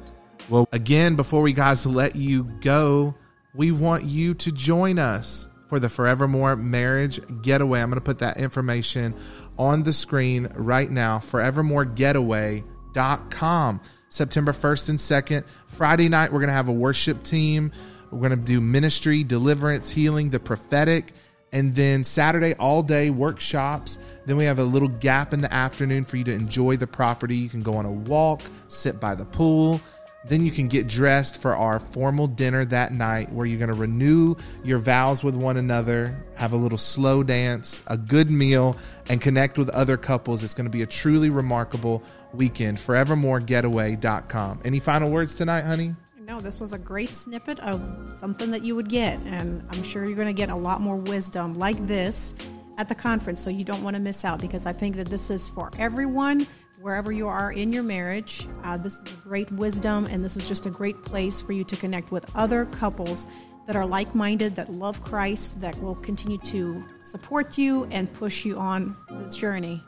Well, 0.48 0.68
again, 0.72 1.14
before 1.14 1.42
we 1.42 1.52
guys 1.52 1.84
let 1.84 2.16
you 2.16 2.44
go, 2.60 3.14
we 3.54 3.70
want 3.70 4.04
you 4.04 4.34
to 4.34 4.52
join 4.52 4.98
us 4.98 5.48
for 5.74 5.80
the 5.80 5.88
Forevermore 5.88 6.54
Marriage 6.54 7.18
Getaway. 7.42 7.80
I'm 7.80 7.90
going 7.90 7.96
to 7.96 8.04
put 8.04 8.20
that 8.20 8.36
information 8.36 9.12
on 9.58 9.82
the 9.82 9.92
screen 9.92 10.46
right 10.54 10.88
now. 10.88 11.18
ForevermoreGetaway.com. 11.18 13.80
September 14.08 14.52
1st 14.52 14.88
and 14.90 14.98
2nd. 15.00 15.44
Friday 15.66 16.08
night, 16.08 16.32
we're 16.32 16.38
going 16.38 16.46
to 16.46 16.54
have 16.54 16.68
a 16.68 16.72
worship 16.72 17.24
team. 17.24 17.72
We're 18.12 18.28
going 18.28 18.38
to 18.38 18.46
do 18.46 18.60
ministry, 18.60 19.24
deliverance, 19.24 19.90
healing, 19.90 20.30
the 20.30 20.38
prophetic. 20.38 21.12
And 21.50 21.74
then 21.74 22.04
Saturday, 22.04 22.54
all 22.54 22.84
day 22.84 23.10
workshops. 23.10 23.98
Then 24.26 24.36
we 24.36 24.44
have 24.44 24.60
a 24.60 24.64
little 24.64 24.86
gap 24.86 25.34
in 25.34 25.40
the 25.40 25.52
afternoon 25.52 26.04
for 26.04 26.18
you 26.18 26.22
to 26.22 26.32
enjoy 26.32 26.76
the 26.76 26.86
property. 26.86 27.34
You 27.34 27.48
can 27.48 27.62
go 27.62 27.74
on 27.74 27.84
a 27.84 27.90
walk, 27.90 28.42
sit 28.68 29.00
by 29.00 29.16
the 29.16 29.24
pool, 29.24 29.80
Then 30.26 30.42
you 30.42 30.50
can 30.50 30.68
get 30.68 30.86
dressed 30.86 31.40
for 31.40 31.54
our 31.54 31.78
formal 31.78 32.26
dinner 32.26 32.64
that 32.66 32.92
night 32.92 33.30
where 33.30 33.44
you're 33.44 33.58
going 33.58 33.68
to 33.68 33.74
renew 33.74 34.36
your 34.62 34.78
vows 34.78 35.22
with 35.22 35.36
one 35.36 35.58
another, 35.58 36.24
have 36.34 36.52
a 36.52 36.56
little 36.56 36.78
slow 36.78 37.22
dance, 37.22 37.82
a 37.88 37.98
good 37.98 38.30
meal, 38.30 38.76
and 39.08 39.20
connect 39.20 39.58
with 39.58 39.68
other 39.70 39.98
couples. 39.98 40.42
It's 40.42 40.54
going 40.54 40.64
to 40.64 40.70
be 40.70 40.82
a 40.82 40.86
truly 40.86 41.28
remarkable 41.28 42.02
weekend. 42.32 42.78
ForevermoreGetaway.com. 42.78 44.62
Any 44.64 44.80
final 44.80 45.10
words 45.10 45.34
tonight, 45.34 45.62
honey? 45.62 45.94
No, 46.26 46.40
this 46.40 46.58
was 46.58 46.72
a 46.72 46.78
great 46.78 47.10
snippet 47.10 47.60
of 47.60 48.10
something 48.14 48.50
that 48.50 48.62
you 48.62 48.74
would 48.74 48.88
get. 48.88 49.20
And 49.26 49.62
I'm 49.70 49.82
sure 49.82 50.06
you're 50.06 50.16
going 50.16 50.26
to 50.26 50.32
get 50.32 50.48
a 50.48 50.56
lot 50.56 50.80
more 50.80 50.96
wisdom 50.96 51.58
like 51.58 51.86
this 51.86 52.34
at 52.78 52.88
the 52.88 52.94
conference. 52.94 53.40
So 53.40 53.50
you 53.50 53.62
don't 53.62 53.82
want 53.82 53.94
to 53.94 54.00
miss 54.00 54.24
out 54.24 54.40
because 54.40 54.64
I 54.64 54.72
think 54.72 54.96
that 54.96 55.08
this 55.08 55.30
is 55.30 55.48
for 55.48 55.70
everyone 55.78 56.46
wherever 56.84 57.10
you 57.10 57.26
are 57.26 57.50
in 57.50 57.72
your 57.72 57.82
marriage. 57.82 58.46
Uh, 58.62 58.76
this 58.76 58.92
is 59.00 59.10
a 59.10 59.16
great 59.26 59.50
wisdom, 59.52 60.04
and 60.04 60.22
this 60.22 60.36
is 60.36 60.46
just 60.46 60.66
a 60.66 60.70
great 60.70 61.02
place 61.02 61.40
for 61.40 61.54
you 61.54 61.64
to 61.64 61.74
connect 61.76 62.12
with 62.12 62.30
other 62.36 62.66
couples 62.66 63.26
that 63.66 63.74
are 63.74 63.86
like 63.86 64.14
minded, 64.14 64.54
that 64.56 64.70
love 64.70 65.02
Christ, 65.02 65.62
that 65.62 65.74
will 65.80 65.94
continue 65.94 66.36
to 66.38 66.84
support 67.00 67.56
you 67.56 67.86
and 67.86 68.12
push 68.12 68.44
you 68.44 68.58
on 68.58 68.94
this 69.12 69.34
journey. 69.34 69.82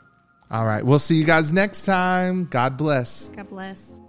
All 0.49 0.65
right. 0.65 0.83
We'll 0.83 0.97
see 0.97 1.17
you 1.17 1.23
guys 1.23 1.53
next 1.53 1.85
time. 1.85 2.45
God 2.45 2.77
bless. 2.77 3.31
God 3.31 3.47
bless. 3.47 4.01